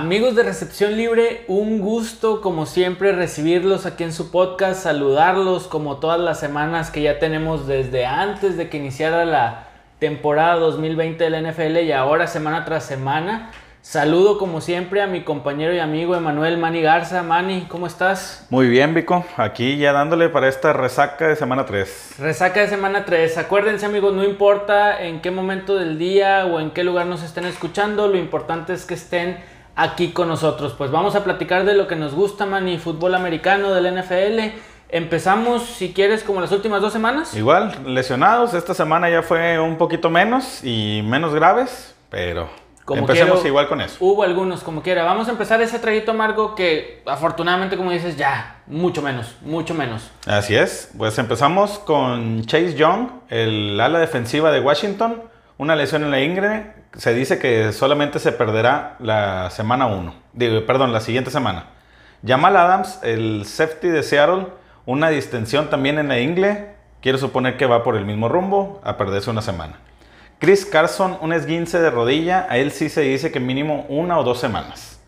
Amigos 0.00 0.34
de 0.34 0.44
Recepción 0.44 0.96
Libre, 0.96 1.44
un 1.46 1.78
gusto 1.78 2.40
como 2.40 2.64
siempre 2.64 3.12
recibirlos 3.12 3.84
aquí 3.84 4.02
en 4.02 4.14
su 4.14 4.30
podcast, 4.30 4.82
saludarlos 4.82 5.68
como 5.68 5.98
todas 5.98 6.18
las 6.18 6.40
semanas 6.40 6.90
que 6.90 7.02
ya 7.02 7.18
tenemos 7.18 7.66
desde 7.66 8.06
antes 8.06 8.56
de 8.56 8.70
que 8.70 8.78
iniciara 8.78 9.26
la 9.26 9.68
temporada 9.98 10.54
2020 10.54 11.22
de 11.22 11.28
la 11.28 11.42
NFL 11.42 11.80
y 11.80 11.92
ahora 11.92 12.26
semana 12.28 12.64
tras 12.64 12.84
semana. 12.84 13.50
Saludo 13.82 14.38
como 14.38 14.62
siempre 14.62 15.02
a 15.02 15.06
mi 15.06 15.22
compañero 15.22 15.74
y 15.74 15.80
amigo 15.80 16.16
Emanuel 16.16 16.56
Mani 16.56 16.80
Garza. 16.80 17.22
Mani, 17.22 17.66
¿cómo 17.68 17.86
estás? 17.86 18.46
Muy 18.48 18.68
bien, 18.68 18.94
Vico. 18.94 19.26
Aquí 19.36 19.76
ya 19.76 19.92
dándole 19.92 20.30
para 20.30 20.48
esta 20.48 20.72
resaca 20.72 21.28
de 21.28 21.36
semana 21.36 21.66
3. 21.66 22.14
Resaca 22.18 22.60
de 22.60 22.68
semana 22.68 23.04
3. 23.04 23.36
Acuérdense, 23.36 23.84
amigos, 23.84 24.14
no 24.14 24.24
importa 24.24 25.02
en 25.02 25.20
qué 25.20 25.30
momento 25.30 25.76
del 25.76 25.98
día 25.98 26.46
o 26.46 26.58
en 26.58 26.70
qué 26.70 26.84
lugar 26.84 27.04
nos 27.04 27.22
estén 27.22 27.44
escuchando, 27.44 28.08
lo 28.08 28.16
importante 28.16 28.72
es 28.72 28.86
que 28.86 28.94
estén 28.94 29.38
aquí 29.76 30.10
con 30.12 30.28
nosotros. 30.28 30.74
Pues 30.76 30.90
vamos 30.90 31.14
a 31.16 31.24
platicar 31.24 31.64
de 31.64 31.74
lo 31.74 31.86
que 31.86 31.96
nos 31.96 32.14
gusta, 32.14 32.46
Mani, 32.46 32.78
fútbol 32.78 33.14
americano, 33.14 33.72
del 33.72 33.86
NFL. 34.00 34.52
Empezamos, 34.88 35.62
si 35.64 35.92
quieres, 35.92 36.24
como 36.24 36.40
las 36.40 36.50
últimas 36.52 36.82
dos 36.82 36.92
semanas. 36.92 37.34
Igual, 37.34 37.72
lesionados. 37.86 38.54
Esta 38.54 38.74
semana 38.74 39.08
ya 39.08 39.22
fue 39.22 39.58
un 39.58 39.78
poquito 39.78 40.10
menos 40.10 40.64
y 40.64 41.02
menos 41.04 41.32
graves, 41.32 41.94
pero 42.08 42.50
Como 42.84 43.02
empecemos 43.02 43.34
quiero- 43.34 43.48
igual 43.48 43.68
con 43.68 43.80
eso. 43.80 43.96
Hubo 44.00 44.24
algunos, 44.24 44.64
como 44.64 44.82
quiera. 44.82 45.04
Vamos 45.04 45.28
a 45.28 45.30
empezar 45.30 45.62
ese 45.62 45.78
traguito 45.78 46.10
amargo 46.10 46.56
que, 46.56 47.04
afortunadamente, 47.06 47.76
como 47.76 47.92
dices, 47.92 48.16
ya, 48.16 48.62
mucho 48.66 49.00
menos, 49.00 49.36
mucho 49.42 49.74
menos. 49.74 50.10
Así 50.26 50.56
es. 50.56 50.90
Pues 50.98 51.16
empezamos 51.20 51.78
con 51.78 52.42
Chase 52.46 52.74
Young, 52.74 53.10
el 53.28 53.80
ala 53.80 54.00
defensiva 54.00 54.50
de 54.50 54.58
Washington. 54.58 55.22
Una 55.60 55.76
lesión 55.76 56.02
en 56.04 56.10
la 56.10 56.22
ingle. 56.22 56.72
Se 56.96 57.12
dice 57.12 57.38
que 57.38 57.74
solamente 57.74 58.18
se 58.18 58.32
perderá 58.32 58.96
la 58.98 59.50
semana 59.50 59.88
1. 59.88 60.14
Digo, 60.32 60.64
perdón, 60.64 60.90
la 60.90 61.02
siguiente 61.02 61.30
semana. 61.30 61.66
Jamal 62.26 62.56
Adams, 62.56 62.98
el 63.02 63.44
safety 63.44 63.88
de 63.88 64.02
Seattle, 64.02 64.46
una 64.86 65.10
distensión 65.10 65.68
también 65.68 65.98
en 65.98 66.08
la 66.08 66.18
ingle. 66.18 66.68
Quiero 67.02 67.18
suponer 67.18 67.58
que 67.58 67.66
va 67.66 67.82
por 67.82 67.96
el 67.96 68.06
mismo 68.06 68.30
rumbo, 68.30 68.80
a 68.84 68.96
perderse 68.96 69.28
una 69.28 69.42
semana. 69.42 69.74
Chris 70.38 70.64
Carson, 70.64 71.18
un 71.20 71.34
esguince 71.34 71.78
de 71.78 71.90
rodilla. 71.90 72.46
A 72.48 72.56
él 72.56 72.72
sí 72.72 72.88
se 72.88 73.02
dice 73.02 73.30
que 73.30 73.38
mínimo 73.38 73.84
una 73.90 74.18
o 74.18 74.24
dos 74.24 74.40
semanas. 74.40 74.98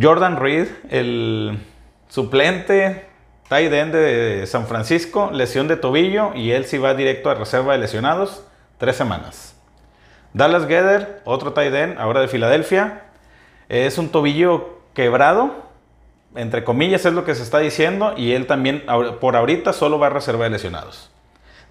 Jordan 0.00 0.36
Reed, 0.36 0.68
el 0.88 1.58
suplente 2.06 3.06
tight 3.48 3.72
end 3.72 3.92
de 3.92 4.46
San 4.46 4.68
Francisco, 4.68 5.30
lesión 5.32 5.66
de 5.66 5.76
tobillo 5.76 6.32
y 6.36 6.52
él 6.52 6.64
sí 6.64 6.78
va 6.78 6.94
directo 6.94 7.28
a 7.28 7.34
reserva 7.34 7.72
de 7.72 7.80
lesionados, 7.80 8.44
tres 8.78 8.96
semanas. 8.96 9.56
Dallas 10.32 10.66
Gedder, 10.66 11.22
otro 11.24 11.52
tight 11.52 11.74
end, 11.74 11.98
ahora 11.98 12.20
de 12.20 12.28
Filadelfia, 12.28 13.04
es 13.68 13.98
un 13.98 14.10
tobillo 14.10 14.80
quebrado, 14.94 15.66
entre 16.34 16.64
comillas 16.64 17.06
es 17.06 17.14
lo 17.14 17.24
que 17.24 17.34
se 17.34 17.42
está 17.42 17.58
diciendo, 17.58 18.14
y 18.16 18.32
él 18.32 18.46
también 18.46 18.84
por 19.20 19.36
ahorita 19.36 19.72
solo 19.72 19.98
va 19.98 20.08
a 20.08 20.10
reserva 20.10 20.44
de 20.44 20.50
lesionados. 20.50 21.10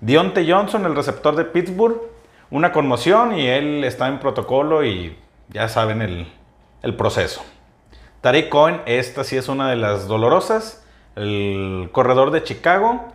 Dionte 0.02 0.50
Johnson, 0.52 0.86
el 0.86 0.96
receptor 0.96 1.36
de 1.36 1.46
Pittsburgh, 1.46 2.02
una 2.50 2.72
conmoción 2.72 3.38
y 3.38 3.48
él 3.48 3.84
está 3.84 4.08
en 4.08 4.20
protocolo 4.20 4.84
y 4.84 5.18
ya 5.50 5.68
saben 5.70 6.02
el, 6.02 6.28
el 6.82 6.96
proceso. 6.96 7.44
Tariq 8.22 8.50
Cohen, 8.50 8.82
esta 8.86 9.24
sí 9.24 9.38
es 9.38 9.48
una 9.48 9.70
de 9.70 9.76
las 9.76 10.08
dolorosas. 10.08 10.84
El 11.16 11.90
corredor 11.92 12.32
de 12.32 12.44
Chicago, 12.44 13.08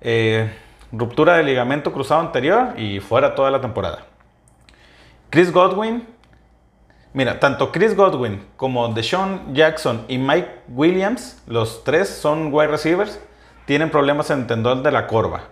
eh, 0.00 0.52
ruptura 0.92 1.36
de 1.36 1.44
ligamento 1.44 1.92
cruzado 1.92 2.20
anterior 2.20 2.78
y 2.78 3.00
fuera 3.00 3.34
toda 3.34 3.50
la 3.50 3.60
temporada. 3.60 4.06
Chris 5.30 5.52
Godwin, 5.52 6.06
mira, 7.12 7.38
tanto 7.38 7.70
Chris 7.70 7.96
Godwin 7.96 8.44
como 8.56 8.88
Deshaun 8.88 9.54
Jackson 9.54 10.04
y 10.08 10.18
Mike 10.18 10.62
Williams, 10.68 11.42
los 11.46 11.84
tres 11.84 12.08
son 12.08 12.52
wide 12.52 12.68
receivers, 12.68 13.20
tienen 13.66 13.90
problemas 13.90 14.30
en 14.30 14.40
el 14.40 14.46
tendón 14.46 14.82
de 14.82 14.90
la 14.90 15.06
corva. 15.06 15.44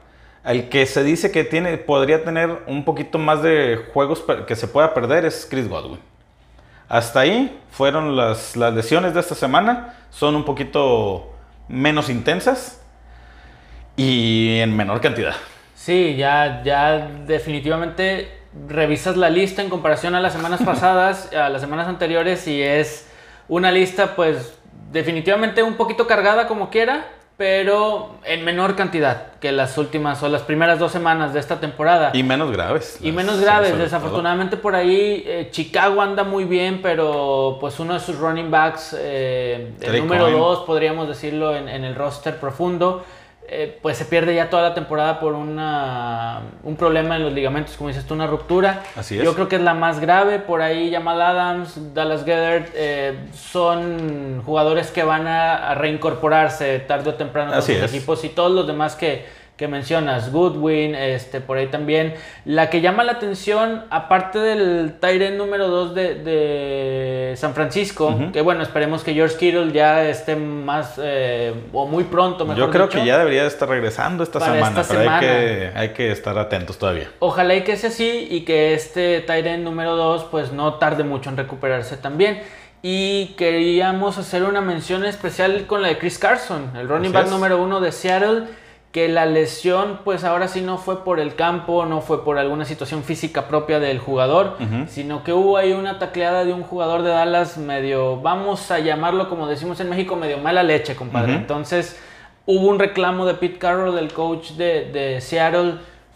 El 0.44 0.68
que 0.68 0.86
se 0.86 1.04
dice 1.04 1.30
que 1.30 1.44
tiene, 1.44 1.76
podría 1.76 2.24
tener 2.24 2.62
un 2.66 2.84
poquito 2.84 3.18
más 3.18 3.42
de 3.42 3.88
juegos 3.92 4.24
que 4.46 4.56
se 4.56 4.66
pueda 4.66 4.94
perder 4.94 5.24
es 5.24 5.46
Chris 5.48 5.68
Godwin. 5.68 6.00
Hasta 6.88 7.20
ahí 7.20 7.60
fueron 7.70 8.16
las 8.16 8.56
lesiones 8.56 9.12
de 9.12 9.20
esta 9.20 9.34
semana. 9.34 9.94
Son 10.10 10.34
un 10.34 10.44
poquito 10.44 11.34
menos 11.68 12.08
intensas 12.08 12.77
y 13.98 14.60
en 14.60 14.74
menor 14.74 15.00
cantidad. 15.02 15.34
Sí, 15.74 16.16
ya, 16.16 16.62
ya 16.64 17.10
definitivamente 17.26 18.30
revisas 18.68 19.16
la 19.16 19.28
lista 19.28 19.60
en 19.60 19.68
comparación 19.68 20.14
a 20.14 20.20
las 20.20 20.32
semanas 20.32 20.62
pasadas, 20.64 21.32
a 21.34 21.50
las 21.50 21.60
semanas 21.60 21.88
anteriores, 21.88 22.46
y 22.46 22.62
es 22.62 23.08
una 23.48 23.72
lista, 23.72 24.14
pues, 24.14 24.54
definitivamente 24.92 25.62
un 25.62 25.74
poquito 25.74 26.06
cargada 26.06 26.46
como 26.46 26.70
quiera, 26.70 27.06
pero 27.36 28.16
en 28.24 28.44
menor 28.44 28.74
cantidad 28.74 29.32
que 29.40 29.52
las 29.52 29.78
últimas 29.78 30.22
o 30.22 30.28
las 30.28 30.42
primeras 30.42 30.78
dos 30.78 30.90
semanas 30.90 31.32
de 31.32 31.40
esta 31.40 31.60
temporada. 31.60 32.10
Y 32.12 32.22
menos 32.24 32.50
graves. 32.50 32.98
Y 33.00 33.12
menos 33.12 33.40
graves, 33.40 33.70
todo. 33.70 33.80
desafortunadamente 33.80 34.56
por 34.56 34.74
ahí 34.74 35.22
eh, 35.24 35.48
Chicago 35.52 36.02
anda 36.02 36.24
muy 36.24 36.44
bien, 36.44 36.80
pero 36.82 37.58
pues 37.60 37.78
uno 37.78 37.94
de 37.94 38.00
sus 38.00 38.18
running 38.18 38.50
backs, 38.50 38.96
eh, 38.98 39.72
el 39.80 39.98
número. 40.00 40.28
2 40.30 40.66
podríamos 40.66 41.06
decirlo 41.06 41.54
en, 41.54 41.68
en 41.68 41.84
el 41.84 41.94
roster 41.94 42.38
profundo, 42.40 43.04
eh, 43.50 43.78
pues 43.80 43.96
se 43.96 44.04
pierde 44.04 44.34
ya 44.34 44.50
toda 44.50 44.62
la 44.62 44.74
temporada 44.74 45.18
por 45.20 45.32
una, 45.34 46.40
un 46.62 46.76
problema 46.76 47.16
en 47.16 47.22
los 47.22 47.32
ligamentos, 47.32 47.76
como 47.76 47.88
dices 47.88 48.06
tú, 48.06 48.14
una 48.14 48.26
ruptura. 48.26 48.82
Así 48.96 49.18
es. 49.18 49.24
Yo 49.24 49.34
creo 49.34 49.48
que 49.48 49.56
es 49.56 49.62
la 49.62 49.74
más 49.74 50.00
grave, 50.00 50.38
por 50.38 50.60
ahí 50.60 50.92
Jamal 50.92 51.20
Adams, 51.22 51.94
Dallas 51.94 52.24
Gedert, 52.24 52.68
eh, 52.74 53.18
son 53.34 54.42
jugadores 54.44 54.90
que 54.90 55.02
van 55.02 55.26
a, 55.26 55.70
a 55.70 55.74
reincorporarse 55.74 56.78
tarde 56.80 57.10
o 57.10 57.14
temprano 57.14 57.50
con 57.50 57.58
Así 57.58 57.74
sus 57.74 57.84
es. 57.84 57.94
equipos 57.94 58.24
y 58.24 58.28
todos 58.28 58.52
los 58.52 58.66
demás 58.66 58.96
que, 58.96 59.26
que 59.58 59.66
mencionas, 59.66 60.30
Goodwin, 60.30 60.94
este, 60.94 61.40
por 61.40 61.58
ahí 61.58 61.66
también. 61.66 62.14
La 62.44 62.70
que 62.70 62.80
llama 62.80 63.02
la 63.02 63.12
atención, 63.12 63.84
aparte 63.90 64.38
del 64.38 64.94
Tyren 65.00 65.36
número 65.36 65.66
2 65.66 65.94
de, 65.96 66.14
de 66.14 67.34
San 67.36 67.54
Francisco, 67.54 68.16
que 68.32 68.40
bueno, 68.40 68.62
esperemos 68.62 69.02
que 69.02 69.14
George 69.14 69.36
Kittle 69.36 69.72
ya 69.72 70.08
esté 70.08 70.36
más, 70.36 70.94
eh, 71.02 71.52
o 71.72 71.86
muy 71.88 72.04
pronto, 72.04 72.46
mejor 72.46 72.66
Yo 72.66 72.70
creo 72.70 72.86
dicho. 72.86 73.00
que 73.00 73.04
ya 73.04 73.18
debería 73.18 73.42
de 73.42 73.48
estar 73.48 73.68
regresando 73.68 74.22
esta 74.22 74.38
Para 74.38 74.52
semana, 74.54 74.80
esta 74.80 74.94
pero 74.94 75.00
semana. 75.00 75.18
Hay, 75.18 75.26
que, 75.26 75.70
hay 75.74 75.88
que 75.88 76.12
estar 76.12 76.38
atentos 76.38 76.78
todavía. 76.78 77.10
Ojalá 77.18 77.56
y 77.56 77.62
que 77.64 77.76
sea 77.76 77.90
así 77.90 78.28
y 78.30 78.42
que 78.42 78.74
este 78.74 79.20
Tyren 79.22 79.64
número 79.64 79.96
2 79.96 80.28
pues 80.30 80.52
no 80.52 80.74
tarde 80.74 81.02
mucho 81.02 81.30
en 81.30 81.36
recuperarse 81.36 81.96
también. 81.96 82.40
Y 82.80 83.34
queríamos 83.36 84.18
hacer 84.18 84.44
una 84.44 84.60
mención 84.60 85.04
especial 85.04 85.66
con 85.66 85.82
la 85.82 85.88
de 85.88 85.98
Chris 85.98 86.16
Carson, 86.16 86.70
el 86.76 86.88
running 86.88 87.10
back 87.12 87.26
número 87.28 87.60
1 87.60 87.80
de 87.80 87.90
Seattle, 87.90 88.44
que 88.92 89.08
la 89.08 89.26
lesión 89.26 90.00
pues 90.04 90.24
ahora 90.24 90.48
sí 90.48 90.60
no 90.62 90.78
fue 90.78 91.04
por 91.04 91.20
el 91.20 91.34
campo, 91.34 91.84
no 91.84 92.00
fue 92.00 92.24
por 92.24 92.38
alguna 92.38 92.64
situación 92.64 93.02
física 93.02 93.46
propia 93.46 93.80
del 93.80 93.98
jugador, 93.98 94.56
sino 94.88 95.24
que 95.24 95.32
hubo 95.32 95.56
ahí 95.56 95.72
una 95.72 95.98
tacleada 95.98 96.44
de 96.44 96.52
un 96.52 96.62
jugador 96.62 97.02
de 97.02 97.10
Dallas 97.10 97.58
medio, 97.58 98.20
vamos 98.20 98.70
a 98.70 98.78
llamarlo 98.78 99.28
como 99.28 99.46
decimos 99.46 99.78
en 99.80 99.90
México, 99.90 100.16
medio 100.16 100.38
mala 100.38 100.62
leche, 100.62 100.96
compadre. 100.96 101.34
Entonces 101.34 102.00
hubo 102.46 102.66
un 102.66 102.78
reclamo 102.78 103.26
de 103.26 103.34
Pete 103.34 103.58
Carroll, 103.58 103.98
el 103.98 104.12
coach 104.12 104.52
de, 104.52 104.90
de 104.90 105.20
Seattle, 105.20 105.74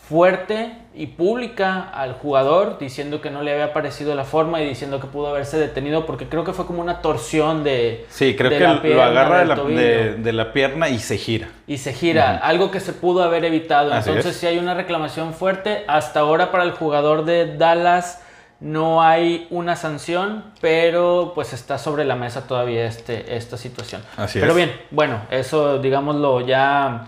fuerte 0.09 0.81
y 0.94 1.06
pública 1.06 1.88
al 1.94 2.12
jugador, 2.12 2.78
diciendo 2.78 3.20
que 3.20 3.30
no 3.30 3.42
le 3.42 3.53
había 3.53 3.72
parecido 3.72 4.14
la 4.14 4.25
forma 4.25 4.60
y 4.60 4.69
diciendo 4.69 5.00
que 5.00 5.06
pudo 5.06 5.28
haberse 5.28 5.58
detenido 5.58 6.04
porque 6.04 6.28
creo 6.28 6.44
que 6.44 6.53
fue 6.53 6.66
como 6.66 6.82
una 6.82 7.00
torsión 7.00 7.64
de... 7.64 8.04
Sí, 8.10 8.36
creo 8.36 8.50
de 8.50 8.59
que 8.59 8.65
la 8.65 8.74
lo 8.74 8.83
pierna, 8.83 9.06
agarra 9.06 9.39
de 9.39 9.44
la, 9.47 9.54
tobillo 9.56 9.80
de- 9.80 10.15
de 10.16 10.33
la 10.33 10.53
pierna 10.53 10.89
y 10.91 10.98
se 10.98 11.16
gira. 11.16 11.48
y 11.66 11.78
se 11.78 11.92
gira, 11.94 12.36
algo 12.36 12.71
que 12.71 12.80
se 12.80 12.92
pudo 12.92 13.22
haber 13.22 13.44
evitado. 13.47 13.92
Así 13.92 14.10
Entonces 14.10 14.33
es. 14.34 14.41
si 14.41 14.47
hay 14.47 14.59
una 14.59 14.74
reclamación 14.74 15.33
fuerte. 15.33 15.84
Hasta 15.89 16.21
ahora 16.21 16.50
para 16.50 16.65
el 16.65 16.72
jugador 16.72 17.24
de 17.24 17.56
Dallas 17.56 18.22
no 18.60 19.03
hay 19.03 19.47
una 19.50 19.74
sanción, 19.77 20.44
pero 20.60 21.33
pues 21.34 21.53
está 21.53 21.78
sobre 21.78 22.04
la 22.04 22.15
mesa 22.16 22.47
todavía 22.47 22.84
este, 22.84 23.34
esta 23.36 23.56
situación. 23.56 24.03
Así 24.16 24.39
pero 24.39 24.53
es. 24.53 24.56
bien, 24.56 24.72
bueno, 24.91 25.21
eso 25.30 25.78
digámoslo 25.78 26.42
ya 26.42 27.06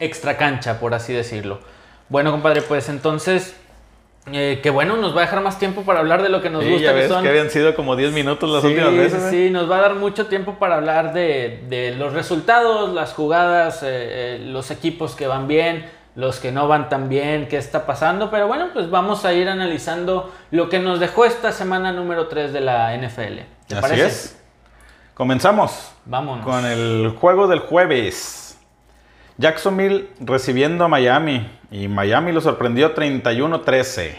extra 0.00 0.36
cancha, 0.36 0.80
por 0.80 0.92
así 0.92 1.12
decirlo. 1.12 1.60
Bueno, 2.12 2.30
compadre, 2.30 2.60
pues 2.60 2.90
entonces, 2.90 3.56
eh, 4.30 4.60
que 4.62 4.68
bueno, 4.68 4.98
nos 4.98 5.16
va 5.16 5.22
a 5.22 5.24
dejar 5.24 5.40
más 5.40 5.58
tiempo 5.58 5.80
para 5.82 6.00
hablar 6.00 6.22
de 6.22 6.28
lo 6.28 6.42
que 6.42 6.50
nos 6.50 6.62
Sí, 6.62 6.70
gusta, 6.70 6.84
ya 6.84 6.92
que 6.92 6.98
ves 7.00 7.08
son 7.08 7.22
que 7.22 7.28
habían 7.30 7.48
sido 7.50 7.74
como 7.74 7.96
10 7.96 8.12
minutos 8.12 8.50
las 8.50 8.60
sí, 8.60 8.68
últimas 8.68 8.94
veces. 8.94 9.22
sí, 9.30 9.46
¿eh? 9.46 9.50
nos 9.50 9.70
va 9.70 9.78
a 9.78 9.80
dar 9.80 9.94
mucho 9.94 10.26
tiempo 10.26 10.56
para 10.58 10.74
hablar 10.76 11.14
de, 11.14 11.64
de 11.70 11.94
los 11.96 12.12
resultados, 12.12 12.92
las 12.92 13.14
jugadas, 13.14 13.82
eh, 13.82 13.86
eh, 14.36 14.38
los 14.44 14.70
equipos 14.70 15.14
que 15.16 15.26
van 15.26 15.48
bien, 15.48 15.90
los 16.14 16.38
que 16.38 16.52
no 16.52 16.68
van 16.68 16.90
tan 16.90 17.08
bien, 17.08 17.48
qué 17.48 17.56
está 17.56 17.86
pasando. 17.86 18.30
Pero 18.30 18.46
bueno, 18.46 18.68
pues 18.74 18.90
vamos 18.90 19.24
a 19.24 19.32
ir 19.32 19.48
analizando 19.48 20.30
lo 20.50 20.68
que 20.68 20.78
nos 20.80 21.00
dejó 21.00 21.24
esta 21.24 21.50
semana 21.50 21.92
número 21.92 22.28
3 22.28 22.52
de 22.52 22.60
la 22.60 22.94
NFL. 22.94 23.38
¿Te 23.68 23.74
Así 23.74 23.80
parece? 23.80 24.06
es. 24.06 24.38
Comenzamos 25.14 25.92
Vámonos. 26.04 26.44
con 26.44 26.64
el 26.66 27.14
juego 27.18 27.48
del 27.48 27.60
jueves. 27.60 28.41
Jacksonville 29.38 30.08
recibiendo 30.20 30.84
a 30.84 30.88
Miami 30.88 31.48
y 31.70 31.88
Miami 31.88 32.32
lo 32.32 32.40
sorprendió 32.40 32.94
31-13. 32.94 34.16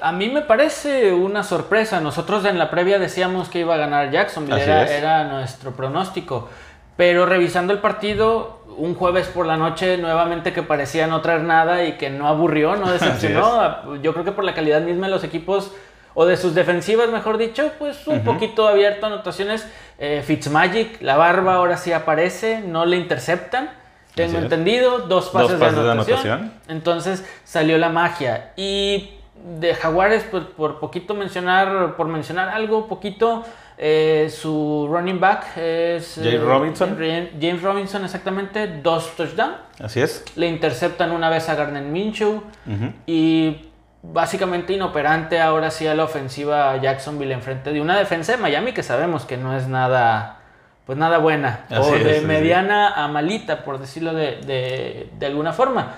A 0.00 0.12
mí 0.12 0.28
me 0.28 0.42
parece 0.42 1.12
una 1.12 1.42
sorpresa. 1.42 2.00
Nosotros 2.00 2.44
en 2.44 2.58
la 2.58 2.70
previa 2.70 2.98
decíamos 2.98 3.48
que 3.48 3.60
iba 3.60 3.74
a 3.74 3.78
ganar 3.78 4.10
Jacksonville, 4.10 4.60
era 4.60 5.24
nuestro 5.24 5.72
pronóstico. 5.72 6.48
Pero 6.96 7.24
revisando 7.26 7.72
el 7.72 7.78
partido, 7.78 8.60
un 8.76 8.94
jueves 8.94 9.28
por 9.28 9.46
la 9.46 9.56
noche, 9.56 9.96
nuevamente 9.98 10.52
que 10.52 10.62
parecía 10.62 11.06
no 11.06 11.20
traer 11.20 11.42
nada 11.42 11.84
y 11.84 11.92
que 11.92 12.10
no 12.10 12.28
aburrió, 12.28 12.76
no 12.76 12.90
decepcionó. 12.92 13.96
Yo 14.02 14.12
creo 14.12 14.24
que 14.24 14.32
por 14.32 14.44
la 14.44 14.54
calidad 14.54 14.80
misma 14.82 15.06
de 15.06 15.12
los 15.12 15.24
equipos, 15.24 15.72
o 16.14 16.26
de 16.26 16.36
sus 16.36 16.54
defensivas, 16.54 17.08
mejor 17.08 17.38
dicho, 17.38 17.72
pues 17.78 18.06
un 18.06 18.22
poquito 18.22 18.68
abierto 18.68 19.06
a 19.06 19.08
anotaciones. 19.08 19.66
Eh, 19.98 20.22
Fitzmagic, 20.24 21.00
la 21.00 21.16
barba 21.16 21.54
ahora 21.54 21.76
sí 21.76 21.92
aparece, 21.92 22.60
no 22.60 22.84
le 22.84 22.96
interceptan. 22.96 23.70
Tengo 24.14 24.36
Así 24.36 24.44
entendido, 24.44 24.98
dos 25.00 25.30
pases, 25.30 25.58
pases 25.58 25.76
de, 25.76 25.84
de 25.84 25.90
anotación. 25.90 26.52
Entonces 26.68 27.24
salió 27.44 27.78
la 27.78 27.88
magia. 27.88 28.52
Y 28.56 29.10
de 29.58 29.74
Jaguares, 29.74 30.24
pues, 30.30 30.44
por 30.44 30.78
poquito 30.78 31.14
mencionar, 31.14 31.96
por 31.96 32.06
mencionar 32.06 32.50
algo, 32.50 32.86
poquito, 32.86 33.44
eh, 33.78 34.30
su 34.32 34.88
running 34.90 35.18
back 35.18 35.56
es... 35.56 36.14
James 36.16 36.34
eh, 36.34 36.38
Robinson. 36.38 36.98
James 37.40 37.62
Robinson, 37.62 38.04
exactamente, 38.04 38.66
dos 38.82 39.16
touchdowns. 39.16 39.56
Así 39.80 40.00
es. 40.00 40.24
Le 40.36 40.46
interceptan 40.46 41.10
una 41.10 41.28
vez 41.30 41.48
a 41.48 41.54
Garner 41.54 41.82
Minshew 41.82 42.42
y 43.06 43.68
básicamente 44.02 44.72
inoperante 44.72 45.40
ahora 45.40 45.70
sí 45.70 45.86
a 45.86 45.94
la 45.94 46.04
ofensiva 46.04 46.76
Jacksonville 46.76 47.32
enfrente 47.32 47.72
de 47.72 47.80
una 47.80 47.96
defensa 47.96 48.32
de 48.32 48.38
Miami 48.38 48.72
que 48.72 48.82
sabemos 48.82 49.24
que 49.24 49.36
no 49.36 49.56
es 49.56 49.68
nada 49.68 50.41
pues 50.86 50.98
nada 50.98 51.18
buena. 51.18 51.60
Así 51.70 51.90
o 51.90 51.92
de 51.98 52.20
mediana 52.22 52.88
a 52.94 53.08
malita 53.08 53.64
por 53.64 53.78
decirlo 53.78 54.12
de, 54.14 54.36
de- 54.46 55.08
de 55.18 55.26
alguna 55.26 55.52
forma. 55.52 55.94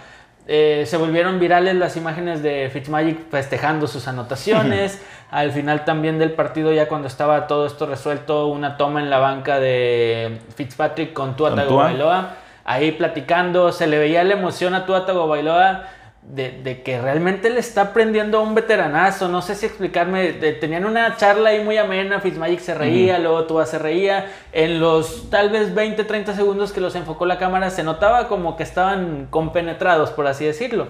Eh, 0.47 0.85
se 0.87 0.99
volvieron 0.99 1.41
virales 1.41 1.75
las 1.75 1.97
imágenes 1.97 2.43
de 2.43 2.69
Fitzmagic 2.71 3.31
festejando 3.31 3.87
sus 3.87 4.07
anotaciones. 4.09 5.03
Al 5.31 5.53
final 5.53 5.85
también 5.87 6.19
del 6.19 6.33
partido 6.33 6.71
ya 6.73 6.87
cuando 6.87 7.09
estaba 7.09 7.47
todo 7.47 7.67
esto 7.67 7.87
resuelto 7.87 8.47
una 8.49 8.77
toma 8.77 9.01
en 9.01 9.09
la 9.09 9.19
banca 9.19 9.59
de 9.59 10.39
Fitzpatrick 10.55 11.13
Con 11.15 11.35
Tua. 11.35 11.55
Tagovailoa 11.55 12.29
ahí 12.67 12.93
platicando, 12.93 13.73
se 13.73 13.87
le 13.87 13.99
veía 13.99 14.23
la 14.25 14.35
emoción 14.35 14.75
a 14.75 14.87
Tua 14.87 15.05
Tagovailoa 15.07 15.83
de, 16.27 16.51
de 16.63 16.83
que 16.83 17.01
realmente 17.01 17.51
le 17.51 17.61
está 17.61 17.83
aprendiendo 17.83 18.39
a 18.39 18.41
un 18.41 18.55
veteranazo, 18.55 19.29
no 19.29 19.43
sé 19.43 19.55
si 19.55 19.67
explicarme, 19.67 20.33
de- 20.33 20.53
tenían 20.55 20.87
una 20.87 21.17
charla 21.17 21.51
ahí 21.51 21.63
muy 21.63 21.77
amena, 21.77 22.21
Fitzmagic 22.21 22.61
se 22.61 22.75
reía, 22.75 23.19
luego 23.19 23.45
Tua 23.45 23.67
se 23.67 23.79
reía, 23.79 24.27
en 24.53 24.81
los 24.81 25.29
tal 25.31 25.51
vez 25.51 25.75
20, 25.75 26.03
30 26.05 26.35
segundos 26.35 26.73
que 26.73 26.81
los 26.81 26.95
enfocó 26.97 27.27
la 27.27 27.37
cámara 27.39 27.69
se 27.71 27.83
notaba 27.83 28.27
como 28.29 28.57
que 28.57 28.63
estaban 28.63 29.27
compenetrados, 29.29 30.11
por 30.11 30.27
así 30.27 30.45
decirlo. 30.47 30.89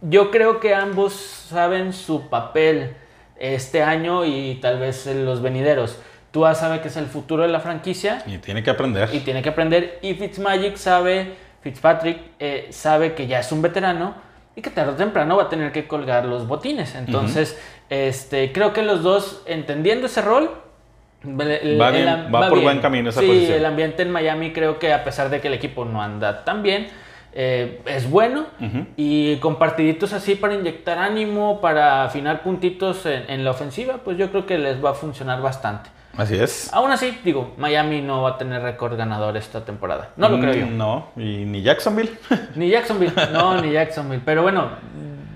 Yo 0.00 0.30
creo 0.30 0.60
que 0.60 0.74
ambos 0.74 1.12
saben 1.12 1.92
su 1.92 2.28
papel 2.28 2.94
este 3.38 3.82
año 3.82 4.24
y 4.24 4.58
tal 4.62 4.78
vez 4.80 5.06
en 5.06 5.24
los 5.24 5.42
venideros. 5.42 5.98
Tua 6.30 6.54
sabe 6.54 6.80
que 6.80 6.88
es 6.88 6.96
el 6.96 7.06
futuro 7.06 7.42
de 7.42 7.48
la 7.48 7.60
franquicia 7.60 8.22
Y 8.26 8.38
tiene 8.38 8.62
que 8.62 8.70
aprender. 8.70 9.08
y 9.12 9.20
tiene 9.20 9.42
que 9.42 9.48
aprender. 9.50 9.98
Y 10.02 10.14
Fitzmagic 10.14 10.76
sabe, 10.76 11.34
Fitzpatrick 11.62 12.18
eh, 12.38 12.68
sabe 12.70 13.14
que 13.14 13.26
ya 13.26 13.40
es 13.40 13.50
un 13.52 13.62
veterano 13.62 14.14
y 14.58 14.60
que 14.60 14.70
tarde 14.70 14.90
o 14.90 14.94
temprano 14.96 15.36
va 15.36 15.44
a 15.44 15.48
tener 15.48 15.70
que 15.70 15.86
colgar 15.86 16.24
los 16.24 16.48
botines. 16.48 16.96
Entonces, 16.96 17.56
este, 17.90 18.50
creo 18.52 18.72
que 18.72 18.82
los 18.82 19.04
dos 19.04 19.42
entendiendo 19.46 20.06
ese 20.06 20.20
rol. 20.20 20.50
el- 21.22 21.80
Va 21.80 21.90
bien, 21.92 22.06
va 22.34 22.48
por 22.48 22.60
buen 22.60 22.80
camino 22.80 23.10
esa 23.10 23.20
sí, 23.20 23.26
posición. 23.28 23.58
el 23.58 23.64
ambiente 23.64 24.02
en 24.02 24.10
Miami 24.10 24.52
creo 24.52 24.78
que 24.80 24.92
a 24.92 25.04
pesar 25.04 25.30
de 25.30 25.40
que 25.40 25.46
el 25.48 25.54
equipo 25.54 25.84
no 25.84 26.02
anda 26.02 26.44
tan 26.44 26.62
bien, 26.64 26.88
eh, 27.32 27.80
es 27.86 28.10
bueno. 28.10 28.46
Y 28.96 29.36
con 29.36 29.56
partiditos 29.60 30.12
así 30.12 30.34
para 30.34 30.54
inyectar 30.54 30.98
ánimo, 30.98 31.60
para 31.60 32.02
afinar 32.04 32.42
puntitos 32.42 33.06
en, 33.06 33.30
en 33.30 33.44
la 33.44 33.52
ofensiva, 33.52 33.98
pues 34.04 34.18
yo 34.18 34.30
creo 34.30 34.44
que 34.44 34.58
les 34.58 34.84
va 34.84 34.90
a 34.90 34.94
funcionar 34.94 35.40
bastante. 35.40 35.90
Así 36.18 36.36
es. 36.36 36.68
Aún 36.74 36.90
así, 36.90 37.18
digo, 37.24 37.54
Miami 37.56 38.02
no 38.02 38.22
va 38.22 38.30
a 38.30 38.38
tener 38.38 38.60
récord 38.60 38.96
ganador 38.96 39.36
esta 39.38 39.64
temporada. 39.64 40.10
No 40.16 40.28
lo 40.28 40.38
creo 40.40 40.52
yo. 40.52 40.66
Mm, 40.66 40.76
No, 40.76 41.06
y 41.16 41.44
ni 41.46 41.62
Jacksonville. 41.62 42.10
Ni 42.56 42.68
Jacksonville. 42.68 43.12
No, 43.32 43.60
ni 43.62 43.70
Jacksonville. 43.72 44.20
Pero 44.24 44.42
bueno, 44.42 44.68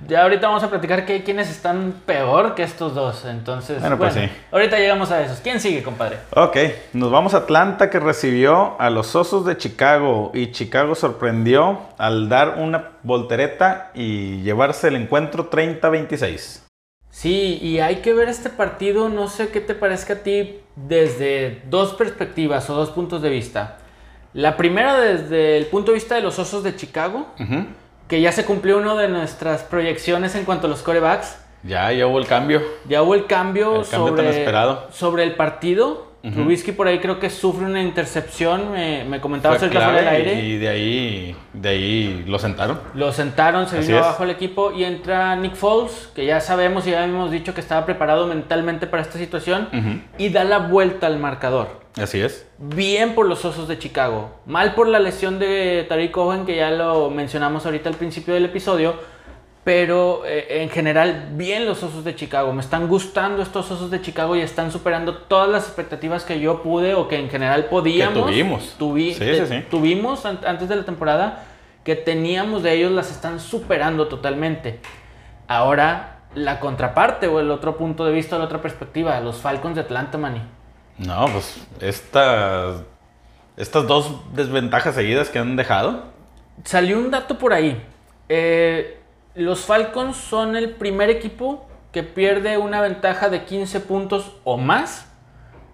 ya 0.08 0.22
ahorita 0.24 0.48
vamos 0.48 0.62
a 0.64 0.68
platicar 0.70 1.06
que 1.06 1.12
hay 1.14 1.20
quienes 1.22 1.48
están 1.48 1.94
peor 2.04 2.56
que 2.56 2.64
estos 2.64 2.94
dos. 2.96 3.24
Entonces, 3.24 3.80
Bueno, 3.80 3.96
bueno, 3.96 4.12
pues 4.12 4.28
sí. 4.28 4.36
ahorita 4.50 4.76
llegamos 4.78 5.10
a 5.12 5.22
esos. 5.22 5.38
¿Quién 5.38 5.60
sigue, 5.60 5.84
compadre? 5.84 6.18
ok, 6.34 6.56
nos 6.94 7.12
vamos 7.12 7.34
a 7.34 7.38
Atlanta 7.38 7.88
que 7.88 8.00
recibió 8.00 8.74
a 8.80 8.90
los 8.90 9.14
Osos 9.14 9.46
de 9.46 9.56
Chicago 9.56 10.32
y 10.34 10.50
Chicago 10.50 10.96
sorprendió 10.96 11.78
al 11.96 12.28
dar 12.28 12.56
una 12.58 12.88
voltereta 13.04 13.92
y 13.94 14.42
llevarse 14.42 14.88
el 14.88 14.96
encuentro 14.96 15.48
30-26. 15.48 16.58
Sí, 17.10 17.58
y 17.60 17.78
hay 17.80 17.96
que 17.96 18.14
ver 18.14 18.30
este 18.30 18.48
partido, 18.48 19.10
no 19.10 19.28
sé 19.28 19.48
qué 19.50 19.60
te 19.60 19.74
parezca 19.74 20.14
a 20.14 20.16
ti, 20.16 20.60
desde 20.76 21.62
dos 21.68 21.94
perspectivas 21.94 22.68
o 22.70 22.74
dos 22.74 22.90
puntos 22.90 23.22
de 23.22 23.30
vista. 23.30 23.78
La 24.34 24.56
primera 24.56 24.98
desde 24.98 25.58
el 25.58 25.66
punto 25.66 25.90
de 25.92 25.96
vista 25.96 26.14
de 26.14 26.22
los 26.22 26.38
Osos 26.38 26.62
de 26.62 26.74
Chicago, 26.76 27.26
que 28.08 28.20
ya 28.20 28.32
se 28.32 28.44
cumplió 28.44 28.78
una 28.78 28.94
de 28.94 29.08
nuestras 29.08 29.62
proyecciones 29.62 30.34
en 30.34 30.44
cuanto 30.44 30.66
a 30.66 30.70
los 30.70 30.82
corebacks. 30.82 31.38
Ya, 31.62 31.92
ya 31.92 32.06
hubo 32.06 32.18
el 32.18 32.26
cambio. 32.26 32.60
Ya 32.88 33.02
hubo 33.02 33.14
el 33.14 33.26
cambio, 33.26 33.82
El 33.82 33.86
cambio 33.88 34.08
sobre, 34.08 34.22
tan 34.22 34.32
esperado. 34.32 34.88
sobre 34.92 35.22
el 35.24 35.34
partido. 35.36 36.11
Trubisky 36.22 36.70
por 36.72 36.86
ahí 36.86 37.00
creo 37.00 37.18
que 37.18 37.28
sufre 37.30 37.64
una 37.66 37.82
intercepción, 37.82 38.70
me, 38.70 39.04
me 39.04 39.20
comentaba 39.20 39.56
Fue 39.56 39.66
ahorita 39.66 39.84
fuera 39.84 39.98
del 39.98 40.08
aire. 40.08 40.40
y 40.40 40.56
de 40.58 40.68
ahí, 40.68 41.36
de 41.52 41.68
ahí 41.68 42.24
lo 42.28 42.38
sentaron. 42.38 42.78
Lo 42.94 43.10
sentaron, 43.12 43.66
se 43.68 43.78
Así 43.78 43.88
vino 43.88 43.98
es. 43.98 44.04
abajo 44.06 44.22
el 44.24 44.30
equipo 44.30 44.70
y 44.72 44.84
entra 44.84 45.34
Nick 45.34 45.54
Foles, 45.56 46.10
que 46.14 46.24
ya 46.24 46.40
sabemos 46.40 46.86
y 46.86 46.92
ya 46.92 47.04
hemos 47.04 47.30
dicho 47.32 47.54
que 47.54 47.60
estaba 47.60 47.84
preparado 47.84 48.26
mentalmente 48.28 48.86
para 48.86 49.02
esta 49.02 49.18
situación, 49.18 49.68
y 50.16 50.28
da 50.28 50.44
la 50.44 50.58
vuelta 50.58 51.08
al 51.08 51.18
marcador. 51.18 51.82
Así 52.00 52.20
es. 52.20 52.46
Bien 52.58 53.14
por 53.14 53.26
los 53.26 53.44
Osos 53.44 53.68
de 53.68 53.78
Chicago. 53.78 54.30
Mal 54.46 54.74
por 54.74 54.88
la 54.88 54.98
lesión 54.98 55.38
de 55.38 55.84
Tariq 55.88 56.12
Cohen, 56.12 56.46
que 56.46 56.56
ya 56.56 56.70
lo 56.70 57.10
mencionamos 57.10 57.66
ahorita 57.66 57.90
al 57.90 57.96
principio 57.96 58.32
del 58.32 58.46
episodio. 58.46 58.94
Pero 59.64 60.22
eh, 60.26 60.62
en 60.62 60.70
general, 60.70 61.28
bien 61.32 61.66
los 61.66 61.82
Osos 61.84 62.02
de 62.02 62.16
Chicago. 62.16 62.52
Me 62.52 62.60
están 62.62 62.88
gustando 62.88 63.42
estos 63.42 63.70
Osos 63.70 63.90
de 63.92 64.00
Chicago 64.02 64.34
y 64.34 64.40
están 64.40 64.72
superando 64.72 65.14
todas 65.16 65.48
las 65.48 65.64
expectativas 65.66 66.24
que 66.24 66.40
yo 66.40 66.62
pude 66.64 66.94
o 66.94 67.06
que 67.06 67.16
en 67.16 67.30
general 67.30 67.66
podíamos. 67.66 68.26
tuvimos. 68.26 68.76
tuvi- 68.78 69.12
Sí, 69.12 69.20
te- 69.20 69.46
sí, 69.46 69.54
sí. 69.60 69.64
Tuvimos 69.70 70.26
an- 70.26 70.40
antes 70.44 70.68
de 70.68 70.74
la 70.76 70.84
temporada 70.84 71.44
que 71.84 71.94
teníamos 71.94 72.62
de 72.64 72.72
ellos, 72.74 72.90
las 72.90 73.10
están 73.12 73.38
superando 73.38 74.08
totalmente. 74.08 74.80
Ahora, 75.46 76.22
la 76.34 76.58
contraparte 76.58 77.28
o 77.28 77.38
el 77.38 77.50
otro 77.50 77.76
punto 77.76 78.04
de 78.04 78.12
vista, 78.12 78.38
la 78.38 78.44
otra 78.46 78.60
perspectiva, 78.62 79.20
los 79.20 79.36
Falcons 79.36 79.76
de 79.76 79.82
Atlanta, 79.82 80.18
Manny. 80.18 80.42
No, 80.98 81.26
pues 81.26 81.64
estas, 81.80 82.82
estas 83.56 83.86
dos 83.86 84.12
desventajas 84.34 84.94
seguidas 84.96 85.28
que 85.28 85.38
han 85.38 85.54
dejado. 85.56 86.04
Salió 86.64 86.98
un 86.98 87.10
dato 87.12 87.38
por 87.38 87.52
ahí. 87.52 87.80
Eh, 88.28 88.98
los 89.34 89.60
Falcons 89.64 90.16
son 90.16 90.56
el 90.56 90.70
primer 90.70 91.10
equipo 91.10 91.66
que 91.92 92.02
pierde 92.02 92.58
una 92.58 92.80
ventaja 92.80 93.28
de 93.28 93.44
15 93.44 93.80
puntos 93.80 94.32
o 94.44 94.56
más 94.58 95.08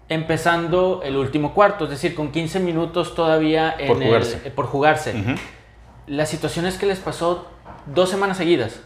empezando 0.09 1.01
el 1.03 1.15
último 1.17 1.53
cuarto, 1.53 1.83
es 1.85 1.91
decir, 1.91 2.15
con 2.15 2.31
15 2.31 2.59
minutos 2.59 3.13
todavía 3.15 3.75
en 3.77 3.87
Por 3.87 3.97
el- 4.01 4.07
jugarse. 4.07 4.41
eh, 4.43 4.51
por 4.51 4.65
jugarse. 4.65 5.37
La 6.07 6.25
situación 6.25 6.65
es 6.65 6.77
que 6.77 6.87
les 6.87 6.99
pasó 6.99 7.47
dos 7.85 8.09
semanas 8.09 8.37
seguidas. 8.37 8.81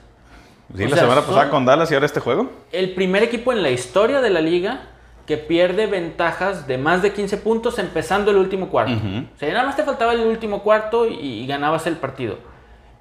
Sí, 0.75 0.83
O 0.83 0.87
la 0.89 0.95
sea, 0.95 1.03
semana 1.05 1.21
pasada 1.21 1.49
con 1.49 1.65
Dallas 1.65 1.89
y 1.91 1.93
ahora 1.93 2.05
este 2.05 2.19
juego. 2.19 2.49
El 2.71 2.93
primer 2.93 3.23
equipo 3.23 3.53
en 3.53 3.61
la 3.63 3.69
historia 3.69 4.21
de 4.21 4.29
la 4.29 4.41
liga 4.41 4.81
que 5.25 5.37
pierde 5.37 5.87
ventajas 5.87 6.67
de 6.67 6.77
más 6.77 7.01
de 7.01 7.13
15 7.13 7.37
puntos 7.37 7.79
empezando 7.79 8.31
el 8.31 8.37
último 8.37 8.67
cuarto. 8.69 8.93
O 8.93 9.39
sea, 9.39 9.53
nada 9.53 9.65
más 9.65 9.77
te 9.77 9.83
faltaba 9.83 10.11
el 10.13 10.21
último 10.21 10.61
cuarto 10.63 11.07
y, 11.07 11.13
y 11.13 11.47
ganabas 11.47 11.87
el 11.87 11.95
partido. 11.95 12.37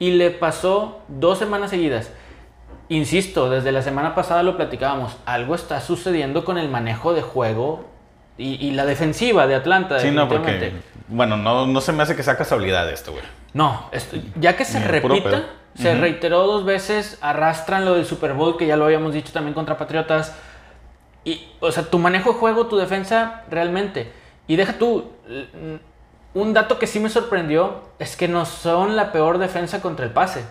Y 0.03 0.11
le 0.13 0.31
pasó 0.31 1.01
dos 1.07 1.39
semanas 1.39 1.71
seguidas. 1.71 2.11
Insisto, 2.89 3.49
desde 3.51 3.71
la 3.71 3.83
semana 3.83 4.15
pasada 4.17 4.43
lo 4.43 4.57
platicábamos. 4.57 5.17
Algo 5.27 5.55
está 5.55 5.81
sucediendo 5.81 6.45
con 6.45 6.59
el 6.59 6.69
manejo 6.69 7.15
de 7.15 7.23
juego 7.23 7.85
y, 8.37 8.55
y 8.67 8.73
la 8.73 8.85
defensiva 8.85 9.47
de 9.47 9.55
Atlanta. 9.55 10.01
Sí, 10.01 10.11
no, 10.11 10.29
porque. 10.29 10.73
Bueno, 11.09 11.37
no, 11.37 11.67
no 11.67 11.81
se 11.81 11.93
me 11.93 12.03
hace 12.03 12.17
que 12.17 12.23
sea 12.25 12.37
casualidad 12.37 12.91
esto, 12.91 13.13
güey. 13.13 13.23
No, 13.55 13.89
esto- 13.93 14.17
ya 14.41 14.57
que 14.57 14.65
se 14.65 14.81
repita, 14.81 15.45
se 15.75 15.95
reiteró 15.95 16.47
dos 16.47 16.65
veces, 16.65 17.19
arrastran 17.21 17.85
lo 17.85 17.95
del 17.95 18.05
Super 18.07 18.33
Bowl, 18.33 18.57
que 18.57 18.67
ya 18.67 18.77
lo 18.77 18.87
habíamos 18.87 19.13
dicho 19.15 19.33
también 19.33 19.55
contra 19.55 19.77
Patriotas. 19.79 20.35
Y, 21.25 21.47
o 21.61 21.71
sea, 21.71 21.85
tu 21.85 21.99
manejo 22.01 22.33
de 22.33 22.39
juego, 22.41 22.67
tu 22.67 22.77
defensa, 22.77 23.43
realmente. 23.51 24.11
Y 24.49 24.57
deja 24.57 24.73
tú, 24.79 25.13
un 26.35 26.55
dato 26.55 26.79
que 26.79 26.87
sí 26.87 26.99
me 27.01 27.09
sorprendió 27.11 27.83
es 27.99 28.17
que 28.17 28.29
no 28.29 28.45
son 28.47 28.97
la 28.97 29.13
peor 29.13 29.39
defensa 29.39 29.81
contra 29.83 30.05
el 30.07 30.13
pase. 30.13 30.45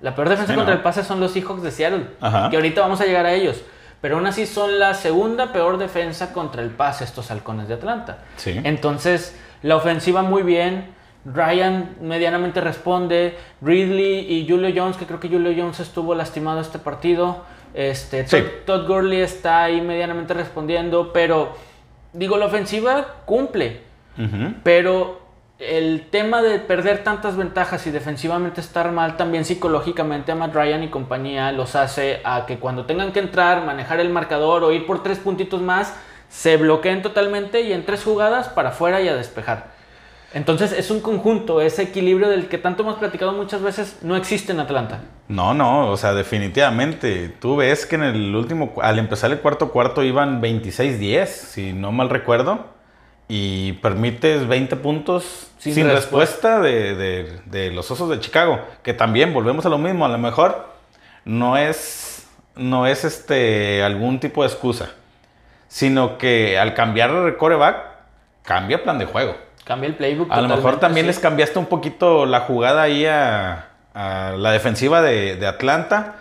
La 0.00 0.14
peor 0.14 0.28
defensa 0.28 0.52
Sí, 0.52 0.56
contra 0.56 0.74
¿no? 0.74 0.78
el 0.78 0.82
pase 0.84 1.02
son 1.04 1.20
los 1.20 1.32
Seahawks 1.32 1.62
de 1.62 1.70
Seattle, 1.70 2.06
Ajá. 2.20 2.50
que 2.50 2.56
ahorita 2.56 2.80
vamos 2.82 3.00
a 3.00 3.06
llegar 3.06 3.26
a 3.26 3.32
ellos. 3.32 3.62
Pero 4.00 4.16
aún 4.16 4.26
así 4.26 4.46
son 4.46 4.78
la 4.78 4.94
segunda 4.94 5.52
peor 5.52 5.78
defensa 5.78 6.32
contra 6.32 6.62
el 6.62 6.70
pase 6.70 7.02
estos 7.04 7.30
halcones 7.30 7.66
de 7.66 7.74
Atlanta. 7.74 8.18
Sí. 8.36 8.60
Entonces, 8.62 9.36
la 9.62 9.76
ofensiva 9.76 10.22
muy 10.22 10.42
bien. 10.42 10.94
Ryan 11.24 11.96
medianamente 12.02 12.60
responde. 12.60 13.36
Ridley 13.62 14.30
y 14.32 14.46
Julio 14.48 14.70
Jones, 14.76 14.96
que 14.96 15.06
creo 15.06 15.18
que 15.18 15.28
Julio 15.28 15.52
Jones 15.56 15.80
estuvo 15.80 16.14
lastimado 16.14 16.60
este 16.60 16.78
partido. 16.78 17.44
Este, 17.74 18.28
Sí. 18.28 18.36
Todd, 18.64 18.80
Todd 18.82 18.86
Gurley 18.86 19.22
está 19.22 19.64
ahí 19.64 19.80
medianamente 19.80 20.34
respondiendo, 20.34 21.12
pero 21.12 21.56
digo, 22.12 22.36
la 22.36 22.46
ofensiva 22.46 23.06
cumple. 23.24 23.80
Pero 24.62 25.26
el 25.58 26.08
tema 26.10 26.42
de 26.42 26.58
perder 26.58 27.02
tantas 27.02 27.36
ventajas 27.36 27.86
y 27.86 27.90
defensivamente 27.90 28.60
estar 28.60 28.92
mal, 28.92 29.16
también 29.16 29.44
psicológicamente 29.44 30.32
a 30.32 30.34
Matt 30.34 30.54
Ryan 30.54 30.82
y 30.82 30.88
compañía 30.88 31.50
los 31.52 31.76
hace 31.76 32.20
a 32.24 32.44
que 32.46 32.58
cuando 32.58 32.84
tengan 32.84 33.12
que 33.12 33.20
entrar, 33.20 33.64
manejar 33.64 34.00
el 34.00 34.10
marcador 34.10 34.64
o 34.64 34.72
ir 34.72 34.86
por 34.86 35.02
tres 35.02 35.18
puntitos 35.18 35.62
más, 35.62 35.94
se 36.28 36.56
bloqueen 36.56 37.02
totalmente 37.02 37.62
y 37.62 37.72
en 37.72 37.86
tres 37.86 38.04
jugadas 38.04 38.48
para 38.48 38.70
afuera 38.70 39.00
y 39.00 39.08
a 39.08 39.14
despejar. 39.14 39.76
Entonces 40.34 40.72
es 40.72 40.90
un 40.90 41.00
conjunto, 41.00 41.62
ese 41.62 41.84
equilibrio 41.84 42.28
del 42.28 42.48
que 42.48 42.58
tanto 42.58 42.82
hemos 42.82 42.96
platicado 42.96 43.32
muchas 43.32 43.62
veces 43.62 44.00
no 44.02 44.16
existe 44.16 44.52
en 44.52 44.60
Atlanta. 44.60 45.00
No, 45.28 45.54
no, 45.54 45.90
o 45.90 45.96
sea, 45.96 46.12
definitivamente. 46.12 47.30
Tú 47.40 47.56
ves 47.56 47.86
que 47.86 47.94
en 47.94 48.02
el 48.02 48.34
último, 48.34 48.74
al 48.82 48.98
empezar 48.98 49.30
el 49.30 49.38
cuarto 49.40 49.70
cuarto 49.70 50.02
iban 50.02 50.42
26-10, 50.42 51.26
si 51.26 51.72
no 51.72 51.90
mal 51.92 52.10
recuerdo, 52.10 52.75
y 53.28 53.72
permites 53.74 54.46
20 54.46 54.76
puntos 54.76 55.50
Sin 55.58 55.74
sin, 55.74 55.88
respuesta. 55.88 56.58
respuesta, 56.58 56.60
de, 56.60 56.94
de- 56.94 57.40
de 57.46 57.70
los 57.72 57.90
Osos 57.90 58.08
de 58.10 58.20
Chicago, 58.20 58.60
que 58.82 58.94
también 58.94 59.32
volvemos 59.34 59.66
a 59.66 59.68
lo 59.68 59.78
mismo, 59.78 60.04
a 60.04 60.08
lo 60.08 60.18
mejor 60.18 60.66
no 61.24 61.56
es, 61.56 62.26
no 62.54 62.86
es 62.86 63.04
este, 63.04 63.82
algún 63.82 64.20
tipo 64.20 64.42
de 64.42 64.48
excusa, 64.48 64.90
sino 65.68 66.18
que 66.18 66.58
al 66.58 66.74
cambiar 66.74 67.12
de 67.24 67.36
coreback, 67.36 67.76
cambia 68.42 68.82
plan 68.82 68.98
de 68.98 69.06
juego. 69.06 69.36
Cambia 69.64 69.88
el 69.88 69.96
playbook. 69.96 70.30
A 70.30 70.40
lo 70.40 70.48
mejor 70.48 70.78
también 70.78 71.04
sí. 71.06 71.08
les 71.08 71.18
cambiaste 71.18 71.58
un 71.58 71.66
poquito 71.66 72.24
la 72.26 72.40
jugada 72.40 72.82
ahí 72.82 73.04
a, 73.06 73.70
a 73.94 74.34
la 74.38 74.52
defensiva 74.52 75.02
de, 75.02 75.34
de 75.34 75.46
Atlanta, 75.48 76.14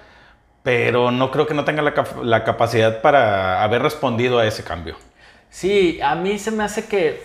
pero 0.63 1.11
no 1.11 1.29
creo 1.29 1.45
que 1.45 1.53
no 1.53 1.63
tenga 1.63 1.83
la 2.23 2.43
capacidad 2.43 3.01
para 3.01 3.61
haber 3.61 3.83
respondido 3.83 4.39
a 4.39 4.47
ese 4.47 4.63
cambio. 4.63 4.95
Sí, 5.55 6.01
a 6.03 6.15
mí 6.15 6.37
se 6.37 6.51
me 6.51 6.65
hace 6.65 6.85
que 6.85 7.23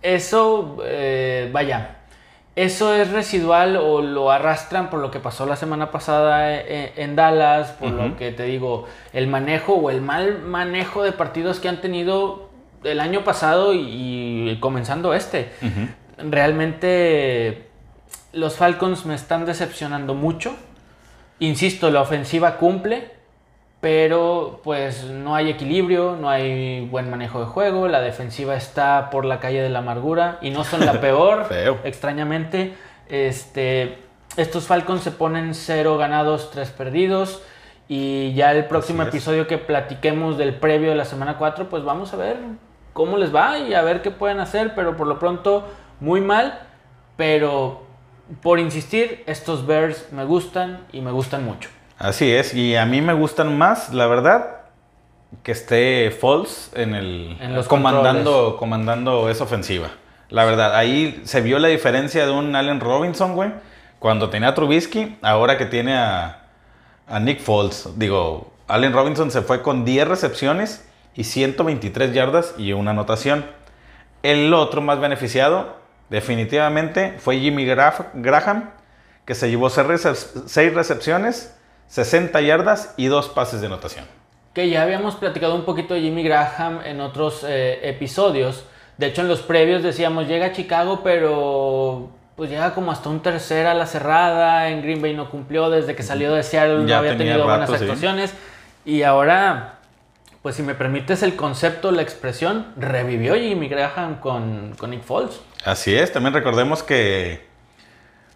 eso, 0.00 0.78
eh, 0.86 1.50
vaya, 1.52 1.96
eso 2.56 2.94
es 2.94 3.10
residual 3.10 3.76
o 3.76 4.00
lo 4.00 4.30
arrastran 4.30 4.88
por 4.88 5.00
lo 5.00 5.10
que 5.10 5.20
pasó 5.20 5.44
la 5.44 5.56
semana 5.56 5.90
pasada 5.90 6.62
en, 6.62 6.92
en 6.96 7.14
Dallas, 7.14 7.72
por 7.72 7.90
lo 7.90 8.16
que 8.16 8.32
te 8.32 8.44
digo, 8.44 8.86
el 9.12 9.26
manejo 9.26 9.74
o 9.74 9.90
el 9.90 10.00
mal 10.00 10.40
manejo 10.40 11.02
de 11.02 11.12
partidos 11.12 11.60
que 11.60 11.68
han 11.68 11.82
tenido 11.82 12.48
el 12.84 13.00
año 13.00 13.22
pasado 13.22 13.74
y, 13.74 14.48
y 14.48 14.56
comenzando 14.58 15.12
este. 15.12 15.50
Realmente 16.16 17.68
los 18.32 18.56
Falcons 18.56 19.04
me 19.04 19.14
están 19.14 19.44
decepcionando 19.44 20.14
mucho. 20.14 20.56
Insisto, 21.38 21.90
la 21.90 22.00
ofensiva 22.00 22.56
cumple, 22.56 23.10
pero 23.82 24.60
pues 24.62 25.06
no 25.06 25.34
hay 25.34 25.50
equilibrio, 25.50 26.14
no 26.14 26.30
hay 26.30 26.86
buen 26.86 27.10
manejo 27.10 27.40
de 27.40 27.46
juego, 27.46 27.88
la 27.88 28.00
defensiva 28.00 28.54
está 28.54 29.10
por 29.10 29.24
la 29.24 29.40
calle 29.40 29.60
de 29.60 29.70
la 29.70 29.80
amargura 29.80 30.38
y 30.40 30.50
no 30.50 30.62
son 30.62 30.86
la 30.86 30.92
peor, 31.00 31.46
Feo. 31.46 31.80
extrañamente. 31.82 32.74
Este, 33.08 33.98
estos 34.36 34.68
Falcons 34.68 35.02
se 35.02 35.10
ponen 35.10 35.52
cero 35.56 35.98
ganados, 35.98 36.52
tres 36.52 36.70
perdidos. 36.70 37.42
Y 37.88 38.32
ya 38.34 38.52
el 38.52 38.66
próximo 38.66 39.02
episodio 39.02 39.48
que 39.48 39.58
platiquemos 39.58 40.38
del 40.38 40.54
previo 40.54 40.90
de 40.90 40.94
la 40.94 41.04
semana 41.04 41.36
4, 41.36 41.68
pues 41.68 41.82
vamos 41.82 42.14
a 42.14 42.16
ver 42.16 42.36
cómo 42.92 43.18
les 43.18 43.34
va 43.34 43.58
y 43.58 43.74
a 43.74 43.82
ver 43.82 44.00
qué 44.00 44.12
pueden 44.12 44.38
hacer, 44.38 44.76
pero 44.76 44.96
por 44.96 45.08
lo 45.08 45.18
pronto 45.18 45.66
muy 45.98 46.20
mal, 46.20 46.60
pero 47.16 47.82
por 48.42 48.60
insistir, 48.60 49.24
estos 49.26 49.66
Bears 49.66 50.12
me 50.12 50.24
gustan 50.24 50.86
y 50.92 51.00
me 51.00 51.10
gustan 51.10 51.44
mucho. 51.44 51.68
Así 52.02 52.32
es, 52.32 52.52
y 52.52 52.74
a 52.74 52.84
mí 52.84 53.00
me 53.00 53.12
gustan 53.12 53.56
más, 53.56 53.94
la 53.94 54.08
verdad, 54.08 54.62
que 55.44 55.52
esté 55.52 56.10
Falls 56.10 56.72
en 56.74 56.96
el 56.96 57.36
En 57.40 57.54
los 57.54 57.68
comandando, 57.68 58.56
comandando 58.56 59.30
esa 59.30 59.44
ofensiva. 59.44 59.88
La 60.28 60.44
verdad, 60.44 60.74
ahí 60.74 61.22
se 61.24 61.40
vio 61.42 61.60
la 61.60 61.68
diferencia 61.68 62.26
de 62.26 62.32
un 62.32 62.56
Allen 62.56 62.80
Robinson, 62.80 63.36
güey, 63.36 63.52
cuando 64.00 64.30
tenía 64.30 64.48
a 64.48 64.54
Trubisky, 64.54 65.16
ahora 65.22 65.56
que 65.56 65.66
tiene 65.66 65.96
a, 65.96 66.48
a 67.06 67.20
Nick 67.20 67.38
Foles. 67.40 67.88
Digo, 67.94 68.52
Allen 68.66 68.92
Robinson 68.92 69.30
se 69.30 69.42
fue 69.42 69.62
con 69.62 69.84
10 69.84 70.08
recepciones 70.08 70.84
y 71.14 71.22
123 71.22 72.12
yardas 72.12 72.56
y 72.58 72.72
una 72.72 72.90
anotación. 72.90 73.46
El 74.24 74.52
otro 74.54 74.80
más 74.80 74.98
beneficiado, 74.98 75.76
definitivamente, 76.10 77.14
fue 77.18 77.38
Jimmy 77.38 77.64
Graham, 77.64 78.70
que 79.24 79.36
se 79.36 79.50
llevó 79.50 79.70
6 79.70 80.74
recepciones, 80.74 81.54
60 81.92 82.40
yardas 82.40 82.94
y 82.96 83.08
2 83.08 83.28
pases 83.28 83.60
de 83.60 83.66
anotación. 83.66 84.06
Que 84.54 84.70
ya 84.70 84.82
habíamos 84.82 85.14
platicado 85.16 85.54
un 85.54 85.66
poquito 85.66 85.92
de 85.92 86.00
Jimmy 86.00 86.22
Graham 86.22 86.80
en 86.86 87.02
otros 87.02 87.44
eh, 87.46 87.80
episodios. 87.86 88.64
De 88.96 89.08
hecho, 89.08 89.20
en 89.20 89.28
los 89.28 89.42
previos 89.42 89.82
decíamos, 89.82 90.26
llega 90.26 90.46
a 90.46 90.52
Chicago, 90.52 91.02
pero 91.04 92.08
pues 92.34 92.48
llega 92.48 92.74
como 92.74 92.92
hasta 92.92 93.10
un 93.10 93.20
tercer 93.20 93.66
a 93.66 93.74
la 93.74 93.84
cerrada. 93.84 94.70
En 94.70 94.80
Green 94.80 95.02
Bay 95.02 95.12
no 95.12 95.28
cumplió 95.28 95.68
desde 95.68 95.94
que 95.94 96.02
salió 96.02 96.32
de 96.32 96.42
Seattle, 96.42 96.78
no 96.78 96.88
Ya 96.88 96.96
había 96.96 97.10
tenía 97.10 97.34
tenido 97.34 97.46
buenas 97.46 97.68
sí. 97.68 97.76
actuaciones. 97.76 98.32
Y 98.86 99.02
ahora, 99.02 99.74
pues 100.40 100.56
si 100.56 100.62
me 100.62 100.74
permites 100.74 101.22
el 101.22 101.36
concepto, 101.36 101.92
la 101.92 102.00
expresión, 102.00 102.68
revivió 102.78 103.34
Jimmy 103.34 103.68
Graham 103.68 104.18
con, 104.18 104.74
con 104.78 104.88
Nick 104.92 105.02
Foles. 105.02 105.42
Así 105.62 105.94
es, 105.94 106.10
también 106.10 106.32
recordemos 106.32 106.82
que 106.82 107.44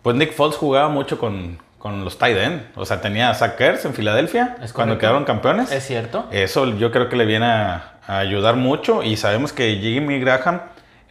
pues 0.03 0.15
Nick 0.15 0.35
Foles 0.35 0.57
jugaba 0.57 0.91
mucho 0.91 1.19
con, 1.19 1.65
con 1.79 2.05
los 2.05 2.19
tight 2.19 2.37
end. 2.37 2.63
O 2.75 2.85
sea, 2.85 3.01
tenía 3.01 3.31
a 3.31 3.35
Zach 3.35 3.61
Ertz 3.61 3.85
en 3.85 3.95
Filadelfia 3.95 4.57
Es 4.63 4.73
cuando 4.73 4.99
quedaron 4.99 5.25
campeones. 5.25 5.71
Es 5.71 5.87
cierto. 5.87 6.27
Eso 6.33 6.67
yo 6.77 6.91
creo 6.91 7.09
que 7.09 7.17
le 7.17 7.25
viene 7.27 7.47
a, 7.47 7.99
a 8.07 8.19
ayudar 8.19 8.57
mucho 8.57 9.03
y 9.03 9.17
sabemos 9.17 9.53
que 9.53 9.77
Jimmy 9.77 10.19
Graham 10.21 10.61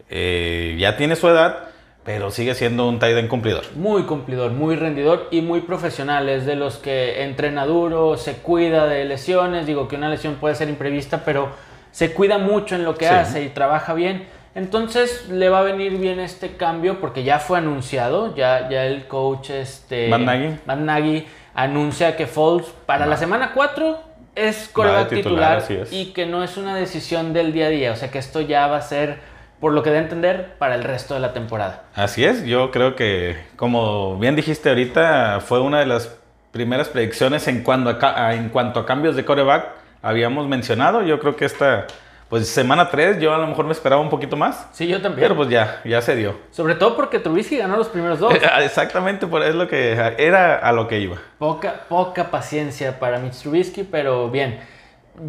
eh, 0.10 0.75
ya 0.77 0.98
tiene 0.98 1.15
su 1.15 1.27
edad, 1.29 1.60
pero 2.03 2.29
sigue 2.31 2.53
siendo 2.55 2.88
un 2.88 3.00
tight 3.00 3.17
end 3.17 3.29
cumplidor. 3.29 3.63
Muy 3.75 4.03
cumplidor, 4.03 4.51
muy 4.51 4.75
rendidor 4.75 5.27
y 5.31 5.41
muy 5.41 5.62
profesional. 5.62 6.29
Es 6.29 6.45
de 6.45 6.55
los 6.55 6.77
que 6.77 7.24
entrena 7.24 7.65
duro, 7.65 8.17
se 8.17 8.34
cuida 8.38 8.86
de 8.88 9.05
lesiones. 9.05 9.65
Digo 9.65 9.88
que 9.88 9.95
una 9.95 10.10
lesión 10.10 10.36
puede 10.36 10.55
ser 10.55 10.69
imprevista, 10.69 11.24
pero 11.25 11.50
se 11.91 12.12
cuida 12.13 12.38
mucho 12.38 12.75
en 12.75 12.84
lo 12.84 12.95
que 12.95 13.07
Sí. 13.07 13.13
hace 13.13 13.43
y 13.43 13.50
trabaja 13.50 13.93
bien. 13.93 14.27
Entonces 14.55 15.27
le 15.29 15.50
va 15.50 15.59
a 15.59 15.63
venir 15.63 15.97
bien 15.97 16.19
este 16.19 16.55
cambio 16.55 17.00
porque 17.01 17.24
ya 17.24 17.39
fue 17.39 17.57
anunciado. 17.57 18.33
Ya, 18.35 18.69
ya 18.69 18.85
el 18.85 19.07
coach 19.07 19.50
este, 19.51 20.07
Matt 20.07 20.21
Nagy. 20.21 20.57
Matt 20.65 20.79
Nagy 20.79 21.27
anuncia 21.53 22.15
que 22.15 22.25
Foles 22.25 22.67
para 22.85 23.05
la 23.05 23.17
semana 23.17 23.51
4 23.53 24.00
es 24.35 24.69
coreback 24.74 25.09
titular, 25.09 25.63
y 25.93 26.05
que 26.13 26.25
no 26.25 26.43
es 26.43 26.57
una 26.57 26.75
decisión 26.75 27.31
del 27.33 27.53
día 27.53 27.67
a 27.67 27.69
día. 27.69 27.91
O 27.91 27.95
sea 27.95 28.09
que 28.12 28.17
esto 28.17 28.41
ya 28.41 28.67
va 28.67 28.77
a 28.77 28.81
ser, 28.81 29.19
por 29.62 29.71
lo 29.74 29.83
que 29.83 29.89
da 29.91 29.97
a 29.97 30.01
entender, 30.01 30.55
para 30.57 30.75
el 30.75 30.83
resto 30.83 31.13
de 31.13 31.19
la 31.21 31.31
temporada. 31.33 31.83
Así 31.93 32.25
es, 32.25 32.43
yo 32.45 32.71
creo 32.71 32.95
que, 32.95 33.38
como 33.55 34.17
bien 34.19 34.35
dijiste 34.35 34.69
ahorita, 34.69 35.39
fue 35.41 35.59
una 35.62 35.79
de 35.79 35.85
las 35.85 36.17
primeras 36.51 36.89
predicciones 36.89 37.47
en, 37.47 37.63
ca- 37.63 38.25
a- 38.27 38.33
en 38.35 38.50
cuanto 38.50 38.81
a 38.81 38.85
cambios 38.85 39.15
de 39.15 39.24
coreback 39.25 39.67
habíamos 40.01 40.47
mencionado. 40.47 41.01
Yo 41.01 41.19
creo 41.19 41.35
que 41.38 41.45
esta, 41.45 41.88
pues 42.29 42.48
semana 42.50 42.89
3, 42.89 43.20
yo 43.20 43.34
a 43.34 43.38
lo 43.38 43.48
mejor 43.48 43.65
me 43.65 43.72
esperaba 43.72 44.01
un 44.01 44.10
poquito 44.10 44.36
más, 44.36 44.67
Sí, 44.72 44.88
yo 44.88 45.01
también. 45.01 45.22
pero 45.22 45.36
pues 45.36 45.50
ya, 45.50 45.82
ya 45.86 46.01
se 46.01 46.15
dio. 46.15 46.36
Sobre 46.51 46.75
todo 46.75 46.96
porque 46.96 47.20
Trubisky 47.20 47.58
ganó 47.58 47.77
los 47.77 47.88
primeros 47.89 48.20
dos. 48.20 48.34
Exactamente, 48.62 49.27
por 49.27 49.44
es 49.44 49.55
lo 49.55 49.67
que 49.67 49.91
era 50.17 50.55
a 50.55 50.72
lo 50.72 50.88
que 50.88 51.00
iba. 51.00 51.17
Poca, 51.38 51.82
poca 51.88 52.32
paciencia 52.32 53.00
para 53.00 53.20
Mitch 53.20 53.41
Trubisky, 53.41 53.84
pero 53.84 54.29
bien. 54.29 54.60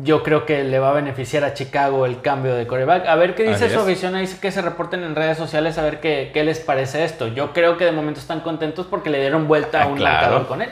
Yo 0.03 0.25
creo 0.25 0.47
que 0.47 0.65
le 0.65 0.81
va 0.81 0.91
a 0.91 0.95
beneficiar 0.95 1.45
a 1.45 1.55
Chicago 1.55 2.07
el 2.07 2.21
cambio 2.21 2.57
de 2.57 2.67
coreback. 2.67 3.07
A 3.07 3.15
ver 3.15 3.37
qué 3.37 3.45
dice 3.45 3.67
Así 3.67 3.75
su 3.75 3.81
afición 3.81 4.17
ahí, 4.17 4.27
que 4.27 4.51
se 4.51 4.61
reporten 4.61 5.05
en 5.05 5.15
redes 5.15 5.39
sociales 5.39 5.79
a 5.79 5.83
ver 5.85 6.01
qué, 6.01 6.33
qué 6.35 6.43
les 6.43 6.59
parece 6.59 7.05
esto. 7.05 7.29
Yo 7.29 7.53
creo 7.53 7.77
que 7.77 7.85
de 7.85 7.93
momento 7.93 8.19
están 8.19 8.41
contentos 8.41 8.87
porque 8.87 9.11
le 9.11 9.21
dieron 9.21 9.47
vuelta 9.47 9.83
a 9.83 9.85
Ah, 9.85 9.87
un 9.87 9.97
claro. 9.97 10.17
marcador 10.17 10.47
con 10.49 10.63
él. 10.63 10.71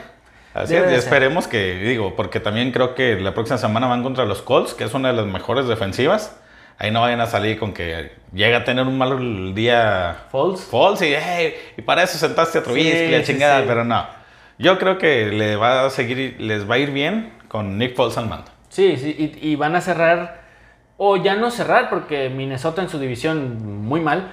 Así 0.55 0.73
Debe 0.73 0.95
es, 0.95 1.03
esperemos 1.03 1.47
que, 1.47 1.75
digo, 1.75 2.15
porque 2.15 2.39
también 2.39 2.71
creo 2.71 2.95
que 2.95 3.19
la 3.19 3.33
próxima 3.33 3.57
semana 3.57 3.87
van 3.87 4.01
contra 4.03 4.25
los 4.25 4.41
Colts, 4.41 4.73
que 4.73 4.85
es 4.85 4.93
una 4.93 5.09
de 5.11 5.17
las 5.17 5.25
mejores 5.25 5.67
defensivas. 5.67 6.39
Ahí 6.77 6.91
no 6.91 7.01
vayan 7.01 7.21
a 7.21 7.27
salir 7.27 7.59
con 7.59 7.73
que 7.73 8.11
llega 8.33 8.57
a 8.59 8.63
tener 8.63 8.85
un 8.85 8.97
mal 8.97 9.53
día 9.53 10.23
Foles. 10.31 10.61
Foles 10.61 11.01
y, 11.01 11.13
hey, 11.13 11.53
y 11.77 11.81
para 11.81 12.03
eso 12.03 12.17
sentaste 12.17 12.59
a 12.59 12.63
Trubisky, 12.63 12.89
Sí, 12.89 13.07
la 13.11 13.23
chingada, 13.23 13.59
sí. 13.61 13.65
pero 13.67 13.83
no. 13.83 14.07
Yo 14.57 14.79
creo 14.79 14.97
que 14.97 15.25
le 15.27 15.57
va 15.57 15.85
a 15.85 15.89
seguir, 15.89 16.37
les 16.39 16.69
va 16.69 16.75
a 16.75 16.77
ir 16.77 16.91
bien 16.91 17.33
con 17.49 17.77
Nick 17.77 17.95
Foles 17.95 18.17
al 18.17 18.27
mando. 18.27 18.49
Sí, 18.69 18.97
sí, 18.97 19.13
y, 19.41 19.51
y 19.51 19.55
van 19.57 19.75
a 19.75 19.81
cerrar, 19.81 20.41
o 20.97 21.17
ya 21.17 21.35
no 21.35 21.51
cerrar, 21.51 21.89
porque 21.89 22.29
Minnesota 22.29 22.81
en 22.81 22.89
su 22.89 22.99
división 22.99 23.85
muy 23.85 23.99
mal, 24.01 24.31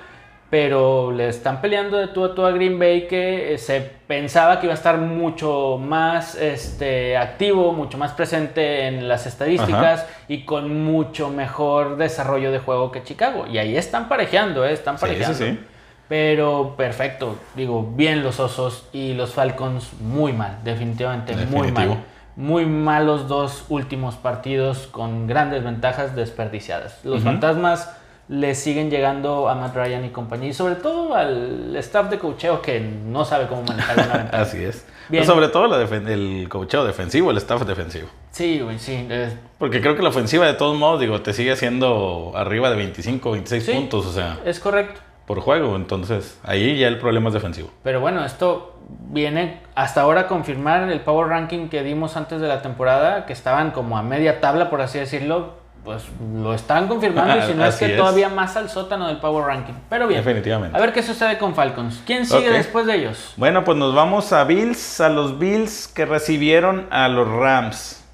pero 0.52 1.10
le 1.12 1.28
están 1.28 1.62
peleando 1.62 1.96
de 1.96 2.08
tú 2.08 2.26
a 2.26 2.34
tú 2.34 2.44
a 2.44 2.50
Green 2.50 2.78
Bay, 2.78 3.08
que 3.08 3.54
eh, 3.54 3.58
se 3.58 3.80
pensaba 3.80 4.60
que 4.60 4.66
iba 4.66 4.74
a 4.74 4.76
estar 4.76 4.98
mucho 4.98 5.78
más 5.80 6.34
este, 6.34 7.16
activo, 7.16 7.72
mucho 7.72 7.96
más 7.96 8.12
presente 8.12 8.86
en 8.86 9.08
las 9.08 9.24
estadísticas 9.24 10.04
y 10.28 10.44
con 10.44 10.84
mucho 10.84 11.30
mejor 11.30 11.96
desarrollo 11.96 12.52
de 12.52 12.58
juego 12.58 12.92
que 12.92 13.02
Chicago. 13.02 13.46
Y 13.50 13.56
ahí 13.56 13.78
están 13.78 14.10
parejeando, 14.10 14.66
¿eh? 14.66 14.74
están 14.74 14.98
Sí, 14.98 15.06
sí, 15.06 15.06
parejeando. 15.06 15.38
sí. 15.38 15.58
Pero 16.06 16.74
perfecto, 16.76 17.36
digo, 17.54 17.90
bien 17.96 18.22
los 18.22 18.38
osos 18.38 18.90
y 18.92 19.14
los 19.14 19.32
Falcons 19.32 19.94
muy 20.00 20.34
mal, 20.34 20.58
definitivamente 20.64 21.34
muy 21.34 21.72
mal. 21.72 21.96
muy 22.36 22.66
malos 22.66 23.26
dos 23.26 23.64
últimos 23.70 24.16
partidos 24.16 24.86
con 24.88 25.26
grandes 25.26 25.64
ventajas 25.64 26.14
desperdiciadas. 26.14 27.02
Los 27.04 27.22
fantasmas 27.22 27.96
le 28.28 28.54
siguen 28.54 28.90
llegando 28.90 29.48
a 29.48 29.54
Matt 29.54 29.74
Ryan 29.76 30.04
y 30.04 30.10
compañía, 30.10 30.48
y 30.50 30.52
sobre 30.54 30.76
todo 30.76 31.14
al 31.14 31.74
staff 31.76 32.08
de 32.08 32.18
cocheo 32.18 32.62
que 32.62 32.80
no 32.80 33.24
sabe 33.24 33.46
cómo 33.46 33.62
manejar 33.62 33.96
una 33.98 34.16
ventaja. 34.18 34.42
Así 34.42 34.62
es. 34.64 34.86
Bien. 35.08 35.26
Sobre 35.26 35.48
todo 35.48 35.66
la 35.66 35.82
el 35.82 36.46
cocheo 36.48 36.84
defensivo, 36.84 37.30
el 37.30 37.36
staff 37.38 37.62
defensivo. 37.66 38.08
Sí, 38.30 38.60
güey, 38.60 38.78
sí. 38.78 39.06
eh, 39.10 39.36
Porque 39.58 39.80
creo 39.80 39.96
que 39.96 40.02
la 40.02 40.08
ofensiva, 40.08 40.46
de 40.46 40.54
todos 40.54 40.78
modos, 40.78 41.00
digo, 41.00 41.20
te 41.20 41.32
sigue 41.34 41.52
haciendo 41.52 42.32
arriba 42.34 42.70
de 42.70 42.76
25, 42.76 43.32
26 43.32 43.64
Sí. 43.64 43.72
puntos, 43.72 44.06
o 44.06 44.12
sea, 44.12 44.38
es 44.44 44.58
correcto. 44.60 45.00
por 45.26 45.40
juego. 45.40 45.76
Entonces, 45.76 46.38
ahí 46.44 46.78
ya 46.78 46.88
el 46.88 46.98
problema 46.98 47.28
es 47.28 47.34
defensivo. 47.34 47.70
Pero 47.82 48.00
bueno, 48.00 48.24
esto 48.24 48.78
viene 49.10 49.60
hasta 49.74 50.00
ahora 50.02 50.22
a 50.22 50.26
confirmar 50.28 50.90
el 50.90 51.00
power 51.00 51.28
ranking 51.28 51.68
que 51.68 51.82
dimos 51.82 52.16
antes 52.16 52.40
de 52.40 52.48
la 52.48 52.62
temporada, 52.62 53.26
que 53.26 53.32
estaban 53.32 53.70
como 53.72 53.98
a 53.98 54.02
media 54.02 54.40
tabla, 54.40 54.70
por 54.70 54.80
así 54.80 54.98
decirlo. 54.98 55.60
Pues 55.84 56.04
lo 56.40 56.54
están 56.54 56.86
confirmando 56.86 57.38
y 57.38 57.42
si 57.48 57.54
no 57.54 57.64
es 57.66 57.74
que 57.76 57.86
es. 57.92 57.96
todavía 57.96 58.28
más 58.28 58.56
al 58.56 58.70
sótano 58.70 59.08
del 59.08 59.16
power 59.18 59.46
ranking. 59.46 59.74
Pero 59.90 60.06
bien, 60.06 60.22
Definitivamente. 60.24 60.76
a 60.76 60.80
ver 60.80 60.92
qué 60.92 61.02
sucede 61.02 61.38
con 61.38 61.54
Falcons. 61.56 62.02
¿Quién 62.06 62.24
sigue 62.24 62.50
después 62.50 62.86
de 62.86 62.96
ellos? 62.96 63.34
Bueno, 63.36 63.64
pues 63.64 63.76
nos 63.76 63.92
vamos 63.94 64.32
a 64.32 64.44
Bills, 64.44 65.00
a 65.00 65.08
los 65.08 65.38
Bills 65.40 65.88
que 65.88 66.06
recibieron 66.06 66.86
a 66.90 67.08
los 67.08 67.26
Rams. 67.28 68.04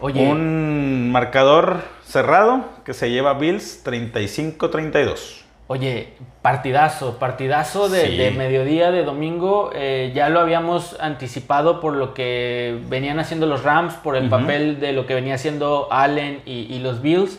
Oye, 0.00 0.20
Un 0.28 1.10
marcador 1.12 1.82
cerrado 2.04 2.64
que 2.84 2.94
se 2.94 3.10
lleva 3.10 3.34
Bills 3.34 3.84
35-32. 3.84 5.42
Oye, 5.68 6.14
partidazo, 6.42 7.18
partidazo 7.18 7.88
de, 7.88 8.06
Sí. 8.06 8.16
de 8.16 8.30
mediodía 8.32 8.90
de 8.90 9.04
domingo. 9.04 9.70
eh, 9.74 10.12
ya 10.14 10.28
lo 10.30 10.40
habíamos 10.40 10.96
anticipado 10.98 11.80
por 11.80 11.94
lo 11.94 12.14
que 12.14 12.80
venían 12.88 13.20
haciendo 13.20 13.46
los 13.46 13.62
Rams, 13.62 13.94
por 13.94 14.16
el 14.16 14.28
papel 14.28 14.80
de 14.80 14.92
lo 14.92 15.06
que 15.06 15.14
venía 15.14 15.34
haciendo 15.34 15.88
Allen 15.92 16.40
y, 16.46 16.74
y 16.74 16.78
los 16.80 17.00
Bills. 17.02 17.38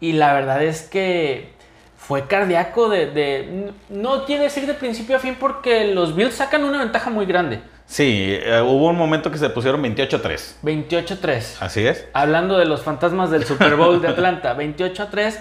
Y 0.00 0.12
la 0.14 0.32
verdad 0.32 0.62
es 0.62 0.82
que 0.82 1.50
fue 1.96 2.26
cardíaco 2.26 2.88
de, 2.88 3.06
de- 3.06 3.72
No 3.90 4.24
quiere 4.24 4.44
decir 4.44 4.66
de 4.66 4.74
principio 4.74 5.16
a 5.16 5.18
fin 5.18 5.36
porque 5.38 5.92
los 5.92 6.14
Bills 6.16 6.34
sacan 6.34 6.64
una 6.64 6.78
ventaja 6.78 7.10
muy 7.10 7.26
grande. 7.26 7.60
Sí, 7.84 8.34
eh, 8.42 8.60
hubo 8.62 8.88
un 8.88 8.96
momento 8.96 9.30
que 9.30 9.38
se 9.38 9.48
pusieron 9.50 9.82
28-3. 9.82 10.56
28-3. 10.62 11.56
Así 11.60 11.86
es. 11.86 12.06
Hablando 12.12 12.56
de 12.58 12.64
los 12.66 12.82
fantasmas 12.82 13.30
del 13.30 13.44
Super 13.44 13.76
Bowl 13.76 14.00
de 14.00 14.08
Atlanta. 14.08 14.54
28-3. 14.58 15.38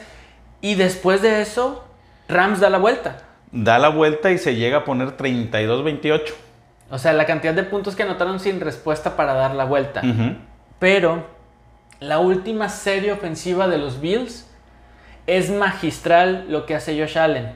Y 0.62 0.76
después 0.76 1.22
de 1.22 1.42
eso, 1.42 1.84
Rams 2.28 2.60
da 2.60 2.70
la 2.70 2.78
vuelta. 2.78 3.18
Da 3.52 3.80
la 3.80 3.90
vuelta 3.90 4.32
y 4.32 4.38
se 4.38 4.56
llega 4.56 4.80
a 4.80 4.84
poner 4.84 5.16
32-28. 5.16 6.34
O 6.90 6.98
sea, 6.98 7.14
la 7.14 7.26
cantidad 7.26 7.54
de 7.54 7.64
puntos 7.64 7.96
que 7.96 8.04
anotaron 8.04 8.40
sin 8.40 8.60
respuesta 8.60 9.16
para 9.16 9.34
dar 9.34 9.56
la 9.56 9.66
vuelta. 9.66 10.02
Pero 10.80 11.26
la 12.00 12.20
última 12.20 12.70
serie 12.70 13.12
ofensiva 13.12 13.68
de 13.68 13.78
los 13.78 14.00
Bills 14.00 14.48
es 15.26 15.50
magistral 15.50 16.46
lo 16.50 16.66
que 16.66 16.76
hace 16.76 17.00
Josh 17.00 17.18
Allen. 17.18 17.52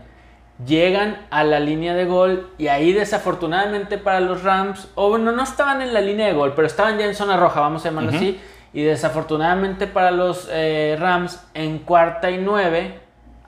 Llegan 0.66 1.26
a 1.32 1.44
la 1.44 1.60
línea 1.60 1.94
de 1.94 2.06
gol 2.06 2.52
y 2.58 2.68
ahí 2.68 2.94
desafortunadamente 2.94 3.98
para 3.98 4.20
los 4.20 4.44
Rams, 4.44 4.90
o 4.96 5.10
bueno, 5.10 5.32
no 5.32 5.44
estaban 5.44 5.82
en 5.82 5.94
la 5.94 6.02
línea 6.02 6.28
de 6.28 6.34
gol, 6.34 6.54
pero 6.56 6.68
estaban 6.68 7.00
ya 7.00 7.06
en 7.06 7.16
zona 7.16 7.38
roja, 7.38 7.62
vamos 7.62 7.84
a 7.84 7.90
llamarlo 7.90 8.12
así. 8.12 8.40
Y 8.74 8.84
desafortunadamente 8.84 9.88
para 9.88 10.12
los 10.12 10.48
eh, 10.52 10.98
Rams, 11.00 11.44
en 11.54 11.80
cuarta 11.80 12.30
y 12.30 12.38
nueve, 12.38 13.00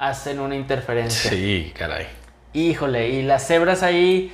hacen 0.07 0.39
una 0.39 0.55
interferencia. 0.55 1.29
Sí, 1.29 1.71
caray. 1.77 2.05
Híjole, 2.53 3.09
y 3.09 3.21
las 3.23 3.45
cebras 3.47 3.83
ahí. 3.83 4.31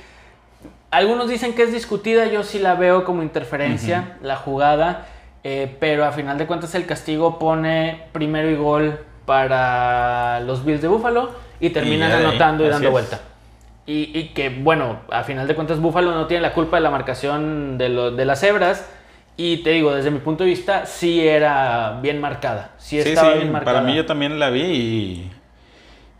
Algunos 0.90 1.28
dicen 1.28 1.54
que 1.54 1.62
es 1.62 1.72
discutida, 1.72 2.26
yo 2.26 2.42
sí 2.42 2.58
la 2.58 2.74
veo 2.74 3.04
como 3.04 3.22
interferencia, 3.22 4.16
la 4.22 4.36
jugada. 4.36 5.06
eh, 5.42 5.74
pero 5.80 6.04
a 6.04 6.12
final 6.12 6.36
de 6.36 6.46
cuentas 6.46 6.74
el 6.74 6.84
castigo 6.84 7.38
pone 7.38 8.02
primero 8.12 8.50
y 8.50 8.56
gol 8.56 8.98
para 9.24 10.40
los 10.40 10.64
Bills 10.66 10.82
de 10.82 10.88
Buffalo 10.88 11.30
y 11.60 11.70
terminan 11.70 12.12
ahí, 12.12 12.24
anotando 12.24 12.64
y 12.66 12.68
dando 12.68 12.88
es. 12.88 12.92
vuelta. 12.92 13.20
Y, 13.86 14.10
y 14.18 14.28
que, 14.34 14.50
bueno, 14.50 15.00
a 15.10 15.22
final 15.24 15.48
de 15.48 15.54
cuentas 15.54 15.80
Buffalo 15.80 16.12
no 16.12 16.26
tiene 16.26 16.42
la 16.42 16.52
culpa 16.52 16.76
de 16.76 16.82
la 16.82 16.90
marcación 16.90 17.78
de, 17.78 17.88
lo- 17.88 18.10
de 18.10 18.24
las 18.26 18.40
cebras. 18.40 18.86
Y 19.36 19.58
te 19.62 19.70
digo, 19.70 19.94
desde 19.94 20.10
mi 20.10 20.18
punto 20.18 20.44
de 20.44 20.50
vista, 20.50 20.84
sí 20.84 21.26
era 21.26 21.98
bien 22.02 22.20
marcada. 22.20 22.72
Sí 22.76 23.00
Sí, 23.02 23.08
estaba 23.08 23.32
sí, 23.32 23.38
bien 23.38 23.52
marcada. 23.52 23.78
para 23.78 23.86
mí 23.86 23.96
yo 23.96 24.04
también 24.04 24.38
la 24.38 24.50
vi 24.50 24.60
y, 24.62 25.30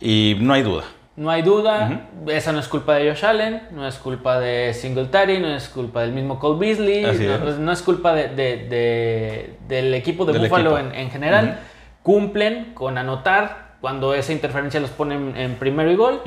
y 0.01 0.35
no 0.39 0.53
hay 0.53 0.63
duda. 0.63 0.83
No 1.15 1.29
hay 1.29 1.41
duda, 1.41 2.07
esa 2.27 2.51
no 2.53 2.59
es 2.59 2.67
culpa 2.67 2.95
de 2.95 3.09
Josh 3.11 3.25
Allen, 3.25 3.63
no 3.71 3.85
es 3.87 3.95
culpa 3.97 4.39
de 4.39 4.73
Singletary, 4.73 5.39
no 5.39 5.53
es 5.53 5.67
culpa 5.69 6.01
del 6.01 6.13
mismo 6.13 6.39
Cole 6.39 6.57
Beasley, 6.57 7.01
no, 7.03 7.09
es. 7.49 7.57
no 7.59 7.71
es 7.71 7.81
culpa 7.81 8.13
de- 8.13 8.29
de- 8.29 8.57
de- 8.67 9.55
del 9.67 9.93
equipo 9.93 10.25
de 10.25 10.33
Del 10.33 10.43
Buffalo 10.43 10.77
equipo. 10.77 10.93
en, 10.93 10.99
en 10.99 11.11
general. 11.11 11.59
Cumplen 12.01 12.71
con 12.73 12.97
anotar 12.97 13.75
cuando 13.81 14.13
esa 14.13 14.31
interferencia 14.31 14.79
los 14.79 14.89
pone 14.91 15.15
en, 15.43 15.55
primero 15.55 15.91
y 15.91 15.95
gol 15.95 16.21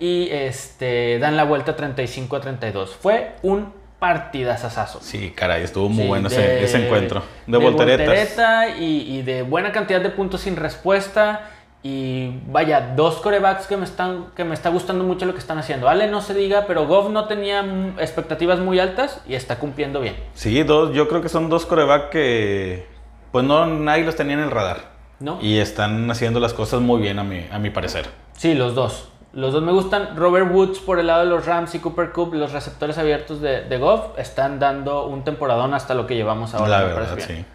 y 0.00 0.28
este, 0.30 1.18
dan 1.18 1.36
la 1.36 1.44
vuelta 1.44 1.76
35 1.76 2.36
a 2.36 2.40
32. 2.40 2.96
Fue 2.96 3.34
un 3.42 3.72
partidazazazo. 4.00 5.00
Sí, 5.02 5.32
caray, 5.36 5.62
estuvo 5.62 5.88
muy 5.88 6.02
Sí, 6.04 6.08
bueno 6.08 6.28
ese, 6.28 6.40
de- 6.40 6.64
ese 6.64 6.84
encuentro. 6.86 7.22
De, 7.46 7.58
volteretas. 7.58 8.06
voltereta 8.06 8.68
y, 8.78 9.18
y 9.18 9.22
de 9.22 9.42
buena 9.42 9.70
cantidad 9.70 10.00
de 10.00 10.10
puntos 10.10 10.40
sin 10.40 10.56
respuesta. 10.56 11.50
Y 11.82 12.40
vaya, 12.48 12.92
dos 12.94 13.16
corebacks 13.16 13.66
que 13.66 13.76
me 13.78 13.84
están 13.84 14.26
que 14.36 14.44
me 14.44 14.52
está 14.54 14.68
gustando 14.68 15.02
mucho 15.02 15.24
lo 15.24 15.32
que 15.32 15.38
están 15.38 15.56
haciendo. 15.58 15.88
Ale 15.88 16.08
no 16.08 16.20
se 16.20 16.34
diga, 16.34 16.64
pero 16.66 16.86
Goff 16.86 17.08
no 17.08 17.24
tenía 17.26 17.64
expectativas 17.98 18.58
muy 18.58 18.78
altas 18.78 19.22
y 19.26 19.34
está 19.34 19.58
cumpliendo 19.58 20.00
bien. 20.00 20.14
Sí, 20.34 20.62
dos, 20.62 20.92
yo 20.92 21.08
creo 21.08 21.22
que 21.22 21.30
son 21.30 21.48
dos 21.48 21.64
coreback 21.64 22.10
que 22.10 22.86
pues 23.32 23.46
no 23.46 23.64
nadie 23.66 24.04
los 24.04 24.14
tenía 24.16 24.34
en 24.34 24.40
el 24.40 24.50
radar. 24.50 24.90
¿No? 25.20 25.38
Y 25.40 25.58
están 25.58 26.10
haciendo 26.10 26.38
las 26.40 26.52
cosas 26.54 26.80
muy 26.80 27.00
bien 27.00 27.18
a 27.18 27.24
mi, 27.24 27.46
a 27.50 27.58
mi 27.58 27.70
parecer. 27.70 28.06
Sí, 28.36 28.54
los 28.54 28.74
dos. 28.74 29.08
Los 29.32 29.52
dos 29.52 29.62
me 29.62 29.70
gustan. 29.72 30.16
Robert 30.16 30.50
Woods 30.52 30.80
por 30.80 30.98
el 30.98 31.06
lado 31.06 31.20
de 31.24 31.30
los 31.30 31.46
Rams 31.46 31.74
y 31.74 31.78
Cooper 31.78 32.10
Cup, 32.10 32.34
los 32.34 32.52
receptores 32.52 32.98
abiertos 32.98 33.40
de, 33.40 33.62
de 33.62 33.78
Goff, 33.78 34.18
están 34.18 34.58
dando 34.58 35.06
un 35.06 35.22
temporadón 35.24 35.72
hasta 35.74 35.94
lo 35.94 36.06
que 36.06 36.14
llevamos 36.16 36.52
ahora. 36.54 36.68
la 36.68 36.78
me 36.80 36.84
verdad, 36.94 37.08
parece 37.16 37.32
bien. 37.32 37.44
sí. 37.44 37.50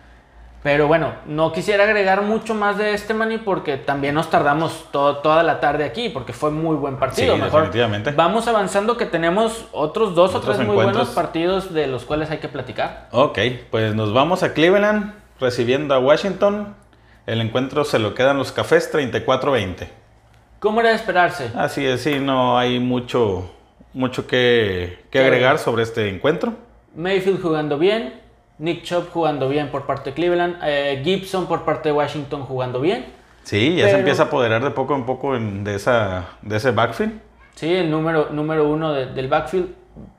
Pero 0.65 0.88
bueno, 0.88 1.13
no 1.28 1.51
quisiera 1.51 1.84
agregar 1.84 2.23
mucho 2.23 2.56
más 2.56 2.75
de 2.80 2.95
este 2.95 3.13
Manny 3.13 3.38
porque 3.38 3.78
también 3.78 4.15
nos 4.15 4.32
tardamos 4.32 4.88
to- 4.91 5.17
toda 5.17 5.43
la 5.43 5.60
tarde 5.60 5.84
aquí 5.84 6.10
porque 6.10 6.34
fue 6.34 6.49
muy 6.49 6.75
buen 6.75 6.97
partido. 6.97 7.36
Sí, 7.36 7.39
Mejor 7.39 7.62
definitivamente. 7.62 8.10
vamos 8.13 8.47
avanzando 8.47 8.97
que 8.97 9.06
tenemos 9.06 9.67
otros 9.73 10.15
dos 10.15 10.34
o 10.34 10.41
tres 10.41 10.58
muy 10.65 10.73
buenos 10.73 11.10
partidos 11.10 11.71
de 11.71 11.86
los 11.86 12.04
cuales 12.04 12.32
hay 12.32 12.39
que 12.39 12.47
platicar. 12.47 13.10
Ok, 13.12 13.38
pues 13.69 13.93
nos 13.93 14.12
vamos 14.12 14.41
a 14.41 14.54
Cleveland 14.56 15.13
recibiendo 15.39 15.93
a 15.93 15.99
Washington. 15.99 16.73
El 17.28 17.41
encuentro 17.41 17.86
se 17.86 17.99
lo 17.99 18.15
quedan 18.15 18.39
los 18.39 18.51
cafés 18.51 18.91
34-20. 18.91 19.88
¿Cómo 20.60 20.80
era 20.80 20.89
de 20.89 20.95
esperarse? 20.95 21.51
Así 21.56 21.86
es, 21.86 22.01
sí, 22.01 22.17
no 22.19 22.58
hay 22.58 22.80
mucho, 22.80 23.51
mucho 23.93 24.25
que, 24.25 24.97
que 25.12 25.19
¿Qué 25.19 25.19
agregar 25.19 25.60
sobre 25.60 25.84
este 25.84 26.10
encuentro. 26.10 26.54
Mayfield 26.95 27.39
jugando 27.39 27.78
bien, 27.78 28.19
Nick 28.58 28.84
Chubb 28.84 29.10
jugando 29.12 29.50
bien 29.50 29.70
por 29.70 29.86
parte 29.86 30.12
de 30.12 30.13
Cleveland, 30.15 30.58
eh, 30.63 31.02
Gibson 31.04 31.48
por 31.48 31.63
parte 31.65 31.89
de 31.89 31.94
Washington 31.94 32.44
jugando 32.44 32.80
bien. 32.80 33.06
Sí, 33.44 33.76
ya 33.76 33.84
Pero- 33.86 33.89
se 33.96 34.00
empieza 34.00 34.24
a 34.24 34.26
apoderar 34.28 34.63
de 34.63 34.72
poco 34.72 34.96
en 34.96 35.06
poco 35.06 35.36
en- 35.36 35.63
de, 35.63 35.76
esa, 35.76 36.26
de 36.41 36.56
ese 36.58 36.72
backfield. 36.72 37.20
Sí, 37.56 37.74
el 37.74 37.91
número, 37.91 38.30
número 38.32 38.68
uno 38.68 38.91
de- 38.94 39.08
del 39.08 39.28
backfield, 39.28 39.70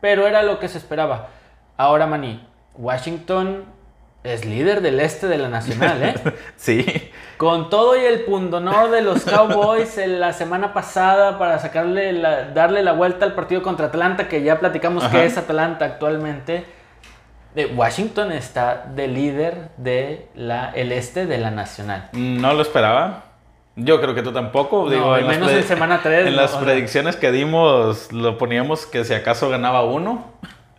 pero 0.01 0.27
era 0.27 0.43
lo 0.43 0.59
que 0.59 0.69
se 0.69 0.79
esperaba. 0.79 1.29
Ahora, 1.77 2.07
Manny, 2.07 2.47
Washington 2.77 3.65
es 4.23 4.45
líder 4.45 4.81
del 4.81 5.01
este 5.01 5.29
de 5.29 5.39
la 5.39 5.49
Nacional, 5.49 6.03
¿eh? 6.03 6.15
Sí, 6.57 6.85
Con 7.37 7.69
todo 7.71 7.97
y 7.97 8.05
el 8.05 8.21
pundonor 8.25 8.91
de 8.91 9.03
los 9.03 9.25
Cowboys 9.25 9.99
en 9.99 10.21
la 10.21 10.33
semana 10.33 10.73
pasada 10.73 11.39
para 11.39 11.59
sacarle 11.59 12.13
la- 12.13 12.51
darle 12.51 12.83
la 12.83 12.93
vuelta 12.93 13.25
al 13.27 13.35
partido 13.35 13.63
contra 13.63 13.87
Atlanta, 13.87 14.29
que 14.29 14.43
ya 14.43 14.59
platicamos 14.59 15.05
Ajá. 15.05 15.13
que 15.19 15.27
es 15.27 15.37
Atlanta 15.37 15.85
actualmente. 15.85 16.65
De 17.57 17.65
Washington 17.67 18.33
está 18.33 18.85
de 18.95 19.09
líder 19.09 19.71
de 19.79 20.29
la, 20.35 20.71
el 20.75 20.93
este 20.93 21.25
de 21.25 21.39
la 21.39 21.51
Nacional. 21.51 22.11
no 22.13 22.53
lo 22.53 22.61
esperaba. 22.61 23.25
Yo 23.77 23.99
creo 24.01 24.15
que 24.15 24.23
tú 24.23 24.31
tampoco. 24.33 24.89
No, 24.91 25.15
al 25.15 25.25
menos 25.25 25.51
en 25.51 25.63
semana 25.65 26.01
tres, 26.03 26.27
En 26.27 26.35
¿no? 26.37 26.43
las 26.43 26.51
sea- 26.53 26.61
predicciones 26.61 27.17
que 27.17 27.33
dimos 27.33 28.13
lo 28.13 28.37
poníamos 28.39 28.85
que 28.87 29.05
si 29.07 29.15
acaso 29.15 29.49
ganaba 29.49 29.85
uno. 29.85 30.33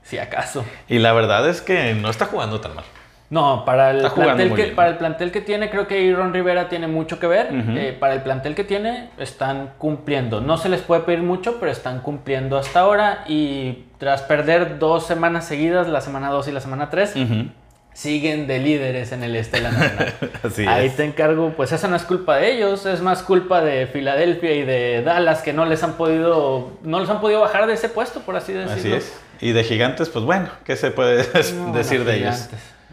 Si 0.04 0.20
acaso. 0.20 0.64
Y 0.88 1.00
la 1.00 1.14
verdad 1.14 1.50
es 1.50 1.62
que 1.62 1.94
no 1.96 2.10
está 2.12 2.28
jugando 2.28 2.62
tan 2.62 2.76
mal. 2.76 2.86
No, 3.30 3.66
para 3.66 3.92
el, 3.92 4.10
plantel 4.10 4.50
que, 4.54 4.64
bien. 4.64 4.76
para 4.76 4.90
el 4.90 4.98
plantel 4.98 5.32
que 5.32 5.42
tiene, 5.42 5.70
creo 5.70 5.86
que 5.86 6.10
Aaron 6.14 6.34
Rivera 6.34 6.70
tiene 6.70 6.88
mucho 6.88 7.20
que 7.20 7.28
ver. 7.28 7.50
Eh, 7.52 7.96
para 8.00 8.14
el 8.14 8.22
plantel 8.22 8.56
que 8.56 8.64
tiene, 8.64 9.10
están 9.18 9.72
cumpliendo. 9.78 10.40
No 10.40 10.58
se 10.58 10.70
les 10.70 10.82
puede 10.82 11.02
pedir 11.02 11.20
mucho, 11.24 11.60
pero 11.60 11.70
están 11.72 12.00
cumpliendo 12.00 12.58
hasta 12.58 12.80
ahora. 12.80 13.26
Y 13.28 13.84
tras 13.98 14.22
perder 14.22 14.80
dos 14.80 15.06
semanas 15.06 15.46
seguidas, 15.46 15.88
la 15.90 16.00
semana 16.00 16.30
2 16.30 16.48
y 16.48 16.52
la 16.54 16.62
semana 16.62 16.90
3, 16.90 17.16
Ujú. 17.18 17.50
siguen 17.92 18.48
de 18.48 18.60
líderes 18.60 19.12
en 19.12 19.24
el 19.24 19.36
este 19.36 19.58
de 19.58 19.64
la 19.64 19.72
nacional. 19.72 20.14
Así 20.44 20.66
Ahí 20.66 20.86
es. 20.86 20.96
te 20.96 21.04
encargo, 21.04 21.50
pues 21.58 21.74
eso 21.74 21.90
no 21.90 21.98
es 21.98 22.04
culpa 22.04 22.38
de 22.38 22.54
ellos, 22.54 22.86
es 22.86 23.02
más 23.02 23.24
culpa 23.24 23.60
de 23.60 23.88
Filadelfia 23.88 24.54
y 24.54 24.64
de 24.64 25.02
Dallas 25.04 25.42
que 25.42 25.52
no 25.52 25.66
les 25.66 25.84
han 25.84 25.94
podido, 25.94 26.78
no 26.84 27.02
les 27.02 27.10
han 27.10 27.20
podido 27.20 27.42
bajar 27.42 27.68
de 27.68 27.74
ese 27.74 27.90
puesto, 27.90 28.22
por 28.22 28.38
así 28.38 28.54
decirlo. 28.54 28.74
Así 28.78 28.94
es. 28.94 29.20
Y 29.42 29.52
de 29.52 29.66
gigantes, 29.66 30.08
pues 30.08 30.24
bueno, 30.24 30.48
¿qué 30.64 30.78
se 30.78 30.92
puede 30.92 31.26
No, 31.56 31.74
decir 31.74 32.06
de 32.06 32.16
ellos? 32.20 32.48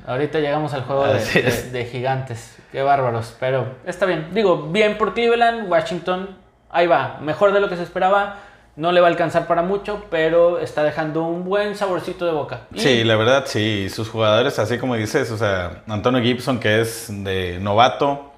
Ahorita 0.06 0.38
llegamos 0.40 0.72
al 0.74 0.82
juego 0.84 1.06
de, 1.06 1.14
Así 1.18 1.40
de- 1.40 1.48
es. 1.48 1.72
de 1.72 1.84
gigantes. 1.86 2.56
Qué 2.72 2.82
bárbaros, 2.82 3.36
pero 3.38 3.66
está 3.86 4.06
bien. 4.06 4.28
Digo, 4.32 4.68
bien 4.70 4.98
por 4.98 5.14
Cleveland, 5.14 5.70
Washington, 5.70 6.36
ahí 6.70 6.86
va, 6.86 7.18
mejor 7.20 7.52
de 7.52 7.60
lo 7.60 7.68
que 7.68 7.76
se 7.76 7.82
esperaba. 7.82 8.36
No 8.76 8.90
le 8.90 9.00
va 9.00 9.06
a 9.06 9.10
alcanzar 9.10 9.46
para 9.46 9.62
mucho, 9.62 10.04
pero 10.10 10.58
está 10.58 10.82
dejando 10.82 11.22
un 11.22 11.44
buen 11.44 11.76
saborcito 11.76 12.26
de 12.26 12.32
boca. 12.32 12.62
Y 12.74 12.80
Sí, 12.80 13.04
la 13.04 13.14
verdad, 13.14 13.44
sí. 13.46 13.88
Sus 13.88 14.08
jugadores, 14.08 14.58
así 14.58 14.78
como 14.78 14.96
dices, 14.96 15.30
o 15.30 15.38
sea, 15.38 15.84
Antonio 15.86 16.20
Gibson, 16.20 16.58
que 16.58 16.80
es 16.80 17.06
de 17.22 17.58
novato, 17.60 18.32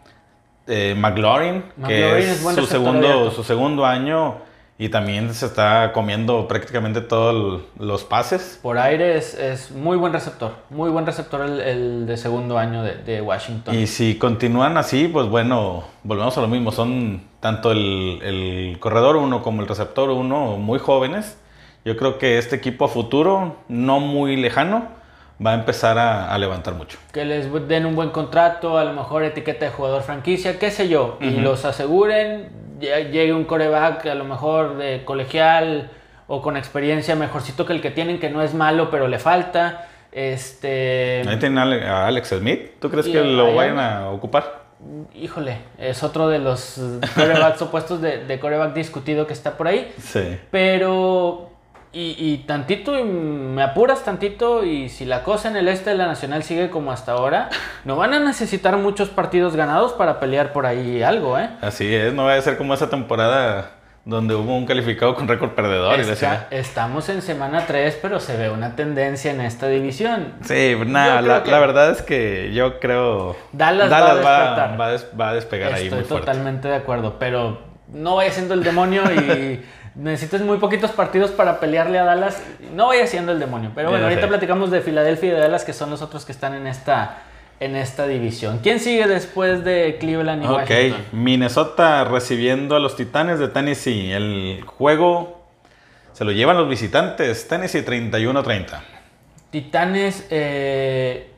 eh, 0.66 0.94
McLaurin, 0.94 1.62
que 1.62 1.80
McLaurin 1.80 2.18
es, 2.28 2.28
es 2.36 2.42
buen 2.42 2.54
su, 2.56 2.66
segundo, 2.66 3.08
abierto. 3.08 3.30
su 3.30 3.44
segundo 3.44 3.86
año 3.86 4.36
y 4.78 4.90
también 4.90 5.32
se 5.32 5.46
está 5.46 5.92
comiendo 5.92 6.46
prácticamente 6.48 7.00
todos 7.00 7.62
los 7.78 8.04
pases. 8.04 8.58
por 8.62 8.76
aire 8.78 9.16
es, 9.16 9.34
es 9.34 9.70
muy 9.70 9.96
buen 9.96 10.12
receptor. 10.12 10.54
Muy 10.68 10.90
buen 10.90 11.06
receptor 11.06 11.40
el, 11.42 11.60
el 11.60 12.06
de 12.06 12.16
segundo 12.18 12.58
año 12.58 12.82
de, 12.82 12.96
de 12.96 13.22
Washington. 13.22 13.74
Y 13.74 13.86
si 13.86 14.18
continúan 14.18 14.76
así, 14.76 15.08
pues 15.08 15.28
bueno, 15.28 15.84
volvemos 16.02 16.36
a 16.36 16.42
lo 16.42 16.48
mismo. 16.48 16.72
Son 16.72 17.22
tanto 17.40 17.72
el, 17.72 18.20
el 18.22 18.78
corredor 18.78 19.16
1 19.16 19.42
como 19.42 19.62
el 19.62 19.68
receptor 19.68 20.10
1 20.10 20.58
muy 20.58 20.78
jóvenes. 20.78 21.38
Yo 21.86 21.96
creo 21.96 22.18
que 22.18 22.36
este 22.36 22.56
equipo 22.56 22.84
a 22.84 22.88
futuro, 22.88 23.56
no 23.68 24.00
muy 24.00 24.36
lejano, 24.36 24.88
va 25.44 25.52
a 25.52 25.54
empezar 25.54 25.98
a, 25.98 26.32
a 26.32 26.38
levantar 26.38 26.74
mucho. 26.74 26.98
que 27.12 27.24
les 27.24 27.50
den 27.68 27.84
un 27.86 27.94
buen 27.94 28.10
contrato, 28.10 28.78
a 28.78 28.84
lo 28.84 28.92
mejor 28.92 29.22
etiqueta 29.24 29.66
de 29.66 29.70
jugador 29.70 30.02
franquicia, 30.02 30.58
qué 30.58 30.70
sé 30.70 30.88
yo, 30.88 31.18
y 31.20 31.30
los 31.40 31.64
aseguren, 31.64 32.48
lle- 32.80 33.10
llegue 33.10 33.32
un 33.34 33.44
coreback 33.44 34.06
a 34.06 34.14
lo 34.14 34.24
mejor 34.24 34.76
de 34.78 35.04
colegial 35.04 35.90
o 36.26 36.42
con 36.42 36.56
experiencia 36.56 37.14
mejorcito 37.16 37.66
que 37.66 37.72
el 37.74 37.80
que 37.82 37.90
tienen, 37.90 38.18
que 38.18 38.30
no 38.30 38.42
es 38.42 38.54
malo, 38.54 38.90
pero 38.90 39.08
le 39.08 39.18
falta. 39.18 39.86
Este, 40.10 41.22
Ahí 41.28 41.38
tienen 41.38 41.58
a 41.58 41.62
Ale- 41.62 41.86
a 41.86 42.06
Alex 42.06 42.28
Smith. 42.30 42.70
¿Tú 42.80 42.90
crees 42.90 43.06
que 43.06 43.22
lo 43.22 43.54
vayan 43.54 43.78
a 43.78 44.08
ocupar? 44.10 44.64
híjole, 45.14 45.56
es 45.78 46.02
otro 46.02 46.28
de 46.28 46.38
los 46.38 46.78
corebacks 47.14 47.60
opuestos 47.62 48.00
de, 48.02 48.24
de 48.24 48.38
coreback 48.38 48.74
discutido 48.74 49.26
que 49.26 49.32
está 49.32 49.56
por 49.56 49.68
ahí. 49.68 49.92
Sí. 49.98 50.38
Pero, 50.50 51.50
y, 51.92 52.14
y 52.18 52.38
tantito, 52.46 52.98
y 52.98 53.04
me 53.04 53.62
apuras 53.62 54.04
tantito, 54.04 54.64
y 54.64 54.88
si 54.88 55.04
la 55.04 55.22
cosa 55.22 55.48
en 55.48 55.56
el 55.56 55.68
este 55.68 55.90
de 55.90 55.96
la 55.96 56.06
Nacional 56.06 56.42
sigue 56.42 56.68
como 56.70 56.92
hasta 56.92 57.12
ahora, 57.12 57.48
no 57.84 57.96
van 57.96 58.12
a 58.14 58.20
necesitar 58.20 58.76
muchos 58.76 59.08
partidos 59.08 59.56
ganados 59.56 59.92
para 59.94 60.20
pelear 60.20 60.52
por 60.52 60.66
ahí 60.66 61.02
algo, 61.02 61.38
¿eh? 61.38 61.48
Así 61.62 61.94
es, 61.94 62.12
no 62.12 62.24
va 62.24 62.34
a 62.34 62.40
ser 62.42 62.56
como 62.58 62.74
esa 62.74 62.90
temporada 62.90 63.70
donde 64.04 64.36
hubo 64.36 64.56
un 64.56 64.66
calificado 64.66 65.16
con 65.16 65.26
récord 65.26 65.50
perdedor. 65.52 65.96
y 65.98 66.02
Está- 66.02 66.10
decía, 66.12 66.46
estamos 66.52 67.08
en 67.08 67.22
semana 67.22 67.64
3, 67.66 67.98
pero 68.00 68.20
se 68.20 68.36
ve 68.36 68.50
una 68.50 68.76
tendencia 68.76 69.32
en 69.32 69.40
esta 69.40 69.66
división. 69.66 70.34
Sí, 70.44 70.76
nada, 70.86 71.20
la, 71.22 71.40
verdad 71.58 71.90
es 71.90 72.02
que 72.02 72.52
yo 72.52 72.78
creo. 72.78 73.34
Dallas 73.52 73.90
va 73.90 73.98
a 74.12 74.76
va 74.76 74.86
a 74.86 74.90
des- 74.92 75.08
va 75.18 75.30
a 75.30 75.34
despegar 75.34 75.72
ahí 75.72 75.84
Estoy 75.84 75.98
muy 76.00 76.06
fuerte. 76.08 76.26
totalmente 76.26 76.68
de 76.68 76.76
acuerdo, 76.76 77.16
pero 77.18 77.58
no 77.88 78.14
vaya 78.16 78.30
siendo 78.30 78.54
el 78.54 78.62
demonio 78.62 79.02
y 79.12 79.60
necesitas 79.96 80.40
muy 80.42 80.58
poquitos 80.58 80.90
partidos 80.92 81.30
para 81.30 81.58
pelearle 81.60 81.98
a 81.98 82.04
Dallas. 82.04 82.42
No 82.74 82.88
vaya 82.88 83.06
siendo 83.06 83.32
el 83.32 83.38
demonio. 83.40 83.72
Pero 83.74 83.90
bueno, 83.90 84.04
ahorita 84.06 84.28
platicamos 84.28 84.70
de 84.70 84.80
Filadelfia 84.80 85.28
y 85.30 85.32
de 85.32 85.40
Dallas, 85.40 85.64
que 85.64 85.72
son 85.72 85.90
los 85.90 86.02
otros 86.02 86.24
que 86.24 86.32
están 86.32 86.54
en 86.54 86.66
esta, 86.66 87.18
en 87.60 87.76
esta 87.76 88.06
división. 88.06 88.60
¿Quién 88.62 88.80
sigue 88.80 89.06
después 89.06 89.64
de 89.64 89.96
Cleveland 89.98 90.42
y 90.44 90.46
Ok, 90.46 90.52
Washington? 90.54 91.04
Minnesota 91.12 92.04
recibiendo 92.04 92.76
a 92.76 92.80
los 92.80 92.96
Titanes 92.96 93.38
de 93.38 93.48
Tennessee. 93.48 94.12
El 94.12 94.62
juego 94.66 95.42
se 96.12 96.24
lo 96.24 96.32
llevan 96.32 96.56
los 96.56 96.68
visitantes. 96.68 97.48
Tennessee 97.48 97.82
31-30. 97.84 98.80
Titanes 99.50 100.26
eh, 100.30 101.30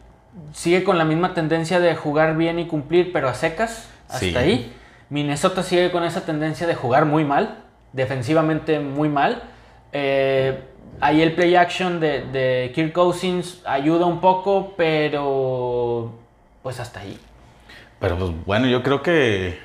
sigue 0.53 0.83
con 0.83 0.99
la 0.99 1.05
misma 1.05 1.35
tendencia 1.35 1.79
de 1.79 1.95
jugar 1.95 2.37
bien 2.37 2.59
y 2.59 2.67
cumplir, 2.67 3.13
pero 3.13 3.29
a 3.29 3.35
secas. 3.35 3.89
Hasta 4.09 4.19
Sí. 4.21 4.37
ahí. 4.37 4.73
Minnesota 5.11 5.63
sigue 5.63 5.91
con 5.91 6.03
esa 6.05 6.25
tendencia 6.25 6.67
de 6.67 6.75
jugar 6.75 7.05
muy 7.05 7.25
mal, 7.25 7.65
defensivamente 7.93 8.79
muy 8.81 9.09
mal. 9.09 9.43
Eh, 9.93 10.63
ahí 11.01 11.23
el 11.23 11.35
play 11.35 11.55
action 11.57 12.01
de, 12.01 12.25
de 12.27 12.73
Kirk 12.75 12.93
Cousins 12.93 13.63
ayuda 13.65 14.07
un 14.07 14.21
poco, 14.21 14.75
pero 14.77 16.13
pues 16.63 16.81
hasta 16.81 17.01
ahí. 17.01 17.19
Pero 18.01 18.17
pues 18.19 18.31
bueno, 18.47 18.67
yo 18.67 18.83
creo 18.83 19.03
que. 19.03 19.59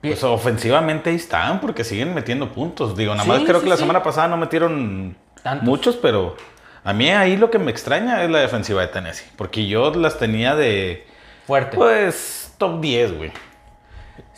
Pues 0.00 0.22
ofensivamente 0.22 1.08
ahí 1.08 1.16
están, 1.16 1.60
porque 1.60 1.82
siguen 1.82 2.12
metiendo 2.12 2.52
puntos. 2.52 2.94
Digo, 2.94 3.14
nada 3.14 3.26
más 3.26 3.38
Sí, 3.38 3.44
creo 3.46 3.58
sí, 3.60 3.64
que 3.64 3.70
la 3.70 3.76
sí. 3.76 3.80
semana 3.80 4.02
pasada 4.02 4.28
no 4.28 4.36
metieron 4.36 5.16
Tantos. 5.42 5.66
muchos, 5.66 5.96
pero 5.96 6.36
a 6.84 6.92
mí 6.92 7.08
ahí 7.08 7.38
lo 7.38 7.50
que 7.50 7.58
me 7.58 7.70
extraña 7.70 8.22
es 8.22 8.28
la 8.30 8.40
defensiva 8.40 8.82
de 8.82 8.88
Tennessee. 8.88 9.24
Porque 9.36 9.66
yo 9.66 9.90
las 9.94 10.18
tenía 10.18 10.54
de. 10.54 11.06
Fuerte. 11.46 11.74
Pues 11.78 12.54
top 12.58 12.80
10, 12.82 13.16
güey. 13.16 13.32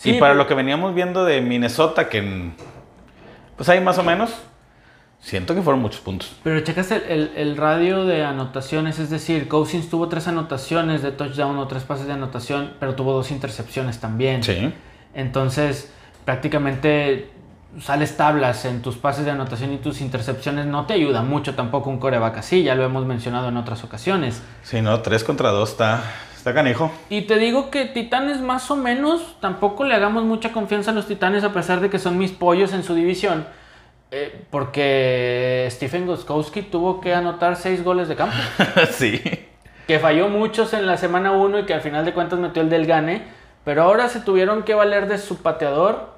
Y 0.05 0.12
para 0.21 0.33
pero- 0.33 0.35
lo 0.35 0.47
que 0.47 0.55
veníamos 0.55 0.95
viendo 0.95 1.25
de 1.25 1.41
Minnesota, 1.41 2.09
que 2.09 2.19
en- 2.19 2.55
pues 3.57 3.69
ahí 3.69 3.81
más 3.81 3.99
o 3.99 4.03
menos, 4.03 4.31
siento 5.21 5.55
que 5.55 5.62
fueron 5.62 5.81
muchos 5.83 6.01
puntos. 6.01 6.35
Pero 6.45 6.61
checas 6.61 6.90
el, 6.92 7.03
el- 7.05 7.33
el 7.37 7.57
radio 7.57 8.05
de 8.05 8.25
anotaciones, 8.25 8.99
es 8.99 9.11
decir, 9.11 9.49
Cousins 9.49 9.88
tuvo 9.90 10.09
tres 10.09 10.29
anotaciones 10.29 11.03
de 11.03 11.12
touchdown 11.12 11.59
o 11.59 11.66
tres 11.66 11.85
pases 11.85 12.07
de 12.07 12.12
anotación, 12.12 12.75
pero 12.79 12.95
tuvo 12.95 13.12
dos 13.12 13.31
intercepciones 13.31 13.99
también. 14.01 14.42
Sí. 14.42 14.73
Entonces, 15.14 15.90
prácticamente 16.25 17.31
sales 17.81 18.16
tablas 18.16 18.64
en 18.64 18.81
tus 18.83 18.97
pases 18.97 19.25
de 19.25 19.31
anotación 19.33 19.73
y 19.73 19.79
tus 19.79 20.01
intercepciones. 20.01 20.66
No 20.66 20.87
te 20.87 20.95
ayuda 20.95 21.23
mucho 21.23 21.55
tampoco 21.55 21.90
un 21.90 21.99
coreback 21.99 22.38
así, 22.38 22.62
ya 22.62 22.75
lo 22.75 22.85
hemos 22.85 23.05
mencionado 23.05 23.49
en 23.49 23.57
otras 23.57 23.85
ocasiones. 23.85 24.42
Sí, 24.62 24.81
no, 24.81 25.01
3 25.01 25.25
contra 25.25 25.51
2 25.51 25.71
está, 25.71 26.03
está. 26.50 26.90
Y 27.09 27.22
te 27.22 27.37
digo 27.37 27.70
que 27.70 27.85
Titanes 27.87 28.40
más 28.40 28.70
o 28.70 28.76
menos, 28.76 29.37
tampoco 29.40 29.85
le 29.85 29.94
hagamos 29.94 30.24
mucha 30.24 30.52
confianza 30.52 30.90
a 30.90 30.94
los 30.94 31.06
Titanes 31.06 31.44
a 31.44 31.52
pesar 31.52 31.80
de 31.80 31.90
que 31.90 31.98
son 31.98 32.18
mis 32.18 32.32
pollos 32.32 32.72
en 32.72 32.82
su 32.82 32.94
división. 32.94 33.46
eh, 34.12 34.44
porque 34.50 35.66
Stephen 35.70 36.06
Goskowski 36.06 36.62
tuvo 36.62 37.00
que 37.00 37.14
anotar 37.14 37.56
seis 37.56 37.82
goles 37.82 38.09
de 38.09 38.16
campo. 38.16 38.37
sí. 38.90 39.20
que 39.87 39.98
falló 39.98 40.28
muchos 40.28 40.72
en 40.74 40.87
la 40.87 40.96
semana 40.96 41.32
1 41.32 41.61
y 41.61 41.64
que 41.64 41.74
al 41.74 41.80
final 41.80 42.04
de 42.04 42.12
cuentas 42.12 42.38
metió 42.38 42.62
el 42.62 42.70
del 42.70 42.87
gane. 42.87 43.22
Pero 43.64 43.82
ahora 43.82 44.09
se 44.09 44.20
tuvieron 44.20 44.62
que 44.62 44.74
valer 44.74 45.09
de 45.09 45.18
su 45.18 45.38
pateador, 45.38 46.11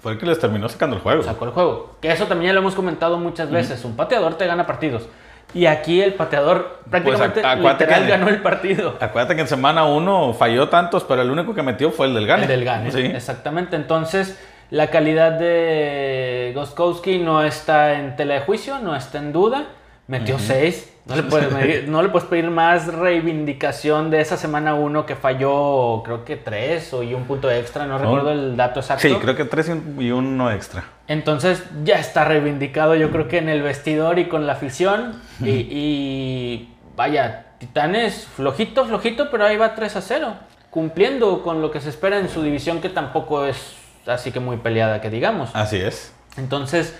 Fue 0.00 0.12
el 0.12 0.18
que 0.18 0.26
les 0.26 0.38
terminó 0.38 0.68
sacando 0.68 0.94
el 0.96 1.02
juego. 1.02 1.22
sacó 1.24 1.44
el 1.46 1.50
juego. 1.50 1.96
Que 2.00 2.12
eso 2.12 2.26
también 2.26 2.50
ya 2.50 2.54
lo 2.54 2.60
hemos 2.60 2.76
comentado 2.76 3.18
muchas 3.18 3.50
veces. 3.50 3.84
Un 3.84 3.96
pateador 3.96 4.34
te 4.34 4.46
gana 4.46 4.66
partidos. 4.66 5.08
Y 5.54 5.66
aquí 5.66 6.02
el 6.02 6.14
pateador 6.14 6.80
prácticamente 6.90 7.40
Pues, 7.40 7.72
literal 7.72 8.02
que- 8.04 8.10
ganó 8.10 8.28
el 8.28 8.42
partido. 8.42 8.96
Acuérdate 9.00 9.36
que 9.36 9.40
en 9.42 9.48
semana 9.48 9.84
1 9.86 10.34
falló 10.34 10.68
tantos, 10.68 11.04
pero 11.04 11.22
el 11.22 11.30
único 11.30 11.54
que 11.54 11.62
metió 11.62 11.90
fue 11.90 12.06
el 12.06 12.14
del 12.14 12.26
Gane. 12.26 12.42
El 12.42 12.48
del 12.48 12.64
gane. 12.64 12.90
Sí. 12.92 13.00
Exactamente. 13.00 13.76
Entonces, 13.76 14.38
la 14.70 14.88
calidad 14.88 15.32
de 15.32 16.52
Goskowski 16.54 17.18
no 17.18 17.42
está 17.42 17.94
en 17.94 18.16
tela 18.16 18.34
de 18.34 18.40
juicio, 18.40 18.78
no 18.80 18.94
está 18.96 19.18
en 19.18 19.32
duda. 19.32 19.64
Metió 20.08 20.38
seis. 20.38 20.92
No 21.06 21.14
le, 21.16 21.22
puedes 21.22 21.52
medir- 21.52 21.84
no 21.88 22.02
le 22.02 22.08
puedes 22.08 22.28
pedir 22.28 22.50
más 22.50 22.92
reivindicación 22.92 24.10
de 24.10 24.20
esa 24.20 24.36
semana 24.36 24.74
1 24.74 25.06
que 25.06 25.14
falló, 25.14 26.02
creo 26.04 26.24
que 26.24 26.36
tres 26.36 26.92
o 26.92 27.02
y 27.02 27.14
un 27.14 27.24
punto 27.24 27.50
extra, 27.50 27.86
no 27.86 27.96
recuerdo 27.98 28.32
el 28.32 28.56
dato 28.56 28.80
exacto. 28.80 29.06
Sí, 29.06 29.14
creo 29.14 29.36
que 29.36 29.44
3 29.44 29.72
y 30.00 30.10
uno 30.10 30.50
extra. 30.50 30.84
Entonces 31.06 31.62
ya 31.84 32.00
está 32.00 32.24
reivindicado, 32.24 32.94
yo 32.96 33.10
creo 33.10 33.28
que 33.28 33.38
en 33.38 33.48
el 33.48 33.62
vestidor 33.62 34.18
y 34.18 34.26
con 34.26 34.46
la 34.46 34.54
afición. 34.54 35.20
Y, 35.40 35.48
y 35.50 36.74
vaya, 36.96 37.42
Titanes, 37.58 38.26
flojito, 38.26 38.84
flojito, 38.84 39.30
pero 39.30 39.44
ahí 39.46 39.56
va 39.56 39.74
3 39.74 39.96
a 39.96 40.00
0. 40.00 40.34
Cumpliendo 40.70 41.42
con 41.42 41.62
lo 41.62 41.70
que 41.70 41.80
se 41.80 41.88
espera 41.88 42.18
en 42.18 42.28
su 42.28 42.42
división, 42.42 42.80
que 42.80 42.88
tampoco 42.90 43.46
es 43.46 43.76
así 44.06 44.30
que 44.32 44.40
muy 44.40 44.56
peleada, 44.58 45.00
que 45.00 45.08
digamos. 45.08 45.50
Así 45.54 45.76
es. 45.76 46.12
Entonces, 46.36 46.94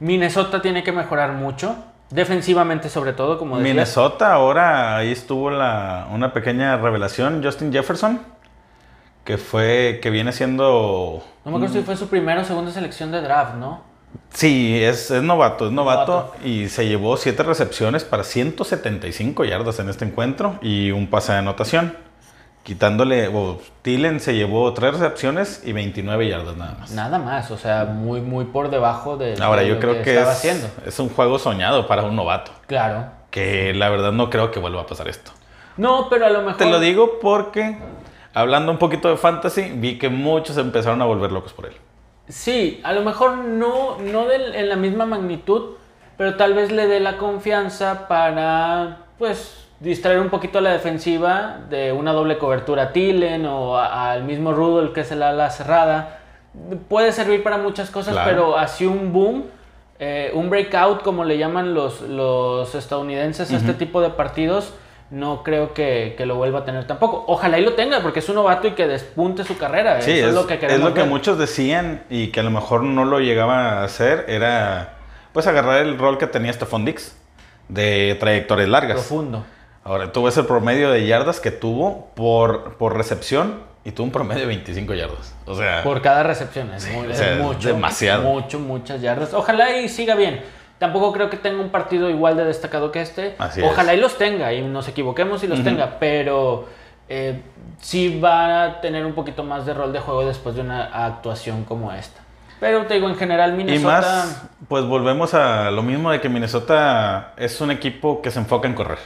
Minnesota 0.00 0.60
tiene 0.62 0.82
que 0.82 0.90
mejorar 0.92 1.32
mucho. 1.32 1.76
Defensivamente, 2.12 2.90
sobre 2.90 3.14
todo, 3.14 3.38
como 3.38 3.56
decías. 3.56 3.74
Minnesota, 3.74 4.32
ahora 4.34 4.96
ahí 4.96 5.10
estuvo 5.10 5.50
la, 5.50 6.08
una 6.12 6.32
pequeña 6.34 6.76
revelación, 6.76 7.42
Justin 7.42 7.72
Jefferson, 7.72 8.20
que 9.24 9.38
fue, 9.38 9.98
que 10.02 10.10
viene 10.10 10.32
siendo... 10.32 11.24
No 11.44 11.50
me 11.50 11.56
acuerdo 11.56 11.74
si 11.74 11.82
fue 11.82 11.96
su 11.96 12.08
primera 12.08 12.42
o 12.42 12.44
segunda 12.44 12.70
selección 12.70 13.10
de 13.12 13.22
draft, 13.22 13.54
¿no? 13.54 13.80
Sí, 14.30 14.78
es, 14.82 15.10
es 15.10 15.22
novato, 15.22 15.66
es 15.66 15.72
novato, 15.72 16.12
Novato. 16.12 16.46
y 16.46 16.68
se 16.68 16.86
llevó 16.86 17.16
7 17.16 17.42
recepciones 17.44 18.04
para 18.04 18.24
175 18.24 19.44
yardas 19.46 19.78
en 19.78 19.88
este 19.88 20.04
encuentro 20.04 20.58
y 20.60 20.90
un 20.90 21.06
pase 21.06 21.32
de 21.32 21.38
anotación. 21.38 21.96
Quitándole, 22.62 23.26
o 23.28 23.58
Tillen 23.82 24.20
se 24.20 24.34
llevó 24.36 24.72
3 24.72 24.92
recepciones 24.92 25.62
y 25.64 25.72
29 25.72 26.28
yardas 26.28 26.56
nada 26.56 26.76
más. 26.78 26.92
Nada 26.92 27.18
más, 27.18 27.50
o 27.50 27.58
sea, 27.58 27.86
muy, 27.86 28.20
muy 28.20 28.44
por 28.44 28.70
debajo 28.70 29.16
de, 29.16 29.34
Ahora 29.42 29.62
de 29.62 29.68
yo 29.68 29.74
lo 29.74 29.80
creo 29.80 30.02
que, 30.02 30.14
estaba 30.14 30.32
es, 30.32 30.38
haciendo. 30.38 30.68
es 30.86 30.98
un 31.00 31.08
juego 31.08 31.38
soñado 31.40 31.88
para 31.88 32.04
un 32.04 32.14
novato, 32.14 32.52
Claro. 32.68 33.06
que 33.30 33.74
la 33.74 33.88
verdad 33.88 34.12
no 34.12 34.30
creo 34.30 34.52
que 34.52 34.60
vuelva 34.60 34.82
a 34.82 34.86
pasar 34.86 35.08
esto. 35.08 35.32
No, 35.76 36.08
pero 36.08 36.26
a 36.26 36.30
lo 36.30 36.40
mejor. 36.42 36.56
Te 36.58 36.66
lo 36.70 36.78
digo 36.78 37.18
porque, 37.20 37.78
hablando 38.32 38.70
un 38.70 38.78
poquito 38.78 39.08
de 39.08 39.16
fantasy, 39.16 39.72
vi 39.74 39.98
que 39.98 40.08
muchos 40.08 40.56
empezaron 40.56 41.02
a 41.02 41.04
volver 41.04 41.32
locos 41.32 41.52
por 41.52 41.66
él. 41.66 41.72
Sí, 42.28 42.80
a 42.84 42.92
lo 42.92 43.02
mejor 43.02 43.38
no, 43.38 43.98
no 43.98 44.26
del- 44.26 44.54
en 44.54 44.68
la 44.68 44.76
misma 44.76 45.04
magnitud, 45.04 45.72
pero 46.16 46.36
tal 46.36 46.54
vez 46.54 46.70
le 46.70 46.86
dé 46.86 47.00
la 47.00 47.18
confianza 47.18 48.06
para, 48.06 48.98
pues, 49.18 49.61
distraer 49.82 50.20
un 50.20 50.30
poquito 50.30 50.58
a 50.58 50.60
la 50.60 50.70
defensiva 50.72 51.58
de 51.68 51.92
una 51.92 52.12
doble 52.12 52.38
cobertura 52.38 52.84
a 52.84 52.92
Tillen 52.92 53.46
o 53.46 53.76
al 53.76 54.22
mismo 54.24 54.52
Rudolph 54.52 54.92
que 54.94 55.00
es 55.00 55.10
el 55.12 55.22
ala 55.22 55.50
cerrada. 55.50 56.18
Puede 56.88 57.12
servir 57.12 57.42
para 57.42 57.58
muchas 57.58 57.90
cosas, 57.90 58.14
Claro. 58.14 58.30
pero 58.30 58.58
así 58.58 58.86
un 58.86 59.12
boom, 59.12 59.44
eh, 59.98 60.30
un 60.34 60.50
breakout 60.50 61.02
como 61.02 61.24
le 61.24 61.36
llaman 61.38 61.74
los, 61.74 62.00
los 62.02 62.74
estadounidenses 62.74 63.52
a 63.52 63.56
este 63.56 63.74
tipo 63.74 64.00
de 64.00 64.10
partidos, 64.10 64.72
no 65.10 65.42
creo 65.42 65.74
que, 65.74 66.14
que 66.16 66.26
lo 66.26 66.36
vuelva 66.36 66.60
a 66.60 66.64
tener 66.64 66.86
tampoco. 66.86 67.24
Ojalá 67.26 67.58
y 67.58 67.64
lo 67.64 67.74
tenga, 67.74 68.00
porque 68.00 68.20
es 68.20 68.28
un 68.28 68.36
novato 68.36 68.66
y 68.68 68.72
que 68.72 68.86
despunte 68.86 69.44
su 69.44 69.58
carrera. 69.58 70.00
Sí, 70.00 70.12
Eso 70.12 70.20
es, 70.20 70.28
es, 70.28 70.34
lo 70.34 70.46
que 70.46 70.58
queremos 70.58 70.78
es 70.80 70.88
lo 70.88 70.94
que 70.94 71.00
ver. 71.00 71.08
muchos 71.10 71.38
decían 71.38 72.02
y 72.08 72.28
que 72.28 72.40
a 72.40 72.42
lo 72.42 72.50
mejor 72.50 72.82
no 72.82 73.04
lo 73.04 73.18
llegaba 73.20 73.80
a 73.80 73.84
hacer, 73.84 74.24
era 74.28 74.94
pues 75.32 75.46
agarrar 75.46 75.78
el 75.80 75.98
rol 75.98 76.18
que 76.18 76.26
tenía 76.26 76.52
Stephon 76.52 76.84
Dix 76.84 77.16
de 77.68 78.16
trayectorias 78.20 78.68
largas. 78.68 78.94
Profundo. 78.94 79.44
Ahora, 79.84 80.12
tú 80.12 80.22
ves 80.22 80.36
el 80.36 80.46
promedio 80.46 80.90
de 80.90 81.06
yardas 81.06 81.40
que 81.40 81.50
tuvo 81.50 82.08
por, 82.14 82.74
por 82.76 82.96
recepción 82.96 83.60
y 83.84 83.90
tuvo 83.90 84.06
un 84.06 84.12
promedio 84.12 84.40
de 84.42 84.46
25 84.46 84.94
yardas. 84.94 85.34
O 85.44 85.54
sea, 85.56 85.82
Por 85.82 86.00
cada 86.02 86.22
recepción. 86.22 86.72
Es, 86.72 86.84
Sí, 86.84 86.92
muy- 86.92 87.08
o 87.08 87.10
es 87.10 87.18
sea, 87.18 87.32
es 87.34 87.38
mucho. 87.40 87.68
demasiado. 87.68 88.22
Mucho, 88.22 88.58
muchas 88.60 89.00
yardas. 89.00 89.34
Ojalá 89.34 89.76
y 89.78 89.88
siga 89.88 90.14
bien. 90.14 90.40
Tampoco 90.78 91.12
creo 91.12 91.30
que 91.30 91.36
tenga 91.36 91.60
un 91.60 91.70
partido 91.70 92.10
igual 92.10 92.36
de 92.36 92.44
destacado 92.44 92.90
que 92.92 93.00
este. 93.02 93.34
Así 93.38 93.60
Ojalá 93.62 93.92
es. 93.92 93.98
y 93.98 94.00
los 94.02 94.18
tenga 94.18 94.52
y 94.52 94.62
nos 94.62 94.86
equivoquemos 94.88 95.42
y 95.44 95.46
los 95.48 95.62
tenga, 95.62 95.98
pero 96.00 96.66
eh, 97.08 97.40
sí 97.80 98.18
va 98.20 98.64
a 98.64 98.80
tener 98.80 99.04
un 99.06 99.12
poquito 99.14 99.44
más 99.44 99.64
de 99.66 99.74
rol 99.74 99.92
de 99.92 100.00
juego 100.00 100.24
después 100.24 100.54
de 100.56 100.60
una 100.60 101.06
actuación 101.06 101.64
como 101.64 101.92
esta. 101.92 102.20
Pero 102.58 102.86
te 102.86 102.94
digo, 102.94 103.08
en 103.08 103.16
general, 103.16 103.52
y 103.54 103.56
Minnesota. 103.58 103.88
más, 104.00 104.42
pues 104.68 104.84
volvemos 104.84 105.34
a 105.34 105.70
lo 105.72 105.82
mismo 105.82 106.10
de 106.12 106.20
que 106.20 106.28
Minnesota 106.28 107.32
es 107.36 107.60
un 107.60 107.70
equipo 107.72 108.22
que 108.22 108.30
se 108.30 108.38
enfoca 108.38 108.66
en 108.68 108.74
correr. 108.74 108.98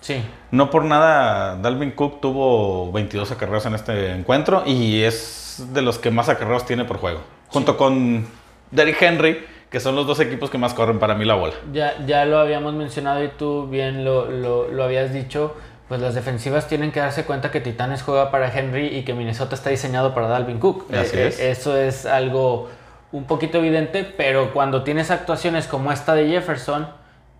Sí. 0.00 0.22
No 0.50 0.70
por 0.70 0.84
nada, 0.84 1.56
Dalvin 1.56 1.90
Cook 1.92 2.20
tuvo 2.20 2.90
22 2.92 3.30
acarreos 3.32 3.66
en 3.66 3.74
este 3.74 4.12
encuentro 4.12 4.62
y 4.66 5.02
es 5.02 5.66
de 5.72 5.82
los 5.82 5.98
que 5.98 6.10
más 6.10 6.28
acarreos 6.28 6.64
tiene 6.66 6.84
por 6.84 6.98
juego. 6.98 7.20
Junto 7.48 7.76
con 7.76 8.26
Derrick 8.70 9.00
Henry, 9.02 9.44
que 9.70 9.80
son 9.80 9.96
los 9.96 10.06
dos 10.06 10.20
equipos 10.20 10.50
que 10.50 10.58
más 10.58 10.72
corren 10.74 10.98
para 10.98 11.14
mí 11.14 11.24
la 11.24 11.34
bola. 11.34 11.54
Ya, 11.72 11.94
ya 12.06 12.24
lo 12.24 12.38
habíamos 12.38 12.74
mencionado 12.74 13.22
y 13.24 13.28
tú 13.28 13.66
bien 13.66 14.04
lo, 14.04 14.30
lo, 14.30 14.68
lo 14.68 14.84
habías 14.84 15.12
dicho. 15.12 15.56
Pues 15.88 16.02
las 16.02 16.14
defensivas 16.14 16.68
tienen 16.68 16.92
que 16.92 17.00
darse 17.00 17.24
cuenta 17.24 17.50
que 17.50 17.60
Titanes 17.62 18.02
juega 18.02 18.30
para 18.30 18.52
Henry 18.56 18.88
y 18.88 19.04
que 19.04 19.14
Minnesota 19.14 19.54
está 19.54 19.70
diseñado 19.70 20.14
para 20.14 20.28
Dalvin 20.28 20.58
Cook. 20.58 20.84
Así 20.94 21.16
Eh, 21.16 21.26
es. 21.28 21.40
eh, 21.40 21.50
Eso 21.50 21.76
es 21.78 22.04
algo 22.04 22.68
un 23.10 23.24
poquito 23.24 23.56
evidente, 23.56 24.04
pero 24.04 24.52
cuando 24.52 24.82
tienes 24.84 25.10
actuaciones 25.10 25.66
como 25.66 25.90
esta 25.90 26.14
de 26.14 26.28
Jefferson, 26.28 26.88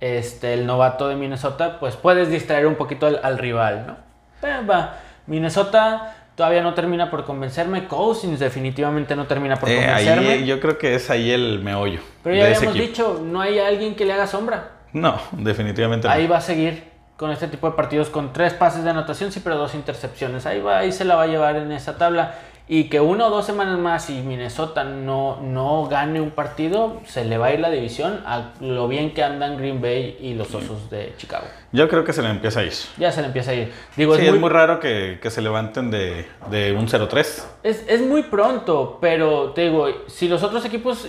este, 0.00 0.54
el 0.54 0.66
novato 0.66 1.08
de 1.08 1.16
Minnesota, 1.16 1.78
pues 1.80 1.96
puedes 1.96 2.30
distraer 2.30 2.66
un 2.66 2.74
poquito 2.76 3.06
al, 3.06 3.20
al 3.22 3.38
rival, 3.38 3.84
¿no? 3.86 3.96
Pero 4.40 4.66
va, 4.66 4.96
Minnesota 5.26 6.14
todavía 6.34 6.62
no 6.62 6.74
termina 6.74 7.10
por 7.10 7.24
convencerme. 7.24 7.86
Cousins 7.88 8.38
definitivamente 8.38 9.16
no 9.16 9.26
termina 9.26 9.56
por 9.56 9.68
Eh, 9.68 9.76
convencerme. 9.76 10.28
ahí, 10.30 10.46
yo 10.46 10.60
creo 10.60 10.78
que 10.78 10.94
es 10.94 11.10
ahí 11.10 11.30
el 11.32 11.60
meollo. 11.60 12.00
pero 12.22 12.36
ya 12.36 12.46
habíamos 12.46 12.74
dicho, 12.74 13.20
no 13.24 13.40
hay 13.40 13.58
alguien 13.58 13.94
que 13.96 14.04
le 14.04 14.12
haga 14.12 14.26
sombra. 14.26 14.70
No, 14.92 15.18
definitivamente 15.32 16.06
no. 16.08 16.14
Ahí 16.14 16.26
va 16.26 16.38
a 16.38 16.40
seguir 16.40 16.84
con 17.16 17.32
este 17.32 17.48
tipo 17.48 17.68
de 17.68 17.76
partidos 17.76 18.08
con 18.10 18.32
tres 18.32 18.54
pases 18.54 18.84
de 18.84 18.90
anotación, 18.90 19.32
sí, 19.32 19.40
pero 19.42 19.56
dos 19.56 19.74
intercepciones. 19.74 20.46
Ahí 20.46 20.60
va, 20.60 20.78
ahí 20.78 20.92
se 20.92 21.04
la 21.04 21.16
va 21.16 21.24
a 21.24 21.26
llevar 21.26 21.56
en 21.56 21.72
esa 21.72 21.98
tabla. 21.98 22.34
Y 22.70 22.84
que 22.90 23.00
una 23.00 23.28
o 23.28 23.30
dos 23.30 23.46
semanas 23.46 23.78
más 23.78 24.10
y 24.10 24.20
Minnesota 24.20 24.84
no, 24.84 25.40
no 25.40 25.86
gane 25.86 26.20
un 26.20 26.30
partido, 26.30 27.00
se 27.06 27.24
le 27.24 27.38
va 27.38 27.46
a 27.46 27.54
ir 27.54 27.60
la 27.60 27.70
división 27.70 28.20
a 28.26 28.50
lo 28.60 28.88
bien 28.88 29.14
que 29.14 29.24
andan 29.24 29.56
Green 29.56 29.80
Bay 29.80 30.18
y 30.20 30.34
los 30.34 30.54
Osos 30.54 30.90
de 30.90 31.14
Chicago. 31.16 31.46
Yo 31.72 31.88
creo 31.88 32.04
que 32.04 32.12
se 32.12 32.20
le 32.20 32.28
empieza 32.28 32.60
a 32.60 32.64
ir. 32.64 32.72
Ya 32.98 33.10
se 33.10 33.22
le 33.22 33.28
empieza 33.28 33.52
a 33.52 33.54
ir. 33.54 33.72
Digo, 33.96 34.14
sí, 34.16 34.20
es, 34.20 34.28
muy, 34.28 34.36
es 34.36 34.40
muy 34.42 34.50
raro 34.50 34.80
que, 34.80 35.18
que 35.22 35.30
se 35.30 35.40
levanten 35.40 35.90
de, 35.90 36.26
de 36.50 36.72
un 36.74 36.86
0-3. 36.88 37.42
es, 37.62 37.84
es 37.88 38.02
muy 38.02 38.24
pronto, 38.24 38.98
pero 39.00 39.52
te 39.52 39.62
digo, 39.70 39.86
si 40.06 40.28
los 40.28 40.42
otros 40.42 40.62
equipos 40.66 41.08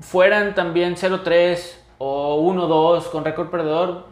fueran 0.00 0.54
también 0.54 0.94
0-3 0.94 1.58
o 1.98 2.40
1-2 2.54 3.10
con 3.10 3.24
récord 3.24 3.48
perdedor, 3.50 4.06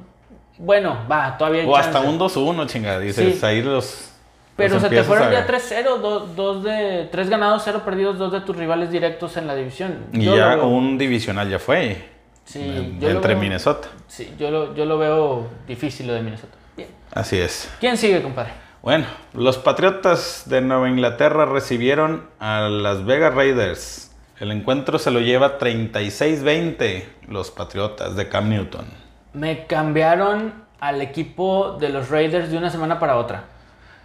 bueno, 0.58 0.98
va, 1.10 1.36
todavía 1.38 1.62
hay 1.62 1.68
O 1.68 1.76
hasta 1.76 2.00
un 2.00 2.18
2-1, 2.18 2.66
chingada. 2.66 2.98
Dices, 2.98 3.38
Sí. 3.38 3.46
ahí 3.46 3.62
los. 3.62 4.12
Pero 4.56 4.74
los 4.74 4.82
se 4.82 4.88
te 4.88 5.02
fueron 5.02 5.28
a- 5.28 5.32
ya 5.32 5.46
3-0, 5.46 5.98
do- 6.00 6.20
dos 6.34 6.64
de 6.64 7.08
tres 7.12 7.28
ganados, 7.28 7.62
cero 7.64 7.82
perdidos, 7.84 8.16
dos 8.18 8.32
de 8.32 8.40
tus 8.40 8.56
rivales 8.56 8.90
directos 8.90 9.36
en 9.36 9.46
la 9.46 9.54
división. 9.54 10.06
Y 10.12 10.24
Yo 10.24 10.36
ya 10.36 10.54
veo- 10.56 10.68
un 10.68 10.96
divisional 10.98 11.48
ya 11.50 11.58
fue. 11.58 12.08
Sí, 12.44 12.60
en- 12.60 12.98
yo 13.00 13.08
lo 13.10 13.16
entre 13.16 13.34
veo- 13.34 13.42
Minnesota. 13.42 13.88
Sí, 14.08 14.34
yo 14.38 14.50
lo, 14.50 14.74
yo 14.74 14.84
lo 14.86 14.96
veo 14.98 15.48
difícil 15.66 16.06
lo 16.06 16.14
de 16.14 16.22
Minnesota. 16.22 16.54
Bien. 16.76 16.88
Así 17.12 17.38
es. 17.38 17.70
¿Quién 17.80 17.96
sigue, 17.96 18.22
compadre? 18.22 18.52
Bueno, 18.82 19.04
los 19.34 19.58
Patriotas 19.58 20.44
de 20.46 20.60
Nueva 20.60 20.88
Inglaterra 20.88 21.44
recibieron 21.44 22.28
a 22.38 22.60
las 22.68 23.04
Vegas 23.04 23.34
Raiders. 23.34 24.16
El 24.38 24.52
encuentro 24.52 24.98
se 24.98 25.10
lo 25.10 25.20
lleva 25.20 25.58
36-20 25.58 27.04
los 27.28 27.50
Patriotas 27.50 28.16
de 28.16 28.28
Cam 28.28 28.48
Newton. 28.48 28.86
Me 29.32 29.66
cambiaron 29.66 30.54
al 30.78 31.02
equipo 31.02 31.76
de 31.80 31.88
los 31.88 32.10
Raiders 32.10 32.50
de 32.50 32.58
una 32.58 32.70
semana 32.70 32.98
para 32.98 33.16
otra. 33.16 33.44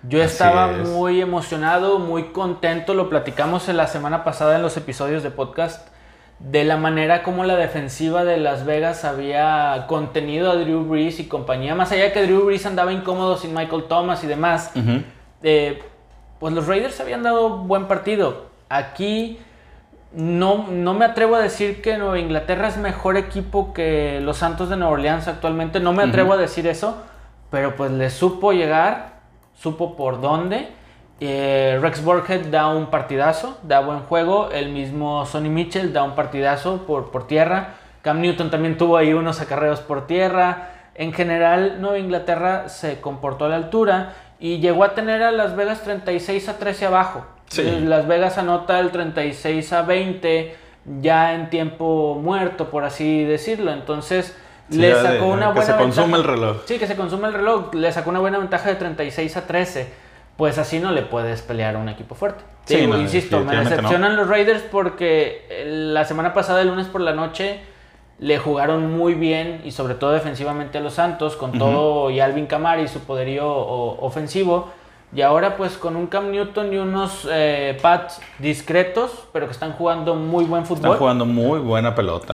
Yo 0.04 0.22
estaba 0.24 0.72
es. 0.72 0.90
muy 0.90 1.22
emocionado, 1.22 2.00
muy 2.00 2.26
contento, 2.26 2.94
lo 2.94 3.10
platicamos 3.10 3.70
en 3.70 3.78
la 3.78 3.88
semana 3.88 4.24
pasada 4.24 4.56
en 4.56 4.62
los 4.62 4.76
episodios 4.78 5.22
de 5.22 5.30
podcast, 5.30 5.88
de 6.40 6.64
la 6.64 6.78
manera 6.78 7.22
como 7.22 7.44
la 7.44 7.56
defensiva 7.56 8.24
de 8.24 8.38
Las 8.38 8.66
Vegas 8.66 9.06
había 9.06 9.86
contenido 9.88 10.50
a 10.50 10.56
Drew 10.56 10.86
Brees 10.86 11.20
y 11.20 11.28
compañía, 11.28 11.76
más 11.76 11.92
allá 11.92 12.06
de 12.06 12.12
que 12.14 12.24
Drew 12.24 12.46
Brees 12.46 12.66
andaba 12.66 12.92
incómodo 12.92 13.38
sin 13.38 13.54
Michael 13.54 13.84
Thomas 13.84 14.24
y 14.24 14.28
demás. 14.28 14.72
Eh, 15.44 15.84
pues 16.40 16.54
los 16.56 16.66
Raiders 16.66 17.00
habían 17.00 17.22
dado 17.22 17.60
buen 17.60 17.88
partido. 17.88 18.48
Aquí 18.70 19.38
no, 20.14 20.66
no 20.70 20.94
me 20.94 21.06
atrevo 21.06 21.36
a 21.36 21.40
decir 21.40 21.82
que 21.82 21.98
Nueva 21.98 22.20
Inglaterra 22.20 22.68
es 22.68 22.78
mejor 22.78 23.18
equipo 23.18 23.74
que 23.74 24.20
los 24.22 24.38
Santos 24.38 24.70
de 24.70 24.76
Nueva 24.78 24.94
Orleans 24.94 25.28
actualmente. 25.28 25.80
No 25.80 25.94
me 25.94 26.04
atrevo 26.04 26.34
a 26.34 26.38
decir 26.38 26.66
eso, 26.66 26.98
pero 27.52 27.76
pues 27.76 27.92
le 27.92 28.10
supo 28.10 28.52
llegar, 28.52 29.11
supo 29.62 29.96
por 29.96 30.22
dónde. 30.22 30.70
Eh, 31.20 31.78
Rex 31.82 32.04
Burkhead 32.04 32.48
da 32.48 32.68
un 32.70 32.88
partidazo, 32.88 33.58
da 33.64 33.80
buen 33.80 34.00
juego. 34.02 34.50
El 34.52 34.70
mismo 34.70 35.26
Sonny 35.26 35.50
Mitchell 35.50 35.94
da 35.94 36.04
un 36.04 36.16
partidazo 36.16 36.86
por, 36.88 37.12
por 37.12 37.28
tierra. 37.28 37.76
Cam 38.02 38.22
Newton 38.22 38.50
también 38.50 38.78
tuvo 38.78 38.98
ahí 38.98 39.14
unos 39.14 39.40
acarreos 39.40 39.80
por 39.82 40.08
tierra. 40.08 40.70
En 40.96 41.14
general, 41.14 41.80
Nueva 41.80 42.00
Inglaterra 42.00 42.70
se 42.70 43.00
comportó 43.00 43.46
a 43.46 43.50
la 43.50 43.56
altura 43.56 44.14
y 44.40 44.58
llegó 44.58 44.84
a 44.84 44.96
tener 44.96 45.22
a 45.22 45.32
Las 45.32 45.56
Vegas 45.56 45.84
36 45.84 46.50
a 46.50 46.58
13 46.58 46.88
abajo. 46.88 47.26
Sí. 47.48 47.62
Eh, 47.62 47.82
Las 47.82 48.08
Vegas 48.08 48.40
anota 48.40 48.80
el 48.80 48.90
36 48.90 49.72
a 49.74 49.84
20 49.84 50.56
ya 51.00 51.36
en 51.36 51.52
tiempo 51.52 52.20
muerto, 52.20 52.72
por 52.72 52.84
así 52.84 53.24
decirlo. 53.24 53.72
Entonces, 53.72 54.36
Sí, 54.72 54.78
le 54.80 54.88
de- 54.88 54.96
sacó 55.02 55.26
una 55.28 55.48
que 55.48 55.54
buena 55.60 55.66
se 55.66 55.76
consume 55.78 56.14
ventaja. 56.14 56.18
el 56.34 56.40
reloj. 56.40 56.58
Sí, 56.66 56.80
que 56.80 56.88
se 56.88 56.96
consume 56.96 57.28
el 57.28 57.34
reloj. 57.34 57.74
Le 57.76 57.92
sacó 57.92 58.10
una 58.10 58.20
buena 58.20 58.38
ventaja 58.40 58.70
de 58.70 58.76
36 58.76 59.38
a 59.38 59.46
13. 59.46 59.94
Pues 60.38 60.58
así 60.58 60.80
no 60.80 60.92
le 60.92 61.02
puedes 61.04 61.42
pelear 61.42 61.76
a 61.76 61.80
un 61.80 61.90
equipo 61.90 62.16
fuerte. 62.16 62.44
Sí, 62.66 62.78
Digo, 62.78 62.94
no, 62.96 63.02
insisto, 63.02 63.42
me 63.42 63.54
no. 63.54 63.60
decepcionan 63.64 64.16
los 64.16 64.28
Raiders 64.28 64.64
porque 64.72 65.46
eh, 65.50 65.66
la 65.68 66.06
semana 66.06 66.34
pasada, 66.34 66.62
el 66.62 66.70
lunes 66.70 66.88
por 66.88 67.02
la 67.02 67.14
noche, 67.14 67.60
le 68.18 68.38
jugaron 68.40 68.92
muy 68.98 69.14
bien 69.14 69.62
y 69.66 69.72
sobre 69.72 69.94
todo 69.96 70.12
defensivamente 70.14 70.78
a 70.78 70.82
los 70.82 70.94
Santos, 70.94 71.36
con 71.36 71.52
todo 71.60 72.10
y 72.10 72.20
Alvin 72.22 72.48
Kamara 72.48 72.82
y 72.82 72.88
su 72.88 73.00
poderío 73.02 73.48
ofensivo. 73.52 74.70
Y 75.14 75.22
ahora 75.22 75.58
pues 75.58 75.78
con 75.78 75.96
un 75.98 76.08
Cam 76.08 76.32
Newton 76.32 76.74
y 76.74 76.78
unos 76.78 77.28
eh, 77.30 77.78
Pats 77.82 78.22
discretos, 78.40 79.28
pero 79.34 79.46
que 79.48 79.52
están 79.52 79.74
jugando 79.74 80.16
muy 80.16 80.46
buen 80.46 80.66
fútbol. 80.66 80.86
Están 80.86 80.98
jugando 81.00 81.26
muy 81.26 81.60
buena 81.60 81.94
pelota. 81.94 82.32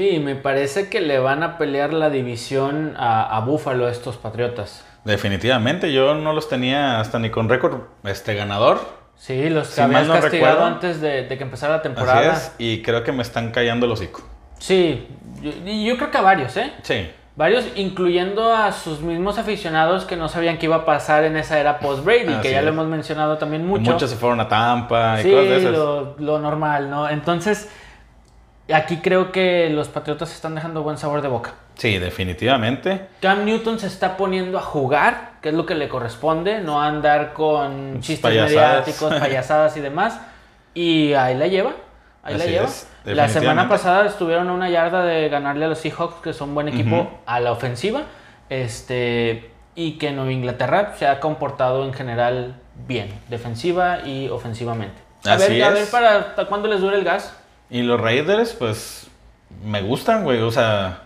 Sí, 0.00 0.18
me 0.18 0.34
parece 0.34 0.88
que 0.88 1.02
le 1.02 1.18
van 1.18 1.42
a 1.42 1.58
pelear 1.58 1.92
la 1.92 2.08
división 2.08 2.94
a, 2.96 3.36
a 3.36 3.40
Buffalo 3.40 3.86
estos 3.86 4.16
Patriotas. 4.16 4.82
Definitivamente, 5.04 5.92
yo 5.92 6.14
no 6.14 6.32
los 6.32 6.48
tenía 6.48 7.00
hasta 7.00 7.18
ni 7.18 7.28
con 7.28 7.50
récord 7.50 7.82
este 8.04 8.34
ganador. 8.34 8.80
Sí, 9.14 9.50
los 9.50 9.68
que 9.68 9.82
habías 9.82 10.06
mal 10.06 10.08
no 10.08 10.22
castigado 10.22 10.54
recuerdo. 10.54 10.74
antes 10.74 11.02
de, 11.02 11.24
de 11.24 11.36
que 11.36 11.44
empezara 11.44 11.72
la 11.74 11.78
Así 11.80 11.88
temporada. 11.88 12.32
es, 12.32 12.54
y 12.56 12.80
creo 12.80 13.04
que 13.04 13.12
me 13.12 13.20
están 13.20 13.50
callando 13.50 13.84
el 13.84 13.92
hocico. 13.92 14.22
Sí, 14.58 15.06
yo, 15.42 15.50
yo 15.66 15.98
creo 15.98 16.10
que 16.10 16.16
a 16.16 16.22
varios, 16.22 16.56
¿eh? 16.56 16.72
Sí. 16.80 17.10
Varios, 17.36 17.66
incluyendo 17.76 18.54
a 18.54 18.72
sus 18.72 19.02
mismos 19.02 19.36
aficionados 19.36 20.06
que 20.06 20.16
no 20.16 20.30
sabían 20.30 20.56
qué 20.56 20.64
iba 20.64 20.76
a 20.76 20.84
pasar 20.86 21.24
en 21.24 21.36
esa 21.36 21.60
era 21.60 21.78
post-Brady, 21.78 22.36
que 22.40 22.52
ya 22.52 22.62
lo 22.62 22.68
hemos 22.70 22.86
mencionado 22.86 23.36
también 23.36 23.66
mucho. 23.66 23.92
Muchos 23.92 24.08
se 24.08 24.16
fueron 24.16 24.40
a 24.40 24.48
Tampa 24.48 25.20
y 25.20 25.24
sí, 25.24 25.30
cosas 25.30 25.44
de 25.44 25.56
esas. 25.58 25.72
lo, 25.72 26.16
lo 26.18 26.38
normal, 26.38 26.88
¿no? 26.88 27.06
Entonces, 27.06 27.68
aquí 28.72 28.98
creo 28.98 29.32
que 29.32 29.68
los 29.70 29.88
Patriotas 29.88 30.32
están 30.32 30.54
dejando 30.54 30.82
buen 30.82 30.98
sabor 30.98 31.22
de 31.22 31.28
boca. 31.28 31.54
Sí, 31.76 31.98
definitivamente. 31.98 33.06
Cam 33.20 33.44
Newton 33.44 33.78
se 33.78 33.86
está 33.86 34.16
poniendo 34.16 34.58
a 34.58 34.60
jugar, 34.62 35.32
que 35.40 35.48
es 35.48 35.54
lo 35.54 35.64
que 35.66 35.74
le 35.74 35.88
corresponde, 35.88 36.60
no 36.60 36.80
andar 36.80 37.32
con 37.32 38.00
chistes 38.00 38.20
Payasadas. 38.20 38.86
mediáticos, 38.86 39.14
payasadas 39.20 39.76
y 39.76 39.80
demás. 39.80 40.20
Y 40.74 41.14
ahí 41.14 41.36
la 41.36 41.46
lleva. 41.46 41.72
Ahí 42.22 42.36
la 42.36 42.44
lleva. 42.44 42.66
es, 42.66 42.86
la 43.06 43.28
semana 43.28 43.68
pasada 43.68 44.06
estuvieron 44.06 44.48
a 44.48 44.52
una 44.52 44.68
yarda 44.68 45.04
de 45.04 45.28
ganarle 45.30 45.64
a 45.64 45.68
los 45.68 45.78
Seahawks, 45.78 46.20
que 46.22 46.32
son 46.34 46.54
buen 46.54 46.68
equipo, 46.68 47.10
a 47.26 47.40
la 47.40 47.52
ofensiva. 47.52 48.02
Este, 48.50 49.50
y 49.74 49.92
que 49.92 50.12
Nueva 50.12 50.32
Inglaterra 50.32 50.94
se 50.98 51.06
ha 51.06 51.18
comportado 51.20 51.84
en 51.84 51.94
general 51.94 52.56
bien, 52.86 53.08
defensiva 53.28 54.00
y 54.04 54.28
ofensivamente. 54.28 55.00
A 55.24 55.34
Así 55.34 55.54
ver, 55.54 55.62
a 55.64 55.68
es. 55.68 55.74
ver 55.74 55.90
para 55.90 56.16
hasta 56.18 56.44
cuándo 56.46 56.68
les 56.68 56.80
dure 56.80 56.96
el 56.98 57.04
gas. 57.04 57.34
Y 57.70 57.82
los 57.82 58.00
Raiders, 58.00 58.52
pues, 58.52 59.08
me 59.64 59.82
gustan, 59.82 60.24
güey. 60.24 60.40
O 60.40 60.50
sea, 60.50 61.02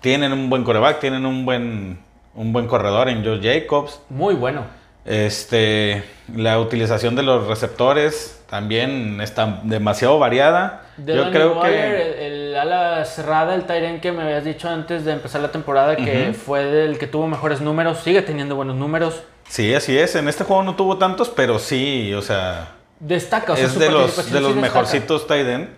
tienen 0.00 0.32
un 0.32 0.50
buen 0.50 0.64
coreback, 0.64 1.00
tienen 1.00 1.26
un 1.26 1.44
buen, 1.44 1.98
un 2.34 2.52
buen 2.52 2.66
corredor 2.66 3.08
en 3.08 3.24
Joe 3.24 3.40
Jacobs. 3.42 4.00
Muy 4.10 4.34
bueno. 4.34 4.62
Este, 5.04 6.02
la 6.34 6.58
utilización 6.58 7.14
de 7.14 7.22
los 7.22 7.46
receptores 7.46 8.42
también 8.48 9.20
está 9.20 9.60
demasiado 9.62 10.18
variada. 10.18 10.86
De 10.96 11.14
Yo 11.14 11.30
creo 11.30 11.58
Waller, 11.58 12.14
que... 12.14 12.26
el, 12.26 12.34
el 12.34 12.56
ala 12.56 13.04
cerrada, 13.04 13.54
el 13.54 13.64
Tyren 13.64 14.00
que 14.00 14.12
me 14.12 14.22
habías 14.22 14.44
dicho 14.44 14.68
antes 14.68 15.04
de 15.04 15.12
empezar 15.12 15.40
la 15.40 15.50
temporada, 15.50 15.96
que 15.96 16.32
fue 16.32 16.84
el 16.84 16.98
que 16.98 17.06
tuvo 17.06 17.26
mejores 17.26 17.60
números, 17.60 17.98
sigue 17.98 18.22
teniendo 18.22 18.56
buenos 18.56 18.76
números. 18.76 19.22
Sí, 19.48 19.74
así 19.74 19.98
es. 19.98 20.14
En 20.14 20.28
este 20.28 20.44
juego 20.44 20.62
no 20.62 20.74
tuvo 20.74 20.96
tantos, 20.96 21.28
pero 21.28 21.58
sí, 21.58 22.14
o 22.14 22.22
sea, 22.22 22.68
Destaca, 23.06 23.52
o 23.52 23.56
sea, 23.56 23.66
es 23.66 23.78
de 23.78 23.90
los, 23.90 24.32
de 24.32 24.40
los 24.40 24.54
sí 24.54 24.58
mejorcitos 24.60 25.26
tight 25.26 25.46
end 25.46 25.68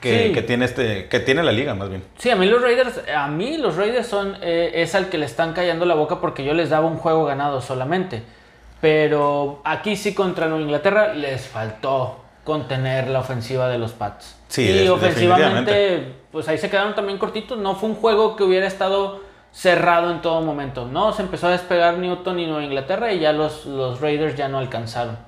que, 0.00 0.26
Sí. 0.28 0.32
que 0.32 0.42
tiene 0.42 0.64
este, 0.66 1.08
que 1.08 1.20
tiene 1.20 1.42
la 1.42 1.52
liga, 1.52 1.74
más 1.74 1.88
bien. 1.88 2.02
Sí, 2.18 2.28
a 2.30 2.36
mí 2.36 2.46
los 2.46 2.60
Raiders, 2.62 3.00
a 3.14 3.26
mí 3.28 3.56
los 3.56 3.76
Raiders 3.76 4.06
son 4.06 4.36
eh, 4.42 4.72
es 4.74 4.94
al 4.94 5.08
que 5.08 5.16
le 5.18 5.26
están 5.26 5.52
callando 5.54 5.84
la 5.86 5.94
boca 5.94 6.20
porque 6.20 6.44
yo 6.44 6.52
les 6.54 6.68
daba 6.70 6.86
un 6.86 6.96
juego 6.96 7.24
ganado 7.24 7.60
solamente. 7.62 8.22
Pero 8.80 9.60
aquí 9.64 9.96
sí 9.96 10.14
contra 10.14 10.46
Nueva 10.48 10.62
Inglaterra 10.62 11.12
les 11.14 11.46
faltó 11.46 12.20
contener 12.44 13.08
la 13.08 13.20
ofensiva 13.20 13.68
de 13.68 13.78
los 13.78 13.92
Pats. 13.92 14.36
Sí, 14.48 14.62
y 14.62 14.72
de- 14.84 14.90
ofensivamente, 14.90 16.14
pues 16.32 16.48
ahí 16.48 16.56
se 16.58 16.70
quedaron 16.70 16.94
también 16.94 17.18
cortitos. 17.18 17.58
No 17.58 17.74
fue 17.76 17.90
un 17.90 17.94
juego 17.94 18.36
que 18.36 18.42
hubiera 18.44 18.66
estado 18.66 19.20
cerrado 19.52 20.10
en 20.10 20.22
todo 20.22 20.40
momento. 20.40 20.86
No, 20.86 21.12
se 21.12 21.22
empezó 21.22 21.48
a 21.48 21.50
despegar 21.50 21.98
Newton 21.98 22.38
y 22.40 22.46
Nueva 22.46 22.64
Inglaterra 22.64 23.12
y 23.12 23.20
ya 23.20 23.32
los, 23.32 23.66
los 23.66 24.00
Raiders 24.00 24.34
ya 24.36 24.48
no 24.48 24.58
alcanzaron. 24.58 25.18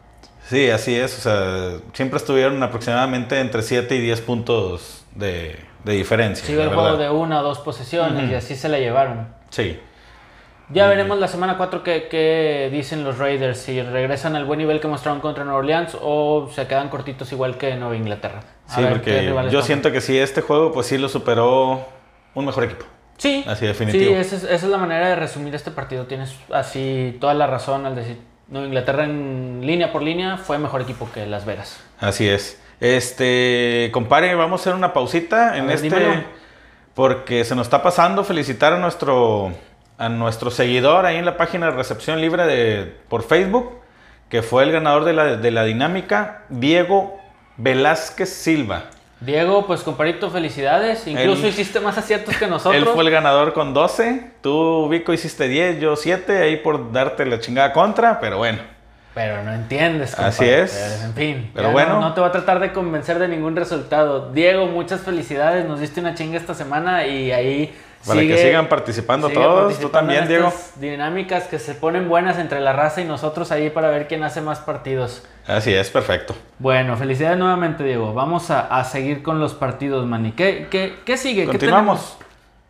Sí, 0.49 0.71
así 0.71 0.95
es. 0.95 1.19
O 1.19 1.21
sea, 1.21 1.79
siempre 1.93 2.19
estuvieron 2.19 2.63
aproximadamente 2.63 3.41
entre 3.41 3.63
7 3.63 3.95
y 3.95 4.01
10 4.01 4.21
puntos 4.23 5.05
de, 5.15 5.57
de 5.85 5.93
diferencia. 5.93 6.45
Sigue 6.47 6.63
el 6.63 6.69
juego 6.69 6.97
de 6.97 7.11
una 7.11 7.41
o 7.41 7.43
dos 7.43 7.59
posesiones 7.61 8.31
y 8.31 8.35
así 8.35 8.55
se 8.57 8.69
la 8.69 8.79
llevaron. 8.79 9.29
Sí. 9.51 9.79
Ya 10.69 10.87
veremos 10.89 11.19
la 11.19 11.29
semana 11.29 11.59
4 11.59 11.83
qué, 11.83 12.71
dicen 12.73 13.05
los 13.05 13.19
Raiders, 13.19 13.59
si 13.59 13.83
regresan 13.83 14.37
al 14.37 14.45
buen 14.47 14.59
nivel 14.59 14.81
que 14.81 14.89
mostraron 14.89 15.21
contra 15.21 15.45
Nueva 15.45 15.59
Orleans 15.59 15.97
o 16.01 16.49
se 16.55 16.67
quedan 16.67 16.89
cortitos 16.89 17.31
igual 17.33 17.59
que 17.59 17.75
Nueva 17.77 17.95
Inglaterra. 17.95 18.41
A 18.69 18.77
Sí, 18.77 18.83
porque 18.89 19.25
yo 19.27 19.31
toman. 19.35 19.63
siento 19.63 19.93
que 19.93 20.01
sí, 20.01 20.19
este 20.19 20.41
juego 20.41 20.73
pues 20.73 20.87
sí 20.87 20.97
lo 20.97 21.09
superó 21.11 21.87
un 22.35 22.47
mejor 22.47 22.65
equipo. 22.65 22.87
Sí, 23.19 23.45
Así, 23.47 23.67
definitivo. 23.67 24.13
sí 24.13 24.19
esa 24.19 24.37
es, 24.37 24.45
esa 24.45 24.55
es 24.55 24.65
la 24.65 24.79
manera 24.79 25.09
de 25.09 25.17
resumir 25.17 25.55
este 25.55 25.71
partido. 25.71 26.07
Tienes 26.07 26.35
así 26.51 27.19
toda 27.21 27.35
la 27.35 27.47
razón 27.47 27.85
al 27.85 27.95
decir 27.95 28.19
Nueva 28.49 28.67
Inglaterra 28.67 29.05
en 29.05 29.61
línea 29.65 29.93
por 29.93 30.03
línea 30.03 30.37
fue 30.37 30.59
mejor 30.59 30.83
equipo 30.83 31.09
que 31.13 31.27
Las 31.27 31.45
Vegas. 31.45 31.81
Así 32.01 32.29
es. 32.29 32.61
Este, 32.81 33.91
compare, 33.93 34.35
vamos 34.35 34.61
a 34.61 34.63
hacer 34.63 34.75
una 34.75 34.93
pausita 34.93 35.57
en 35.57 35.67
ver, 35.67 35.77
este 35.77 35.89
dímelo. 35.89 36.25
porque 36.95 37.45
se 37.45 37.55
nos 37.55 37.67
está 37.67 37.83
pasando 37.83 38.25
felicitar 38.25 38.73
a 38.73 38.79
nuestro 38.79 39.53
a 39.99 40.09
nuestro 40.09 40.51
seguidor 40.51 41.07
ahí 41.07 41.17
en 41.17 41.25
la 41.25 41.37
página 41.37 41.67
de 41.67 41.73
recepción 41.73 42.21
libre 42.21 42.45
de 42.45 42.93
por 43.09 43.23
Facebook, 43.23 43.71
que 44.29 44.43
fue 44.43 44.65
el 44.65 44.73
ganador 44.73 45.05
de 45.05 45.13
la, 45.13 45.37
de 45.37 45.51
la 45.53 45.63
dinámica, 45.63 46.43
Diego 46.49 47.21
Velázquez 47.57 48.29
Silva. 48.29 48.87
Diego, 49.25 49.67
pues 49.67 49.83
comparito, 49.83 50.31
felicidades. 50.31 51.07
Incluso 51.07 51.47
hiciste 51.47 51.81
más 51.81 51.97
aciertos 51.97 52.37
que 52.37 52.47
nosotros. 52.49 52.75
Él 52.75 52.87
fue 52.87 53.05
el 53.05 53.11
ganador 53.11 53.53
con 53.53 53.73
12, 53.73 54.33
tú 54.41 54.89
Vico 54.89 55.13
hiciste 55.13 55.49
10, 55.49 55.81
yo 55.81 55.97
7, 55.97 56.43
ahí 56.43 56.57
por 56.57 56.93
darte 56.93 57.25
la 57.27 57.39
chingada 57.39 57.73
contra, 57.73 58.19
pero 58.21 58.39
bueno. 58.39 58.59
Pero 59.15 59.45
no 59.45 59.53
entiendes. 59.53 60.19
Así 60.19 60.39
compadre. 60.39 60.63
es. 60.63 60.73
Pero, 60.73 61.05
en 61.05 61.15
fin. 61.15 61.51
Pero 61.55 61.71
bueno. 61.71 61.95
No, 61.95 62.01
no 62.01 62.15
te 62.15 62.21
va 62.21 62.29
a 62.29 62.33
tratar 62.33 62.61
de 62.61 62.73
convencer 62.73 63.19
de 63.19 63.29
ningún 63.29 63.57
resultado. 63.57 64.33
Diego, 64.33 64.67
muchas 64.67 65.03
felicidades. 65.03 65.67
Nos 65.67 65.81
diste 65.81 66.01
una 66.01 66.15
chinga 66.15 66.39
esta 66.39 66.55
semana 66.55 67.07
y 67.07 67.31
ahí. 67.31 67.75
Para 68.07 68.21
sigue- 68.21 68.35
que 68.37 68.43
sigan 68.43 68.69
participando 68.69 69.29
todos, 69.31 69.61
participando 69.75 69.89
tú 69.89 69.93
también, 69.93 70.29
Diego. 70.29 70.53
Dinámicas 70.77 71.45
que 71.45 71.59
se 71.59 71.75
ponen 71.75 72.09
buenas 72.09 72.39
entre 72.39 72.61
la 72.61 72.73
raza 72.73 73.01
y 73.01 73.05
nosotros 73.05 73.53
ahí 73.53 73.71
para 73.71 73.89
ver 73.91 74.09
quién 74.09 74.25
hace 74.25 74.41
más 74.41 74.59
partidos. 74.61 75.23
Así 75.47 75.73
es, 75.73 75.89
perfecto. 75.91 76.35
Bueno, 76.59 76.97
felicidades 76.97 77.39
nuevamente, 77.39 77.85
Diego. 77.85 78.13
Vamos 78.15 78.51
a, 78.51 78.61
a 78.61 78.85
seguir 78.85 79.23
con 79.23 79.39
los 79.41 79.55
partidos, 79.55 80.07
Manny. 80.07 80.33
¿Qué, 80.33 80.67
qué, 80.71 80.97
qué 81.05 81.17
sigue? 81.17 81.43
¿Qué 81.43 81.49
Continuamos. 81.51 82.17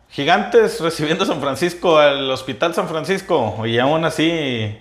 Gigantes 0.09 0.79
recibiendo 0.79 1.23
a 1.23 1.27
San 1.27 1.41
Francisco 1.41 1.97
al 1.97 2.29
Hospital 2.29 2.73
San 2.75 2.87
Francisco 2.87 3.65
y 3.65 3.79
aún 3.79 4.05
así 4.05 4.77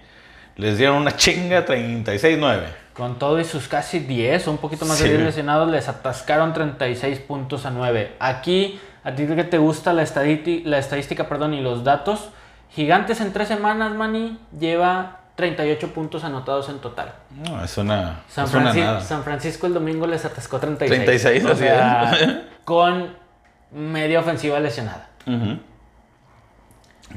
les 0.56 0.76
dieron 0.76 0.96
una 0.96 1.16
chinga 1.16 1.64
36-9. 1.64 2.64
Con 2.92 3.18
todo 3.18 3.40
y 3.40 3.44
sus 3.44 3.68
casi 3.68 4.00
10, 4.00 4.46
o 4.48 4.50
un 4.50 4.58
poquito 4.58 4.84
más 4.84 4.98
Sí. 4.98 5.04
de 5.04 5.10
10 5.16 5.22
lesionados, 5.22 5.70
les 5.70 5.88
atascaron 5.88 6.52
36 6.52 7.20
puntos 7.20 7.64
a 7.64 7.70
9. 7.70 8.12
Aquí, 8.20 8.78
a 9.04 9.14
ti 9.14 9.26
que 9.26 9.44
te 9.44 9.58
gusta 9.58 9.92
la, 9.92 10.02
estadística, 10.02 10.68
la 10.68 10.78
estadística 10.78 11.28
perdón, 11.28 11.54
y 11.54 11.60
los 11.60 11.84
datos, 11.84 12.30
Gigantes 12.70 13.20
en 13.20 13.32
tres 13.34 13.48
semanas, 13.48 13.94
Manny, 13.94 14.38
lleva 14.58 15.18
38 15.36 15.88
puntos 15.92 16.24
anotados 16.24 16.68
en 16.70 16.78
total. 16.78 17.12
No, 17.30 17.62
es 17.62 17.76
una, 17.76 18.20
San, 18.28 18.46
es 18.46 18.54
una 18.54 18.72
Franci- 18.72 18.80
nada. 18.84 19.00
San 19.00 19.22
Francisco 19.24 19.66
el 19.66 19.74
domingo 19.74 20.06
les 20.06 20.24
atascó 20.24 20.58
36. 20.58 21.04
36, 21.04 21.44
o 21.44 21.48
así 21.52 21.58
sea, 21.64 22.12
es. 22.12 22.34
con 22.64 23.14
media 23.72 24.20
ofensiva 24.20 24.58
lesionada. 24.60 25.08
Ujú. 25.26 25.58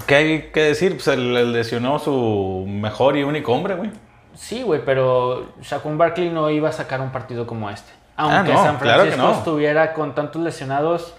¿Qué 0.07 0.15
hay 0.15 0.41
que 0.51 0.61
decir? 0.61 0.93
Pues 0.95 1.07
él, 1.07 1.53
lesionó 1.53 1.99
su 1.99 2.65
mejor 2.67 3.15
y 3.17 3.23
único 3.23 3.53
hombre, 3.53 3.75
güey. 3.75 3.91
Sí, 4.33 4.61
güey, 4.63 4.83
pero 4.83 5.53
Shaquem 5.61 5.97
Barkley 5.97 6.29
no 6.29 6.49
iba 6.49 6.67
a 6.69 6.73
sacar 6.73 6.99
un 6.99 7.11
partido 7.11 7.47
como 7.47 7.69
este. 7.69 7.91
Aunque 8.17 8.51
Ah, 8.51 8.55
no, 8.55 8.63
San 8.63 8.77
claro 8.77 9.01
Francisco 9.03 9.25
no. 9.27 9.33
estuviera 9.37 9.93
con 9.93 10.13
tantos 10.15 10.41
lesionados. 10.41 11.13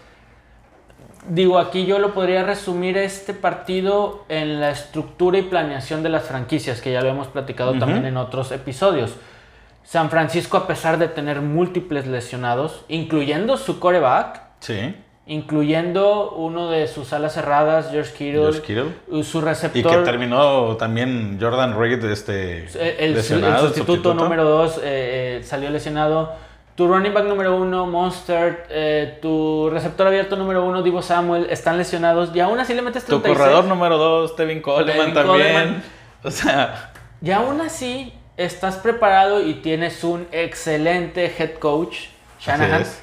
Digo, 1.29 1.59
aquí 1.59 1.87
yo 1.87 1.99
lo 1.99 2.15
podría 2.15 2.45
resumir 2.45 2.97
este 2.97 3.35
partido 3.35 4.25
en 4.29 4.61
la 4.61 4.71
estructura 4.71 5.39
y 5.39 5.43
planeación 5.43 6.03
de 6.03 6.09
las 6.09 6.25
franquicias, 6.25 6.81
que 6.81 6.93
ya 6.93 7.01
lo 7.01 7.09
hemos 7.09 7.27
platicado 7.29 7.77
también 7.79 8.07
en 8.07 8.17
otros 8.17 8.53
episodios. 8.53 9.15
San 9.83 10.09
Francisco, 10.11 10.57
a 10.57 10.67
pesar 10.67 10.99
de 10.99 11.09
tener 11.09 11.41
múltiples 11.41 12.07
lesionados, 12.07 12.85
incluyendo 12.89 13.57
su 13.57 13.81
coreback, 13.81 14.41
Sí. 14.61 14.95
incluyendo 15.27 16.31
uno 16.33 16.71
de 16.71 16.87
sus 16.87 17.13
alas 17.13 17.35
cerradas, 17.35 17.91
George 17.91 18.13
Kittle, 18.13 18.41
George 18.43 18.61
Kittle. 18.63 19.23
su 19.25 19.39
Y 19.39 19.43
receptor. 19.43 19.91
que 19.91 19.99
terminó 20.05 20.77
también 20.77 21.39
Jordan 21.41 21.79
Reed 21.79 22.05
este, 22.05 22.67
El, 22.67 22.77
el- 22.77 22.95
el 22.99 23.15
lesionado, 23.15 23.67
el 23.67 23.75
sustituto, 23.75 24.15
número 24.15 24.45
2 24.45 24.81
salió 25.43 25.71
lesionado. 25.71 26.46
Tu 26.77 26.87
running 26.87 27.15
back 27.15 27.25
número 27.25 27.57
1, 27.57 27.87
Monster, 27.87 28.67
eh, 28.69 29.19
tu 29.23 29.71
receptor 29.71 30.07
abierto 30.09 30.37
número 30.37 30.63
1, 30.67 30.83
Divo 30.83 31.01
Samuel, 31.01 31.47
están 31.49 31.79
lesionados. 31.79 32.31
Y 32.35 32.41
aún 32.41 32.61
así 32.61 32.75
le 32.75 32.83
metes 32.83 33.05
Tu 33.05 33.19
36. 33.19 33.39
corredor 33.39 33.65
número 33.65 33.97
2, 33.97 34.37
Tevin 34.37 34.61
Coleman 34.61 34.95
Tevin 34.95 35.15
también. 35.15 35.53
Coleman. 35.55 35.83
O 36.23 36.31
sea, 36.31 36.93
Y 37.23 37.31
aún 37.31 37.61
así 37.63 38.13
estás 38.37 38.77
preparado 38.77 39.41
y 39.41 39.55
tienes 39.55 40.05
un 40.05 40.27
excelente 40.33 41.33
head 41.39 41.55
coach, 41.55 42.09
Shanahan. 42.41 42.83
es. 42.83 43.03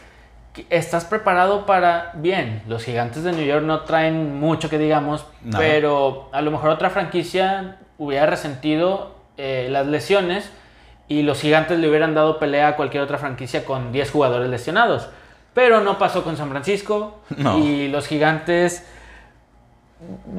Estás 0.70 1.06
preparado 1.06 1.66
para, 1.66 2.12
bien, 2.14 2.62
los 2.68 2.84
gigantes 2.84 3.24
de 3.24 3.32
New 3.32 3.44
York 3.44 3.64
no 3.64 3.82
traen 3.82 4.36
mucho 4.40 4.70
que 4.70 4.78
digamos, 4.78 5.26
No. 5.42 5.58
pero 5.58 6.30
a 6.32 6.42
lo 6.44 6.52
mejor 6.52 6.70
otra 6.70 6.92
franquicia 6.92 7.78
hubiera 7.98 8.28
resentido 8.28 9.16
eh, 9.38 9.68
las 9.72 9.88
lesiones 9.88 10.52
y 11.08 11.24
los 11.24 11.40
gigantes 11.42 11.80
le 11.80 11.90
hubieran 11.90 12.14
dado 12.16 12.40
pelea 12.40 12.70
a 12.70 12.76
cualquier 12.76 13.04
otra 13.04 13.18
franquicia 13.18 13.66
con 13.66 13.92
10 13.92 14.12
jugadores 14.12 14.50
lesionados. 14.50 15.10
Pero 15.54 15.82
no 15.82 15.98
pasó 16.00 16.24
con 16.24 16.36
San 16.38 16.50
Francisco 16.50 17.20
No. 17.38 17.60
y 17.60 17.88
los 17.90 18.08
gigantes 18.08 18.84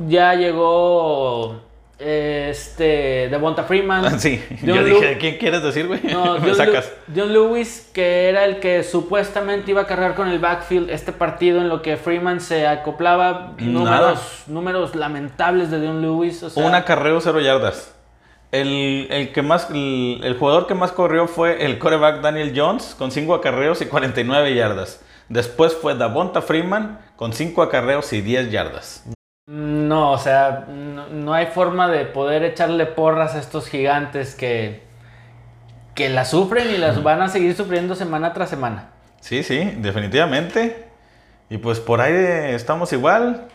ya 0.09 0.35
llegó 0.35 1.61
este 1.99 3.29
Devonta 3.31 3.63
Freeman. 3.65 4.19
sí. 4.21 4.43
John 4.61 4.69
Yo 4.69 4.83
Lu- 4.83 4.95
dije, 5.01 5.19
¿quién 5.19 5.37
quieres 5.39 5.63
decir, 5.63 5.87
güey? 5.87 6.01
no, 6.03 6.35
Me 6.35 6.41
John, 6.41 6.49
Lu- 6.49 6.55
sacas. 6.55 6.93
John 7.15 7.33
Lewis, 7.33 7.89
que 7.95 8.29
era 8.29 8.45
el 8.45 8.59
que 8.59 8.83
supuestamente 8.83 9.71
iba 9.71 9.83
a 9.83 9.87
cargar 9.87 10.15
con 10.15 10.29
el 10.29 10.39
backfield 10.41 10.91
este 10.91 11.13
partido 11.13 11.61
en 11.61 11.69
lo 11.69 11.81
que 11.83 11.97
Freeman 11.97 12.41
se 12.41 12.67
acoplaba. 12.67 13.53
Nada. 13.59 13.99
Números, 14.01 14.43
números 14.49 14.95
lamentables 14.97 15.71
de 15.71 15.79
John 15.87 16.03
Lewis. 16.03 16.43
O 16.43 16.51
sea, 16.51 16.65
Un 16.67 16.75
acarreo, 16.75 17.21
cero 17.21 17.41
yardas. 17.41 17.95
El, 18.55 19.09
el 19.11 19.33
que 19.33 19.43
más, 19.43 19.69
el, 19.71 20.21
el 20.23 20.39
jugador 20.39 20.69
que 20.69 20.75
más 20.75 20.93
corrió 20.93 21.27
fue 21.27 21.65
el 21.65 21.81
coreback 21.81 22.21
Daniel 22.21 22.53
Jones 22.55 22.95
con 22.97 23.11
5 23.11 23.35
acarreos 23.35 23.83
y 23.83 23.87
49 23.87 24.55
yardas. 24.55 25.05
Después 25.29 25.75
fue 25.75 25.97
Davonta 25.97 26.41
Freeman 26.41 27.01
con 27.17 27.33
5 27.33 27.63
acarreos 27.63 28.13
y 28.13 28.21
10 28.21 28.53
yardas. 28.53 29.05
No, 29.47 30.13
o 30.13 30.19
sea, 30.19 30.67
no, 30.69 31.09
no 31.09 31.35
hay 31.35 31.47
forma 31.47 31.91
de 31.91 32.05
poder 32.05 32.45
echarle 32.45 32.87
porras 32.87 33.35
a 33.35 33.41
estos 33.41 33.69
gigantes 33.69 34.37
que, 34.37 34.85
que 35.97 36.09
las 36.09 36.31
sufren 36.31 36.71
y 36.71 36.79
las 36.79 37.03
van 37.03 37.23
a 37.23 37.29
seguir 37.29 37.57
sufriendo 37.57 37.97
semana 37.97 38.33
tras 38.35 38.51
semana. 38.51 38.91
Sí, 39.21 39.43
sí, 39.43 39.73
definitivamente. 39.79 40.87
Y 41.51 41.59
pues 41.59 41.81
por 41.81 42.01
ahí 42.01 42.15
estamos 42.55 42.93
igual. 42.93 43.49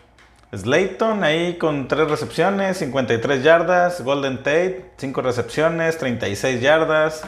Slayton 0.55 1.23
ahí 1.23 1.57
con 1.57 1.87
3 1.87 2.09
recepciones, 2.09 2.77
53 2.77 3.43
yardas. 3.43 4.03
Golden 4.03 4.37
Tate, 4.37 4.91
5 4.97 5.21
recepciones, 5.21 5.97
36 5.97 6.61
yardas. 6.61 7.23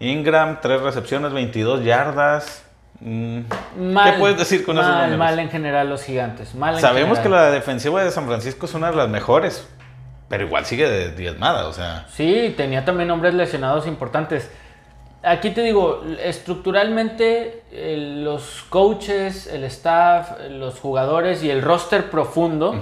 Ingram, 0.00 0.58
3 0.60 0.82
recepciones, 0.82 1.32
22 1.32 1.84
yardas. 1.84 2.64
Mm, 3.00 3.40
Mal, 3.92 4.12
¿Qué 4.12 4.18
puedes 4.18 4.38
decir 4.38 4.64
con 4.64 4.78
esos 4.78 4.90
mal, 4.90 5.10
números? 5.10 5.18
Mal 5.18 5.38
en 5.38 5.50
general 5.50 5.88
los 5.88 6.02
gigantes. 6.02 6.54
Mal 6.54 6.74
en 6.74 6.80
Sabemos 6.80 7.18
que 7.18 7.28
la 7.28 7.50
defensiva 7.50 8.02
de 8.02 8.10
San 8.10 8.26
Francisco 8.26 8.66
es 8.66 8.74
una 8.74 8.90
de 8.90 8.96
las 8.96 9.08
mejores, 9.08 9.66
pero 10.28 10.44
igual 10.44 10.64
sigue 10.64 10.88
de 10.88 11.12
diezmada, 11.12 11.68
o 11.68 11.72
sea. 11.72 12.06
Sí, 12.08 12.54
tenía 12.56 12.84
también 12.84 13.10
hombres 13.10 13.34
lesionados 13.34 13.86
importantes. 13.86 14.50
Aquí 15.28 15.50
te 15.50 15.62
digo, 15.62 16.04
estructuralmente 16.22 17.62
eh, 17.72 18.20
los 18.22 18.64
coaches, 18.68 19.46
el 19.48 19.64
staff, 19.64 20.32
los 20.50 20.78
jugadores 20.78 21.42
y 21.42 21.50
el 21.50 21.62
roster 21.62 22.10
profundo, 22.10 22.74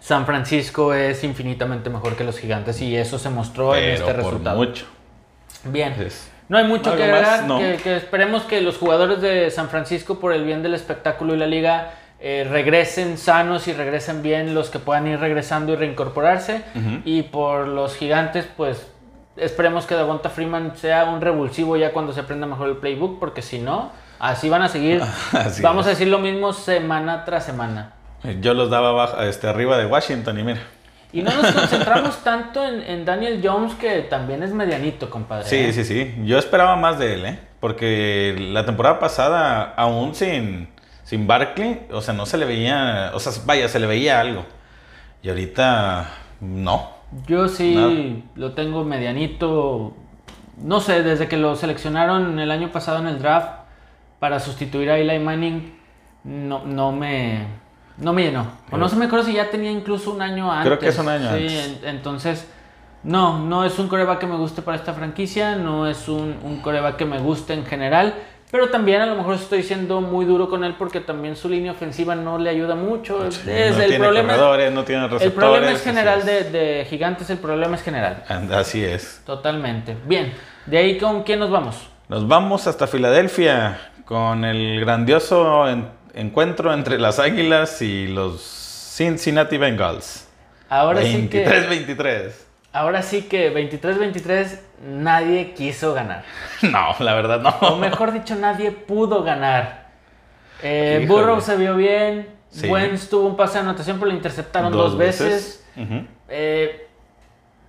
San 0.00 0.26
Francisco 0.26 0.94
es 0.94 1.24
infinitamente 1.24 1.90
mejor 1.90 2.14
que 2.16 2.24
los 2.24 2.38
gigantes 2.38 2.80
y 2.82 2.94
eso 2.96 3.18
se 3.18 3.30
mostró 3.30 3.74
en 3.74 3.90
este 3.90 4.04
por 4.04 4.16
resultado. 4.16 4.56
mucho. 4.58 4.86
Bien. 5.64 5.92
Es- 6.00 6.30
No 6.48 6.58
hay 6.58 6.64
mucho 6.64 6.90
¿Algo 6.90 7.02
que 7.04 7.10
agregar. 7.10 7.44
No. 7.44 7.58
Que, 7.58 7.76
que 7.82 7.96
esperemos 7.96 8.42
que 8.42 8.60
los 8.60 8.76
jugadores 8.76 9.20
de 9.22 9.50
San 9.50 9.68
Francisco, 9.70 10.20
por 10.20 10.32
el 10.32 10.44
bien 10.44 10.62
del 10.62 10.74
espectáculo 10.74 11.34
y 11.34 11.38
la 11.38 11.46
liga, 11.46 11.94
eh, 12.20 12.46
regresen 12.48 13.16
sanos 13.18 13.66
y 13.66 13.72
regresen 13.72 14.22
bien 14.22 14.54
los 14.54 14.68
que 14.70 14.78
puedan 14.78 15.06
ir 15.08 15.18
regresando 15.18 15.72
y 15.72 15.76
reincorporarse. 15.76 16.62
Y 17.04 17.22
por 17.22 17.66
los 17.66 17.96
gigantes, 17.96 18.46
pues 18.56 18.86
esperemos 19.36 19.86
que 19.86 19.94
Davonta 19.94 20.30
Freeman 20.30 20.76
sea 20.76 21.04
un 21.04 21.20
revulsivo 21.20 21.76
ya 21.76 21.92
cuando 21.92 22.12
se 22.12 22.20
aprenda 22.20 22.46
mejor 22.46 22.68
el 22.68 22.76
playbook, 22.76 23.18
porque 23.18 23.42
si 23.42 23.58
no, 23.58 23.92
así 24.18 24.48
van 24.48 24.62
a 24.62 24.68
seguir. 24.68 25.02
Así 25.32 25.62
Vamos 25.62 25.82
es. 25.82 25.88
a 25.88 25.90
decir 25.90 26.08
lo 26.08 26.18
mismo 26.18 26.52
semana 26.52 27.24
tras 27.24 27.44
semana. 27.44 27.92
Yo 28.40 28.54
los 28.54 28.70
daba 28.70 28.90
abajo, 28.90 29.20
este, 29.22 29.48
arriba 29.48 29.76
de 29.76 29.86
Washington 29.86 30.38
y 30.38 30.42
mira. 30.44 30.60
Y 31.12 31.22
no 31.22 31.30
nos 31.30 31.52
concentramos 31.52 32.16
tanto 32.24 32.66
en, 32.66 32.82
en 32.82 33.04
Daniel 33.04 33.40
Jones, 33.44 33.74
que 33.74 34.00
también 34.00 34.42
es 34.42 34.52
medianito, 34.52 35.10
compadre. 35.10 35.44
Sí, 35.44 35.56
¿eh? 35.56 35.72
sí, 35.72 35.84
sí. 35.84 36.14
Yo 36.24 36.38
esperaba 36.38 36.74
más 36.74 36.98
de 36.98 37.14
él, 37.14 37.26
¿eh? 37.26 37.38
Porque 37.60 38.34
la 38.52 38.66
temporada 38.66 38.98
pasada, 38.98 39.74
aún 39.76 40.14
sin, 40.14 40.68
sin 41.04 41.26
Barkley, 41.26 41.86
o 41.92 42.00
sea, 42.00 42.14
no 42.14 42.26
se 42.26 42.36
le 42.36 42.46
veía, 42.46 43.12
o 43.14 43.20
sea, 43.20 43.32
vaya, 43.46 43.68
se 43.68 43.78
le 43.78 43.86
veía 43.86 44.18
algo. 44.18 44.44
Y 45.22 45.28
ahorita, 45.28 46.08
no. 46.40 46.93
Yo 47.26 47.48
sí 47.48 48.24
lo 48.34 48.52
tengo 48.52 48.84
medianito. 48.84 49.94
No 50.62 50.80
sé, 50.80 51.02
desde 51.02 51.28
que 51.28 51.36
lo 51.36 51.56
seleccionaron 51.56 52.38
el 52.38 52.50
año 52.50 52.70
pasado 52.70 52.98
en 52.98 53.06
el 53.08 53.18
draft 53.18 53.48
para 54.20 54.40
sustituir 54.40 54.90
a 54.90 54.98
Eli 54.98 55.18
Manning, 55.18 55.74
no, 56.24 56.64
no 56.64 56.92
me. 56.92 57.46
No 57.98 58.12
me 58.12 58.22
llenó. 58.24 58.46
O 58.72 58.76
no 58.76 58.88
se 58.88 58.96
me 58.96 59.04
acuerdo 59.04 59.24
si 59.26 59.34
ya 59.34 59.50
tenía 59.50 59.70
incluso 59.70 60.12
un 60.12 60.20
año 60.22 60.50
antes. 60.50 60.66
Creo 60.66 60.78
que 60.80 60.88
es 60.88 60.98
un 60.98 61.08
año 61.08 61.28
Sí, 61.28 61.34
antes. 61.44 61.82
en- 61.82 61.88
entonces. 61.88 62.48
No, 63.04 63.38
no 63.38 63.64
es 63.66 63.78
un 63.78 63.86
coreback 63.88 64.18
que 64.20 64.26
me 64.26 64.36
guste 64.36 64.62
para 64.62 64.78
esta 64.78 64.94
franquicia, 64.94 65.56
no 65.56 65.86
es 65.86 66.08
un, 66.08 66.36
un 66.42 66.60
coreback 66.62 66.96
que 66.96 67.04
me 67.04 67.18
guste 67.18 67.52
en 67.52 67.66
general, 67.66 68.14
pero 68.54 68.70
también 68.70 69.00
a 69.00 69.06
lo 69.06 69.16
mejor 69.16 69.34
estoy 69.34 69.64
siendo 69.64 70.00
muy 70.00 70.24
duro 70.24 70.48
con 70.48 70.62
él 70.62 70.76
porque 70.78 71.00
también 71.00 71.34
su 71.34 71.48
línea 71.48 71.72
ofensiva 71.72 72.14
no 72.14 72.38
le 72.38 72.50
ayuda 72.50 72.76
mucho. 72.76 73.28
Sí, 73.32 73.50
es 73.50 73.74
no 73.76 73.82
el 73.82 73.88
tiene 73.88 74.04
problema. 74.04 74.28
corredores, 74.28 74.70
no 74.70 74.84
tiene 74.84 75.08
receptores. 75.08 75.26
El 75.26 75.32
problema 75.32 75.72
es 75.72 75.82
general 75.82 76.24
de, 76.24 76.44
de 76.52 76.84
Gigantes, 76.88 77.28
el 77.30 77.38
problema 77.38 77.74
es 77.74 77.82
general. 77.82 78.22
And- 78.28 78.52
Así 78.52 78.84
es. 78.84 79.20
Totalmente. 79.26 79.96
Bien, 80.06 80.32
de 80.66 80.78
ahí 80.78 80.98
con 80.98 81.24
quién 81.24 81.40
nos 81.40 81.50
vamos. 81.50 81.88
Nos 82.08 82.28
vamos 82.28 82.68
hasta 82.68 82.86
Filadelfia 82.86 83.90
con 84.04 84.44
el 84.44 84.78
grandioso 84.78 85.68
en- 85.68 85.88
encuentro 86.14 86.72
entre 86.72 87.00
las 87.00 87.18
Águilas 87.18 87.82
y 87.82 88.06
los 88.06 88.40
Cincinnati 88.40 89.58
Bengals. 89.58 90.28
Ahora 90.68 91.02
sí 91.02 91.26
que 91.26 91.44
23-23. 91.44 92.30
Ahora 92.74 93.00
sí 93.02 93.22
que 93.22 93.54
23-23 93.54 94.58
nadie 94.86 95.54
quiso 95.54 95.94
ganar. 95.94 96.24
No, 96.62 96.94
la 96.98 97.14
verdad 97.14 97.42
O 97.60 97.70
no. 97.70 97.76
mejor 97.76 98.12
dicho, 98.12 98.34
nadie 98.34 98.70
pudo 98.72 99.22
ganar. 99.22 99.86
Eh. 100.62 101.04
Burrow 101.08 101.40
se 101.40 101.56
vio 101.56 101.76
bien. 101.76 102.28
Sí. 102.50 102.68
Wentz 102.68 103.08
tuvo 103.08 103.26
un 103.26 103.36
pase 103.36 103.54
de 103.54 103.60
anotación, 103.64 103.98
pero 103.98 104.10
lo 104.10 104.16
interceptaron 104.16 104.70
dos, 104.72 104.96
veces. 104.96 105.66
Eh, 106.28 106.86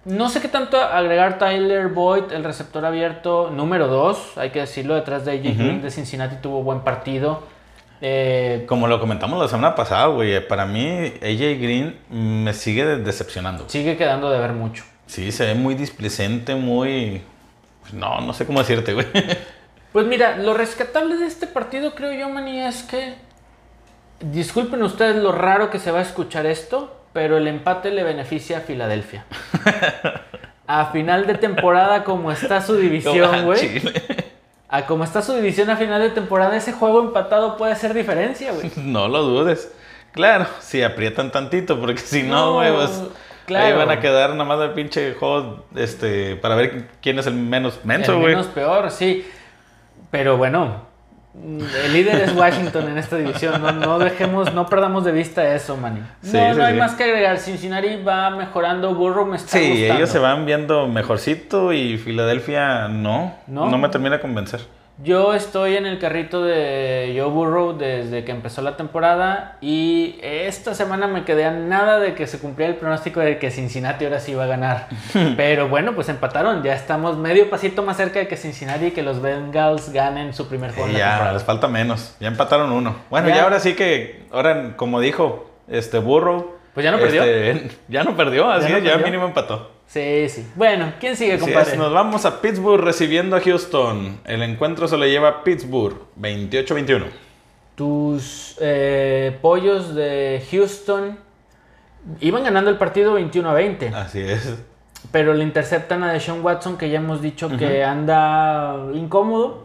no 0.05 0.29
sé 0.29 0.39
qué 0.39 0.47
tanto 0.47 0.79
agregar 0.79 1.39
Tyler 1.39 1.87
Boyd, 1.87 2.31
el 2.31 2.43
receptor 2.43 2.85
abierto 2.85 3.49
número 3.51 3.87
2, 3.87 4.37
hay 4.37 4.51
que 4.51 4.59
decirlo, 4.59 4.93
detrás 4.93 5.25
de 5.25 5.31
AJ 5.31 5.39
Ujú. 5.47 5.57
Green 5.57 5.81
de 5.81 5.89
Cincinnati 5.89 6.35
tuvo 6.35 6.61
buen 6.61 6.81
partido. 6.81 7.41
Eh, 8.01 8.65
Como 8.67 8.87
lo 8.87 8.99
comentamos 8.99 9.39
la 9.41 9.47
semana 9.47 9.73
pasada, 9.73 10.05
güey, 10.07 10.47
para 10.47 10.67
mí 10.67 10.85
AJ 11.23 11.59
Green 11.59 11.97
me 12.11 12.53
sigue 12.53 12.85
de- 12.85 12.97
decepcionando. 12.97 13.67
sigue 13.67 13.97
quedando 13.97 14.29
de 14.29 14.37
ver 14.39 14.51
mucho. 14.53 14.83
Sí, 15.07 15.31
se 15.31 15.45
ve 15.45 15.55
muy 15.55 15.75
displicente, 15.75 16.55
muy... 16.55 17.21
No, 17.93 18.21
no 18.21 18.33
sé 18.33 18.45
cómo 18.45 18.59
decirte, 18.59 18.93
güey. 18.93 19.07
Pues 19.95 20.05
mira, 20.07 20.35
lo 20.35 20.53
rescatable 20.53 21.15
de 21.15 21.25
este 21.25 21.47
partido, 21.47 21.95
creo 21.95 22.11
yo, 22.11 22.27
Manny, 22.27 22.59
es 22.59 22.83
que. 22.83 23.15
Disculpen 24.19 24.83
ustedes 24.83 25.15
lo 25.15 25.31
raro 25.31 25.69
que 25.69 25.79
se 25.79 25.89
va 25.89 25.99
a 25.99 26.01
escuchar 26.01 26.45
esto, 26.45 26.99
pero 27.13 27.37
el 27.37 27.47
empate 27.47 27.91
le 27.91 28.03
beneficia 28.03 28.57
a 28.57 28.59
Filadelfia. 28.59 29.23
A 30.67 30.87
final 30.87 31.27
de 31.27 31.35
temporada, 31.35 32.03
como 32.03 32.29
está 32.29 32.59
su 32.59 32.75
división, 32.75 33.45
güey. 33.45 33.59
Chile. 33.59 34.03
A 34.67 34.85
como 34.85 35.05
está 35.05 35.21
su 35.21 35.33
división 35.33 35.69
a 35.69 35.77
final 35.77 36.01
de 36.01 36.09
temporada, 36.09 36.57
ese 36.57 36.73
juego 36.73 36.99
empatado 36.99 37.55
puede 37.55 37.71
hacer 37.71 37.93
diferencia, 37.93 38.51
güey. 38.51 38.71
No 38.77 39.07
lo 39.07 39.21
dudes. 39.21 39.71
Claro, 40.11 40.47
si 40.59 40.81
aprietan 40.83 41.31
tantito, 41.31 41.79
porque 41.79 42.01
si 42.01 42.23
no, 42.23 42.29
No, 42.35 42.53
güey, 42.55 42.73
pues, 42.73 43.01
claro. 43.45 43.65
ahí 43.65 43.73
van 43.73 43.89
a 43.89 43.99
quedar 43.99 44.31
nada 44.31 44.43
más 44.45 44.59
de 44.59 44.69
pinche 44.69 45.13
juego 45.13 45.65
este, 45.75 46.35
para 46.35 46.55
ver 46.55 46.87
quién 47.01 47.19
es 47.19 47.27
el 47.27 47.33
menos 47.35 47.79
menso, 47.83 48.13
El 48.13 48.19
güey. 48.19 48.29
menos 48.35 48.47
peor, 48.47 48.91
sí. 48.91 49.25
Pero 50.11 50.37
bueno, 50.37 50.81
el 51.35 51.91
líder 51.93 52.21
es 52.21 52.33
Washington 52.35 52.87
en 52.89 52.97
esta 52.97 53.17
división. 53.17 53.61
No, 53.61 53.71
no 53.73 53.99
dejemos, 53.99 54.53
no 54.53 54.65
perdamos 54.67 55.03
de 55.03 55.11
vista 55.11 55.53
eso, 55.53 55.75
Manny. 55.75 55.99
No, 55.99 56.05
Sí, 56.21 56.37
no 56.37 56.55
sí, 56.55 56.61
hay 56.61 56.73
sí. 56.73 56.79
más 56.79 56.93
que 56.93 57.03
agregar. 57.03 57.37
Cincinnati 57.37 58.01
va 58.01 58.29
mejorando. 58.29 58.93
Burrow 58.95 59.25
me 59.25 59.35
está 59.35 59.57
Sí, 59.57 59.69
gustando. 59.71 59.93
ellos 59.95 60.09
se 60.09 60.19
van 60.19 60.45
viendo 60.45 60.87
mejorcito 60.87 61.73
y 61.73 61.97
Filadelfia 61.97 62.87
no, 62.87 63.35
No. 63.47 63.69
no, 63.69 63.77
me 63.77 63.89
termina 63.89 64.15
de 64.15 64.21
convencer. 64.21 64.61
Yo 65.03 65.33
estoy 65.33 65.75
en 65.75 65.85
el 65.85 65.99
carrito 65.99 66.41
de 66.41 67.13
Joe 67.19 67.29
Burrow 67.29 67.77
desde 67.77 68.23
que 68.23 68.31
empezó 68.31 68.61
la 68.61 68.77
temporada 68.77 69.57
y 69.59 70.17
esta 70.21 70.73
semana 70.73 71.05
me 71.07 71.25
quedé 71.25 71.43
a 71.43 71.51
nada 71.51 71.99
de 71.99 72.13
que 72.13 72.27
se 72.27 72.39
cumpliera 72.39 72.71
el 72.71 72.79
pronóstico 72.79 73.19
de 73.19 73.37
que 73.37 73.51
Cincinnati 73.51 74.05
ahora 74.05 74.21
sí 74.21 74.31
iba 74.31 74.45
a 74.45 74.47
ganar. 74.47 74.87
Pero 75.35 75.67
bueno, 75.67 75.95
pues 75.95 76.07
empataron. 76.07 76.63
Ya 76.63 76.73
estamos 76.73 77.17
medio 77.17 77.49
pasito 77.49 77.83
más 77.83 77.97
cerca 77.97 78.19
de 78.19 78.29
que 78.29 78.37
Cincinnati 78.37 78.85
y 78.85 78.91
que 78.91 79.03
los 79.03 79.21
Bengals 79.21 79.91
ganen 79.91 80.33
su 80.33 80.47
primer 80.47 80.71
juego. 80.71 80.87
La 80.93 80.97
ya, 80.97 81.07
temporada. 81.09 81.33
les 81.33 81.43
falta 81.43 81.67
menos. 81.67 82.15
Ya 82.21 82.29
empataron 82.29 82.71
uno. 82.71 82.95
Bueno, 83.09 83.27
Ya. 83.27 83.35
ya 83.35 83.43
ahora 83.43 83.59
sí 83.59 83.73
que, 83.75 84.23
ahora 84.31 84.77
como 84.77 85.01
dijo 85.01 85.51
este 85.67 85.99
Burrow. 85.99 86.55
Pues 86.73 86.85
ya 86.85 86.91
no 86.91 86.99
perdió. 86.99 87.21
este, 87.21 87.69
ya 87.89 88.05
no 88.05 88.15
perdió, 88.15 88.49
así 88.49 88.71
no 88.71 88.77
ya 88.79 88.91
perdió. 88.91 89.05
mínimo 89.07 89.25
empató. 89.25 89.71
Sí, 89.87 90.27
sí. 90.29 90.45
Bueno, 90.55 90.93
¿quién 90.99 91.15
sigue, 91.15 91.37
compadre? 91.39 91.73
es, 91.73 91.77
nos 91.77 91.93
vamos 91.93 92.25
a 92.25 92.41
Pittsburgh 92.41 92.83
recibiendo 92.83 93.35
a 93.35 93.41
Houston. 93.41 94.19
El 94.25 94.41
encuentro 94.41 94.87
se 94.87 94.97
lo 94.97 95.05
lleva 95.05 95.43
Pittsburgh, 95.43 95.97
28-21. 96.19 97.05
Tus 97.75 98.57
eh, 98.61 99.37
pollos 99.41 99.95
de 99.95 100.43
Houston 100.51 101.17
iban 102.19 102.43
ganando 102.43 102.69
el 102.69 102.77
partido 102.77 103.13
21 103.13 103.49
a 103.49 103.53
20, 103.53 103.87
Así 103.89 104.21
es. 104.21 104.55
pero 105.11 105.33
le 105.33 105.43
interceptan 105.43 106.03
a 106.03 106.13
Deshaun 106.13 106.43
Watson, 106.43 106.77
que 106.77 106.89
ya 106.89 106.99
hemos 106.99 107.21
dicho 107.21 107.49
que 107.57 107.83
anda 107.83 108.77
incómodo. 108.93 109.64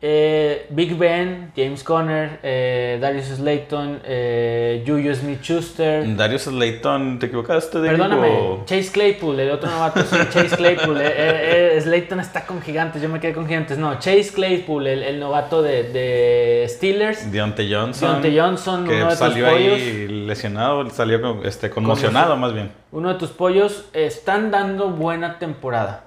Eh, 0.00 0.66
Big 0.70 0.96
Ben, 0.96 1.50
James 1.56 1.82
Conner, 1.82 2.38
eh, 2.44 2.98
Darius 3.00 3.24
Slayton, 3.26 4.00
eh, 4.04 4.84
Juju 4.86 5.12
Smith-Schuster. 5.12 6.14
Darius 6.16 6.42
Slayton, 6.42 7.18
¿te 7.18 7.26
equivocaste 7.26 7.80
de 7.80 7.88
Perdóname, 7.88 8.60
Chase 8.64 8.92
Claypool, 8.92 9.40
el 9.40 9.50
otro 9.50 9.68
novato, 9.68 10.00
sí, 10.02 10.16
Chase 10.30 10.56
Claypool. 10.56 10.98
eh, 11.00 11.76
Slayton 11.82 12.20
está 12.20 12.46
con 12.46 12.62
gigantes, 12.62 13.02
yo 13.02 13.08
me 13.08 13.18
quedé 13.18 13.32
con 13.32 13.48
gigantes. 13.48 13.76
No, 13.76 13.94
Chase 13.98 14.30
Claypool, 14.32 14.86
el, 14.86 15.02
el 15.02 15.18
novato 15.18 15.62
de, 15.62 15.82
de 15.82 16.64
Steelers. 16.68 17.32
Deontay 17.32 17.74
Johnson. 17.74 18.08
Deontay 18.22 18.38
Johnson, 18.38 18.84
que 18.86 18.94
uno 18.94 19.04
de 19.04 19.10
tus 19.10 19.18
salió 19.18 19.46
pollos. 19.46 19.72
ahí 19.74 20.06
lesionado, 20.08 20.90
salió 20.90 21.42
este, 21.42 21.70
conmocionado 21.70 22.36
más 22.36 22.54
bien. 22.54 22.70
Uno 22.92 23.12
de 23.12 23.18
tus 23.18 23.30
pollos 23.30 23.86
están 23.92 24.52
dando 24.52 24.90
buena 24.90 25.40
temporada. 25.40 26.04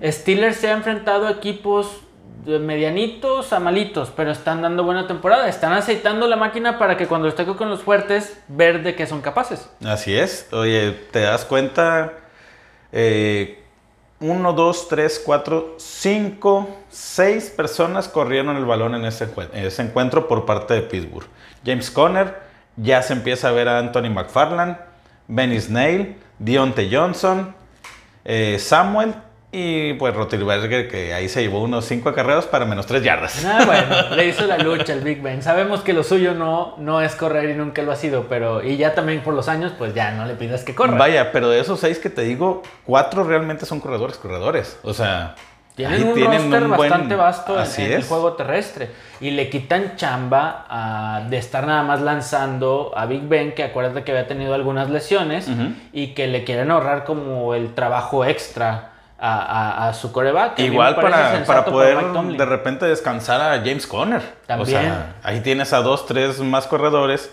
Steelers 0.00 0.58
se 0.58 0.68
ha 0.68 0.74
enfrentado 0.74 1.26
a 1.26 1.32
equipos 1.32 1.88
medianitos 2.44 3.52
a 3.52 3.60
malitos, 3.60 4.10
pero 4.14 4.30
están 4.30 4.62
dando 4.62 4.84
buena 4.84 5.06
temporada. 5.06 5.48
Están 5.48 5.72
aceitando 5.72 6.26
la 6.26 6.36
máquina 6.36 6.78
para 6.78 6.96
que 6.96 7.06
cuando 7.06 7.28
esté 7.28 7.44
con 7.46 7.68
los 7.70 7.82
fuertes, 7.82 8.40
ver 8.48 8.82
de 8.82 8.94
qué 8.94 9.06
son 9.06 9.20
capaces. 9.20 9.68
Así 9.84 10.16
es. 10.16 10.48
Oye, 10.52 10.92
te 11.12 11.20
das 11.20 11.44
cuenta. 11.44 12.12
Eh, 12.92 13.62
uno, 14.20 14.52
dos, 14.52 14.88
tres, 14.88 15.20
cuatro, 15.24 15.74
cinco, 15.78 16.68
seis 16.90 17.50
personas 17.50 18.08
corrieron 18.08 18.56
el 18.56 18.64
balón 18.64 18.94
en 18.94 19.04
ese, 19.04 19.26
encuent- 19.32 19.50
en 19.52 19.64
ese 19.66 19.82
encuentro 19.82 20.28
por 20.28 20.44
parte 20.46 20.74
de 20.74 20.82
Pittsburgh. 20.82 21.26
James 21.64 21.90
Conner, 21.90 22.52
Ya 22.76 23.02
se 23.02 23.12
empieza 23.12 23.48
a 23.48 23.52
ver 23.52 23.68
a 23.68 23.78
Anthony 23.78 24.08
McFarland, 24.10 24.78
Benny 25.28 25.60
Snail, 25.60 26.16
Dionte 26.38 26.88
Johnson, 26.90 27.54
eh, 28.24 28.58
Samuel 28.58 29.14
y 29.54 29.92
pues 29.94 30.14
Rotilberger, 30.14 30.88
que 30.88 31.12
ahí 31.12 31.28
se 31.28 31.42
llevó 31.42 31.60
unos 31.62 31.84
5 31.84 32.08
acarreos 32.08 32.46
para 32.46 32.64
menos 32.64 32.86
3 32.86 33.02
yardas. 33.02 33.44
Ah, 33.44 33.62
bueno, 33.66 34.16
le 34.16 34.26
hizo 34.28 34.46
la 34.46 34.56
lucha 34.58 34.94
el 34.94 35.00
Big 35.02 35.20
Ben. 35.20 35.42
Sabemos 35.42 35.82
que 35.82 35.92
lo 35.92 36.02
suyo 36.02 36.32
no, 36.32 36.74
no 36.78 37.02
es 37.02 37.14
correr 37.14 37.50
y 37.50 37.54
nunca 37.54 37.82
lo 37.82 37.92
ha 37.92 37.96
sido, 37.96 38.28
pero 38.28 38.64
y 38.64 38.78
ya 38.78 38.94
también 38.94 39.20
por 39.20 39.34
los 39.34 39.48
años, 39.48 39.72
pues 39.76 39.94
ya 39.94 40.10
no 40.12 40.24
le 40.24 40.34
pidas 40.34 40.64
que 40.64 40.74
corra. 40.74 40.96
Vaya, 40.96 41.32
pero 41.32 41.50
de 41.50 41.60
esos 41.60 41.78
6 41.80 41.98
que 41.98 42.08
te 42.08 42.22
digo, 42.22 42.62
4 42.86 43.24
realmente 43.24 43.66
son 43.66 43.80
corredores, 43.80 44.16
corredores. 44.16 44.78
O 44.84 44.94
sea, 44.94 45.34
Tienen 45.74 46.02
un 46.08 46.14
tienen 46.14 46.40
roster 46.50 46.62
un 46.64 46.68
buen- 46.76 46.90
bastante 46.90 47.14
vasto 47.16 47.54
en, 47.54 47.60
Así 47.60 47.82
en 47.82 47.92
el 47.92 48.04
juego 48.04 48.32
terrestre. 48.32 48.90
Y 49.20 49.32
le 49.32 49.50
quitan 49.50 49.96
chamba 49.96 50.64
a- 50.68 51.26
de 51.28 51.36
estar 51.36 51.66
nada 51.66 51.82
más 51.82 52.00
lanzando 52.00 52.92
a 52.96 53.04
Big 53.06 53.28
Ben, 53.28 53.52
que 53.54 53.64
acuérdate 53.64 54.02
que 54.02 54.12
había 54.12 54.26
tenido 54.26 54.54
algunas 54.54 54.88
lesiones 54.88 55.46
y 55.92 56.08
que 56.14 56.26
le 56.26 56.44
quieren 56.44 56.70
ahorrar 56.70 57.04
como 57.04 57.54
el 57.54 57.74
trabajo 57.74 58.24
extra 58.24 58.91
a, 59.22 59.84
a- 59.84 59.88
a 59.88 59.94
su 59.94 60.10
coreback. 60.12 60.58
Igual 60.58 60.96
para, 60.96 61.44
para 61.46 61.64
poder 61.64 61.96
de 62.36 62.44
repente 62.44 62.86
descansar 62.86 63.40
a 63.40 63.58
James 63.58 63.86
Conner. 63.86 64.20
O 64.20 64.46
También. 64.46 64.80
sea, 64.82 65.14
ahí 65.22 65.40
tienes 65.40 65.72
a 65.72 65.80
dos, 65.82 66.06
tres 66.06 66.40
más 66.40 66.66
corredores. 66.66 67.30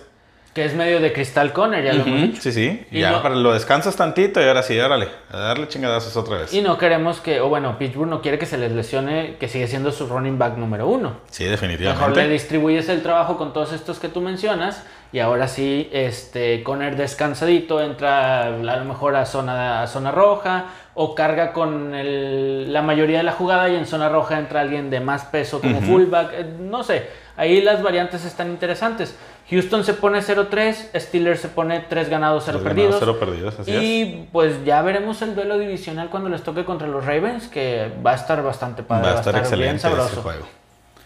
Que 0.54 0.66
es 0.66 0.74
medio 0.74 1.00
de 1.00 1.14
Cristal 1.14 1.54
Conner, 1.54 1.84
ya 1.84 1.94
lo 1.94 2.02
hemos 2.04 2.22
dicho. 2.24 2.42
Sí, 2.42 2.52
sí. 2.52 2.86
Y 2.92 3.00
ya 3.02 3.12
no- 3.12 3.22
para 3.22 3.36
lo 3.36 3.54
descansas 3.54 3.96
tantito 3.96 4.42
y 4.42 4.46
ahora 4.48 4.64
sí, 4.64 4.78
órale, 4.80 5.08
a 5.32 5.38
darle 5.38 5.68
chingadazos 5.68 6.18
otra 6.18 6.38
vez. 6.38 6.54
Y 6.54 6.62
no 6.62 6.78
queremos 6.78 7.20
que, 7.22 7.40
o 7.40 7.50
bueno, 7.50 7.78
Pittsburgh 7.78 8.10
no 8.10 8.22
quiere 8.22 8.40
que 8.40 8.48
se 8.48 8.58
les 8.58 8.72
lesione, 8.72 9.36
que 9.40 9.48
sigue 9.48 9.68
siendo 9.68 9.92
su 9.92 10.08
running 10.08 10.40
back 10.40 10.58
número 10.58 10.88
uno. 10.88 11.18
Sí, 11.30 11.44
Mejor 11.44 11.62
le 11.62 11.68
definitivamente. 11.70 12.28
distribuyes 12.30 12.90
el 12.90 13.04
trabajo 13.04 13.38
con 13.38 13.54
todos 13.54 13.74
estos 13.74 14.00
que 14.00 14.10
tú 14.10 14.22
mencionas 14.22 14.84
y 15.12 15.20
ahora 15.20 15.48
sí, 15.48 15.90
este, 15.92 16.62
Conner 16.64 16.96
descansadito, 16.96 17.82
entra 17.82 18.44
a 18.46 18.50
lo 18.52 18.86
mejor 18.86 19.16
a 19.16 19.26
zona, 19.26 19.82
a 19.82 19.88
zona 19.88 20.12
roja 20.12 20.66
o 20.94 21.16
carga 21.16 21.52
con 21.54 21.96
el- 21.96 22.72
la 22.72 22.82
mayoría 22.82 23.18
de 23.20 23.24
la 23.24 23.32
jugada 23.32 23.70
y 23.70 23.76
en 23.76 23.86
zona 23.86 24.10
roja 24.10 24.38
entra 24.38 24.62
alguien 24.62 24.90
de 24.90 25.00
más 25.00 25.26
peso 25.26 25.62
como 25.62 25.82
fullback, 25.82 26.34
eh, 26.34 26.46
no 26.60 26.84
sé, 26.84 27.08
ahí 27.38 27.62
las 27.62 27.82
variantes 27.82 28.24
están 28.26 28.50
interesantes. 28.50 29.16
Houston 29.50 29.84
se 29.84 29.96
pone 29.96 30.22
0-3, 30.22 30.92
Steelers 30.96 31.40
se 31.40 31.48
pone 31.48 31.80
3 31.90 32.08
ganados, 32.08 32.44
0 32.46 32.60
Tres 32.60 32.68
perdidos. 32.68 33.00
ganados, 33.00 33.18
cero 33.18 33.20
perdidos, 33.20 33.60
así 33.60 33.72
y 33.72 34.28
pues 34.32 34.64
ya 34.64 34.84
veremos 34.84 35.24
el 35.24 35.34
duelo 35.34 35.58
divisional 35.58 36.10
cuando 36.12 36.30
les 36.30 36.44
toque 36.44 36.66
contra 36.66 36.88
los 36.88 37.04
Ravens, 37.04 37.48
que 37.48 37.92
va 38.06 38.12
a 38.12 38.16
estar 38.16 38.44
bastante 38.44 38.84
padre, 38.84 39.08
Va 39.10 39.16
a 39.16 39.20
estar 39.20 39.34
bien 39.34 39.44
excelente 39.44 39.76
ese 39.78 39.88
sabroso. 39.90 40.22
juego. 40.22 40.46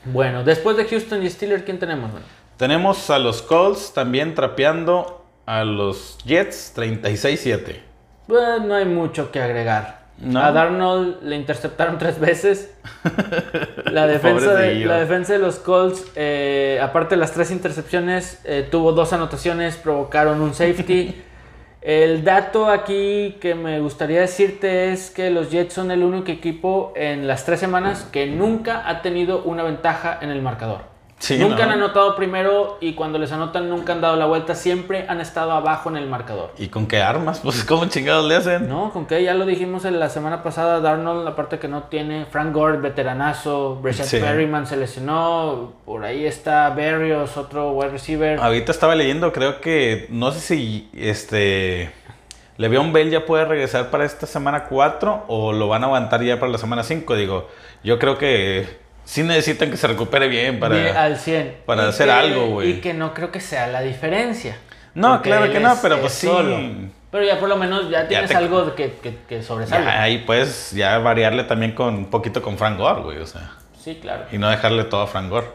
Bueno, 0.06 0.43
después 0.43 0.76
de 0.76 0.84
Houston 0.84 1.24
y 1.24 1.30
Steelers, 1.30 1.64
¿quién 1.64 1.80
tenemos? 1.80 2.12
man? 2.12 2.22
Tenemos 2.58 3.10
a 3.10 3.20
los 3.20 3.41
Colts 3.41 3.93
también 3.93 4.36
trapeando 4.36 5.26
a 5.45 5.64
los 5.64 6.18
Jets 6.26 6.74
36-7. 6.76 7.80
Pues, 8.28 8.62
no 8.62 8.76
hay 8.76 8.86
mucho 8.86 9.32
que 9.32 9.41
agregar. 9.41 10.04
No. 10.20 10.39
A 10.39 10.51
Darnold 10.51 11.24
le 11.24 11.36
interceptaron 11.36 11.97
tres 11.97 12.20
veces. 12.20 12.74
La 13.86 14.08
defensa, 14.08 14.54
de, 14.54 14.58
Pobrecillo. 14.58 14.88
la 14.88 14.99
defensa 14.99 15.34
de 15.34 15.39
los 15.39 15.58
Colts, 15.60 16.06
eh, 16.16 16.80
aparte 16.82 17.16
de 17.16 17.20
las 17.20 17.32
tres 17.32 17.51
intercepciones, 17.51 18.39
eh, 18.45 18.68
tuvo 18.70 18.91
dos 18.93 19.12
anotaciones, 19.12 19.76
provocaron 19.76 20.41
un 20.41 20.54
safety. 20.54 21.22
El 21.82 22.24
dato 22.24 22.70
aquí 22.70 23.38
que 23.41 23.56
me 23.56 23.82
gustaría 23.82 24.22
decirte 24.22 24.93
es 24.93 25.10
que 25.10 25.30
los 25.30 25.51
Jets 25.51 25.74
son 25.74 25.91
el 25.91 26.01
único 26.01 26.32
equipo 26.32 26.93
en 26.95 27.28
las 27.28 27.43
tres 27.43 27.60
semanas 27.60 28.08
que 28.10 28.26
nunca 28.26 28.88
ha 28.88 29.01
tenido 29.01 29.43
una 29.43 29.64
ventaja 29.64 30.18
en 30.22 30.30
el 30.30 30.41
marcador. 30.41 30.93
Sí, 31.24 31.38
nunca 31.38 31.65
¿no? 31.65 31.71
han 31.71 31.71
anotado 31.80 32.17
primero 32.17 32.78
y 32.82 32.95
cuando 32.95 33.17
les 33.17 33.32
anotan 33.32 33.69
nunca 33.69 33.93
han 33.93 34.01
dado 34.01 34.17
la 34.17 34.26
vuelta, 34.26 34.55
siempre 34.55 35.05
han 35.07 35.21
estado 35.21 35.53
abajo 35.53 35.88
en 35.88 35.95
el 35.95 36.05
marcador. 36.09 36.51
¿Y 36.57 36.67
con 36.67 36.86
qué 36.86 37.01
armas? 37.01 37.39
Pues, 37.43 37.63
¿cómo 37.63 37.86
chingados 37.86 38.28
le 38.28 38.36
hacen? 38.36 38.67
No, 38.67 38.91
con 38.91 39.05
que 39.05 39.24
ya 39.24 39.34
lo 39.34 39.45
dijimos 39.45 39.86
en 39.86 40.01
la 40.01 40.09
semana 40.09 40.43
pasada, 40.43 40.82
Darnold, 40.82 41.24
la 41.24 41.34
parte 41.38 41.59
que 41.59 41.69
no 41.69 41.84
tiene, 41.84 42.26
Frank 42.26 42.53
Gore, 42.53 42.80
veteranazo, 42.80 43.78
Breshad 43.82 44.03
Sí. 44.03 44.17
Perryman 44.17 44.67
se 44.67 44.76
lesionó, 44.76 45.71
por 45.86 46.03
ahí 46.03 46.26
está 46.26 46.69
Berrios, 46.71 47.38
otro 47.38 47.71
wide 47.71 47.91
receiver. 47.91 48.39
Ahorita 48.41 48.74
estaba 48.74 48.93
leyendo, 48.93 49.32
creo 49.32 49.61
que, 49.61 50.07
no 50.09 50.32
sé 50.34 50.41
si 50.41 50.89
este 50.93 51.93
Le'Veon 52.57 52.91
Bell 52.91 53.09
ya 53.09 53.26
puede 53.26 53.45
regresar 53.45 53.89
para 53.91 54.03
esta 54.03 54.28
semana 54.28 54.65
4 54.65 55.24
o 55.28 55.53
lo 55.53 55.69
van 55.69 55.84
a 55.84 55.86
aguantar 55.86 56.21
ya 56.21 56.38
para 56.38 56.51
la 56.51 56.57
semana 56.57 56.84
5. 56.84 57.15
Digo, 57.15 57.47
yo 57.82 57.97
creo 57.97 58.17
que 58.17 58.83
sí 59.06 59.24
necesitan 59.24 59.70
que 59.72 59.78
se 59.78 59.88
recupere 59.88 60.28
bien 60.28 60.60
para... 60.60 60.76
Bien, 60.76 60.95
al 60.95 61.18
100. 61.18 61.58
para 61.66 61.86
Y 61.86 61.89
hacer 61.89 62.06
que- 62.08 62.12
algo, 62.14 62.47
güey. 62.47 62.70
Y 62.72 62.74
que 62.82 62.93
no 62.93 63.14
creo 63.14 63.32
que 63.32 63.39
sea 63.39 63.68
la 63.68 63.82
diferencia. 63.82 64.58
No, 64.95 65.22
claro 65.22 65.51
que 65.51 65.60
no, 65.60 65.76
pero 65.82 65.99
pues 65.99 66.14
es 66.14 66.20
sí. 66.20 66.28
solo. 66.28 66.60
Pero 67.12 67.24
ya 67.26 67.39
por 67.39 67.49
lo 67.49 67.58
menos 67.58 67.89
ya 67.89 68.08
tienes 68.08 68.30
te- 68.30 68.36
algo 68.36 68.74
que, 68.76 68.93
que, 69.01 69.16
que 69.28 69.41
sobresale. 69.43 69.88
Ahí 69.89 70.20
puedes 70.20 70.72
ya 70.72 70.97
variarle 70.99 71.43
también 71.43 71.74
con 71.74 71.93
un 71.95 72.06
poquito 72.10 72.41
con 72.41 72.58
Frank 72.58 72.78
Gore, 72.78 73.01
güey, 73.01 73.18
o 73.20 73.26
sea. 73.28 73.51
Sí, 73.80 73.99
claro. 74.01 74.26
Y 74.32 74.38
no 74.38 74.49
dejarle 74.49 74.84
todo 74.86 75.01
a 75.01 75.08
Frank 75.08 75.30
Gore. 75.30 75.47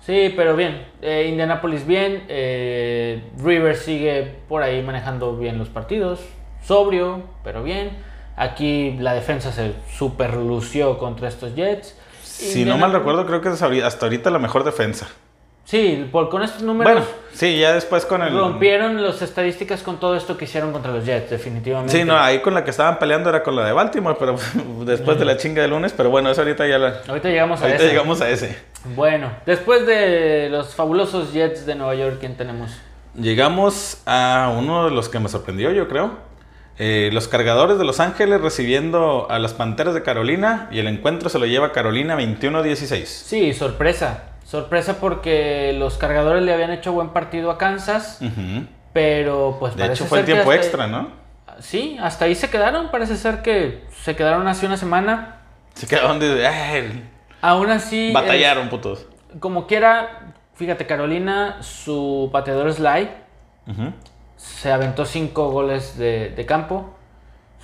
Sí, 0.00 0.32
pero 0.36 0.54
bien. 0.56 0.84
Eh, 1.02 1.26
Indianapolis 1.28 1.86
bien. 1.86 2.24
eh, 2.28 3.22
Rivers 3.38 3.80
sigue 3.80 4.34
por 4.48 4.62
ahí 4.62 4.82
manejando 4.82 5.36
bien 5.36 5.58
los 5.58 5.68
partidos. 5.68 6.20
Sobrio, 6.62 7.22
pero 7.44 7.62
bien. 7.62 7.90
Aquí 8.36 8.96
la 8.98 9.14
defensa 9.14 9.52
se 9.52 9.72
super 9.96 10.34
lució 10.34 10.98
contra 10.98 11.28
estos 11.28 11.54
Jets. 11.54 11.98
Si 12.36 12.64
no 12.64 12.78
mal 12.78 12.92
recuerdo, 12.92 13.26
creo 13.26 13.40
que 13.40 13.48
es 13.48 13.62
hasta 13.62 14.06
ahorita 14.06 14.30
la 14.30 14.38
mejor 14.38 14.64
defensa. 14.64 15.08
Sí, 15.64 16.08
por, 16.12 16.28
con 16.28 16.44
estos 16.44 16.62
números 16.62 16.92
Bueno, 16.92 17.06
sí, 17.32 17.58
ya 17.58 17.72
después 17.72 18.06
con 18.06 18.22
el... 18.22 18.32
rompieron 18.38 19.02
las 19.02 19.20
estadísticas 19.20 19.82
con 19.82 19.98
todo 19.98 20.14
esto 20.14 20.36
que 20.36 20.44
hicieron 20.44 20.70
contra 20.70 20.92
los 20.92 21.04
Jets, 21.04 21.28
definitivamente. 21.28 21.92
Sí, 21.92 22.04
no, 22.04 22.16
ahí 22.16 22.38
con 22.38 22.54
la 22.54 22.62
que 22.62 22.70
estaban 22.70 23.00
peleando 23.00 23.30
era 23.30 23.42
con 23.42 23.56
la 23.56 23.64
de 23.66 23.72
Baltimore, 23.72 24.16
pero 24.16 24.36
después 24.84 25.18
de 25.18 25.24
la 25.24 25.36
chinga 25.36 25.62
de 25.62 25.68
lunes, 25.68 25.92
pero 25.96 26.08
bueno, 26.08 26.30
eso 26.30 26.42
ahorita 26.42 26.68
ya 26.68 26.78
la... 26.78 27.00
Ahorita 27.08 27.28
llegamos 27.30 27.60
a 27.60 27.64
Ahorita 27.64 27.82
eso. 27.82 27.90
llegamos 27.90 28.20
a 28.20 28.30
ese. 28.30 28.56
Bueno, 28.94 29.32
después 29.44 29.84
de 29.86 30.48
los 30.50 30.72
fabulosos 30.76 31.32
Jets 31.32 31.66
de 31.66 31.74
Nueva 31.74 31.96
York, 31.96 32.18
¿quién 32.20 32.36
tenemos? 32.36 32.70
Llegamos 33.16 34.02
a 34.06 34.54
uno 34.56 34.84
de 34.84 34.92
los 34.92 35.08
que 35.08 35.18
me 35.18 35.28
sorprendió, 35.28 35.72
yo 35.72 35.88
creo. 35.88 36.12
Eh, 36.78 37.08
los 37.12 37.26
cargadores 37.28 37.78
de 37.78 37.84
Los 37.84 38.00
Ángeles 38.00 38.40
recibiendo 38.40 39.26
a 39.30 39.38
las 39.38 39.54
Panteras 39.54 39.94
de 39.94 40.02
Carolina 40.02 40.68
y 40.70 40.78
el 40.78 40.88
encuentro 40.88 41.28
se 41.30 41.38
lo 41.38 41.46
lleva 41.46 41.72
Carolina 41.72 42.16
21-16. 42.16 43.04
Sí, 43.06 43.52
sorpresa. 43.54 44.24
Sorpresa 44.44 44.98
porque 45.00 45.74
los 45.78 45.96
cargadores 45.96 46.42
le 46.42 46.52
habían 46.52 46.70
hecho 46.70 46.92
buen 46.92 47.10
partido 47.10 47.50
a 47.50 47.58
Kansas, 47.58 48.18
Ujú. 48.20 48.66
pero 48.92 49.56
pues 49.58 49.74
De 49.74 49.82
parece 49.82 50.02
hecho 50.02 50.08
fue 50.08 50.20
el 50.20 50.24
tiempo 50.26 50.52
extra, 50.52 50.86
¿no? 50.86 51.08
Sí, 51.60 51.96
hasta 52.00 52.26
ahí 52.26 52.34
se 52.34 52.50
quedaron. 52.50 52.90
Parece 52.90 53.16
ser 53.16 53.40
que 53.42 53.84
se 54.02 54.14
quedaron 54.14 54.46
hace 54.46 54.66
una 54.66 54.76
semana. 54.76 55.40
Se 55.74 55.86
quedaron 55.86 56.18
de... 56.20 56.46
"Ay, 56.46 57.08
Aún 57.40 57.70
así, 57.70 58.12
batallaron, 58.12 58.68
putos. 58.68 59.00
es- 59.00 59.40
como 59.40 59.66
quiera, 59.66 60.34
fíjate, 60.54 60.86
Carolina, 60.86 61.56
su 61.62 62.28
pateador 62.32 62.72
Sly 62.72 63.10
Ujú. 63.66 63.92
Se 64.36 64.72
aventó 64.72 65.04
5 65.04 65.50
goles 65.50 65.96
de, 65.98 66.30
de 66.30 66.46
campo. 66.46 66.94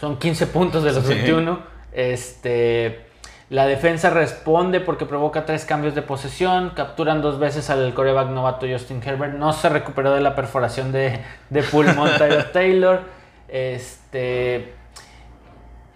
Son 0.00 0.18
15 0.18 0.46
puntos 0.48 0.82
de 0.82 0.92
los 0.92 1.04
Sí. 1.04 1.14
21. 1.14 1.60
Este, 1.92 3.06
la 3.50 3.66
defensa 3.66 4.10
responde 4.10 4.80
porque 4.80 5.04
provoca 5.04 5.44
tres 5.44 5.64
cambios 5.64 5.94
de 5.94 6.02
posesión. 6.02 6.70
Capturan 6.70 7.20
dos 7.22 7.38
veces 7.38 7.68
al 7.70 7.92
coreback 7.94 8.28
novato 8.28 8.66
Justin 8.66 9.02
Herbert. 9.04 9.34
No 9.34 9.52
se 9.52 9.68
recuperó 9.68 10.12
de 10.14 10.20
la 10.20 10.34
perforación 10.34 10.90
de, 10.90 11.20
de 11.50 11.62
pulmón 11.62 12.10
Tyrod 12.18 12.46
Taylor. 12.52 13.00
Este, 13.48 14.72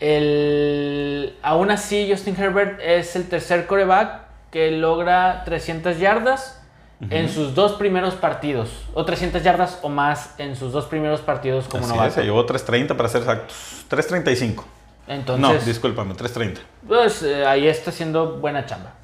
el, 0.01 1.39
aún 1.43 1.71
así, 1.71 2.09
Justin 2.11 2.37
Herbert 2.39 2.81
es 2.83 3.17
el 3.17 3.29
tercer 3.29 3.67
coreback 3.67 4.27
que 4.51 4.71
logra 4.71 5.43
300 5.45 5.99
yardas 5.99 6.56
en 7.11 7.29
sus 7.29 7.55
dos 7.55 7.73
primeros 7.73 8.15
partidos. 8.15 8.71
O 8.95 9.05
300 9.05 9.43
yardas 9.43 9.79
o 9.83 9.89
más 9.89 10.35
en 10.39 10.57
sus 10.57 10.73
dos 10.73 10.87
primeros 10.87 11.21
partidos 11.21 11.67
como 11.67 11.83
Así 11.85 11.93
es, 11.93 11.97
novato. 11.97 12.15
se 12.15 12.23
llevó 12.25 12.47
3.30 12.47 12.97
para 12.97 13.09
ser 13.09 13.23
exactos. 13.23 13.85
3.35. 13.91 14.55
No, 14.57 15.15
Entonces, 15.15 15.67
discúlpame, 15.67 16.15
3.30. 16.15 16.59
pues 16.89 17.23
eh, 17.23 17.47
ahí 17.47 17.69
está 17.69 17.91
haciendo 17.91 18.39
buena 18.39 18.67
chamba. 18.67 18.95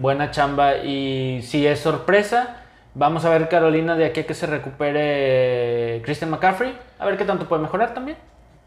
Buena 0.00 0.30
chamba 0.30 0.78
y 0.78 1.42
si 1.42 1.66
es 1.66 1.78
sorpresa, 1.78 2.56
vamos 2.94 3.24
a 3.24 3.30
ver 3.30 3.48
Carolina 3.48 3.94
de 3.94 4.06
aquí 4.06 4.20
a 4.20 4.26
que 4.26 4.34
se 4.34 4.46
recupere 4.46 6.02
Christian 6.04 6.30
McCaffrey. 6.30 6.76
A 6.98 7.06
ver 7.06 7.16
qué 7.16 7.24
tanto 7.24 7.46
puede 7.46 7.62
mejorar 7.62 7.94
también. 7.94 8.16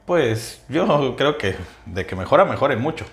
Pues 0.06 0.64
yo 0.70 1.16
creo 1.18 1.38
que 1.38 1.56
de 1.86 2.06
que 2.06 2.16
mejora, 2.16 2.46
mejore 2.46 2.76
mucho. 2.78 3.06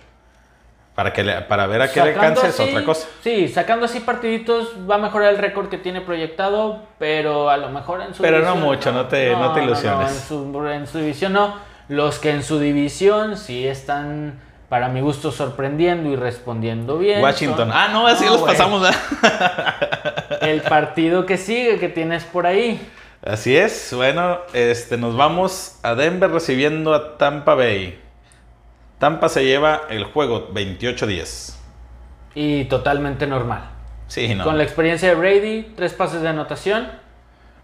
Para, 0.94 1.12
que 1.14 1.24
le- 1.24 1.40
para 1.42 1.66
ver 1.66 1.80
a 1.82 1.90
qué 1.90 2.02
le 2.04 2.12
canse 2.12 2.48
es 2.48 2.60
otra 2.60 2.84
cosa. 2.84 3.08
Sí, 3.22 3.48
sacando 3.48 3.86
así 3.86 4.00
partiditos 4.00 4.74
va 4.90 4.96
a 4.96 4.98
mejorar 4.98 5.30
el 5.32 5.38
récord 5.38 5.68
que 5.70 5.78
tiene 5.78 6.02
proyectado, 6.02 6.82
pero 6.98 7.48
a 7.48 7.56
lo 7.56 7.70
mejor 7.70 8.02
en 8.02 8.14
su 8.14 8.22
Pero 8.22 8.40
no 8.40 8.56
mucho, 8.56 8.92
no 8.92 9.06
te- 9.06 9.34
no 9.34 9.52
te 9.54 9.62
ilusiones. 9.62 10.10
en, 10.12 10.20
su, 10.28 10.66
en 10.68 10.86
su 10.86 10.98
división 10.98 11.32
no. 11.32 11.54
Los 11.88 12.18
que 12.18 12.30
en 12.30 12.42
su 12.42 12.58
división 12.58 13.36
sí 13.38 13.66
están, 13.66 14.38
para 14.68 14.88
mi 14.88 15.00
gusto, 15.00 15.32
sorprendiendo 15.32 16.10
y 16.10 16.16
respondiendo 16.16 16.98
bien. 16.98 17.22
Washington. 17.22 17.68
son- 17.68 17.72
Ah, 17.72 17.88
no, 17.90 18.06
así 18.06 18.26
los 18.26 18.42
pasamos. 18.42 18.86
El 20.42 20.60
partido 20.62 21.26
que 21.26 21.36
sigue 21.38 21.78
que 21.78 21.88
tienes 21.88 22.24
por 22.24 22.46
ahí. 22.46 22.80
Así 23.24 23.56
es, 23.56 23.92
bueno, 23.94 24.38
este, 24.52 24.96
nos 24.96 25.16
vamos 25.16 25.78
a 25.82 25.94
Denver 25.94 26.30
recibiendo 26.30 26.92
a 26.92 27.16
Tampa 27.18 27.54
Bay. 27.54 27.98
Tampa 29.02 29.28
se 29.28 29.44
lleva 29.44 29.80
el 29.90 30.04
juego 30.04 30.50
28-10. 30.54 31.56
Y 32.36 32.66
totalmente 32.66 33.26
normal. 33.26 33.62
Sí, 34.06 34.32
no. 34.32 34.44
Con 34.44 34.56
la 34.56 34.62
experiencia 34.62 35.08
de 35.08 35.16
Brady, 35.16 35.72
tres 35.74 35.92
pases 35.92 36.22
de 36.22 36.28
anotación. 36.28 36.86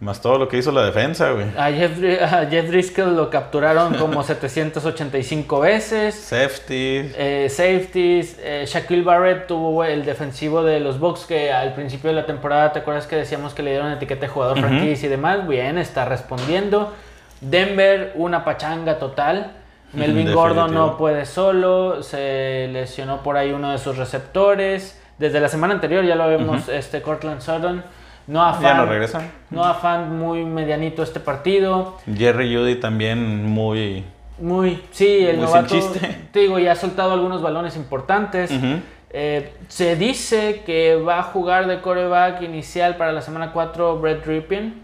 Más 0.00 0.20
todo 0.20 0.36
lo 0.36 0.48
que 0.48 0.58
hizo 0.58 0.72
la 0.72 0.84
defensa, 0.84 1.30
güey. 1.30 1.46
A 1.56 1.70
Jeff, 1.70 1.92
a 2.20 2.46
Jeff 2.46 2.66
Driscoll 2.68 3.14
lo 3.14 3.30
capturaron 3.30 3.94
como 3.94 4.20
785 4.24 5.60
veces. 5.60 6.16
Safety. 6.16 7.12
Eh, 7.16 7.46
safeties, 7.48 8.36
eh, 8.42 8.64
Shaquille 8.66 9.04
Barrett 9.04 9.46
tuvo 9.46 9.84
el 9.84 10.04
defensivo 10.04 10.64
de 10.64 10.80
los 10.80 10.98
Bucks 10.98 11.24
que 11.24 11.52
al 11.52 11.72
principio 11.74 12.10
de 12.10 12.16
la 12.16 12.26
temporada, 12.26 12.72
¿te 12.72 12.80
acuerdas 12.80 13.06
que 13.06 13.14
decíamos 13.14 13.54
que 13.54 13.62
le 13.62 13.70
dieron 13.70 13.92
etiqueta 13.92 14.22
de 14.22 14.28
jugador 14.28 14.58
Ujú. 14.58 14.66
franquicia 14.66 15.06
y 15.06 15.10
demás? 15.10 15.46
Bien, 15.46 15.78
está 15.78 16.04
respondiendo. 16.04 16.94
Denver, 17.40 18.10
una 18.16 18.44
pachanga 18.44 18.98
total. 18.98 19.52
Melvin. 19.92 20.32
Gordon 20.32 20.74
no 20.74 20.96
puede 20.96 21.24
solo, 21.24 22.02
se 22.02 22.68
lesionó 22.72 23.22
por 23.22 23.36
ahí 23.36 23.52
uno 23.52 23.70
de 23.72 23.78
sus 23.78 23.96
receptores. 23.96 25.00
Desde 25.18 25.40
la 25.40 25.48
semana 25.48 25.74
anterior 25.74 26.04
ya 26.04 26.14
lo 26.14 26.28
vemos, 26.28 26.68
este 26.68 27.02
Cortland 27.02 27.40
Sutton. 27.40 27.84
No 28.26 28.40
Ya 28.60 28.82
afán, 28.82 29.10
no 29.10 29.20
no 29.50 29.64
afán 29.64 30.18
muy 30.18 30.44
medianito 30.44 31.02
este 31.02 31.18
partido. 31.18 31.96
Jerry 32.14 32.54
Judy 32.54 32.74
también 32.74 33.46
muy. 33.46 34.04
Muy, 34.38 34.82
sí, 34.90 35.26
el 35.26 35.38
Muy 35.38 35.46
sin 35.46 35.54
novato, 35.54 35.74
chiste. 35.74 36.26
te 36.32 36.40
digo, 36.40 36.58
ya 36.58 36.72
ha 36.72 36.76
soltado 36.76 37.12
algunos 37.12 37.40
balones 37.40 37.74
importantes. 37.76 38.52
Eh, 39.10 39.54
se 39.68 39.96
dice 39.96 40.62
que 40.66 40.96
va 40.96 41.20
a 41.20 41.22
jugar 41.22 41.66
de 41.66 41.80
coreback 41.80 42.42
inicial 42.42 42.96
para 42.96 43.12
la 43.12 43.22
semana 43.22 43.52
4 43.52 43.98
Brett 43.98 44.26
Ripien. 44.26 44.82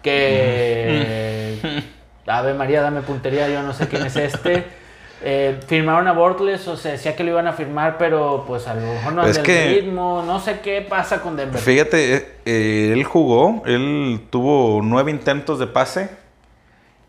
Que. 0.00 1.82
Ave 2.26 2.54
María, 2.54 2.80
dame 2.82 3.02
puntería, 3.02 3.48
yo 3.48 3.62
no 3.62 3.72
sé 3.72 3.88
quién 3.88 4.04
es 4.06 4.16
este. 4.16 4.64
Eh, 5.26 5.58
firmaron 5.68 6.06
a 6.06 6.12
Bortles, 6.12 6.68
o 6.68 6.76
sea, 6.76 6.92
decía 6.92 7.16
que 7.16 7.24
lo 7.24 7.30
iban 7.30 7.46
a 7.46 7.54
firmar, 7.54 7.96
pero 7.96 8.44
pues 8.46 8.66
a 8.68 8.74
lo 8.74 8.82
mejor 8.82 9.14
no 9.14 9.22
Es 9.24 9.38
anda 9.38 9.42
que- 9.42 9.68
el 9.78 9.80
ritmo. 9.84 10.22
No 10.26 10.38
sé 10.38 10.60
qué 10.60 10.82
pasa 10.86 11.22
con 11.22 11.34
Denver. 11.34 11.58
Fíjate, 11.62 12.14
eh, 12.16 12.26
eh, 12.44 12.90
él 12.92 13.04
jugó, 13.04 13.62
él 13.64 14.20
tuvo 14.28 14.80
nueve 14.82 15.10
intentos 15.10 15.58
de 15.58 15.66
pase, 15.66 16.10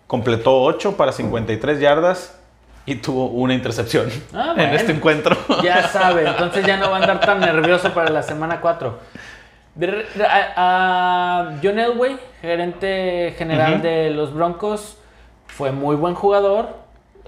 completó 0.08 0.62
ocho 0.62 0.96
para 0.96 1.12
53 1.12 1.80
yardas 1.82 2.40
y 2.86 2.96
tuvo 2.96 3.28
una 3.28 3.54
intercepción 3.54 4.10
Ah, 4.34 4.50
en 4.52 4.56
bueno. 4.56 4.74
este 4.76 4.92
encuentro. 4.94 5.36
Ya 5.64 5.86
sabe, 5.90 6.26
entonces 6.26 6.66
ya 6.66 6.78
no 6.78 6.92
va 6.92 6.98
a 6.98 7.02
andar 7.02 7.20
tan 7.20 7.42
nervioso 7.42 7.94
para 7.94 8.12
la 8.12 8.24
semana 8.24 8.62
4. 8.62 8.98
De 9.76 9.88
re- 9.88 10.06
a, 10.26 10.54
a 10.56 11.58
John 11.62 11.80
Elway, 11.80 12.18
gerente 12.42 13.34
general 13.38 13.82
de 13.82 14.12
los 14.12 14.34
Broncos, 14.34 15.00
fue 15.56 15.72
muy 15.72 15.96
buen 15.96 16.16
jugador. 16.16 16.68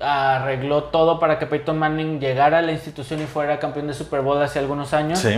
Arregló 0.02 0.84
todo 0.86 1.20
para 1.20 1.40
que 1.40 1.46
Peyton 1.48 1.78
Manning 1.80 2.20
llegara 2.20 2.60
a 2.60 2.62
la 2.62 2.72
institución 2.72 3.22
y 3.22 3.26
fuera 3.26 3.58
campeón 3.60 3.88
de 3.88 3.94
Super 3.94 4.22
Bowl 4.22 4.42
hace 4.42 4.60
algunos 4.60 4.94
años. 4.94 5.20
Sí. 5.20 5.36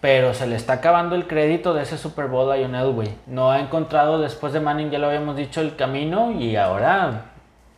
Pero 0.00 0.32
se 0.32 0.46
le 0.46 0.56
está 0.56 0.74
acabando 0.74 1.14
el 1.14 1.26
crédito 1.26 1.74
de 1.74 1.82
ese 1.82 1.98
Super 1.98 2.26
Bowl 2.28 2.50
a 2.50 2.56
John 2.56 2.74
Elway. 2.74 3.14
No 3.26 3.50
ha 3.50 3.60
encontrado 3.60 4.18
después 4.18 4.54
de 4.54 4.60
Manning, 4.60 4.90
ya 4.90 4.98
lo 4.98 5.08
habíamos 5.08 5.36
dicho, 5.36 5.60
el 5.60 5.76
camino 5.76 6.32
y 6.32 6.56
ahora 6.56 7.24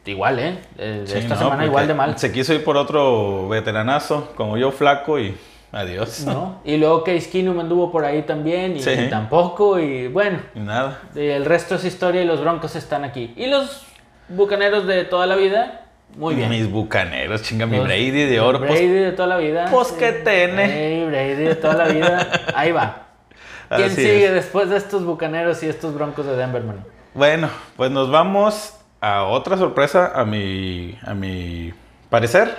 igual, 0.04 0.38
¿eh? 0.38 0.58
Eh, 0.78 1.02
Sí, 1.06 1.18
Esta 1.18 1.34
no, 1.34 1.40
semana 1.40 1.64
igual 1.66 1.88
de 1.88 1.94
mal. 1.94 2.16
Se 2.18 2.30
quiso 2.30 2.54
ir 2.54 2.62
por 2.62 2.76
otro 2.76 3.48
veteranazo, 3.48 4.32
como 4.36 4.56
yo 4.56 4.70
flaco 4.70 5.18
y 5.18 5.36
adiós. 5.72 6.24
¿no? 6.24 6.60
Y 6.64 6.76
luego 6.76 7.02
Case 7.02 7.28
Keenum 7.30 7.58
anduvo 7.58 7.90
por 7.90 8.04
ahí 8.04 8.22
también 8.22 8.76
y 8.76 8.82
Sí. 8.82 9.08
tampoco 9.10 9.80
y 9.80 10.06
bueno, 10.06 10.38
Y 10.54 10.60
nada. 10.60 11.00
el 11.16 11.44
resto 11.44 11.74
es 11.74 11.84
historia 11.84 12.22
y 12.22 12.26
los 12.26 12.40
Broncos 12.40 12.76
están 12.76 13.02
aquí. 13.04 13.32
Y 13.36 13.46
los 13.46 13.86
Bucaneros 14.28 14.86
de 14.86 15.04
toda 15.04 15.26
la 15.26 15.36
vida, 15.36 15.86
muy 16.16 16.34
bien. 16.34 16.50
Mis 16.50 16.70
bucaneros, 16.70 17.42
chinga, 17.42 17.64
mi 17.66 17.76
Los- 17.78 17.86
Brady 17.86 18.10
de 18.10 18.40
oro. 18.40 18.58
pues, 18.58 18.70
Brady 18.70 18.86
de 18.88 19.12
toda 19.12 19.28
la 19.28 19.36
vida. 19.38 19.66
pues, 19.70 19.88
¿qué 19.92 20.12
tiene? 20.12 20.98
Ey, 21.00 21.04
Brady 21.06 21.34
de 21.44 21.54
toda 21.54 21.74
la 21.74 21.88
vida. 21.88 22.30
Ahí 22.54 22.70
va. 22.72 23.06
¿Quién 23.68 23.86
Así 23.86 23.96
sigue 23.96 24.26
es. 24.26 24.32
después 24.34 24.68
de 24.68 24.76
estos 24.76 25.04
Bucaneros 25.06 25.62
y 25.62 25.68
estos 25.68 25.94
Broncos 25.94 26.26
de 26.26 26.36
Denver, 26.36 26.62
mano? 26.62 26.84
Bueno, 27.14 27.48
pues 27.76 27.90
nos 27.90 28.10
vamos 28.10 28.74
a 29.00 29.24
otra 29.24 29.56
sorpresa 29.56 30.12
a 30.14 30.24
mi, 30.26 30.98
a 31.02 31.14
mi 31.14 31.72
parecer. 32.10 32.54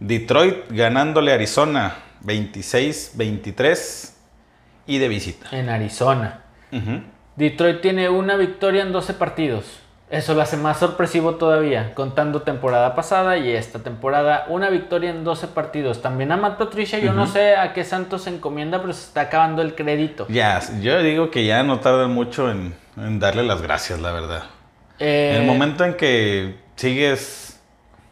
Detroit 0.00 0.56
ganándole 0.70 1.32
a 1.32 1.34
Arizona 1.34 1.96
26-23 2.24 4.14
y 4.86 4.98
de 4.98 5.08
visita. 5.08 5.48
En 5.52 5.68
Arizona. 5.68 6.40
Detroit 7.36 7.80
tiene 7.80 8.08
una 8.08 8.36
victoria 8.36 8.82
en 8.82 8.92
12 8.92 9.14
partidos. 9.14 9.80
Eso 10.10 10.32
lo 10.32 10.40
hace 10.40 10.56
más 10.56 10.78
sorpresivo 10.78 11.34
todavía, 11.34 11.92
contando 11.94 12.40
temporada 12.40 12.94
pasada 12.94 13.36
y 13.36 13.50
esta 13.50 13.80
temporada. 13.80 14.46
Una 14.48 14.70
victoria 14.70 15.10
en 15.10 15.22
12 15.22 15.48
partidos. 15.48 16.00
También 16.00 16.32
a 16.32 16.38
Matt 16.38 16.56
Patricia, 16.56 16.98
yo 16.98 17.12
no 17.12 17.26
sé 17.26 17.56
a 17.56 17.74
qué 17.74 17.84
Santos 17.84 18.22
se 18.22 18.30
encomienda, 18.30 18.80
pero 18.80 18.94
se 18.94 19.04
está 19.04 19.22
acabando 19.22 19.60
el 19.60 19.74
crédito. 19.74 20.26
Ya, 20.30 20.60
yo 20.80 21.02
digo 21.02 21.30
que 21.30 21.44
ya 21.44 21.62
no 21.62 21.80
tardan 21.80 22.12
mucho 22.14 22.50
en, 22.50 22.74
en 22.96 23.20
darle 23.20 23.42
las 23.42 23.60
gracias, 23.60 24.00
la 24.00 24.12
verdad. 24.12 24.44
Eh, 24.98 25.32
En 25.36 25.42
el 25.42 25.46
momento 25.46 25.84
en 25.84 25.92
que 25.94 26.56
sigues, 26.76 27.60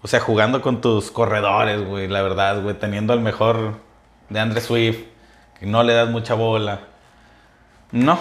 o 0.03 0.07
sea, 0.07 0.21
jugando 0.21 0.61
con 0.61 0.83
tus 0.83 1.11
corredores, 1.11 1.83
güey, 1.83 2.09
la 2.09 2.21
verdad, 2.21 2.61
güey, 2.63 2.75
teniendo 2.79 3.15
al 3.15 3.21
mejor 3.21 3.79
de 4.29 4.39
Andre 4.39 4.61
Swift, 4.61 4.99
que 5.59 5.65
no 5.65 5.83
le 5.83 5.95
das 5.95 6.11
mucha 6.11 6.35
bola. 6.35 6.81
No, 7.91 8.19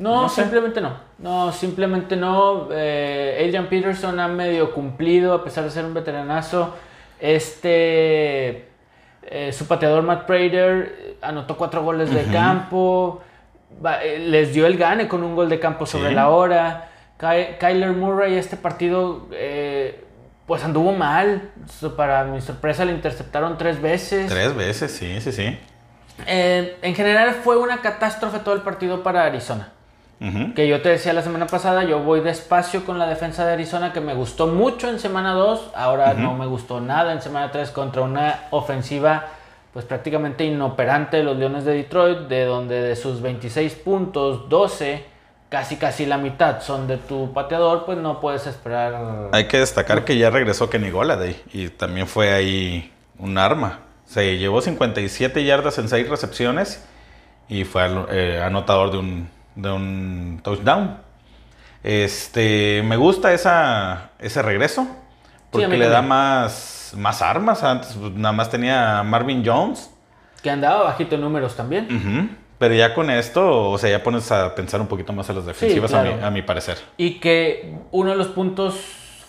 No, 0.00 0.22
no 0.22 0.28
sé. 0.28 0.42
simplemente 0.42 0.80
no. 0.80 0.94
No, 1.18 1.52
simplemente 1.52 2.16
no. 2.16 2.68
Eh, 2.72 3.42
Adrian 3.44 3.66
Peterson 3.68 4.18
ha 4.18 4.28
medio 4.28 4.72
cumplido 4.72 5.34
a 5.34 5.44
pesar 5.44 5.64
de 5.64 5.70
ser 5.70 5.84
un 5.84 5.94
veteranazo. 5.94 6.74
Este. 7.20 8.66
eh, 9.22 9.52
su 9.52 9.66
pateador 9.66 10.02
Matt 10.02 10.24
Prater 10.26 11.16
anotó 11.22 11.56
cuatro 11.56 11.82
goles 11.84 12.12
de 12.12 12.24
campo. 12.32 13.20
Va- 13.84 14.02
eh, 14.02 14.18
les 14.18 14.52
dio 14.52 14.66
el 14.66 14.76
gane 14.76 15.06
con 15.06 15.22
un 15.22 15.36
gol 15.36 15.48
de 15.48 15.60
campo 15.60 15.86
sobre 15.86 16.08
Sí. 16.08 16.14
la 16.14 16.30
hora. 16.30 16.88
Ky- 17.18 17.56
Kyler 17.60 17.92
Murray, 17.92 18.34
este 18.36 18.56
partido, 18.56 19.28
eh, 19.32 20.02
pues 20.46 20.64
anduvo 20.64 20.92
mal. 20.92 21.50
Para 21.96 22.24
mi 22.24 22.40
sorpresa, 22.40 22.84
le 22.84 22.92
interceptaron 22.92 23.58
tres 23.58 23.80
veces. 23.80 24.28
tres 24.28 24.56
veces, 24.56 24.90
sí, 24.90 25.20
sí, 25.20 25.30
sí. 25.30 25.58
Eh, 26.26 26.76
en 26.82 26.94
general, 26.94 27.32
fue 27.44 27.56
una 27.58 27.82
catástrofe 27.82 28.38
todo 28.40 28.54
el 28.54 28.62
partido 28.62 29.02
para 29.02 29.24
Arizona. 29.24 29.72
Que 30.54 30.68
yo 30.68 30.82
te 30.82 30.90
decía 30.90 31.14
la 31.14 31.22
semana 31.22 31.46
pasada, 31.46 31.84
yo 31.84 32.00
voy 32.00 32.20
despacio 32.20 32.84
con 32.84 32.98
la 32.98 33.06
defensa 33.06 33.46
de 33.46 33.54
Arizona 33.54 33.94
que 33.94 34.02
me 34.02 34.12
gustó 34.12 34.48
mucho 34.48 34.90
en 34.90 34.98
semana 34.98 35.32
2, 35.32 35.70
ahora 35.74 36.12
no 36.12 36.34
me 36.34 36.44
gustó 36.44 36.78
nada 36.78 37.14
en 37.14 37.22
semana 37.22 37.50
3 37.50 37.70
contra 37.70 38.02
una 38.02 38.40
ofensiva 38.50 39.28
pues 39.72 39.84
prácticamente 39.84 40.44
inoperante 40.44 41.18
de 41.18 41.22
los 41.22 41.36
Leones 41.36 41.64
de 41.64 41.74
Detroit, 41.74 42.18
de 42.28 42.44
donde 42.44 42.82
de 42.82 42.96
sus 42.96 43.22
26 43.22 43.74
puntos, 43.76 44.48
12, 44.48 45.04
casi 45.48 45.76
casi 45.76 46.06
la 46.06 46.18
mitad 46.18 46.60
son 46.60 46.86
de 46.88 46.96
tu 46.96 47.32
pateador, 47.32 47.84
pues 47.86 47.96
no 47.96 48.20
puedes 48.20 48.46
esperar... 48.46 49.30
Hay 49.32 49.46
que 49.46 49.58
destacar 49.58 50.04
que 50.04 50.18
ya 50.18 50.28
regresó 50.28 50.68
Kenny 50.68 50.90
Goladay 50.90 51.40
y 51.52 51.68
también 51.68 52.06
fue 52.06 52.32
ahí 52.32 52.92
un 53.18 53.38
arma. 53.38 53.80
Se 54.06 54.38
llevó 54.38 54.60
57 54.60 55.44
yardas 55.44 55.78
en 55.78 55.88
6 55.88 56.08
recepciones 56.08 56.84
y 57.48 57.64
fue 57.64 57.88
eh, 58.10 58.42
anotador 58.42 58.90
de 58.90 58.98
un, 58.98 59.28
de 59.54 59.70
un 59.70 60.40
touchdown. 60.42 60.98
Este, 61.82 62.82
me 62.84 62.96
gusta 62.96 63.32
esa, 63.32 64.10
ese 64.18 64.42
regreso 64.42 64.86
porque 65.50 65.66
a 65.66 65.68
le 65.68 65.88
da 65.88 66.02
más, 66.02 66.92
más 66.96 67.22
armas. 67.22 67.62
Antes 67.62 67.94
pues, 67.94 68.12
nada 68.12 68.32
más 68.32 68.50
tenía 68.50 69.00
a 69.00 69.02
Marvin 69.02 69.42
Jones. 69.44 69.90
Que 70.42 70.50
andaba 70.50 70.84
bajito 70.84 71.16
en 71.16 71.20
números 71.22 71.56
también. 71.56 72.38
Pero 72.58 72.74
ya 72.74 72.94
con 72.94 73.10
esto, 73.10 73.70
o 73.70 73.78
sea, 73.78 73.90
ya 73.90 74.02
pones 74.02 74.30
a 74.30 74.54
pensar 74.54 74.80
un 74.80 74.86
poquito 74.86 75.12
más 75.12 75.28
a 75.30 75.32
las 75.32 75.46
defensivas, 75.46 75.92
a, 75.94 76.02
claro. 76.02 76.16
mi, 76.16 76.22
a 76.22 76.30
mi 76.30 76.42
parecer. 76.42 76.78
Y 76.98 77.18
que 77.18 77.74
uno 77.90 78.10
de 78.10 78.16
los 78.16 78.28
puntos 78.28 78.74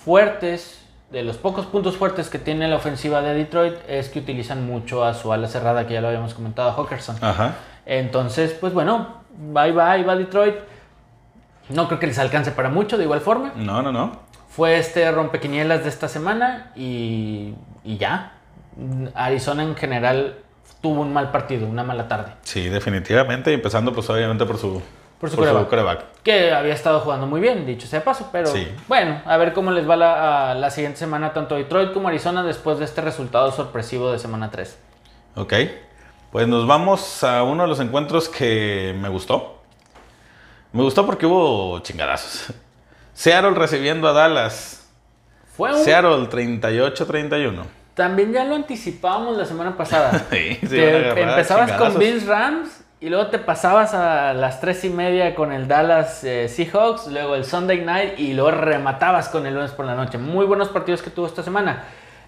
fuertes, 0.04 0.86
de 1.12 1.24
los 1.24 1.38
pocos 1.38 1.66
puntos 1.66 1.96
fuertes 1.96 2.30
que 2.30 2.40
tiene 2.40 2.68
la 2.68 2.76
ofensiva 2.76 3.22
de 3.22 3.34
Detroit, 3.34 3.76
es 3.88 4.10
que 4.10 4.20
utilizan 4.20 4.66
mucho 4.66 5.06
a 5.06 5.14
su 5.14 5.32
ala 5.32 5.48
cerrada, 5.48 5.88
que 5.88 5.94
ya 5.94 6.02
lo 6.02 6.10
habíamos 6.10 6.34
comentado, 6.34 6.74
Hawkerson. 6.74 7.18
Ajá. 7.22 7.56
Entonces, 7.86 8.52
pues 8.52 8.74
bueno, 8.74 9.21
bye 9.38 9.72
bye, 9.72 10.04
va 10.04 10.16
Detroit. 10.16 10.56
No 11.70 11.88
creo 11.88 12.00
que 12.00 12.08
les 12.08 12.20
alcance 12.20 12.52
para 12.52 12.70
mucho, 12.70 12.98
de 12.98 13.04
igual 13.06 13.22
forma. 13.22 13.54
No, 13.56 13.82
no, 13.82 13.92
no. 13.92 14.12
Fue 14.50 14.78
este 14.78 15.10
rompequinielas 15.12 15.84
de 15.84 15.90
esta 15.90 16.08
semana 16.08 16.72
y, 16.76 17.54
y 17.84 17.98
ya. 17.98 18.34
Arizona 19.16 19.64
en 19.64 19.76
general 19.76 20.38
tuvo 20.82 21.02
un 21.02 21.14
mal 21.14 21.32
partido, 21.32 21.68
una 21.68 21.84
mala 21.84 22.08
tarde. 22.08 22.34
Sí, 22.44 22.68
definitivamente. 22.68 23.54
Empezando, 23.54 23.94
pues 23.94 24.10
obviamente 24.10 24.46
por 24.46 24.58
su, 24.58 24.82
Por 25.20 25.30
su 25.30 25.38
quarterback. 25.38 26.04
Que 26.24 26.52
había 26.52 26.74
estado 26.74 27.00
jugando 27.00 27.28
muy 27.28 27.40
bien, 27.40 27.66
dicho 27.66 27.88
sea 27.88 28.04
paso, 28.04 28.30
pero 28.32 28.48
Sí. 28.48 28.68
bueno, 28.88 29.22
a 29.26 29.38
ver 29.38 29.54
cómo 29.54 29.72
les 29.72 29.90
va 29.90 29.96
la, 29.96 30.52
a 30.52 30.56
la 30.56 30.70
siguiente 30.70 30.98
semana 31.00 31.32
tanto 31.32 31.56
Detroit 31.56 31.94
como 31.94 32.08
Arizona 32.10 32.44
después 32.44 32.80
de 32.80 32.86
este 32.86 33.02
resultado 33.02 33.52
sorpresivo 33.52 34.12
de 34.12 34.20
semana 34.20 34.50
3. 34.52 34.78
Ok. 35.36 35.54
Pues 36.32 36.48
nos 36.48 36.66
vamos 36.66 37.24
a 37.26 37.44
uno 37.44 37.64
de 37.64 37.70
los 37.70 37.80
encuentros 37.82 38.30
que 38.30 38.96
me 38.98 39.10
gustó. 39.10 39.62
Me 40.72 40.82
gustó 40.82 41.06
porque 41.06 41.26
hubo 41.26 41.80
chingadazos. 41.80 42.54
Seattle 43.14 43.52
recibiendo 43.52 44.08
a 44.08 44.14
Dallas. 44.14 44.90
Fue 45.58 45.74
un... 45.74 45.84
Seattle 45.84 46.30
38-31. 46.30 47.64
También 47.94 48.32
ya 48.32 48.46
lo 48.46 48.56
anticipábamos 48.56 49.38
la 49.38 49.46
semana 49.46 49.76
pasada. 49.76 50.26
Sí, 50.30 50.80
a 50.80 51.20
empezabas 51.20 51.74
con. 51.74 52.00
Bills 52.00 52.26
Rams 52.26 52.82
y 53.02 53.10
luego 53.10 53.28
te 53.28 53.38
pasabas 53.38 53.94
a 53.94 54.34
las 54.34 54.62
tres 54.62 54.86
y 54.86 54.90
media 54.90 55.36
con 55.36 55.52
el 55.52 55.68
Dallas 55.68 56.24
eh, 56.24 56.48
Seahawks, 56.48 57.08
luego 57.08 57.36
el 57.36 57.44
Sunday 57.44 57.84
Night 57.84 58.18
y 58.18 58.34
luego 58.34 58.52
rematabas 58.52 59.28
con 59.28 59.46
el 59.46 59.56
lunes 59.56 59.72
por 59.72 59.86
la 59.86 59.96
noche. 59.96 60.18
Muy 60.18 60.46
buenos 60.46 60.70
partidos 60.70 61.02
que 61.02 61.10
tuvo 61.10 61.26
esta 61.26 61.44
semana. 61.44 61.84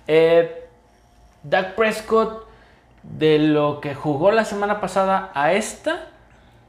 Eh, 0.07 0.67
Dak 1.43 1.75
Prescott, 1.75 2.47
de 3.03 3.39
lo 3.39 3.79
que 3.81 3.95
jugó 3.95 4.31
la 4.31 4.45
semana 4.45 4.79
pasada 4.81 5.31
a 5.33 5.53
esta, 5.53 6.07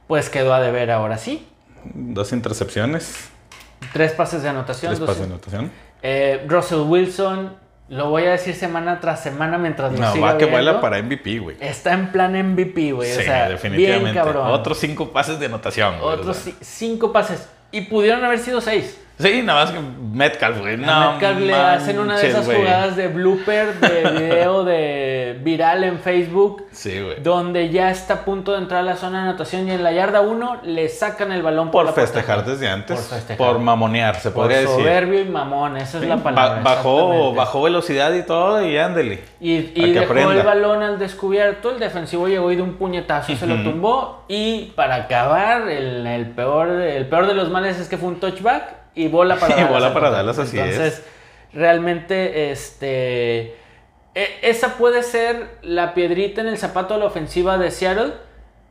pues 0.07 0.29
quedó 0.29 0.53
a 0.53 0.61
deber 0.61 0.91
ahora 0.91 1.17
sí. 1.17 1.47
Dos 1.93 2.31
intercepciones. 2.33 3.29
Tres 3.93 4.11
pases 4.13 4.43
de 4.43 4.49
anotación. 4.49 4.93
Tres 4.93 5.05
pases 5.05 5.19
de 5.21 5.33
anotación. 5.33 5.71
Eh, 6.01 6.45
Russell 6.47 6.79
Wilson, 6.81 7.55
lo 7.89 8.09
voy 8.09 8.23
a 8.25 8.31
decir 8.31 8.55
semana 8.55 8.99
tras 8.99 9.21
semana 9.23 9.57
mientras 9.57 9.91
No, 9.91 10.11
siga 10.13 10.25
va 10.25 10.37
que 10.37 10.45
viendo. 10.45 10.51
vuela 10.51 10.81
para 10.81 11.01
MVP, 11.01 11.39
güey. 11.39 11.57
Está 11.59 11.93
en 11.93 12.11
plan 12.11 12.33
MVP, 12.33 12.91
güey. 12.91 13.11
Sí, 13.11 13.21
o 13.21 13.23
sea, 13.23 13.49
definitivamente. 13.49 14.11
Bien 14.11 14.15
cabrón. 14.15 14.47
Otros 14.51 14.77
cinco 14.79 15.11
pases 15.11 15.39
de 15.39 15.45
anotación. 15.45 15.95
Otros 16.01 16.43
cinco 16.61 17.11
pases. 17.11 17.47
Y 17.71 17.81
pudieron 17.81 18.23
haber 18.23 18.39
sido 18.39 18.61
seis. 18.61 18.99
Sí, 19.17 19.41
nada 19.43 19.63
más 19.63 19.71
que 19.73 19.79
Metcalf, 20.11 20.59
güey. 20.59 20.75
No, 20.75 21.11
Metcalf 21.13 21.39
le 21.39 21.53
hacen 21.53 21.99
una 21.99 22.17
de 22.17 22.27
esas 22.29 22.45
jugadas 22.45 22.95
de 22.97 23.07
blooper, 23.07 23.73
de 23.79 24.09
video 24.19 24.63
de 24.65 25.39
viral 25.41 25.85
en 25.85 25.99
Facebook, 25.99 26.65
Sí, 26.71 26.99
güey. 27.01 27.21
donde 27.23 27.69
ya 27.69 27.91
está 27.91 28.15
a 28.15 28.25
punto 28.25 28.51
de 28.51 28.57
entrar 28.57 28.81
a 28.81 28.83
la 28.83 28.97
zona 28.97 29.23
de 29.23 29.29
anotación 29.29 29.67
y 29.69 29.71
en 29.71 29.83
la 29.83 29.93
yarda 29.93 30.19
1 30.19 30.61
le 30.63 30.89
sacan 30.89 31.31
el 31.31 31.43
balón 31.43 31.71
Por 31.71 31.93
festejar 31.93 32.43
desde 32.45 32.67
antes. 32.67 32.99
Por 32.99 33.07
Por, 33.09 33.17
festejar. 33.19 33.59
mamonear, 33.59 34.15
se 34.17 34.31
Por 34.31 34.43
podría 34.43 34.59
decir. 34.61 34.75
soberbio 34.75 35.21
y 35.21 35.25
mamón, 35.25 35.77
esa 35.77 35.97
es 35.99 36.07
la 36.07 36.17
palabra. 36.17 36.61
bajó, 36.61 37.33
bajó 37.33 37.61
velocidad 37.61 38.13
y 38.13 38.23
todo 38.23 38.65
y 38.67 38.77
ándele. 38.77 39.21
Y, 39.39 39.53
y 39.75 39.91
dejó 39.93 40.05
aprenda. 40.11 40.33
el 40.33 40.43
balón 40.43 40.83
al 40.83 40.99
descubierto, 40.99 41.71
el 41.71 41.79
defensivo 41.79 42.27
llegó 42.27 42.51
y 42.51 42.57
de 42.57 42.61
un 42.63 42.73
puñetazo 42.73 43.33
se 43.35 43.47
lo 43.47 43.63
tumbó 43.63 44.25
y 44.27 44.73
para 44.75 44.95
acabar, 44.95 45.69
el, 45.69 46.05
el 46.05 46.25
peor, 46.31 46.69
el 46.69 47.05
peor 47.07 47.27
de 47.27 47.33
los 47.33 47.49
males 47.49 47.79
es 47.79 47.87
que 47.87 47.97
fue 47.97 48.09
un 48.09 48.19
touchback 48.19 48.83
y 48.95 49.07
bola 49.07 49.35
para 49.39 49.53
Y 49.53 49.57
Dallas. 49.57 49.71
bola 49.71 49.87
al 49.87 49.93
para. 49.93 50.09
Dallas, 50.09 50.39
así 50.39 50.57
Entonces, 50.57 51.03
realmente, 51.53 52.51
este, 52.51 53.55
e- 54.13 54.39
esa 54.41 54.77
puede 54.77 55.03
ser 55.03 55.47
la 55.61 55.93
piedrita 55.93 56.41
en 56.41 56.47
el 56.47 56.57
zapato 56.57 56.93
de 56.95 57.01
la 57.01 57.05
ofensiva 57.07 57.57
de 57.57 57.71
Seattle. 57.71 58.13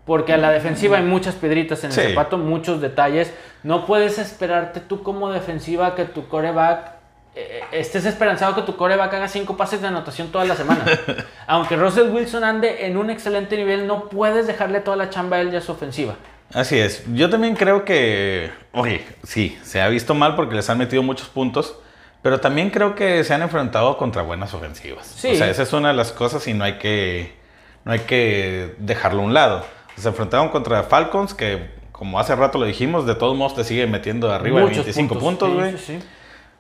Porque 0.06 0.34
a 0.34 0.36
la 0.36 0.50
defensiva 0.50 0.98
hay 0.98 1.02
muchas 1.02 1.34
piedritas 1.34 1.82
en 1.82 1.90
el 1.90 1.96
Sí. 1.96 2.08
zapato, 2.10 2.36
muchos 2.36 2.82
detalles. 2.82 3.32
No 3.62 3.86
puedes 3.86 4.18
esperarte 4.18 4.80
tú 4.80 5.02
como 5.02 5.30
defensiva 5.32 5.94
que 5.94 6.04
tu 6.04 6.28
coreback 6.28 6.92
eh, 7.36 7.62
estés 7.72 8.04
esperanzado 8.04 8.54
que 8.54 8.62
tu 8.62 8.76
coreback 8.76 9.12
haga 9.14 9.26
cinco 9.28 9.56
pases 9.56 9.80
de 9.80 9.88
anotación 9.88 10.28
toda 10.30 10.44
la 10.44 10.54
semana. 10.56 10.84
Aunque 11.48 11.74
Russell 11.76 12.10
Wilson 12.10 12.44
ande 12.44 12.86
en 12.86 12.96
un 12.98 13.08
excelente 13.10 13.56
nivel, 13.56 13.86
no 13.88 14.08
puedes 14.10 14.46
dejarle 14.46 14.80
toda 14.80 14.96
la 14.98 15.08
chamba 15.10 15.38
a 15.38 15.40
él 15.40 15.52
y 15.52 15.56
a 15.56 15.60
su 15.62 15.72
ofensiva. 15.72 16.14
Así 16.52 16.78
es. 16.78 17.02
Yo 17.14 17.30
también 17.30 17.56
creo 17.56 17.84
que, 17.84 18.50
oye, 18.72 19.04
sí, 19.24 19.58
se 19.62 19.80
ha 19.80 19.88
visto 19.88 20.14
mal 20.14 20.36
porque 20.36 20.54
les 20.54 20.68
han 20.70 20.78
metido 20.78 21.02
muchos 21.02 21.28
puntos, 21.28 21.76
pero 22.22 22.40
también 22.40 22.70
creo 22.70 22.94
que 22.94 23.24
se 23.24 23.34
han 23.34 23.42
enfrentado 23.42 23.96
contra 23.96 24.22
buenas 24.22 24.54
ofensivas. 24.54 25.06
Sí. 25.06 25.32
O 25.32 25.34
sea, 25.36 25.50
esa 25.50 25.62
es 25.62 25.72
una 25.72 25.88
de 25.88 25.94
las 25.94 26.12
cosas 26.12 26.46
y 26.46 26.54
no 26.54 26.64
hay 26.64 26.78
que, 26.78 27.34
no 27.84 27.92
hay 27.92 28.00
que 28.00 28.74
dejarlo 28.78 29.22
a 29.22 29.24
un 29.24 29.34
lado. 29.34 29.64
Se 29.96 30.08
enfrentaron 30.08 30.48
contra 30.48 30.82
Falcons, 30.84 31.34
que 31.34 31.70
como 31.92 32.18
hace 32.18 32.34
rato 32.34 32.58
lo 32.58 32.66
dijimos, 32.66 33.06
de 33.06 33.14
todos 33.14 33.36
modos 33.36 33.54
te 33.54 33.64
sigue 33.64 33.86
metiendo 33.86 34.32
arriba 34.32 34.60
de 34.60 34.66
Muchos 34.66 34.84
25 34.84 35.18
puntos, 35.18 35.52
güey. 35.52 35.72
sí, 35.72 35.84
sí. 35.86 35.98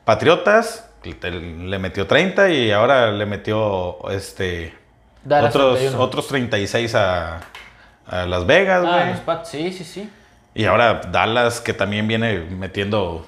Patriotas, 0.04 0.88
le 1.22 1.78
metió 1.78 2.06
30 2.06 2.50
y 2.50 2.70
ahora 2.70 3.10
le 3.10 3.26
metió 3.26 4.10
este 4.10 4.74
Dallas 5.24 5.54
otros, 5.54 5.78
31. 5.78 6.04
otros 6.04 6.28
36 6.28 6.94
a, 6.94 7.40
a 8.06 8.26
Las 8.26 8.46
Vegas, 8.46 8.84
Ah, 8.86 8.96
güey. 8.98 9.10
los 9.10 9.20
Pats, 9.20 9.48
sí, 9.48 9.72
sí, 9.72 9.84
sí. 9.84 10.10
Y 10.54 10.64
ahora 10.66 11.00
Dallas, 11.10 11.60
que 11.60 11.72
también 11.74 12.06
viene 12.06 12.38
metiendo 12.40 13.26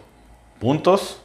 puntos. 0.61 1.23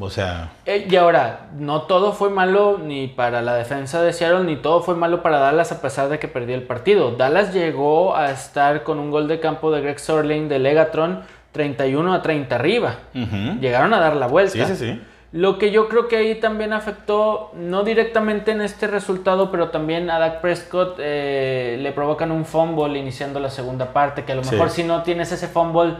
O 0.00 0.08
sea, 0.08 0.48
Eh, 0.64 0.86
y 0.88 0.96
ahora, 0.96 1.48
no 1.58 1.82
todo 1.82 2.12
fue 2.14 2.30
malo 2.30 2.78
ni 2.82 3.08
para 3.08 3.42
la 3.42 3.54
defensa 3.54 4.00
de 4.02 4.14
Seattle, 4.14 4.44
ni 4.44 4.56
todo 4.56 4.80
fue 4.82 4.94
malo 4.94 5.22
para 5.22 5.38
Dallas 5.38 5.70
a 5.70 5.82
pesar 5.82 6.08
de 6.08 6.18
que 6.18 6.28
perdió 6.28 6.54
el 6.54 6.62
partido. 6.62 7.10
Dallas 7.16 7.52
llegó 7.52 8.16
a 8.16 8.30
estar 8.30 8.84
con 8.84 8.98
un 8.98 9.10
gol 9.10 9.28
de 9.28 9.38
campo 9.38 9.70
de 9.70 9.82
Greg 9.82 9.98
Sorling 10.00 10.48
de 10.48 10.58
Legatron 10.60 11.24
31 11.52 12.14
a 12.14 12.22
30 12.22 12.54
arriba. 12.54 12.94
Llegaron 13.12 13.92
a 13.92 14.00
dar 14.00 14.16
la 14.16 14.26
vuelta. 14.28 14.52
sí, 14.66 14.74
sí, 14.74 14.76
sí. 14.76 15.02
Lo 15.32 15.56
que 15.58 15.70
yo 15.70 15.88
creo 15.88 16.08
que 16.08 16.16
ahí 16.18 16.34
también 16.34 16.74
afectó, 16.74 17.52
no 17.54 17.84
directamente 17.84 18.50
en 18.50 18.60
este 18.60 18.86
resultado, 18.86 19.50
pero 19.50 19.70
también 19.70 20.10
a 20.10 20.18
Dak 20.18 20.42
Prescott 20.42 20.96
eh, 20.98 21.78
le 21.80 21.90
provocan 21.92 22.30
un 22.30 22.44
fumble 22.44 22.98
iniciando 22.98 23.40
la 23.40 23.48
segunda 23.48 23.94
parte, 23.94 24.24
que 24.24 24.32
a 24.32 24.34
lo 24.34 24.44
Sí. 24.44 24.52
mejor 24.52 24.68
si 24.68 24.84
no 24.84 25.02
tienes 25.02 25.32
ese 25.32 25.48
fumble, 25.48 25.94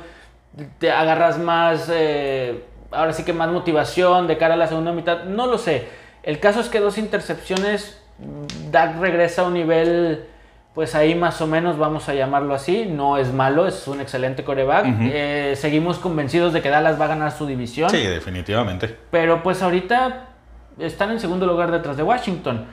te 0.78 0.91
agarras 0.91 1.39
más, 1.39 1.91
eh, 1.91 2.62
ahora 2.91 3.14
sí 3.14 3.24
que 3.24 3.33
más 3.33 3.51
motivación 3.51 4.26
de 4.26 4.37
cara 4.37 4.53
a 4.53 4.59
la 4.59 4.66
segunda 4.66 4.93
mitad, 4.93 5.24
no 5.24 5.47
lo 5.47 5.57
sé. 5.57 5.89
El 6.22 6.39
caso 6.39 6.61
es 6.61 6.68
que 6.68 6.80
dos 6.80 6.99
intercepciones, 6.99 7.99
Dak 8.70 9.01
regresa 9.01 9.43
a 9.43 9.45
un 9.47 9.55
nivel, 9.55 10.26
pues 10.75 10.95
ahí 10.95 11.14
más 11.14 11.41
o 11.43 11.47
menos 11.47 11.77
vamos 11.79 12.09
a 12.09 12.14
llamarlo 12.14 12.55
así, 12.55 12.87
no 12.87 13.18
es 13.18 13.33
malo, 13.33 13.66
es 13.66 13.87
un 13.89 14.01
excelente 14.01 14.43
coreback. 14.45 14.87
Eh, 15.01 15.53
seguimos 15.57 15.99
convencidos 15.99 16.53
de 16.55 16.62
que 16.62 16.70
Dallas 16.70 16.99
va 17.01 17.05
a 17.05 17.09
ganar 17.09 17.31
su 17.33 17.47
división. 17.47 17.91
Sí, 17.91 17.99
definitivamente. 18.07 18.97
Pero 19.11 19.43
pues 19.43 19.62
ahorita 19.62 20.29
están 20.79 21.11
en 21.11 21.20
segundo 21.20 21.45
lugar 21.47 21.70
detrás 21.70 21.97
de 21.99 22.03
Washington. 22.03 22.66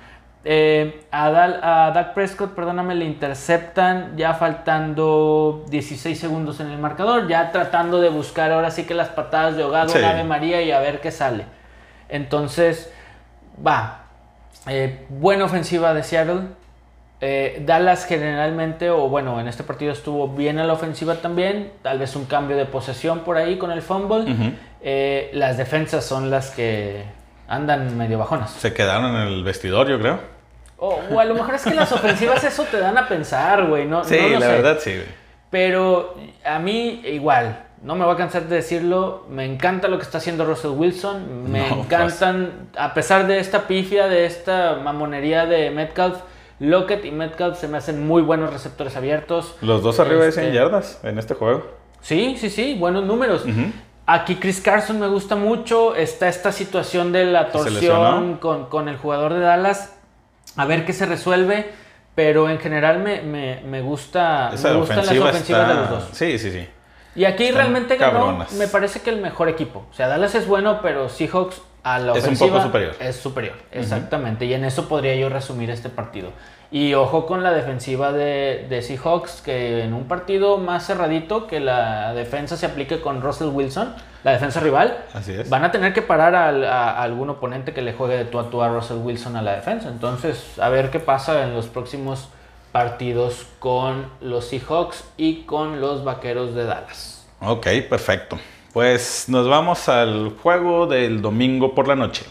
Eh, 0.45 1.03
a, 1.11 1.29
Dal- 1.29 1.59
a 1.61 1.91
Dak 1.93 2.13
Prescott, 2.13 2.51
perdóname, 2.55 2.95
le 2.95 3.03
interceptan 3.03 4.15
ya 4.15 4.33
faltando 4.33 5.65
16 5.69 6.17
segundos 6.17 6.61
en 6.61 6.67
el 6.67 6.77
marcador, 6.77 7.27
ya 7.27 7.51
tratando 7.51 7.99
de 7.99 8.07
buscar 8.07 8.53
ahora 8.53 8.71
sí 8.71 8.85
que 8.85 8.93
las 8.93 9.09
patadas 9.09 9.57
de 9.57 9.63
ahogado, 9.63 9.89
Sí. 9.89 10.01
Ave 10.01 10.23
María 10.23 10.61
y 10.61 10.71
a 10.71 10.79
ver 10.79 11.01
qué 11.01 11.11
sale. 11.11 11.43
Entonces, 12.07 12.91
va. 13.65 14.03
Eh, 14.67 15.05
buena 15.09 15.43
ofensiva 15.45 15.93
de 15.93 16.03
Seattle. 16.03 16.41
Eh, 17.21 17.61
Dallas 17.65 18.05
generalmente, 18.05 18.89
o 18.89 19.09
bueno, 19.09 19.39
en 19.41 19.47
este 19.47 19.63
partido 19.63 19.91
estuvo 19.91 20.29
bien 20.29 20.57
a 20.59 20.63
la 20.65 20.73
ofensiva 20.73 21.15
también. 21.15 21.71
Tal 21.81 21.99
vez 21.99 22.15
un 22.15 22.25
cambio 22.25 22.55
de 22.55 22.65
posesión 22.65 23.19
por 23.19 23.37
ahí 23.37 23.57
con 23.57 23.71
el 23.71 23.81
fumble. 23.81 24.53
Eh, 24.81 25.29
las 25.33 25.57
defensas 25.57 26.05
son 26.05 26.29
las 26.29 26.51
que 26.51 27.03
andan 27.47 27.97
medio 27.97 28.17
bajonas. 28.19 28.51
Se 28.51 28.73
quedaron 28.73 29.15
en 29.15 29.27
el 29.27 29.43
vestidor, 29.43 29.89
yo 29.89 29.99
creo. 29.99 30.19
O, 30.77 30.97
o 31.11 31.19
a 31.19 31.25
lo 31.25 31.33
mejor 31.35 31.55
es 31.55 31.63
que 31.65 31.73
las 31.73 31.91
ofensivas 31.91 32.41
eso 32.45 32.63
te 32.63 32.79
dan 32.79 32.97
a 32.97 33.05
pensar, 33.07 33.65
güey. 33.67 33.85
No, 33.85 34.03
Sí, 34.05 34.15
no 34.21 34.29
lo 34.29 34.39
la 34.39 34.45
sé. 34.45 34.51
verdad, 34.53 34.77
sí, 34.79 34.91
güey. 34.93 35.19
Pero 35.49 36.15
a 36.45 36.59
mí 36.59 37.01
igual, 37.05 37.63
no 37.83 37.95
me 37.95 38.05
voy 38.05 38.13
a 38.13 38.17
cansar 38.17 38.43
de 38.43 38.55
decirlo, 38.57 39.25
me 39.29 39.43
encanta 39.45 39.87
lo 39.89 39.97
que 39.97 40.03
está 40.03 40.19
haciendo 40.19 40.45
Russell 40.45 40.71
Wilson, 40.71 41.51
me 41.51 41.59
No, 41.67 41.67
pues. 41.75 41.85
encantan, 41.85 42.69
a 42.77 42.93
pesar 42.93 43.25
de 43.27 43.39
esta 43.39 43.67
pifia, 43.67 44.07
de 44.07 44.25
esta 44.25 44.75
mamonería 44.81 45.45
de 45.47 45.71
Metcalf, 45.71 46.19
Lockett 46.59 47.05
y 47.05 47.11
Metcalf 47.11 47.57
se 47.59 47.67
me 47.67 47.77
hacen 47.77 48.05
muy 48.05 48.21
buenos 48.21 48.51
receptores 48.51 48.95
abiertos. 48.97 49.55
Los 49.61 49.81
dos 49.81 49.99
arriba 49.99 50.25
de 50.25 50.31
100 50.31 50.45
Este, 50.45 50.55
yardas 50.55 50.99
en 51.03 51.17
este 51.17 51.33
juego. 51.33 51.65
Sí, 52.01 52.35
sí, 52.39 52.49
sí, 52.49 52.75
buenos 52.77 53.03
números. 53.05 53.45
Aquí 54.05 54.35
Chris 54.37 54.59
Carson 54.61 54.99
me 54.99 55.07
gusta 55.07 55.35
mucho. 55.35 55.95
Está 55.95 56.27
esta 56.27 56.51
situación 56.51 57.11
de 57.11 57.25
la 57.25 57.51
torsión 57.51 58.37
con, 58.37 58.65
con 58.65 58.87
el 58.89 58.97
jugador 58.97 59.33
de 59.33 59.39
Dallas. 59.41 59.95
A 60.55 60.65
ver 60.65 60.85
qué 60.85 60.93
se 60.93 61.05
resuelve. 61.05 61.69
Pero 62.15 62.49
en 62.49 62.59
general 62.59 62.99
me, 62.99 63.21
me, 63.21 63.61
me 63.65 63.81
gusta 63.81 64.51
Esa 64.53 64.73
me 64.73 64.79
gustan 64.79 64.97
las 64.97 65.05
ofensiva 65.07 65.29
ofensivas 65.29 65.61
está... 65.61 65.73
de 65.73 65.79
los 65.79 65.89
dos. 65.89 66.09
Sí, 66.11 66.37
sí, 66.37 66.51
sí. 66.51 66.67
Y 67.15 67.23
aquí 67.25 67.43
Están 67.45 67.57
realmente 67.61 67.95
ganó, 67.97 68.19
cabronas. 68.19 68.51
me 68.53 68.67
parece 68.67 68.99
que 69.01 69.09
el 69.09 69.21
mejor 69.21 69.47
equipo. 69.47 69.85
O 69.89 69.93
sea, 69.93 70.07
Dallas 70.07 70.35
es 70.35 70.45
bueno, 70.47 70.79
pero 70.81 71.07
Seahawks 71.07 71.61
a 71.83 71.99
la 71.99 72.13
Es 72.13 72.27
un 72.27 72.37
poco 72.37 72.61
superior. 72.61 72.95
Es 72.99 73.15
superior, 73.15 73.55
exactamente. 73.71 74.45
Y 74.45 74.53
en 74.53 74.65
eso 74.65 74.87
podría 74.87 75.15
yo 75.15 75.29
resumir 75.29 75.69
este 75.69 75.89
partido. 75.89 76.31
Y 76.71 76.93
ojo 76.93 77.25
con 77.25 77.41
la 77.41 77.51
defensiva 77.51 78.11
de, 78.11 78.67
de 78.69 78.81
Seahawks, 78.83 79.41
que 79.41 79.83
en 79.83 79.93
un 79.95 80.07
partido 80.07 80.57
más 80.59 80.85
cerradito, 80.85 81.47
que 81.47 81.59
la 81.59 82.13
defensa 82.13 82.57
se 82.57 82.67
aplique 82.67 83.01
con 83.01 83.21
Russell 83.21 83.47
Wilson, 83.47 83.95
la 84.23 84.33
defensa 84.33 84.59
rival, 84.59 85.05
Así 85.13 85.33
es. 85.33 85.49
van 85.49 85.63
a 85.63 85.71
tener 85.71 85.93
que 85.93 86.03
parar 86.03 86.35
a 86.35 87.01
algún 87.01 87.29
oponente 87.31 87.73
que 87.73 87.81
le 87.81 87.93
juegue 87.93 88.17
de 88.17 88.25
tú 88.25 88.37
a 88.37 88.51
tú 88.51 88.61
a 88.61 88.69
Russell 88.69 88.97
Wilson 88.97 89.35
a 89.35 89.41
la 89.41 89.55
defensa. 89.55 89.89
Entonces, 89.89 90.59
a 90.59 90.69
ver 90.69 90.91
qué 90.91 90.99
pasa 90.99 91.41
en 91.43 91.55
los 91.55 91.65
próximos 91.67 92.27
partidos 92.71 93.47
con 93.57 94.05
los 94.21 94.45
Seahawks 94.49 95.05
y 95.17 95.43
con 95.45 95.81
los 95.81 96.03
Vaqueros 96.03 96.53
de 96.53 96.65
Dallas. 96.65 97.27
Ok, 97.41 97.65
perfecto. 97.89 98.37
Pues 98.73 99.25
nos 99.29 99.47
vamos 99.47 99.89
al 99.89 100.35
juego 100.41 100.85
del 100.85 101.21
domingo 101.21 101.73
por 101.73 101.87
la 101.87 101.95
noche. 101.95 102.25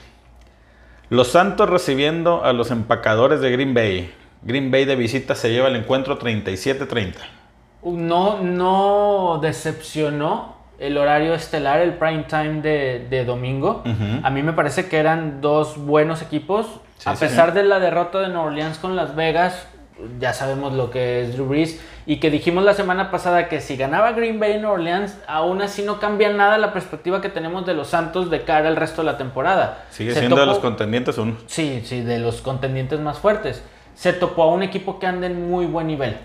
Los 1.11 1.29
Santos 1.29 1.69
recibiendo 1.69 2.45
a 2.45 2.53
los 2.53 2.71
empacadores 2.71 3.41
de 3.41 3.51
Green 3.51 3.75
Bay. 3.75 4.13
Green 4.43 4.71
Bay 4.71 4.85
de 4.85 4.95
visita 4.95 5.35
se 5.35 5.51
lleva 5.51 5.69
el 5.69 5.77
encuentro 5.77 6.19
37-30. 6.19 7.15
No, 7.83 8.43
no 8.43 9.39
decepcionó 9.41 10.57
el 10.79 10.97
horario 10.97 11.35
estelar, 11.35 11.81
el 11.81 11.95
prime 11.95 12.25
time 12.25 12.61
de, 12.61 13.07
de 13.11 13.25
domingo. 13.25 13.83
A 14.23 14.31
mí 14.31 14.43
me 14.43 14.53
parece 14.53 14.89
que 14.89 14.99
eran 14.99 15.41
dos 15.41 15.77
buenos 15.77 16.23
equipos. 16.23 16.67
Sí, 16.99 17.09
a 17.09 17.15
pesar 17.15 17.51
sí. 17.51 17.57
de 17.57 17.65
la 17.65 17.81
derrota 17.81 18.21
de 18.21 18.29
New 18.29 18.41
Orleans 18.41 18.79
con 18.79 18.95
Las 18.95 19.17
Vegas, 19.17 19.67
ya 20.21 20.33
sabemos 20.33 20.73
lo 20.73 20.91
que 20.91 21.23
es 21.23 21.33
Drew 21.35 21.47
Brees. 21.47 21.81
Y 22.11 22.21
que 22.21 22.31
dijimos 22.31 22.65
la 22.65 22.73
semana 22.73 23.11
pasada 23.11 23.49
que 23.51 23.61
si 23.61 23.77
ganaba 23.77 24.13
Green 24.13 24.41
Bay 24.41 24.53
en 24.53 24.65
Orleans, 24.65 25.19
aún 25.27 25.61
así 25.61 25.83
no 25.83 26.01
cambia 26.01 26.31
nada 26.33 26.57
la 26.57 26.73
perspectiva 26.73 27.21
que 27.21 27.29
tenemos 27.29 27.67
de 27.67 27.75
los 27.75 27.89
Santos 27.89 28.31
de 28.31 28.45
cara 28.45 28.69
al 28.69 28.77
resto 28.77 29.03
de 29.03 29.07
la 29.13 29.19
temporada. 29.19 29.85
Sigue 29.91 30.15
Se 30.15 30.21
siendo 30.21 30.37
de 30.37 30.47
los 30.47 30.59
contendientes 30.59 31.19
uno. 31.19 31.37
Sí, 31.47 31.83
sí, 31.85 32.01
de 32.01 32.19
los 32.19 32.41
contendientes 32.41 32.99
más 32.99 33.19
fuertes. 33.19 33.63
Se 33.95 34.15
topó 34.15 34.45
a 34.45 34.47
un 34.47 34.63
equipo 34.63 34.99
que 34.99 35.07
anda 35.07 35.27
en 35.27 35.51
muy 35.51 35.67
buen 35.67 35.87
nivel. 35.87 36.17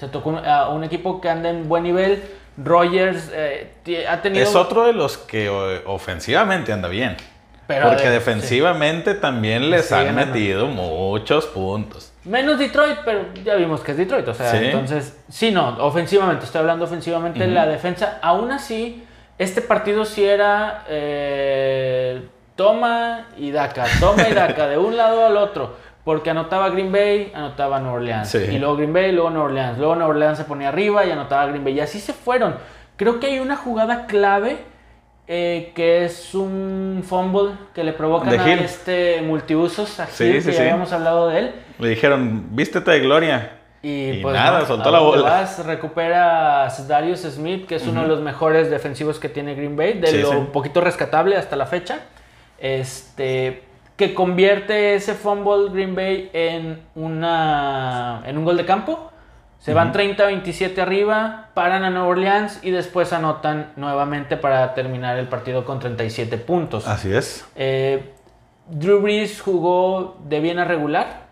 Se 0.00 0.08
tocó 0.08 0.38
a 0.38 0.70
un 0.70 0.82
equipo 0.84 1.20
que 1.20 1.28
anda 1.28 1.50
en 1.50 1.68
buen 1.68 1.82
nivel. 1.82 2.22
Rogers 2.56 3.30
eh, 3.34 3.70
ha 4.08 4.22
tenido... 4.22 4.42
Es 4.42 4.54
otro 4.54 4.84
de 4.86 4.94
los 4.94 5.18
que 5.18 5.50
ofensivamente 5.84 6.72
anda 6.72 6.88
bien. 6.88 7.18
Pero 7.66 7.88
porque 7.90 8.04
de- 8.04 8.12
defensivamente 8.12 9.12
también 9.14 9.68
les 9.70 9.88
Sí, 9.88 9.94
han 9.94 10.06
no. 10.16 10.24
metido 10.24 10.68
muchos 10.68 11.44
puntos. 11.46 12.12
Menos 12.28 12.58
Detroit, 12.58 12.98
pero 13.04 13.32
ya 13.44 13.54
vimos 13.54 13.80
que 13.80 13.92
es 13.92 13.96
Detroit. 13.98 14.28
O 14.28 14.34
sea, 14.34 14.50
Sí. 14.50 14.58
entonces, 14.66 15.18
sí, 15.28 15.50
no, 15.50 15.78
ofensivamente, 15.78 16.44
estoy 16.44 16.60
hablando 16.60 16.84
ofensivamente, 16.84 17.46
la 17.46 17.66
defensa, 17.66 18.18
aún 18.22 18.52
así, 18.52 19.04
este 19.38 19.62
partido 19.62 20.04
sí 20.04 20.24
era 20.24 20.84
eh, 20.88 22.22
toma 22.54 23.26
y 23.38 23.50
daca, 23.50 23.84
toma 24.00 24.28
y 24.28 24.34
daca, 24.34 24.66
de 24.68 24.76
un 24.76 24.96
lado 24.96 25.24
al 25.26 25.36
otro. 25.36 25.76
Porque 26.04 26.30
anotaba 26.30 26.70
Green 26.70 26.90
Bay, 26.90 27.32
anotaba 27.34 27.80
New 27.80 27.92
Orleans. 27.92 28.28
Sí. 28.28 28.38
Y 28.38 28.58
luego 28.58 28.76
Green 28.76 28.92
Bay, 28.92 29.12
luego 29.12 29.28
New 29.30 29.42
Orleans. 29.42 29.78
Luego 29.78 29.94
New 29.96 30.08
Orleans 30.08 30.38
se 30.38 30.44
ponía 30.44 30.68
arriba 30.68 31.04
y 31.04 31.10
anotaba 31.10 31.46
Green 31.46 31.62
Bay. 31.64 31.74
Y 31.74 31.80
así 31.80 32.00
se 32.00 32.14
fueron. 32.14 32.56
Creo 32.96 33.20
que 33.20 33.26
hay 33.26 33.40
una 33.40 33.56
jugada 33.56 34.06
clave 34.06 34.56
eh, 35.28 35.72
que 35.74 36.04
es 36.06 36.34
un 36.34 37.04
fumble 37.06 37.52
que 37.74 37.84
le 37.84 37.92
provocan 37.92 38.30
De 38.30 38.38
a 38.38 38.48
Hill. 38.48 38.58
este 38.60 39.20
multiusos, 39.22 40.00
a 40.00 40.06
Sí, 40.06 40.24
Hill, 40.24 40.40
sí, 40.40 40.46
que 40.46 40.52
ya 40.52 40.58
sí. 40.58 40.62
habíamos 40.62 40.92
hablado 40.92 41.28
de 41.28 41.38
él. 41.38 41.52
Le 41.78 41.88
dijeron, 41.90 42.46
vístete 42.56 42.90
de 42.90 43.00
gloria. 43.00 43.52
Y, 43.82 44.10
Y 44.10 44.22
pues 44.22 44.34
nada, 44.34 44.60
no, 44.60 44.66
soltó 44.66 44.90
la 44.90 44.98
bola. 44.98 45.22
vas, 45.22 45.64
recupera 45.64 46.64
a 46.66 46.70
Darius 46.88 47.20
Smith, 47.20 47.66
que 47.66 47.76
es 47.76 47.86
uno 47.86 48.02
de 48.02 48.08
los 48.08 48.20
mejores 48.20 48.70
defensivos 48.70 49.20
que 49.20 49.28
tiene 49.28 49.54
Green 49.54 49.76
Bay, 49.76 49.92
de 50.00 50.22
lo 50.22 50.50
poquito 50.50 50.80
rescatable 50.80 51.36
hasta 51.36 51.54
la 51.56 51.66
fecha. 51.66 52.00
Este 52.58 53.62
que 53.96 54.14
convierte 54.14 54.94
ese 54.94 55.14
fumble 55.14 55.70
Green 55.72 55.94
Bay 55.94 56.30
en 56.32 56.80
una 56.94 58.22
en 58.26 58.38
un 58.38 58.44
gol 58.44 58.56
de 58.56 58.64
campo. 58.64 59.10
Se 59.60 59.74
van 59.74 59.92
30-27 59.92 60.78
arriba, 60.78 61.48
paran 61.54 61.82
a 61.84 61.90
Nueva 61.90 62.06
Orleans 62.06 62.60
y 62.62 62.70
después 62.70 63.12
anotan 63.12 63.72
nuevamente 63.76 64.36
para 64.36 64.72
terminar 64.74 65.18
el 65.18 65.28
partido 65.28 65.64
con 65.64 65.80
37 65.80 66.38
puntos. 66.38 66.86
Así 66.86 67.12
es. 67.12 67.44
Eh, 67.56 68.14
Drew 68.68 69.00
Brees 69.00 69.40
jugó 69.40 70.16
de 70.24 70.40
bien 70.40 70.58
a 70.58 70.64
regular. 70.64 71.28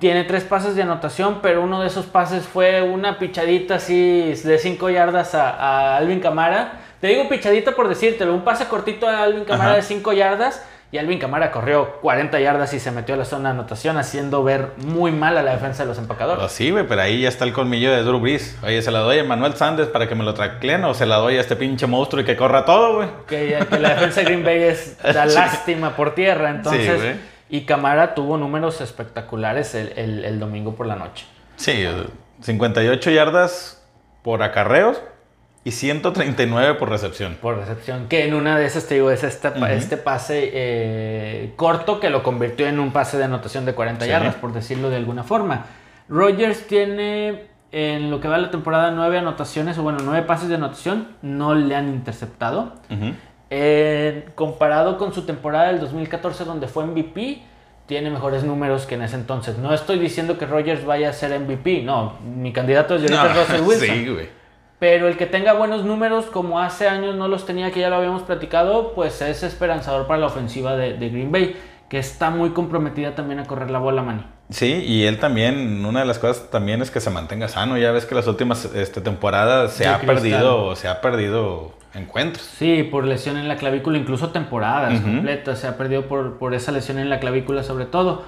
Tiene 0.00 0.24
tres 0.24 0.44
pases 0.44 0.76
de 0.76 0.82
anotación, 0.82 1.38
pero 1.40 1.62
uno 1.62 1.80
de 1.80 1.86
esos 1.86 2.04
pases 2.04 2.44
fue 2.44 2.82
una 2.82 3.18
pichadita 3.18 3.76
así 3.76 4.34
de 4.44 4.58
5 4.58 4.90
yardas 4.90 5.34
a, 5.34 5.48
a 5.48 5.96
Alvin 5.96 6.20
Camara. 6.20 6.80
Te 7.00 7.06
digo 7.06 7.26
pichadita 7.30 7.72
por 7.72 7.88
decírtelo, 7.88 8.34
un 8.34 8.42
pase 8.42 8.66
cortito 8.66 9.08
a 9.08 9.22
Alvin 9.22 9.44
Camara 9.44 9.74
de 9.76 9.80
5 9.82 10.12
yardas 10.12 10.62
y 10.96 10.98
Alvin 10.98 11.18
Camara 11.18 11.52
corrió 11.52 12.00
40 12.00 12.40
yardas 12.40 12.72
y 12.74 12.80
se 12.80 12.90
metió 12.90 13.14
a 13.14 13.18
la 13.18 13.24
zona 13.24 13.50
de 13.50 13.54
anotación, 13.58 13.96
haciendo 13.98 14.42
ver 14.42 14.72
muy 14.78 15.12
mal 15.12 15.36
a 15.36 15.42
la 15.42 15.52
defensa 15.52 15.82
de 15.82 15.88
los 15.90 15.98
empacadores. 15.98 16.40
Pues 16.40 16.52
sí, 16.52 16.70
güey, 16.70 16.86
pero 16.88 17.02
ahí 17.02 17.20
ya 17.20 17.28
está 17.28 17.44
el 17.44 17.52
colmillo 17.52 17.92
de 17.92 18.02
Drew 18.02 18.18
Brees. 18.18 18.58
Oye, 18.62 18.80
¿se 18.82 18.90
la 18.90 19.00
doy 19.00 19.18
a 19.18 19.24
Manuel 19.24 19.54
Sanders 19.54 19.88
para 19.90 20.08
que 20.08 20.14
me 20.14 20.24
lo 20.24 20.34
tracleen 20.34 20.82
o 20.84 20.94
se 20.94 21.06
la 21.06 21.16
doy 21.16 21.36
a 21.36 21.40
este 21.40 21.54
pinche 21.56 21.86
monstruo 21.86 22.22
y 22.22 22.24
que 22.24 22.36
corra 22.36 22.64
todo, 22.64 22.96
güey? 22.96 23.08
Que, 23.26 23.64
que 23.70 23.78
la 23.78 23.90
defensa 23.90 24.20
de 24.20 24.24
Green 24.26 24.44
Bay 24.44 24.62
es 24.62 24.96
Sí. 25.04 25.12
lástima 25.12 25.94
por 25.96 26.14
tierra, 26.14 26.50
entonces... 26.50 26.96
güey. 27.00 27.14
y 27.48 27.60
Camara 27.66 28.14
tuvo 28.14 28.36
números 28.38 28.80
espectaculares 28.80 29.74
el- 29.74 29.92
el- 29.96 30.24
el 30.24 30.40
domingo 30.40 30.74
por 30.74 30.86
la 30.86 30.96
noche. 30.96 31.26
Sí, 31.56 31.72
eh, 31.76 32.06
58 32.42 33.10
yardas 33.10 33.82
por 34.22 34.42
acarreos 34.42 35.00
y 35.66 35.72
139 35.72 36.74
por 36.74 36.88
recepción. 36.90 37.36
por 37.42 37.56
recepción. 37.56 38.06
Que 38.08 38.24
en 38.26 38.34
una 38.34 38.56
de 38.58 38.66
esas, 38.66 38.86
te 38.86 38.94
digo, 38.94 39.10
es 39.10 39.22
Ujú. 39.24 39.64
este 39.66 39.96
pase 39.96 40.50
eh, 40.54 41.52
corto 41.56 41.98
que 42.00 42.08
lo 42.08 42.22
convirtió 42.22 42.66
en 42.68 42.78
un 42.78 42.92
pase 42.92 43.18
de 43.18 43.24
anotación 43.24 43.64
de 43.64 43.74
40 43.74 44.04
Sí. 44.04 44.10
yardas, 44.10 44.36
por 44.36 44.52
decirlo 44.52 44.90
de 44.90 44.96
alguna 44.96 45.24
forma. 45.24 45.66
Rogers 46.08 46.66
tiene 46.68 47.46
en 47.72 48.10
lo 48.12 48.20
que 48.20 48.28
va 48.28 48.36
de 48.36 48.42
la 48.42 48.50
temporada 48.50 48.90
nueve 48.92 49.18
anotaciones, 49.18 49.76
o 49.76 49.82
bueno, 49.82 49.98
nueve 50.04 50.24
pases 50.24 50.48
de 50.48 50.54
anotación, 50.54 51.08
no 51.20 51.54
le 51.54 51.74
han 51.74 51.88
interceptado. 51.88 52.74
Eh, 53.50 54.26
comparado 54.34 54.98
con 54.98 55.12
su 55.12 55.22
temporada 55.22 55.68
del 55.68 55.78
2014 55.80 56.44
donde 56.44 56.66
fue 56.68 56.84
MVP, 56.84 57.42
tiene 57.86 58.10
mejores 58.10 58.42
números 58.44 58.86
que 58.86 58.96
en 58.96 59.02
ese 59.02 59.14
entonces. 59.16 59.58
No 59.58 59.72
estoy 59.72 59.98
diciendo 59.98 60.38
que 60.38 60.46
Rogers 60.46 60.84
vaya 60.84 61.10
a 61.10 61.12
ser 61.12 61.38
MVP, 61.38 61.82
no, 61.82 62.14
mi 62.24 62.52
candidato 62.52 62.96
es 62.96 63.08
No, 63.10 63.28
Russell 63.28 63.60
Wilson. 63.66 63.88
Sí, 63.88 64.08
güey. 64.08 64.28
Pero 64.78 65.08
el 65.08 65.16
que 65.16 65.26
tenga 65.26 65.54
buenos 65.54 65.84
números, 65.84 66.26
como 66.26 66.60
hace 66.60 66.86
años 66.88 67.14
no 67.16 67.28
los 67.28 67.46
tenía, 67.46 67.70
que 67.70 67.80
ya 67.80 67.88
lo 67.88 67.96
habíamos 67.96 68.22
platicado, 68.22 68.92
pues 68.94 69.22
es 69.22 69.42
esperanzador 69.42 70.06
para 70.06 70.18
la 70.20 70.26
ofensiva 70.26 70.76
de, 70.76 70.94
de 70.94 71.08
Green 71.08 71.32
Bay, 71.32 71.56
que 71.88 71.98
está 71.98 72.28
muy 72.30 72.50
comprometida 72.50 73.14
también 73.14 73.38
a 73.40 73.44
correr 73.44 73.70
la 73.70 73.78
bola, 73.78 74.02
Manny. 74.02 74.22
Sí, 74.50 74.84
y 74.86 75.04
él 75.04 75.18
también, 75.18 75.84
una 75.84 76.00
de 76.00 76.06
las 76.06 76.18
cosas 76.18 76.50
también 76.50 76.82
es 76.82 76.90
que 76.90 77.00
se 77.00 77.10
mantenga 77.10 77.48
sano. 77.48 77.78
Ya 77.78 77.90
ves 77.90 78.04
que 78.06 78.14
las 78.14 78.26
últimas 78.28 78.66
este, 78.74 79.00
temporadas 79.00 79.72
se 79.72 79.84
De 79.84 79.88
ha 79.90 79.96
cristal. 79.98 80.14
perdido, 80.16 80.76
se 80.76 80.88
ha 80.88 81.00
perdido 81.00 81.72
encuentros. 81.94 82.44
Sí, 82.44 82.82
por 82.84 83.04
lesión 83.04 83.38
en 83.38 83.48
la 83.48 83.56
clavícula, 83.56 83.96
incluso 83.98 84.28
temporadas 84.30 85.00
completas, 85.00 85.58
se 85.58 85.66
ha 85.68 85.76
perdido 85.78 86.02
por, 86.06 86.38
por 86.38 86.54
esa 86.54 86.70
lesión 86.70 86.98
en 86.98 87.08
la 87.08 87.18
clavícula 87.18 87.62
sobre 87.62 87.86
todo. 87.86 88.22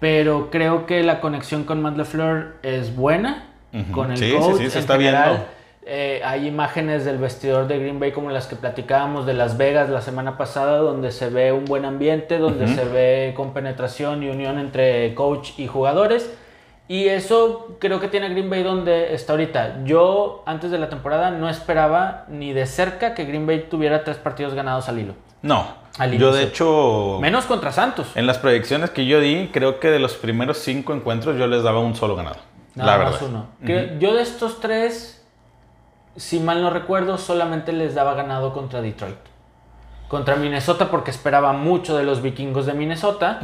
Pero 0.00 0.50
creo 0.50 0.86
que 0.86 1.02
la 1.02 1.20
conexión 1.20 1.64
con 1.64 1.80
Matt 1.80 1.96
LaFleur 1.96 2.56
es 2.62 2.94
buena, 2.94 3.46
con 3.92 4.10
el 4.12 4.18
Sí, 4.18 4.30
sí, 4.30 4.36
coach 4.36 4.58
sí, 4.58 4.70
se 4.70 4.78
en 4.78 4.80
está 4.80 4.96
general. 4.96 5.28
viendo. 5.30 5.46
Eh, 5.86 6.22
hay 6.24 6.46
imágenes 6.46 7.04
del 7.04 7.18
vestidor 7.18 7.66
de 7.66 7.78
Green 7.78 8.00
Bay 8.00 8.12
como 8.12 8.30
las 8.30 8.46
que 8.46 8.56
platicábamos 8.56 9.26
de 9.26 9.34
Las 9.34 9.58
Vegas 9.58 9.90
la 9.90 10.00
semana 10.00 10.38
pasada, 10.38 10.78
donde 10.78 11.12
se 11.12 11.28
ve 11.28 11.52
un 11.52 11.66
buen 11.66 11.84
ambiente, 11.84 12.38
donde 12.38 12.68
se 12.68 12.84
ve 12.84 13.34
compenetración 13.36 14.22
y 14.22 14.30
unión 14.30 14.58
entre 14.58 15.14
coach 15.14 15.50
y 15.58 15.66
jugadores. 15.66 16.32
Y 16.88 17.08
eso 17.08 17.76
creo 17.80 17.98
que 18.00 18.08
tiene 18.08 18.26
a 18.26 18.28
Green 18.30 18.48
Bay 18.50 18.62
donde 18.62 19.14
está 19.14 19.32
ahorita. 19.34 19.84
Yo 19.84 20.42
antes 20.46 20.70
de 20.70 20.78
la 20.78 20.88
temporada 20.88 21.30
no 21.30 21.48
esperaba 21.48 22.24
ni 22.28 22.52
de 22.52 22.66
cerca 22.66 23.14
que 23.14 23.24
Green 23.24 23.46
Bay 23.46 23.66
tuviera 23.70 24.04
tres 24.04 24.16
partidos 24.18 24.54
ganados 24.54 24.88
al 24.88 24.98
hilo. 24.98 25.14
No, 25.42 25.66
Al 25.98 26.16
yo 26.16 26.32
de 26.32 26.44
hecho, 26.44 27.18
Menos 27.20 27.44
contra 27.44 27.70
Santos. 27.72 28.08
en 28.14 28.26
las 28.26 28.38
proyecciones 28.38 28.88
que 28.90 29.04
yo 29.04 29.20
di, 29.20 29.50
creo 29.52 29.78
que 29.80 29.90
de 29.90 29.98
los 29.98 30.14
primeros 30.14 30.56
cinco 30.58 30.94
encuentros 30.94 31.36
yo 31.38 31.46
les 31.46 31.62
daba 31.62 31.80
un 31.80 31.94
solo 31.94 32.16
ganado. 32.16 32.36
Nada 32.74 32.96
la 32.98 33.04
más 33.04 33.20
verdad. 33.20 33.28
uno. 33.60 33.98
Yo 34.00 34.14
de 34.14 34.22
estos 34.22 34.60
tres, 34.60 35.13
si 36.16 36.40
mal 36.40 36.62
no 36.62 36.70
recuerdo, 36.70 37.18
solamente 37.18 37.72
les 37.72 37.94
daba 37.94 38.14
ganado 38.14 38.52
contra 38.52 38.80
Detroit. 38.80 39.16
Contra 40.08 40.36
Minnesota 40.36 40.90
porque 40.90 41.10
esperaba 41.10 41.52
mucho 41.52 41.96
de 41.96 42.04
los 42.04 42.22
vikingos 42.22 42.66
de 42.66 42.74
Minnesota. 42.74 43.40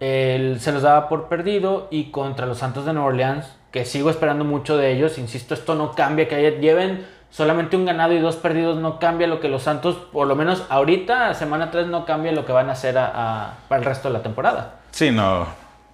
El- 0.00 0.60
se 0.60 0.72
los 0.72 0.82
daba 0.82 1.08
por 1.08 1.28
perdido 1.28 1.88
y 1.90 2.10
contra 2.10 2.46
los 2.46 2.58
Santos 2.58 2.84
de 2.84 2.92
Nueva 2.92 3.08
Orleans, 3.08 3.46
que 3.70 3.84
sigo 3.84 4.10
esperando 4.10 4.44
mucho 4.44 4.76
de 4.76 4.92
ellos, 4.92 5.18
insisto, 5.18 5.54
esto 5.54 5.74
no 5.74 5.92
cambia, 5.92 6.28
que 6.28 6.58
lleven 6.60 7.06
solamente 7.30 7.76
un 7.76 7.84
ganado 7.86 8.12
y 8.12 8.18
dos 8.20 8.36
perdidos, 8.36 8.76
no 8.78 8.98
cambia 8.98 9.26
lo 9.26 9.40
que 9.40 9.48
los 9.48 9.62
Santos, 9.62 9.96
por 10.12 10.26
lo 10.26 10.36
menos 10.36 10.64
ahorita, 10.68 11.32
semana 11.34 11.70
3, 11.70 11.86
no 11.86 12.04
cambia 12.04 12.32
lo 12.32 12.44
que 12.44 12.52
van 12.52 12.68
a 12.68 12.72
hacer 12.72 12.98
a- 12.98 13.10
a- 13.14 13.54
para 13.68 13.80
el 13.80 13.84
resto 13.84 14.08
de 14.08 14.14
la 14.14 14.22
temporada. 14.22 14.74
Sí, 14.90 15.10
no. 15.10 15.46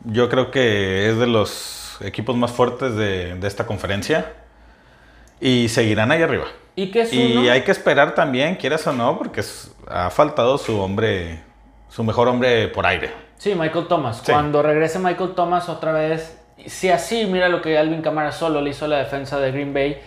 Yo 0.05 0.29
creo 0.29 0.51
que 0.51 1.09
es 1.09 1.19
de 1.19 1.27
los 1.27 1.99
equipos 2.01 2.37
más 2.37 2.51
fuertes 2.51 2.97
de, 2.97 3.35
de 3.37 3.47
esta 3.47 3.67
conferencia. 3.67 4.33
Y 5.41 5.69
seguirán 5.69 6.11
ahí 6.13 6.23
arriba. 6.23 6.45
¿Y 6.77 7.37
uno? 7.37 7.51
hay 7.51 7.63
que 7.63 7.73
esperar 7.73 8.15
también, 8.15 8.57
quieras 8.57 8.87
o 8.87 8.93
no, 8.93 9.19
porque 9.19 9.43
ha 9.89 10.11
faltado 10.11 10.57
su 10.57 10.81
hombre, 10.81 11.41
su 11.89 12.05
mejor 12.05 12.29
hombre 12.29 12.69
por 12.69 12.87
aire. 12.87 13.13
Sí, 13.37 13.55
Michael 13.55 13.87
Thomas. 13.87 14.19
Sí. 14.25 14.33
Cuando 14.33 14.63
regrese 14.63 14.99
Michael 14.99 15.35
Thomas 15.35 15.69
otra 15.69 15.93
vez, 15.93 16.39
si 16.67 16.91
así, 16.91 17.27
mira 17.27 17.49
lo 17.49 17.61
que 17.61 17.77
Alvin 17.79 18.03
Kamara 18.03 18.33
solo 18.33 18.61
le 18.61 18.71
hizo 18.71 18.85
a 18.85 18.89
la 18.89 18.99
defensa 18.99 19.39
de 19.39 19.51
Green 19.51 19.75
Bay. 19.75 20.01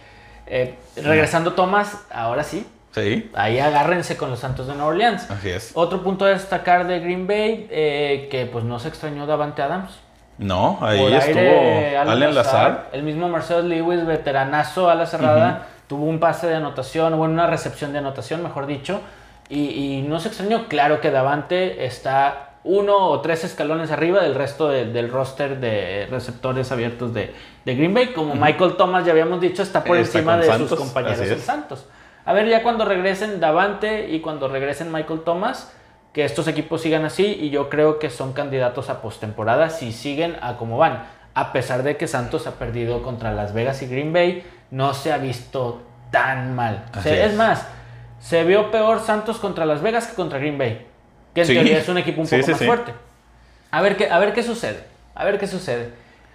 eh, 0.46 0.76
regresando 0.96 1.54
Thomas, 1.54 2.06
ahora 2.12 2.44
sí, 2.44 2.66
Sí, 2.94 3.32
ahí 3.34 3.58
agárrense 3.58 4.18
con 4.18 4.30
los 4.30 4.40
Santos 4.40 4.68
de 4.68 4.74
Nueva 4.76 4.90
Orleans. 4.90 5.30
así 5.32 5.50
es. 5.50 5.72
Otro 5.74 6.04
punto 6.04 6.26
a 6.26 6.30
destacar 6.30 6.86
de 6.86 7.00
Green 7.00 7.26
Bay, 7.26 7.68
eh, 7.72 8.28
que 8.30 8.46
pues 8.46 8.64
no 8.66 8.78
se 8.78 8.88
extrañó 8.88 9.26
Davante 9.26 9.64
Adams. 9.64 10.00
No, 10.38 10.80
ahí 10.82 11.00
Por 11.00 11.12
estuvo 11.14 11.38
aire, 11.40 11.98
Allen 11.98 12.36
Lazar. 12.36 12.90
El 12.92 13.04
mismo 13.04 13.30
Marcel 13.30 13.70
Lewis, 13.70 14.06
veteranazo 14.06 14.90
a 14.90 14.96
la 14.96 15.06
cerrada, 15.06 15.68
tuvo 15.88 16.06
un 16.06 16.20
pase 16.20 16.48
de 16.48 16.56
anotación, 16.56 17.16
bueno, 17.18 17.34
una 17.34 17.48
recepción 17.48 17.92
de 17.94 18.00
anotación, 18.00 18.42
mejor 18.42 18.66
dicho. 18.66 19.02
Y, 19.50 19.70
y 20.00 20.02
no 20.02 20.20
se 20.20 20.30
extrañó, 20.30 20.68
claro 20.68 21.02
que 21.02 21.12
Davante 21.12 21.86
está 21.86 22.50
uno 22.64 22.96
o 23.10 23.20
tres 23.22 23.44
escalones 23.44 23.92
arriba 23.92 24.22
del 24.24 24.36
resto 24.36 24.70
de- 24.70 24.86
del 24.86 25.12
roster 25.12 25.60
de 25.60 26.08
receptores 26.10 26.72
abiertos 26.72 27.14
de, 27.14 27.36
de 27.66 27.76
Green 27.76 27.94
Bay. 27.94 28.08
Como 28.14 28.36
Michael 28.36 28.76
Thomas, 28.78 29.06
ya 29.06 29.12
habíamos 29.12 29.42
dicho, 29.42 29.62
está 29.62 29.84
por 29.84 29.98
Está 29.98 30.20
encima 30.20 30.38
de 30.38 30.46
Santos, 30.48 30.70
sus 30.70 30.80
compañeros 30.80 31.20
en. 31.20 31.40
Santos. 31.40 31.86
A 32.26 32.32
ver 32.34 32.48
ya 32.48 32.64
cuando 32.64 32.86
regresen 32.86 33.42
Davante 33.42 34.10
y 34.10 34.22
cuando 34.22 34.48
regresen 34.48 34.92
Michael 34.94 35.20
Thomas, 35.26 35.74
que 36.14 36.24
estos 36.26 36.48
equipos 36.48 36.82
sigan 36.82 37.06
así 37.06 37.26
y 37.26 37.50
yo 37.50 37.70
creo 37.70 38.00
que 38.00 38.10
son 38.10 38.34
candidatos 38.34 38.90
a 38.90 39.02
postemporada 39.02 39.70
si 39.70 39.92
siguen 39.92 40.38
a 40.42 40.58
como 40.58 40.78
van. 40.78 41.04
A 41.34 41.52
pesar 41.52 41.82
de 41.84 41.98
que 41.98 42.08
Santos 42.08 42.46
ha 42.46 42.60
perdido 42.60 43.02
contra 43.02 43.32
Las 43.32 43.54
Vegas 43.54 43.82
y 43.82 43.88
Green 43.88 44.14
Bay, 44.14 44.44
no 44.70 44.94
se 44.94 45.12
ha 45.12 45.18
visto 45.18 45.82
tan 46.12 46.54
mal. 46.56 46.86
O 46.92 47.02
sea, 47.02 47.12
Así 47.14 47.22
es. 47.22 47.32
es. 47.32 47.34
más, 47.36 47.68
se 48.20 48.44
vio 48.44 48.70
peor 48.70 49.00
Santos 49.00 49.40
contra 49.40 49.66
Las 49.66 49.82
Vegas 49.82 50.06
que 50.06 50.14
contra 50.16 50.38
Green 50.38 50.58
Bay, 50.60 50.86
que 51.34 51.42
en 51.42 51.48
Sí. 51.48 51.54
teoría 51.56 51.80
es 51.80 51.90
un 51.90 51.98
equipo 51.98 52.22
un 52.22 52.28
Sí, 52.28 52.36
poco 52.36 52.46
sí, 52.46 52.52
más 52.52 52.64
fuerte. 52.64 52.94
A 53.72 53.82
ver, 53.82 53.98
qué, 53.98 54.10
a 54.12 54.20
ver 54.20 54.34
qué 54.34 54.44
sucede, 54.44 54.84
a 55.16 55.26
ver 55.26 55.40
qué 55.40 55.48
sucede. 55.48 55.92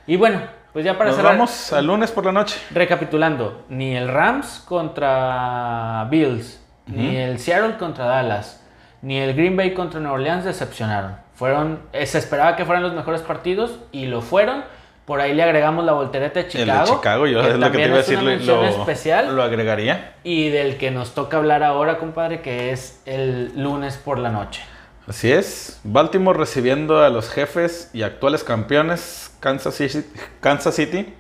Y 0.09 0.17
bueno, 0.17 0.41
pues 0.73 0.85
ya 0.85 0.99
para 0.99 1.11
Nos 1.11 1.17
cerrar, 1.17 1.35
vamos 1.35 1.73
al 1.73 1.87
lunes 1.87 2.11
por 2.11 2.25
la 2.27 2.33
noche. 2.33 2.59
recapitulando, 2.73 3.63
ni 3.69 3.95
el 3.97 4.09
Rams 4.09 4.65
contra 4.67 6.07
Bills, 6.11 6.61
ni 6.87 7.17
el 7.17 7.39
Seattle 7.39 7.77
contra 7.79 8.07
Dallas, 8.07 8.65
ni 9.03 9.19
el 9.19 9.35
Green 9.35 9.57
Bay 9.57 9.75
contra 9.75 10.01
Nueva 10.01 10.15
Orleans 10.17 10.45
decepcionaron. 10.45 11.17
Fueron, 11.35 11.81
se 11.93 12.19
esperaba 12.19 12.57
que 12.57 12.65
fueran 12.65 12.83
los 12.83 12.95
mejores 12.95 13.21
partidos 13.23 13.79
y 13.93 14.07
lo 14.07 14.21
fueron. 14.23 14.65
Por 15.05 15.21
ahí 15.21 15.33
le 15.35 15.43
agregamos 15.43 15.85
la 15.87 15.93
voltereta 15.93 16.41
de 16.43 16.49
Chicago. 16.49 16.81
el 16.83 16.87
de 16.91 16.95
Chicago, 16.97 17.27
yo 17.27 17.41
que 17.41 17.49
es 17.49 17.59
lo 17.59 17.71
que 17.71 17.79
te 17.79 17.85
iba 17.87 17.95
a 17.95 17.99
decir, 17.99 18.21
lo- 18.21 18.65
especial 18.67 19.35
lo 19.35 19.43
agregaría. 19.43 20.15
y 20.23 20.51
del 20.51 20.77
que 20.77 20.91
nos 20.91 21.15
toca 21.15 21.39
hablar 21.39 21.63
ahora, 21.63 21.97
compadre, 21.99 22.43
que 22.43 22.73
es 22.73 23.01
el 23.07 23.53
lunes 23.63 23.97
por 23.97 24.19
la 24.19 24.31
noche. 24.31 24.61
Así 25.07 25.33
es, 25.33 25.81
Baltimore 25.85 26.39
recibiendo 26.39 27.03
a 27.03 27.09
los 27.09 27.31
jefes 27.31 27.89
y 27.95 28.03
actuales 28.03 28.45
campeones 28.45 29.35
Kansas 29.41 29.77
City. 29.77 30.05
Kansas 30.41 30.75
City. 30.75 31.15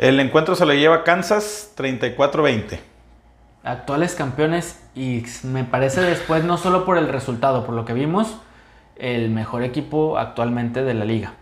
El 0.00 0.18
encuentro 0.18 0.56
se 0.56 0.66
lo 0.66 0.74
lleva 0.74 1.04
Kansas 1.04 1.72
34-20. 1.76 2.80
Actuales 3.64 4.14
campeones 4.14 4.80
y 4.94 5.24
me 5.42 5.64
parece 5.64 6.02
después 6.02 6.44
no 6.44 6.58
solo 6.58 6.84
por 6.84 6.98
el 6.98 7.08
resultado, 7.08 7.64
por 7.64 7.74
lo 7.74 7.84
que 7.84 7.94
vimos, 7.94 8.36
el 8.96 9.30
mejor 9.30 9.62
equipo 9.62 10.18
actualmente 10.18 10.84
de 10.84 10.94
la 10.94 11.04
liga. 11.04 11.32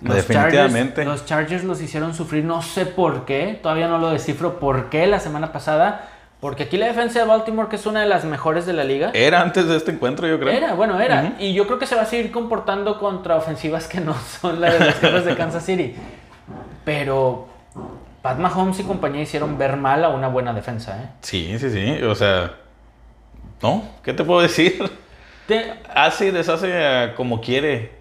Definitivamente. 0.00 0.96
Chargers, 0.96 1.06
los 1.06 1.26
Chargers 1.26 1.64
los 1.64 1.80
hicieron 1.80 2.14
sufrir, 2.14 2.44
no 2.44 2.62
sé 2.62 2.86
por 2.86 3.24
qué, 3.24 3.58
todavía 3.62 3.88
no 3.88 3.98
lo 3.98 4.10
descifro 4.10 4.58
por 4.58 4.90
qué 4.90 5.06
la 5.06 5.20
semana 5.20 5.52
pasada, 5.52 6.08
porque 6.40 6.64
aquí 6.64 6.76
la 6.76 6.86
defensa 6.86 7.20
de 7.20 7.26
Baltimore, 7.26 7.68
que 7.68 7.76
es 7.76 7.86
una 7.86 8.00
de 8.00 8.06
las 8.06 8.24
mejores 8.24 8.66
de 8.66 8.74
la 8.74 8.84
liga, 8.84 9.10
Era 9.14 9.40
antes 9.40 9.66
de 9.66 9.76
este 9.76 9.92
encuentro, 9.92 10.26
yo 10.26 10.38
creo. 10.38 10.52
Era, 10.52 10.74
bueno, 10.74 11.00
era. 11.00 11.22
Ujú. 11.22 11.32
Y 11.38 11.54
yo 11.54 11.66
creo 11.66 11.78
que 11.78 11.86
se 11.86 11.94
va 11.94 12.02
a 12.02 12.06
seguir 12.06 12.30
comportando 12.30 12.98
contra 12.98 13.36
ofensivas 13.36 13.86
que 13.86 14.00
no 14.00 14.14
son 14.40 14.60
las 14.60 14.78
de 14.78 14.84
los 14.84 14.94
jefes 14.96 15.24
de 15.24 15.36
Kansas 15.36 15.64
City. 15.64 15.94
Pero 16.84 17.48
Pat 18.24 18.38
Mahomes 18.38 18.80
y 18.80 18.84
compañía 18.84 19.20
hicieron 19.20 19.58
ver 19.58 19.76
mal 19.76 20.02
a 20.02 20.08
una 20.08 20.28
buena 20.28 20.54
defensa. 20.54 20.96
¿eh? 20.98 21.08
Sí, 21.20 21.58
sí, 21.58 21.68
sí. 21.68 22.02
O 22.04 22.14
sea, 22.14 22.52
¿no? 23.62 23.84
¿Qué 24.02 24.14
te 24.14 24.24
puedo 24.24 24.40
decir? 24.40 24.82
Te- 25.46 25.74
Hace 25.94 26.28
y 26.28 26.30
deshace 26.30 27.12
como 27.18 27.42
quiere 27.42 27.92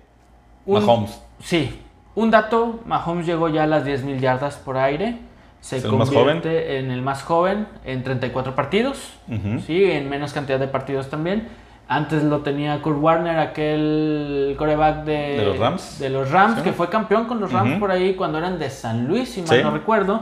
un- 0.66 0.80
Mahomes. 0.86 1.22
Sí. 1.42 1.78
Un 2.16 2.32
dato, 2.32 2.80
Mahomes 2.86 3.26
llegó 3.26 3.50
ya 3.50 3.64
a 3.64 3.68
las 3.68 3.84
10.000 3.84 4.22
yardas 4.22 4.56
por 4.56 4.78
aire. 4.78 5.18
Se 5.60 5.76
Es 5.78 5.84
el 5.84 5.92
más 5.92 6.10
convierte 6.10 6.80
en 6.80 6.90
el 6.92 7.02
más 7.02 7.22
joven 7.24 7.68
en 7.84 8.04
34 8.04 8.56
partidos. 8.56 9.16
Ujú. 9.28 9.60
Sí, 9.60 9.84
en 9.92 10.10
menos 10.10 10.32
cantidad 10.32 10.58
de 10.58 10.70
partidos 10.70 11.10
también. 11.10 11.50
Antes 11.88 12.24
lo 12.24 12.40
tenía 12.40 12.82
Kurt 12.82 12.98
Warner, 13.02 13.38
aquel 13.40 14.56
coreback 14.58 15.04
de, 15.04 15.38
¿De 15.38 15.46
los 15.46 15.58
Rams? 15.60 16.00
de 16.00 16.10
los 16.10 16.32
Rams, 16.32 16.58
Sí. 16.58 16.64
que 16.64 16.74
fue 16.74 16.90
campeón 16.90 17.26
con 17.26 17.40
los 17.40 17.52
Rams 17.52 17.78
por 17.80 17.92
ahí 17.92 18.14
cuando 18.16 18.38
eran 18.38 18.58
de 18.58 18.70
San 18.70 19.06
Luis, 19.08 19.30
si 19.34 19.42
mal 19.42 19.58
Sí. 19.58 19.64
no 19.64 19.72
recuerdo. 19.72 20.22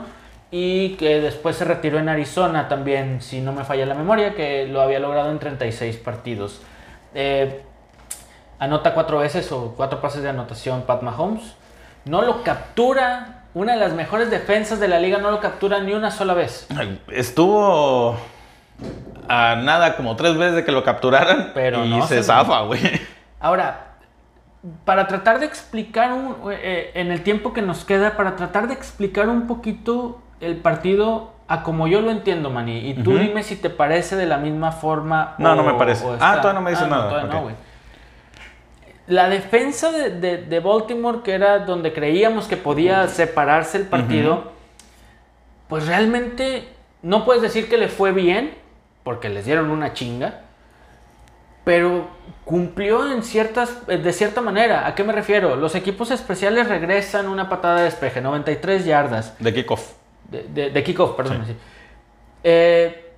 Y 0.50 0.96
que 0.96 1.22
después 1.22 1.56
se 1.56 1.64
retiró 1.64 1.98
en 2.00 2.10
Arizona 2.10 2.68
también, 2.68 3.22
si 3.22 3.40
no 3.40 3.54
me 3.54 3.64
falla 3.64 3.86
la 3.86 3.94
memoria, 3.96 4.34
que 4.36 4.68
lo 4.68 4.82
había 4.82 5.00
logrado 5.00 5.32
en 5.32 5.40
36 5.40 5.96
partidos. 5.98 6.62
Eh, 7.14 7.62
anota 8.60 8.94
cuatro 8.94 9.20
veces 9.20 9.50
o 9.54 9.74
cuatro 9.78 10.02
pases 10.02 10.24
de 10.24 10.30
anotación 10.30 10.82
Pat 10.82 11.04
Mahomes. 11.04 11.56
No 12.06 12.22
lo 12.24 12.44
captura, 12.44 13.44
una 13.54 13.74
de 13.74 13.80
las 13.80 13.94
mejores 13.94 14.30
defensas 14.30 14.80
de 14.80 14.88
la 14.90 15.00
liga 15.00 15.20
no 15.20 15.32
lo 15.32 15.40
captura 15.40 15.80
ni 15.80 15.94
una 15.94 16.12
sola 16.12 16.34
vez. 16.34 16.68
Estuvo 17.08 18.18
a 19.52 19.56
nada 19.56 19.96
como 19.96 20.16
tres 20.16 20.38
veces 20.38 20.56
de 20.56 20.66
que 20.66 20.72
lo 20.72 20.84
capturaran. 20.84 21.52
Pero 21.54 21.86
y 21.86 21.90
no 21.90 22.06
se 22.08 22.22
zafa, 22.24 22.62
güey. 22.62 22.82
Ahora, 23.40 23.88
para 24.86 25.08
tratar 25.08 25.40
de 25.40 25.46
explicar 25.46 26.14
un- 26.14 26.36
eh, 26.52 26.92
en 26.96 27.12
el 27.12 27.22
tiempo 27.24 27.54
que 27.54 27.62
nos 27.62 27.86
queda, 27.86 28.16
para 28.18 28.36
tratar 28.36 28.68
de 28.68 28.74
explicar 28.74 29.30
un 29.30 29.48
poquito 29.48 30.22
el 30.40 30.58
partido 30.58 31.34
a 31.48 31.64
como 31.64 31.88
yo 31.88 32.02
lo 32.02 32.12
entiendo, 32.12 32.50
Manny. 32.50 32.90
Y 32.90 32.94
tú 32.96 33.18
dime 33.18 33.44
si 33.44 33.56
te 33.56 33.70
parece 33.70 34.16
de 34.16 34.26
la 34.26 34.38
misma 34.38 34.72
forma. 34.72 35.36
No, 35.38 35.56
no 35.56 35.64
me 35.64 35.74
parece. 35.74 36.06
Ah, 36.20 36.38
todavía 36.42 36.54
no 36.54 36.62
me 36.62 36.72
nada. 36.72 37.10
todavía 37.10 37.30
no, 37.32 37.38
Ok. 37.38 37.44
güey. 37.44 37.56
La 39.08 39.28
defensa 39.28 39.92
de, 39.92 40.12
de- 40.12 40.38
de 40.38 40.60
Baltimore, 40.62 41.20
que 41.24 41.34
era 41.34 41.60
donde 41.60 41.92
creíamos 41.92 42.48
que 42.48 42.56
podía 42.56 43.08
separarse 43.08 43.78
el 43.78 43.88
partido, 43.88 44.52
pues 45.68 45.88
realmente 45.88 46.70
no 47.02 47.26
puedes 47.26 47.42
decir 47.42 47.68
que 47.68 47.78
le 47.78 47.90
fue 47.90 48.12
bien, 48.14 48.54
porque 49.04 49.30
les 49.30 49.46
dieron 49.46 49.70
una 49.72 49.94
chinga, 49.94 50.42
pero 51.64 52.08
cumplió 52.46 53.12
en 53.12 53.24
ciertas, 53.24 53.78
eh, 53.88 53.98
de 53.98 54.14
cierta 54.14 54.42
manera. 54.42 54.88
¿A 54.88 54.96
qué 54.96 55.04
me 55.04 55.14
refiero? 55.14 55.56
Los 55.56 55.76
equipos 55.76 56.12
especiales 56.12 56.68
regresan 56.68 57.28
una 57.28 57.50
patada 57.50 57.78
de 57.78 57.84
despeje, 57.84 58.22
93 58.22 58.86
yardas, 58.86 59.36
De 59.40 59.54
kickoff. 59.54 59.94
de, 60.30 60.44
de, 60.44 60.70
de 60.72 60.84
kickoff, 60.84 61.12
perdón. 61.16 61.44
Sí. 61.46 61.56
Eh, 62.44 63.12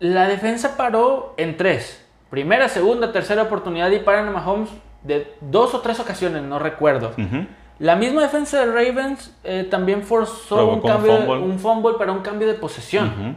la 0.00 0.28
defensa 0.28 0.76
paró 0.76 1.34
en 1.36 1.56
tres. 1.56 2.04
Primera, 2.28 2.68
segunda, 2.68 3.12
tercera 3.12 3.42
oportunidad 3.42 3.90
y 3.90 3.98
paran 4.00 4.28
a 4.28 4.30
Mahomes 4.32 4.68
de 5.02 5.34
dos 5.40 5.74
o 5.74 5.80
tres 5.80 5.98
ocasiones, 6.00 6.42
no 6.42 6.58
recuerdo. 6.58 7.12
La 7.78 7.96
misma 7.96 8.22
defensa 8.22 8.64
de 8.64 8.66
Ravens 8.72 9.34
eh, 9.44 9.66
también 9.70 10.02
forzó 10.02 10.54
un, 10.68 10.80
Provocó 10.80 10.86
un 10.88 10.92
cambio, 10.94 11.16
fumble. 11.16 11.38
un 11.44 11.58
fumble 11.58 11.94
para 11.98 12.12
un 12.12 12.20
cambio 12.20 12.46
de 12.48 12.54
posesión. 12.54 13.36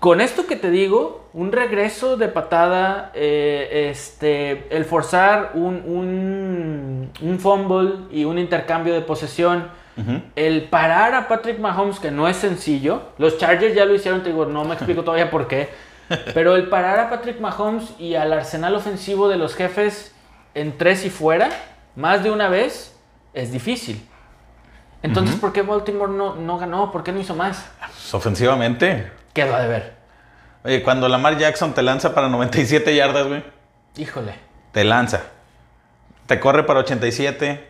Con 0.00 0.20
esto 0.20 0.46
que 0.46 0.56
te 0.56 0.70
digo, 0.70 1.28
un 1.34 1.52
regreso 1.52 2.16
de 2.16 2.28
patada, 2.28 3.10
eh, 3.14 3.88
este, 3.90 4.66
el 4.74 4.84
forzar 4.84 5.52
un, 5.54 5.82
un, 5.84 7.10
un 7.20 7.38
fumble 7.38 8.06
y 8.10 8.24
un 8.24 8.38
intercambio 8.38 8.94
de 8.94 9.02
posesión, 9.02 9.76
el 10.36 10.62
parar 10.62 11.12
a 11.14 11.26
Patrick 11.26 11.58
Mahomes, 11.58 11.98
que 11.98 12.12
no 12.12 12.28
es 12.28 12.36
sencillo, 12.36 13.02
los 13.18 13.36
Chargers 13.36 13.74
ya 13.74 13.84
lo 13.84 13.94
hicieron, 13.94 14.22
te 14.22 14.28
digo, 14.28 14.46
no 14.46 14.64
me 14.64 14.74
explico 14.74 15.02
todavía 15.02 15.28
por 15.28 15.48
qué, 15.48 15.70
pero 16.34 16.54
el 16.54 16.68
parar 16.68 17.00
a 17.00 17.10
Patrick 17.10 17.40
Mahomes 17.40 17.94
y 17.98 18.14
al 18.14 18.32
arsenal 18.32 18.76
ofensivo 18.76 19.28
de 19.28 19.36
los 19.36 19.56
jefes 19.56 20.14
en 20.54 20.78
tres 20.78 21.04
y 21.04 21.10
fuera, 21.10 21.50
más 21.96 22.22
de 22.22 22.30
una 22.30 22.48
vez, 22.48 22.96
es 23.34 23.50
difícil. 23.50 24.00
Entonces, 25.02 25.36
¿por 25.36 25.52
qué 25.52 25.62
Baltimore 25.62 26.12
no, 26.12 26.34
no 26.36 26.58
ganó? 26.58 26.90
¿Por 26.90 27.02
qué 27.04 27.12
no 27.12 27.20
hizo 27.20 27.34
más? 27.34 27.70
Pues, 27.80 28.14
ofensivamente. 28.14 29.17
Quedó 29.38 29.54
a 29.54 29.60
deber. 29.60 29.92
Oye, 30.64 30.82
cuando 30.82 31.08
Lamar 31.08 31.38
Jackson 31.38 31.72
te 31.72 31.80
lanza 31.80 32.12
para 32.12 32.28
97 32.28 32.92
yardas, 32.92 33.28
güey. 33.28 33.44
Híjole. 33.96 34.34
Te 34.72 34.82
lanza. 34.82 35.22
Te 36.26 36.40
corre 36.40 36.64
para 36.64 36.80
87. 36.80 37.68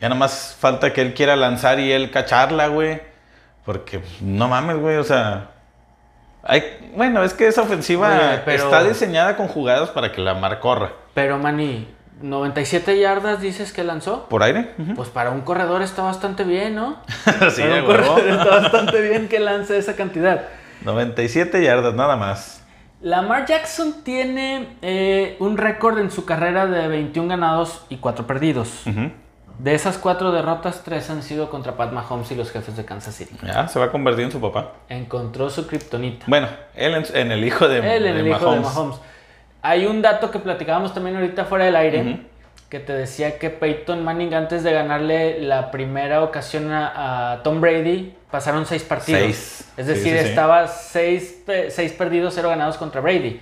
Ya 0.00 0.08
nada 0.08 0.18
más 0.18 0.56
falta 0.58 0.94
que 0.94 1.02
él 1.02 1.12
quiera 1.12 1.36
lanzar 1.36 1.78
y 1.78 1.92
él 1.92 2.10
cacharla, 2.10 2.68
güey. 2.68 3.02
Porque 3.66 4.00
no 4.22 4.48
mames, 4.48 4.78
güey. 4.78 4.96
O 4.96 5.04
sea. 5.04 5.50
Hay, 6.42 6.90
bueno, 6.96 7.22
es 7.22 7.34
que 7.34 7.48
esa 7.48 7.60
ofensiva 7.60 8.40
pero- 8.46 8.64
está 8.64 8.82
diseñada 8.82 9.36
con 9.36 9.48
jugadas 9.48 9.90
para 9.90 10.10
que 10.10 10.22
Lamar 10.22 10.58
corra. 10.60 10.92
Pero, 11.12 11.36
Manny, 11.38 11.86
97 12.22 12.98
yardas 12.98 13.42
dices 13.42 13.74
que 13.74 13.84
lanzó. 13.84 14.26
¿Por 14.30 14.42
aire? 14.42 14.70
Pues 14.96 15.10
para 15.10 15.32
un 15.32 15.42
corredor 15.42 15.82
está 15.82 16.00
bastante 16.00 16.44
bien, 16.44 16.74
¿no? 16.74 17.02
sí, 17.54 17.60
para 17.60 17.80
un 17.80 17.84
corredor 17.84 18.26
está 18.26 18.60
bastante 18.60 19.00
bien 19.02 19.28
que 19.28 19.38
lance 19.38 19.76
esa 19.76 19.96
cantidad. 19.96 20.44
97 20.84 21.62
yardas, 21.62 21.94
nada 21.94 22.16
más. 22.16 22.62
Lamar 23.00 23.44
Jackson 23.46 24.02
tiene 24.02 24.76
eh, 24.80 25.36
un 25.38 25.58
récord 25.58 25.98
en 25.98 26.10
su 26.10 26.24
carrera 26.24 26.66
de 26.66 26.88
21 26.88 27.28
ganados 27.28 27.84
y 27.90 27.96
4 27.96 28.26
perdidos. 28.26 28.84
De 29.58 29.74
esas 29.74 29.98
4 29.98 30.32
derrotas, 30.32 30.82
3 30.84 31.10
han 31.10 31.22
sido 31.22 31.50
contra 31.50 31.76
Pat 31.76 31.92
Mahomes 31.92 32.30
y 32.32 32.34
los 32.34 32.50
jefes 32.50 32.76
de 32.76 32.84
Kansas 32.84 33.14
City. 33.14 33.36
Ya, 33.46 33.68
se 33.68 33.78
va 33.78 33.86
a 33.86 33.90
convertir 33.90 34.24
en 34.24 34.32
su 34.32 34.40
papá. 34.40 34.72
Encontró 34.88 35.50
su 35.50 35.66
kriptonita. 35.66 36.24
Bueno, 36.28 36.48
él 36.74 36.94
en, 36.94 37.04
en 37.14 37.32
el 37.32 37.44
hijo 37.44 37.68
de, 37.68 37.78
Él 37.78 38.06
en 38.06 38.14
de 38.14 38.20
el 38.20 38.28
hijo 38.28 38.38
de 38.38 38.60
Mahomes. 38.60 38.74
Mahomes. 38.74 38.96
Hay 39.62 39.86
un 39.86 40.02
dato 40.02 40.30
que 40.30 40.38
platicábamos 40.38 40.92
también 40.92 41.16
ahorita 41.16 41.44
fuera 41.44 41.66
del 41.66 41.76
aire, 41.76 42.20
que 42.68 42.80
te 42.80 42.92
decía 42.92 43.38
que 43.38 43.50
Peyton 43.50 44.02
Manning 44.02 44.34
antes 44.34 44.64
de 44.64 44.72
ganarle 44.72 45.40
la 45.40 45.70
primera 45.70 46.22
ocasión 46.22 46.72
a, 46.72 47.32
a 47.32 47.42
Tom 47.42 47.60
Brady, 47.60 48.14
pasaron 48.34 48.66
seis 48.66 48.82
partidos. 48.82 49.20
Seis. 49.20 49.72
Es 49.76 49.86
decir, 49.86 50.12
sí, 50.14 50.18
sí. 50.18 50.28
estaba 50.28 50.66
seis, 50.66 51.44
seis 51.68 51.92
perdidos, 51.92 52.34
cero 52.34 52.48
ganados 52.48 52.76
contra 52.76 53.00
Brady. 53.00 53.40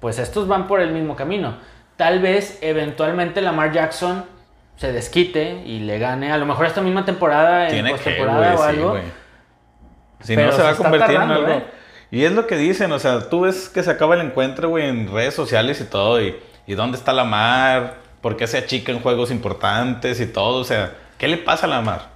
Pues 0.00 0.18
estos 0.18 0.48
van 0.48 0.66
por 0.66 0.80
el 0.80 0.90
mismo 0.90 1.14
camino. 1.14 1.54
tal 1.94 2.18
vez 2.18 2.58
eventualmente 2.60 3.40
Lamar 3.40 3.70
Jackson 3.70 4.24
se 4.74 4.92
desquite 4.92 5.62
y 5.64 5.78
le 5.78 6.00
gane, 6.00 6.32
a 6.32 6.36
lo 6.36 6.46
mejor 6.46 6.66
esta 6.66 6.80
misma 6.80 7.04
temporada 7.04 7.66
en 7.66 7.74
Tiene 7.74 7.90
que, 7.90 7.94
postemporada 7.94 8.56
o 8.56 8.62
algo. 8.64 8.98
Si 10.20 10.34
Pero 10.34 10.48
no, 10.48 10.52
se 10.52 10.58
se 10.58 10.64
va 10.64 10.70
a 10.70 10.74
convertir 10.74 11.14
en 11.14 11.30
algo. 11.30 11.48
¿eh? 11.48 11.64
Y 12.10 12.24
es 12.24 12.32
lo 12.32 12.48
que 12.48 12.56
dicen, 12.56 12.90
o 12.90 12.98
sea, 12.98 13.28
tú 13.30 13.42
ves 13.42 13.68
que 13.68 13.84
se 13.84 13.90
acaba 13.92 14.16
el 14.16 14.22
encuentro, 14.22 14.68
güey, 14.68 14.88
en 14.88 15.12
redes 15.12 15.34
sociales 15.34 15.80
y 15.80 15.84
todo, 15.84 16.20
y, 16.20 16.34
y 16.66 16.74
dónde 16.74 16.98
está 16.98 17.12
la 17.12 17.22
mar, 17.22 17.98
por 18.20 18.36
qué 18.36 18.48
se 18.48 18.58
achica 18.58 18.90
en 18.90 18.98
juegos 18.98 19.30
importantes 19.30 20.20
y 20.20 20.26
todo, 20.26 20.56
o 20.56 20.64
sea, 20.64 20.92
¿qué 21.18 21.28
le 21.28 21.36
pasa 21.36 21.66
a 21.66 21.68
la 21.68 21.82
mar? 21.82 22.00
No, 22.00 22.13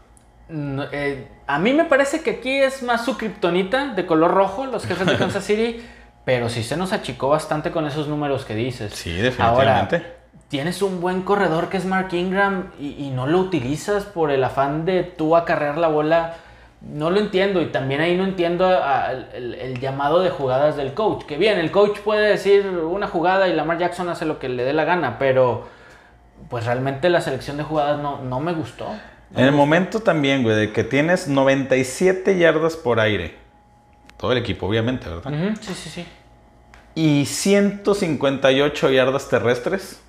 eh, 0.51 1.29
a 1.47 1.59
mí 1.59 1.73
me 1.75 1.85
parece 1.85 2.23
que 2.23 2.31
aquí 2.31 2.57
es 2.59 2.83
más 2.83 3.05
su 3.05 3.17
kriptonita 3.17 3.89
de 3.95 4.07
color 4.07 4.33
rojo, 4.33 4.67
los 4.67 4.87
jefes 4.87 5.07
de 5.07 5.17
Kansas 5.19 5.45
City, 5.45 5.85
pero 6.25 6.49
sí 6.49 6.63
se 6.63 6.77
nos 6.77 6.93
achicó 6.93 7.29
bastante 7.29 7.71
con 7.71 7.87
esos 7.87 8.09
números 8.09 8.45
que 8.45 8.55
dices. 8.55 8.93
Sí, 8.95 9.13
definitivamente. 9.15 9.97
Ahora, 9.97 10.07
tienes 10.49 10.83
un 10.83 11.01
buen 11.01 11.23
corredor 11.23 11.69
que 11.69 11.77
es 11.77 11.85
Mark 11.85 12.09
Ingram 12.13 12.71
y, 12.81 13.05
y 13.05 13.11
no 13.11 13.27
lo 13.27 13.39
utilizas 13.39 14.05
por 14.05 14.31
el 14.31 14.43
afán 14.45 14.85
de 14.85 15.03
tú 15.03 15.37
acarrear 15.37 15.79
la 15.79 15.89
bola. 15.89 16.35
No 16.81 17.11
lo 17.11 17.19
entiendo 17.19 17.61
y 17.61 17.67
también 17.73 18.01
ahí 18.01 18.17
no 18.17 18.25
entiendo 18.25 18.67
a- 18.69 19.11
el, 19.13 19.55
el 19.55 19.81
llamado 19.81 20.21
de 20.21 20.31
jugadas 20.31 20.77
del 20.77 20.95
coach. 20.95 21.25
Que 21.25 21.37
bien, 21.37 21.59
el 21.59 21.71
coach 21.73 21.99
puede 22.01 22.29
decir 22.29 22.67
una 22.69 23.09
jugada 23.09 23.49
y 23.49 23.53
Lamar 23.55 23.79
Jackson 23.79 24.09
hace 24.09 24.25
lo 24.27 24.39
que 24.39 24.49
le 24.49 24.63
dé 24.65 24.73
la 24.73 24.85
gana, 24.85 25.19
pero 25.19 25.67
pues 26.49 26.67
realmente 26.67 27.11
la 27.11 27.21
selección 27.21 27.57
de 27.57 27.65
jugadas 27.65 27.99
no, 28.01 28.23
no 28.23 28.39
me 28.41 28.53
gustó. 28.53 28.87
En 29.35 29.45
el 29.45 29.53
momento 29.53 30.01
también, 30.01 30.43
güey, 30.43 30.57
de 30.57 30.73
que 30.73 30.85
tienes 30.85 31.29
97 31.29 32.39
yardas 32.39 32.77
por 32.77 32.99
aire, 32.99 33.37
todo 34.17 34.33
el 34.33 34.39
equipo, 34.39 34.67
obviamente, 34.67 35.09
¿verdad? 35.09 35.55
Sí, 35.61 35.75
sí, 35.75 35.91
sí. 35.91 36.07
Y 36.95 37.27
158 37.27 38.91
yardas 38.91 39.29
terrestres, 39.29 40.01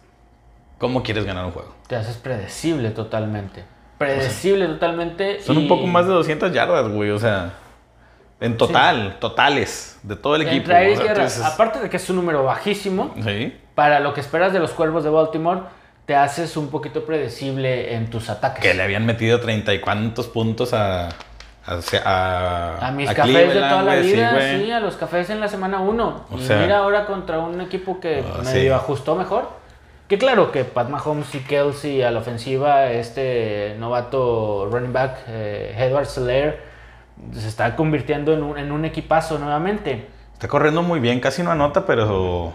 ¿cómo 0.77 1.03
quieres 1.03 1.25
ganar 1.25 1.45
un 1.45 1.51
juego? 1.51 1.75
Te 1.87 1.95
haces 1.95 2.17
predecible 2.17 2.91
totalmente. 2.91 3.63
Predecible 3.97 4.65
totalmente. 4.67 5.41
Son 5.41 5.57
y- 5.57 5.63
un 5.63 5.67
poco 5.67 5.85
más 5.85 6.07
de 6.07 6.13
200 6.13 6.53
yardas, 6.53 6.87
güey, 6.87 7.11
o 7.11 7.19
sea, 7.19 7.53
en 8.39 8.57
total, 8.57 9.17
totales, 9.19 9.99
de 10.03 10.15
todo 10.15 10.35
el 10.37 10.43
equipo. 10.43 10.71
Aire 10.71 11.11
o 11.11 11.29
sea, 11.29 11.47
aparte 11.47 11.79
de 11.79 11.89
que 11.89 11.97
es 11.97 12.09
un 12.09 12.15
número 12.15 12.43
bajísimo, 12.45 13.13
sí. 13.21 13.53
para 13.75 13.99
lo 13.99 14.13
que 14.13 14.21
esperas 14.21 14.53
de 14.53 14.59
los 14.59 14.71
cuervos 14.71 15.03
de 15.03 15.09
Baltimore, 15.09 15.61
te 16.09 16.15
haces 16.15 16.57
un 16.57 16.69
poquito 16.71 17.05
predecible 17.05 17.93
en 17.93 18.09
tus 18.09 18.31
ataques. 18.31 18.63
Que 18.63 18.73
le 18.73 18.81
habían 18.81 19.05
metido 19.05 19.39
treinta 19.39 19.75
y 19.75 19.79
cuantos 19.79 20.27
puntos 20.27 20.73
a. 20.73 21.09
A, 21.67 21.77
a, 22.03 22.87
a 22.87 22.91
mis 22.91 23.07
a 23.07 23.13
cafés 23.13 23.53
de 23.53 23.59
toda 23.59 23.83
la 23.83 23.95
vida, 23.97 24.57
sí, 24.57 24.71
a 24.71 24.79
los 24.79 24.95
cafés 24.95 25.29
en 25.29 25.39
la 25.39 25.47
semana 25.47 25.79
1. 25.81 26.25
O 26.31 26.35
Y 26.35 26.41
sea- 26.41 26.57
mira 26.61 26.79
ahora 26.79 27.05
contra 27.05 27.37
un 27.37 27.61
equipo 27.61 27.99
que 27.99 28.23
Ah, 28.27 28.39
medio 28.43 28.61
sí. 28.61 28.69
ajustó 28.69 29.15
mejor. 29.15 29.49
Que 30.07 30.17
claro 30.17 30.51
que 30.51 30.63
Pat 30.65 30.89
Mahomes 30.89 31.35
y 31.35 31.41
Kelsey 31.41 32.01
a 32.01 32.09
la 32.09 32.21
ofensiva, 32.21 32.89
este 32.89 33.75
novato 33.77 34.67
running 34.71 34.93
back, 34.93 35.17
eh, 35.27 35.75
Edward 35.77 36.07
Solaire, 36.07 36.59
se 37.33 37.47
está 37.47 37.75
convirtiendo 37.75 38.33
en 38.33 38.41
un, 38.41 38.57
en 38.57 38.71
un 38.71 38.83
equipazo 38.85 39.37
nuevamente. 39.37 40.07
Está 40.33 40.47
corriendo 40.47 40.81
muy 40.81 40.99
bien, 40.99 41.19
casi 41.19 41.43
no 41.43 41.51
anota, 41.51 41.85
pero. 41.85 42.51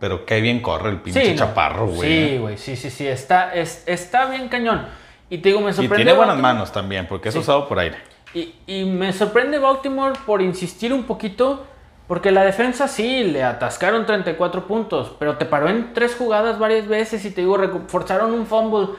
Pero 0.00 0.24
qué 0.24 0.40
bien 0.40 0.60
corre 0.60 0.90
el 0.90 1.00
pinche 1.00 1.24
Sí, 1.24 1.34
chaparro, 1.36 1.86
güey. 1.88 2.28
Sí, 2.30 2.38
güey, 2.38 2.58
sí, 2.58 2.76
sí, 2.76 2.90
sí. 2.90 3.06
Está, 3.06 3.52
es- 3.54 3.82
está 3.86 4.26
bien 4.26 4.48
cañón. 4.48 4.86
Y 5.30 5.38
te 5.38 5.48
digo, 5.50 5.60
me 5.60 5.70
y 5.70 5.74
sorprende. 5.74 5.96
tiene 5.96 6.12
buenas 6.12 6.36
Baltimore. 6.36 6.54
manos 6.54 6.72
también, 6.72 7.06
porque 7.08 7.28
es 7.30 7.34
Sí. 7.34 7.40
usado 7.40 7.66
por 7.68 7.78
aire. 7.78 7.96
Y, 8.34 8.54
y 8.66 8.84
me 8.84 9.12
sorprende 9.12 9.58
Baltimore 9.58 10.14
por 10.24 10.40
insistir 10.40 10.92
un 10.92 11.02
poquito, 11.04 11.66
porque 12.06 12.30
la 12.30 12.44
defensa 12.44 12.86
sí, 12.88 13.24
le 13.24 13.42
atascaron 13.42 14.06
34 14.06 14.66
puntos, 14.66 15.12
pero 15.18 15.36
te 15.36 15.44
paró 15.44 15.68
en 15.68 15.92
tres 15.94 16.14
jugadas 16.14 16.58
varias 16.58 16.86
veces 16.86 17.24
y 17.24 17.30
te 17.30 17.40
digo, 17.40 17.58
forzaron 17.88 18.32
un 18.32 18.46
fumble. 18.46 18.90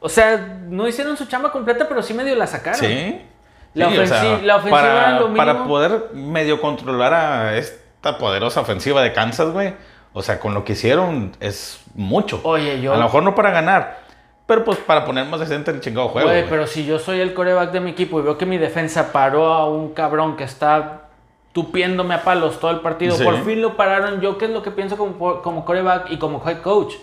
O 0.00 0.08
sea, 0.08 0.58
no 0.68 0.88
hicieron 0.88 1.16
su 1.16 1.26
chamba 1.26 1.52
completa, 1.52 1.86
pero 1.88 2.02
sí 2.02 2.14
medio 2.14 2.34
la 2.34 2.46
sacaron. 2.46 2.80
Sí. 2.80 3.20
La 3.74 3.90
Sí, 3.90 3.96
ofensi- 3.96 4.42
la 4.42 4.56
ofensiva 4.56 4.80
para, 4.80 5.08
era 5.10 5.20
lo 5.20 5.34
para 5.34 5.52
mínimo. 5.52 5.68
poder 5.68 6.08
medio 6.14 6.60
controlar 6.62 7.12
a 7.12 7.56
esta 7.58 8.16
poderosa 8.18 8.60
ofensiva 8.62 9.02
de 9.02 9.12
Kansas, 9.12 9.50
güey. 9.52 9.74
O 10.18 10.22
sea, 10.22 10.40
con 10.40 10.54
lo 10.54 10.64
que 10.64 10.72
hicieron 10.72 11.32
es 11.40 11.78
mucho. 11.94 12.40
Oye, 12.44 12.80
yo- 12.80 12.94
A 12.94 12.96
lo 12.96 13.02
mejor 13.02 13.22
no 13.22 13.34
para 13.34 13.50
ganar, 13.50 13.98
pero 14.46 14.64
pues 14.64 14.78
para 14.78 15.04
poner 15.04 15.26
más 15.26 15.40
decente 15.40 15.70
el 15.70 15.80
chingado 15.82 16.08
juego. 16.08 16.26
Güey, 16.28 16.48
pero 16.48 16.66
si 16.66 16.86
yo 16.86 16.98
soy 16.98 17.20
el 17.20 17.34
coreback 17.34 17.70
de 17.72 17.80
mi 17.80 17.90
equipo 17.90 18.18
y 18.18 18.22
veo 18.22 18.38
que 18.38 18.46
mi 18.46 18.56
defensa 18.56 19.12
paró 19.12 19.52
a 19.52 19.68
un 19.68 19.92
cabrón 19.92 20.36
que 20.36 20.44
está 20.44 21.02
tupiéndome 21.52 22.14
a 22.14 22.22
palos 22.24 22.58
todo 22.60 22.70
el 22.70 22.80
partido, 22.80 23.14
Sí. 23.14 23.24
por 23.24 23.44
fin 23.44 23.60
lo 23.60 23.76
pararon, 23.76 24.22
yo 24.22 24.38
qué 24.38 24.46
es 24.46 24.50
lo 24.50 24.62
que 24.62 24.70
pienso 24.70 24.96
como, 24.96 25.42
como 25.42 25.64
coreback 25.66 26.10
y 26.10 26.16
como 26.18 26.42
head 26.48 26.62
coach. 26.62 26.94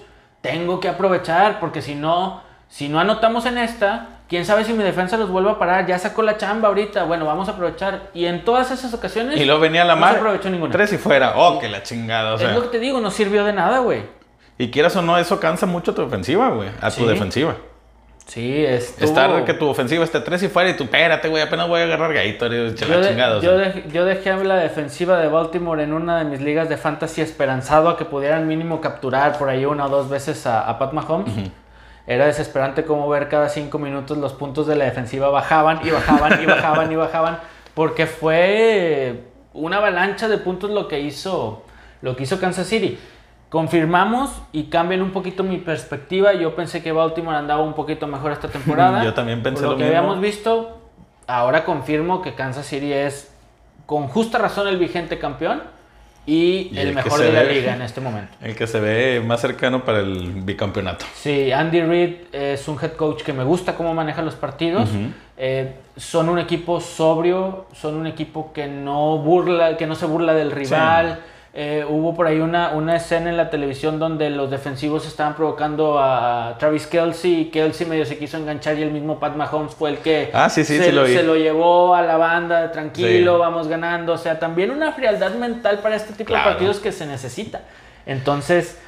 Tengo 0.42 0.80
que 0.80 0.90
aprovechar 0.90 1.60
porque 1.60 1.84
si 1.84 1.94
no, 1.94 2.42
si 2.68 2.90
no 2.90 3.00
anotamos 3.00 3.46
en 3.46 3.60
esta, 3.60 4.22
quién 4.34 4.46
sabe 4.46 4.64
si 4.66 4.74
mi 4.74 4.84
defensa 4.84 5.16
los 5.16 5.30
vuelve 5.30 5.52
a 5.52 5.60
parar, 5.60 5.86
ya 5.86 6.00
sacó 6.00 6.24
la 6.24 6.38
chamba 6.38 6.70
ahorita, 6.70 7.04
bueno, 7.04 7.24
vamos 7.26 7.48
a 7.50 7.52
aprovechar. 7.52 8.10
Y 8.16 8.26
en 8.26 8.44
todas 8.44 8.72
esas 8.72 8.92
ocasiones... 8.92 9.40
Y 9.40 9.46
luego 9.46 9.62
venía 9.62 9.86
la 9.86 9.94
no 9.94 10.02
mar. 10.02 10.14
se 10.14 10.18
aprovechó 10.18 10.50
ninguna. 10.50 10.72
Tres 10.72 10.92
y 10.94 10.98
fuera. 10.98 11.34
Oh, 11.36 11.60
que 11.60 11.70
la 11.70 11.84
chingada. 11.84 12.34
O 12.34 12.38
sea, 12.40 12.50
es 12.50 12.56
lo 12.56 12.64
que 12.64 12.70
te 12.70 12.80
digo, 12.80 13.00
no 13.00 13.12
sirvió 13.12 13.44
de 13.44 13.54
nada, 13.54 13.78
güey. 13.80 14.02
y 14.58 14.72
quieras 14.72 14.96
o 14.96 15.04
no, 15.04 15.20
eso 15.20 15.40
cansa 15.40 15.68
mucho 15.68 15.92
a 15.92 15.94
tu 15.96 16.02
ofensiva, 16.02 16.50
güey. 16.50 16.70
A 16.82 16.90
tu 16.90 17.02
Sí. 17.02 17.06
defensiva. 17.06 17.56
Sí, 18.26 18.66
estuvo... 18.66 19.06
Estar 19.06 19.46
que 19.46 19.54
tu 19.54 19.68
ofensiva 19.68 20.04
esté 20.04 20.20
tres 20.22 20.42
y 20.44 20.48
fuera 20.48 20.70
y 20.70 20.76
tú, 20.78 20.86
espérate, 20.86 21.28
güey, 21.28 21.44
apenas 21.44 21.68
voy 21.68 21.82
a 21.82 21.84
agarrar 21.84 22.14
Gatorade. 22.14 22.74
Yo, 22.74 23.00
de- 23.02 23.10
chingada. 23.10 23.40
yo 23.42 23.58
dej- 23.60 23.92
yo 23.92 24.06
dejé 24.06 24.30
a 24.32 24.38
la 24.38 24.56
defensiva 24.56 25.20
de 25.20 25.28
Baltimore 25.28 25.84
en 25.84 25.94
una 25.94 26.18
de 26.20 26.24
mis 26.26 26.40
ligas 26.42 26.70
de 26.70 26.78
fantasy 26.78 27.22
esperanzado 27.22 27.90
a 27.90 27.98
que 27.98 28.06
pudieran 28.06 28.48
mínimo 28.48 28.80
capturar 28.82 29.38
por 29.38 29.50
ahí 29.50 29.66
una 29.66 29.86
o 29.86 29.90
dos 29.90 30.10
veces 30.10 30.48
a, 30.48 30.62
a 30.68 30.80
Pat 30.80 30.94
Mahomes. 30.94 31.34
Era 32.06 32.26
desesperante 32.26 32.84
como 32.84 33.08
ver 33.08 33.30
cada 33.30 33.48
cinco 33.50 33.80
minutos 33.80 34.18
los 34.18 34.34
puntos 34.34 34.68
de 34.68 34.76
la 34.76 34.86
defensiva 34.86 35.30
bajaban 35.30 35.80
y 35.86 35.90
bajaban 35.90 36.44
y 36.44 36.46
bajaban 36.46 36.92
y 36.92 36.96
bajaban 36.96 37.40
porque 37.74 38.08
fue 38.08 39.24
una 39.54 39.78
avalancha 39.78 40.28
de 40.28 40.38
puntos 40.38 40.70
lo 40.70 40.88
que 40.88 41.00
hizo 41.00 41.64
lo 42.02 42.16
que 42.18 42.24
hizo 42.24 42.40
Kansas 42.40 42.68
City. 42.68 43.00
Confirmamos 43.50 44.42
y 44.52 44.64
cambian 44.64 45.02
un 45.02 45.12
poquito 45.12 45.44
mi 45.44 45.58
perspectiva. 45.58 46.34
Yo 46.34 46.56
pensé 46.56 46.84
que 46.84 46.92
Baltimore 46.92 47.38
andaba 47.38 47.62
un 47.64 47.74
poquito 47.74 48.08
mejor 48.08 48.32
esta 48.32 48.50
temporada. 48.50 49.02
Yo 49.06 49.14
también 49.14 49.42
pensé 49.42 49.62
Por 49.62 49.64
lo, 49.64 49.72
lo 49.72 49.78
que 49.78 49.84
mismo. 49.86 49.98
habíamos 49.98 50.20
visto, 50.22 50.82
ahora 51.28 51.64
confirmo 51.64 52.22
que 52.22 52.34
Kansas 52.34 52.66
City 52.66 52.92
es 52.92 53.32
con 53.86 54.08
justa 54.08 54.40
razón 54.40 54.68
el 54.68 54.78
vigente 54.78 55.20
campeón 55.20 55.62
y, 56.26 56.70
Y 56.72 56.78
el, 56.78 56.96
mejor 56.96 57.20
de 57.20 57.32
la 57.32 57.44
ve. 57.44 57.56
liga 57.56 57.76
en 57.76 57.82
este 57.82 58.00
momento. 58.00 58.34
El 58.42 58.56
que 58.56 58.66
se 58.68 58.80
ve 58.80 59.22
más 59.26 59.42
cercano 59.42 59.84
para 59.84 60.00
el 60.00 60.42
bicampeonato. 60.44 61.06
Sí, 61.14 61.52
Andy 61.52 61.82
Reid 61.82 62.16
es 62.32 62.68
un 62.68 62.78
head 62.82 62.94
coach 62.94 63.24
que 63.24 63.34
me 63.34 63.44
gusta 63.44 63.76
cómo 63.76 63.94
maneja 63.94 64.22
los 64.22 64.36
partidos. 64.36 64.90
Eh, 65.38 65.74
son 65.98 66.30
un 66.30 66.40
equipo 66.40 66.80
sobrio, 66.80 67.66
son 67.74 67.96
un 67.96 68.08
equipo 68.08 68.54
que 68.54 68.68
no 68.68 69.18
burla, 69.18 69.78
que 69.78 69.86
no 69.86 69.96
se 69.96 70.06
burla 70.06 70.34
del 70.34 70.52
rival. 70.52 71.20
Eh, 71.56 71.86
hubo 71.88 72.16
por 72.16 72.26
ahí 72.26 72.40
una, 72.40 72.72
una 72.72 72.96
escena 72.96 73.30
en 73.30 73.38
la 73.38 73.52
televisión 73.52 74.00
donde 74.00 74.32
los 74.32 74.50
defensivos 74.50 75.06
estaban 75.06 75.36
provocando 75.36 76.00
a 76.00 76.56
Travis 76.58 76.88
Kelsey 76.88 77.42
y 77.42 77.46
Kelsey 77.52 77.86
medio 77.86 78.08
se 78.08 78.18
quiso 78.18 78.38
enganchar 78.38 78.80
y 78.80 78.82
el 78.82 78.90
mismo 78.90 79.20
Pat 79.20 79.36
Mahomes 79.36 79.76
fue 79.76 79.92
el 79.92 79.98
que 80.00 80.32
Ah, 80.34 80.50
sí, 80.50 80.64
sí, 80.64 80.78
se, 80.80 80.86
sí 80.86 80.92
lo 80.92 81.04
vi. 81.04 81.14
se 81.14 81.22
lo 81.22 81.36
llevó 81.36 81.94
a 81.94 82.02
la 82.02 82.18
banda, 82.18 82.72
tranquilo, 82.72 83.38
vamos 83.38 83.68
ganando. 83.68 84.14
O 84.14 84.18
sea, 84.18 84.40
también 84.40 84.72
una 84.72 84.94
frialdad 84.94 85.36
mental 85.36 85.78
para 85.84 85.96
este 85.96 86.14
tipo 86.14 86.30
Claro. 86.30 86.46
de 86.46 86.54
partidos 86.56 86.80
que 86.80 86.92
se 86.92 87.06
necesita. 87.06 87.62
Entonces, 88.08 88.80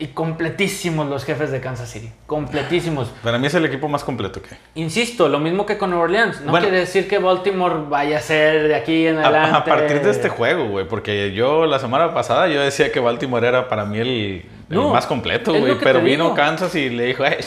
y 0.00 0.08
completísimos 0.08 1.08
los 1.08 1.24
jefes 1.24 1.50
de 1.50 1.60
Kansas 1.60 1.90
City, 1.90 2.10
completísimos. 2.26 3.08
Para 3.22 3.36
mí 3.38 3.48
es 3.48 3.54
el 3.54 3.64
equipo 3.64 3.88
más 3.88 4.04
completo 4.04 4.40
que. 4.40 4.50
Insisto, 4.76 5.28
lo 5.28 5.40
mismo 5.40 5.66
que 5.66 5.76
con 5.76 5.90
Nueva 5.90 6.04
Orleans. 6.04 6.40
No 6.42 6.52
Bueno. 6.52 6.66
quiere 6.66 6.78
decir 6.80 7.08
que 7.08 7.18
Baltimore 7.18 7.74
vaya 7.88 8.18
a 8.18 8.20
ser 8.20 8.68
de 8.68 8.74
aquí 8.76 9.06
en 9.08 9.18
adelante. 9.18 9.56
a 9.56 9.64
partir 9.64 10.00
de 10.00 10.10
este 10.10 10.28
juego, 10.28 10.68
güey, 10.68 10.86
porque 10.86 11.32
yo 11.32 11.66
la 11.66 11.80
semana 11.80 12.14
pasada 12.14 12.46
yo 12.46 12.60
decía 12.60 12.92
que 12.92 13.00
Baltimore 13.00 13.46
era 13.46 13.68
para 13.68 13.84
mí 13.86 13.98
el, 13.98 14.44
más 14.70 15.06
completo, 15.06 15.52
güey, 15.52 15.76
pero 15.82 16.00
vino 16.00 16.24
digo. 16.24 16.36
Kansas 16.36 16.74
y 16.76 16.90
le 16.90 17.06
dijo, 17.06 17.24
"Eh, 17.24 17.38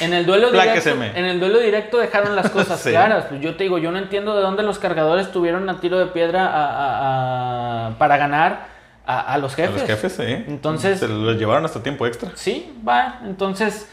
En 0.00 0.12
el 0.12 0.26
duelo 0.26 0.50
directo, 0.50 0.90
en 0.90 1.24
el 1.24 1.38
duelo 1.38 1.60
directo 1.60 1.98
dejaron 1.98 2.34
las 2.34 2.50
cosas 2.50 2.80
Sí. 2.80 2.90
claras. 2.90 3.26
Pues 3.26 3.40
yo 3.40 3.54
te 3.54 3.62
digo, 3.62 3.78
yo 3.78 3.92
no 3.92 3.98
entiendo 3.98 4.34
de 4.34 4.42
dónde 4.42 4.64
los 4.64 4.78
cargadores 4.80 5.30
tuvieron 5.30 5.68
a 5.70 5.78
tiro 5.80 5.98
de 6.00 6.06
piedra 6.06 6.46
a- 6.46 6.66
a- 6.66 7.86
a- 7.88 7.98
para 7.98 8.16
ganar 8.16 8.72
a, 9.20 9.32
a 9.34 9.38
los 9.38 9.52
a 9.52 9.56
jefes. 9.56 9.74
los 9.80 9.82
jefes, 9.90 10.12
sí. 10.12 10.22
Entonces- 10.48 11.00
Se 11.00 11.08
los 11.08 11.36
llevaron 11.36 11.64
hasta 11.64 11.82
tiempo 11.82 12.06
extra. 12.06 12.30
Sí, 12.34 12.72
va. 12.86 13.20
Entonces, 13.24 13.88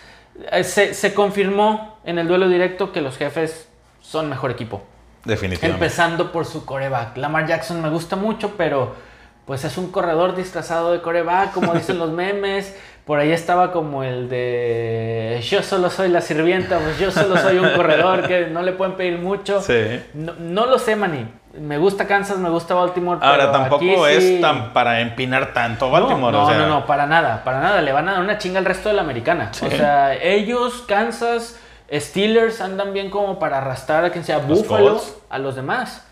eh, 0.51 0.63
se, 0.63 0.93
se 0.93 1.13
confirmó 1.13 1.97
en 2.05 2.19
el 2.19 2.27
duelo 2.27 2.47
directo 2.49 2.91
que 2.91 3.01
los 3.01 3.17
jefes 3.17 3.67
son 4.01 4.29
mejor 4.29 4.51
equipo. 4.51 4.83
Definitivamente. 5.25 5.83
Empezando 5.85 6.31
por 6.31 6.45
su 6.45 6.65
coreback. 6.65 7.17
Lamar 7.17 7.45
Jackson 7.47 7.81
me 7.81 7.89
gusta 7.89 8.15
mucho, 8.15 8.53
pero 8.57 8.95
pues 9.45 9.65
es 9.65 9.77
un 9.77 9.91
corredor 9.91 10.35
disfrazado 10.35 10.91
de 10.93 11.01
coreback, 11.01 11.51
como 11.53 11.73
dicen 11.73 11.97
los 11.97 12.11
memes. 12.11 12.75
Por 13.05 13.17
ahí 13.19 13.31
estaba 13.31 13.71
como 13.71 14.03
el 14.03 14.29
de 14.29 15.39
yo 15.43 15.63
solo 15.63 15.89
soy 15.89 16.09
la 16.09 16.21
sirvienta, 16.21 16.77
pues 16.77 16.99
yo 16.99 17.09
solo 17.11 17.37
soy 17.37 17.57
un 17.57 17.69
corredor 17.71 18.27
que 18.27 18.47
no 18.47 18.61
le 18.61 18.73
pueden 18.73 18.95
pedir 18.95 19.17
mucho. 19.17 19.61
Sí. 19.61 19.99
No, 20.13 20.33
no 20.39 20.65
lo 20.67 20.77
sé, 20.77 20.95
Manny. 20.95 21.25
Me 21.60 21.77
gusta 21.77 22.07
Kansas, 22.07 22.38
me 22.38 22.49
gusta 22.49 22.73
Baltimore. 22.73 23.19
Ahora, 23.22 23.38
pero 23.38 23.52
tampoco 23.52 24.06
aquí 24.06 24.15
es 24.15 24.23
sí- 24.23 24.41
tan 24.41 24.72
para 24.73 25.02
empinar 25.02 25.53
tanto 25.53 25.86
No, 25.88 25.91
Baltimore. 25.91 26.31
No, 26.38 26.44
o 26.45 26.49
sea, 26.49 26.57
no, 26.57 26.68
no, 26.68 26.86
para 26.86 27.06
nada, 27.06 27.44
para 27.44 27.60
nada. 27.60 27.81
Le 27.81 27.91
van 27.91 28.07
a 28.10 28.14
dar 28.14 28.22
una 28.22 28.38
chinga 28.38 28.60
al 28.60 28.65
resto 28.65 28.90
de 28.90 28.95
la 28.95 29.02
americana. 29.02 29.49
Sí. 29.52 29.65
O 29.65 29.72
sea, 29.72 30.15
ellos, 30.15 30.84
Kansas, 30.88 31.60
Steelers 31.91 32.61
andan 32.61 32.94
bien 32.94 33.10
como 33.10 33.40
para 33.40 33.57
arrastrar 33.57 34.06
a 34.06 34.10
quien 34.11 34.23
sea 34.23 34.38
Los 34.40 34.60
Buffalo 34.60 34.90
Colts. 34.91 35.15
a 35.30 35.38
los 35.40 35.56
demás. 35.56 36.06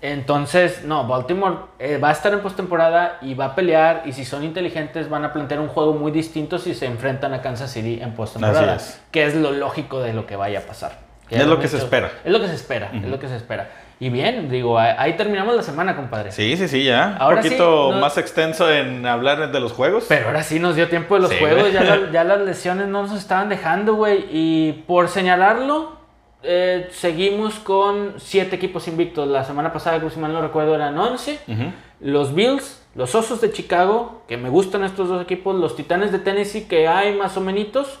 Entonces, 0.00 0.84
no, 0.84 1.06
Baltimore 1.06 1.56
eh, 1.78 1.98
va 1.98 2.08
a 2.08 2.12
estar 2.12 2.32
en 2.32 2.40
postemporada 2.40 3.18
y 3.20 3.34
va 3.34 3.46
a 3.46 3.54
pelear. 3.54 4.02
Y 4.06 4.12
si 4.12 4.24
son 4.24 4.44
inteligentes, 4.44 5.08
van 5.10 5.24
a 5.24 5.32
plantear 5.32 5.60
un 5.60 5.68
juego 5.68 5.92
muy 5.92 6.10
distinto 6.12 6.58
si 6.58 6.74
se 6.74 6.86
enfrentan 6.86 7.34
a 7.34 7.42
Kansas 7.42 7.70
City 7.70 8.00
en 8.00 8.14
postemporada. 8.14 8.76
Es. 8.76 9.00
Que 9.10 9.26
es 9.26 9.34
lo 9.34 9.50
lógico 9.50 10.00
de 10.00 10.12
lo 10.14 10.26
que 10.26 10.36
vaya 10.36 10.60
a 10.60 10.62
pasar. 10.62 10.92
Que 11.28 11.36
Es 11.36 11.46
lo 11.46 11.58
que 11.60 11.68
se 11.68 11.76
espera. 11.78 12.10
Es 12.24 12.32
lo 12.32 12.40
que 12.40 12.48
se 12.48 12.54
espera, 12.54 12.90
es 12.94 13.02
lo 13.04 13.18
que 13.18 13.28
se 13.28 13.36
espera. 13.36 13.68
Y 14.02 14.08
bien, 14.08 14.48
digo, 14.48 14.78
ahí, 14.78 15.12
terminamos 15.18 15.54
la 15.54 15.62
semana, 15.62 15.94
compadre. 15.94 16.32
Sí, 16.32 16.56
sí, 16.56 16.68
sí, 16.68 16.84
ya. 16.84 17.16
Ahora 17.18 17.36
un 17.36 17.42
sí, 17.42 17.48
poquito 17.50 17.92
más 17.92 18.16
extenso 18.16 18.70
en 18.72 19.04
hablar 19.06 19.52
de 19.52 19.60
los 19.60 19.72
juegos. 19.72 20.06
Pero 20.08 20.28
ahora 20.28 20.42
sí 20.42 20.58
nos 20.58 20.74
dio 20.74 20.88
tiempo 20.88 21.16
de 21.16 21.20
los 21.20 21.30
Sí, 21.30 21.36
juegos, 21.38 21.70
ya, 21.70 21.82
la- 21.84 22.10
ya 22.12 22.24
las 22.24 22.40
lesiones 22.40 22.88
no 22.88 23.02
nos 23.02 23.12
estaban 23.18 23.50
dejando, 23.50 23.94
güey. 23.96 24.24
Y 24.30 24.84
por 24.86 25.08
señalarlo, 25.08 25.98
eh, 26.42 26.88
seguimos 26.92 27.56
con 27.58 28.14
siete 28.16 28.56
equipos 28.56 28.88
invictos. 28.88 29.28
La 29.28 29.44
semana 29.44 29.70
pasada, 29.72 30.00
si 30.08 30.18
mal 30.18 30.32
no 30.32 30.40
recuerdo, 30.40 30.74
eran 30.74 30.98
11. 30.98 31.38
Ujú. 31.46 31.62
Los 32.00 32.34
Bills, 32.34 32.82
los 32.94 33.14
Osos 33.14 33.42
de 33.42 33.52
Chicago, 33.52 34.22
que 34.26 34.38
me 34.38 34.48
gustan 34.48 34.82
estos 34.82 35.10
dos 35.10 35.20
equipos. 35.22 35.54
Los 35.56 35.76
Titanes 35.76 36.10
de 36.10 36.20
Tennessee, 36.20 36.64
que 36.66 36.88
hay 36.88 37.14
más 37.14 37.36
o 37.36 37.42
menos. 37.42 37.98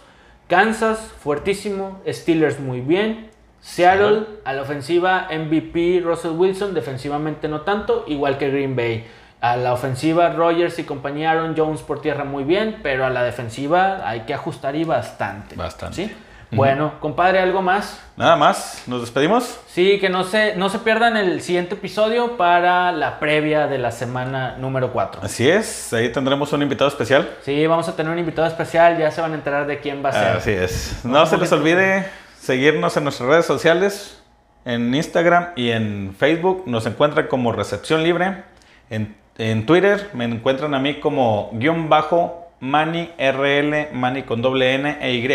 Kansas, 0.48 1.12
fuertísimo. 1.22 2.00
Steelers, 2.08 2.58
muy 2.58 2.80
bien. 2.80 3.29
Seattle, 3.60 4.26
a 4.44 4.52
la 4.52 4.62
ofensiva, 4.62 5.28
MVP 5.30 6.00
Russell 6.02 6.32
Wilson, 6.32 6.74
defensivamente 6.74 7.48
no 7.48 7.62
tanto, 7.62 8.04
igual 8.06 8.38
que 8.38 8.50
Green 8.50 8.74
Bay. 8.74 9.06
A 9.40 9.56
la 9.56 9.72
ofensiva, 9.72 10.30
Rogers 10.30 10.78
y 10.78 10.84
compañía 10.84 11.30
Aaron 11.30 11.54
Jones 11.56 11.80
por 11.80 12.02
tierra 12.02 12.24
muy 12.24 12.44
bien, 12.44 12.80
pero 12.82 13.06
a 13.06 13.10
la 13.10 13.22
defensiva 13.22 14.06
hay 14.08 14.20
que 14.20 14.34
ajustar 14.34 14.76
y 14.76 14.84
bastante. 14.84 15.56
Bastante. 15.56 15.96
¿sí? 15.96 16.16
Bueno, 16.52 16.94
compadre, 17.00 17.38
¿algo 17.38 17.62
más? 17.62 18.00
Nada 18.16 18.34
más, 18.36 18.82
nos 18.86 19.00
despedimos. 19.02 19.60
Sí, 19.68 19.98
que 20.00 20.08
no 20.08 20.24
se, 20.24 20.56
no 20.56 20.68
se 20.68 20.80
pierdan 20.80 21.16
el 21.16 21.40
siguiente 21.42 21.76
episodio 21.76 22.36
para 22.36 22.92
la 22.92 23.20
previa 23.20 23.66
de 23.68 23.78
la 23.78 23.92
semana 23.92 24.56
número 24.58 24.92
4. 24.92 25.20
Así 25.22 25.48
es, 25.48 25.92
ahí 25.92 26.10
tendremos 26.10 26.52
un 26.52 26.62
invitado 26.62 26.88
especial. 26.88 27.30
Sí, 27.42 27.66
vamos 27.66 27.88
a 27.88 27.94
tener 27.94 28.12
un 28.12 28.18
invitado 28.18 28.48
especial, 28.48 28.98
ya 28.98 29.10
se 29.10 29.20
van 29.20 29.32
a 29.32 29.36
enterar 29.36 29.66
de 29.66 29.78
quién 29.78 30.04
va 30.04 30.08
a 30.08 30.12
ser. 30.12 30.36
Así 30.36 30.50
es. 30.50 31.04
No 31.04 31.24
se 31.24 31.38
les 31.38 31.52
olvide 31.52 32.06
seguirnos 32.50 32.96
en 32.96 33.04
nuestras 33.04 33.28
redes 33.28 33.46
sociales, 33.46 34.20
en 34.64 34.92
Instagram 34.92 35.50
y 35.54 35.70
en 35.70 36.16
Facebook. 36.18 36.64
Nos 36.66 36.84
encuentran 36.84 37.28
como 37.28 37.52
Recepción 37.52 38.02
Libre. 38.02 38.42
En, 38.90 39.14
en 39.38 39.66
Twitter 39.66 40.10
me 40.14 40.24
encuentran 40.24 40.74
a 40.74 40.80
mí 40.80 40.98
como 40.98 41.50
guion 41.52 41.88
bajo 41.88 42.48
Mani 42.58 43.08
RL, 43.16 43.90
Mani 43.92 44.24
con 44.24 44.42
doble 44.42 44.74
N 44.74 44.98
e 45.00 45.12
Y. 45.14 45.28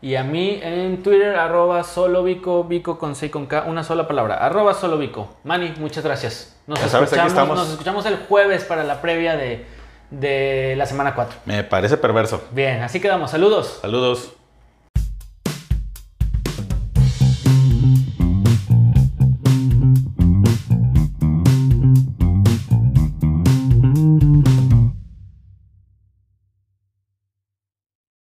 Y 0.00 0.16
a 0.16 0.24
mí 0.24 0.58
en 0.62 1.02
Twitter, 1.02 1.36
arroba 1.36 1.84
solo 1.84 2.24
Vico, 2.24 2.64
Vico 2.64 2.98
con 2.98 3.14
C 3.14 3.30
con 3.30 3.44
K, 3.44 3.64
una 3.66 3.84
sola 3.84 4.08
palabra, 4.08 4.36
arroba 4.36 4.72
solo 4.72 4.96
Vico. 4.96 5.36
Mani, 5.44 5.74
muchas 5.78 6.02
gracias. 6.02 6.56
Nos, 6.66 6.80
Ya 6.80 6.88
sabes, 6.88 7.12
aquí 7.12 7.26
escuchamos, 7.26 7.32
estamos. 7.32 7.58
nos 7.58 7.70
escuchamos 7.72 8.06
el 8.06 8.16
jueves 8.26 8.64
para 8.64 8.84
la 8.84 9.02
previa 9.02 9.36
de, 9.36 9.66
de 10.10 10.76
la 10.78 10.86
semana 10.86 11.14
4. 11.14 11.40
Me 11.44 11.62
parece 11.62 11.98
perverso. 11.98 12.42
Bien, 12.52 12.80
así 12.82 13.00
quedamos. 13.00 13.32
Saludos. 13.32 13.80
Saludos. 13.82 14.32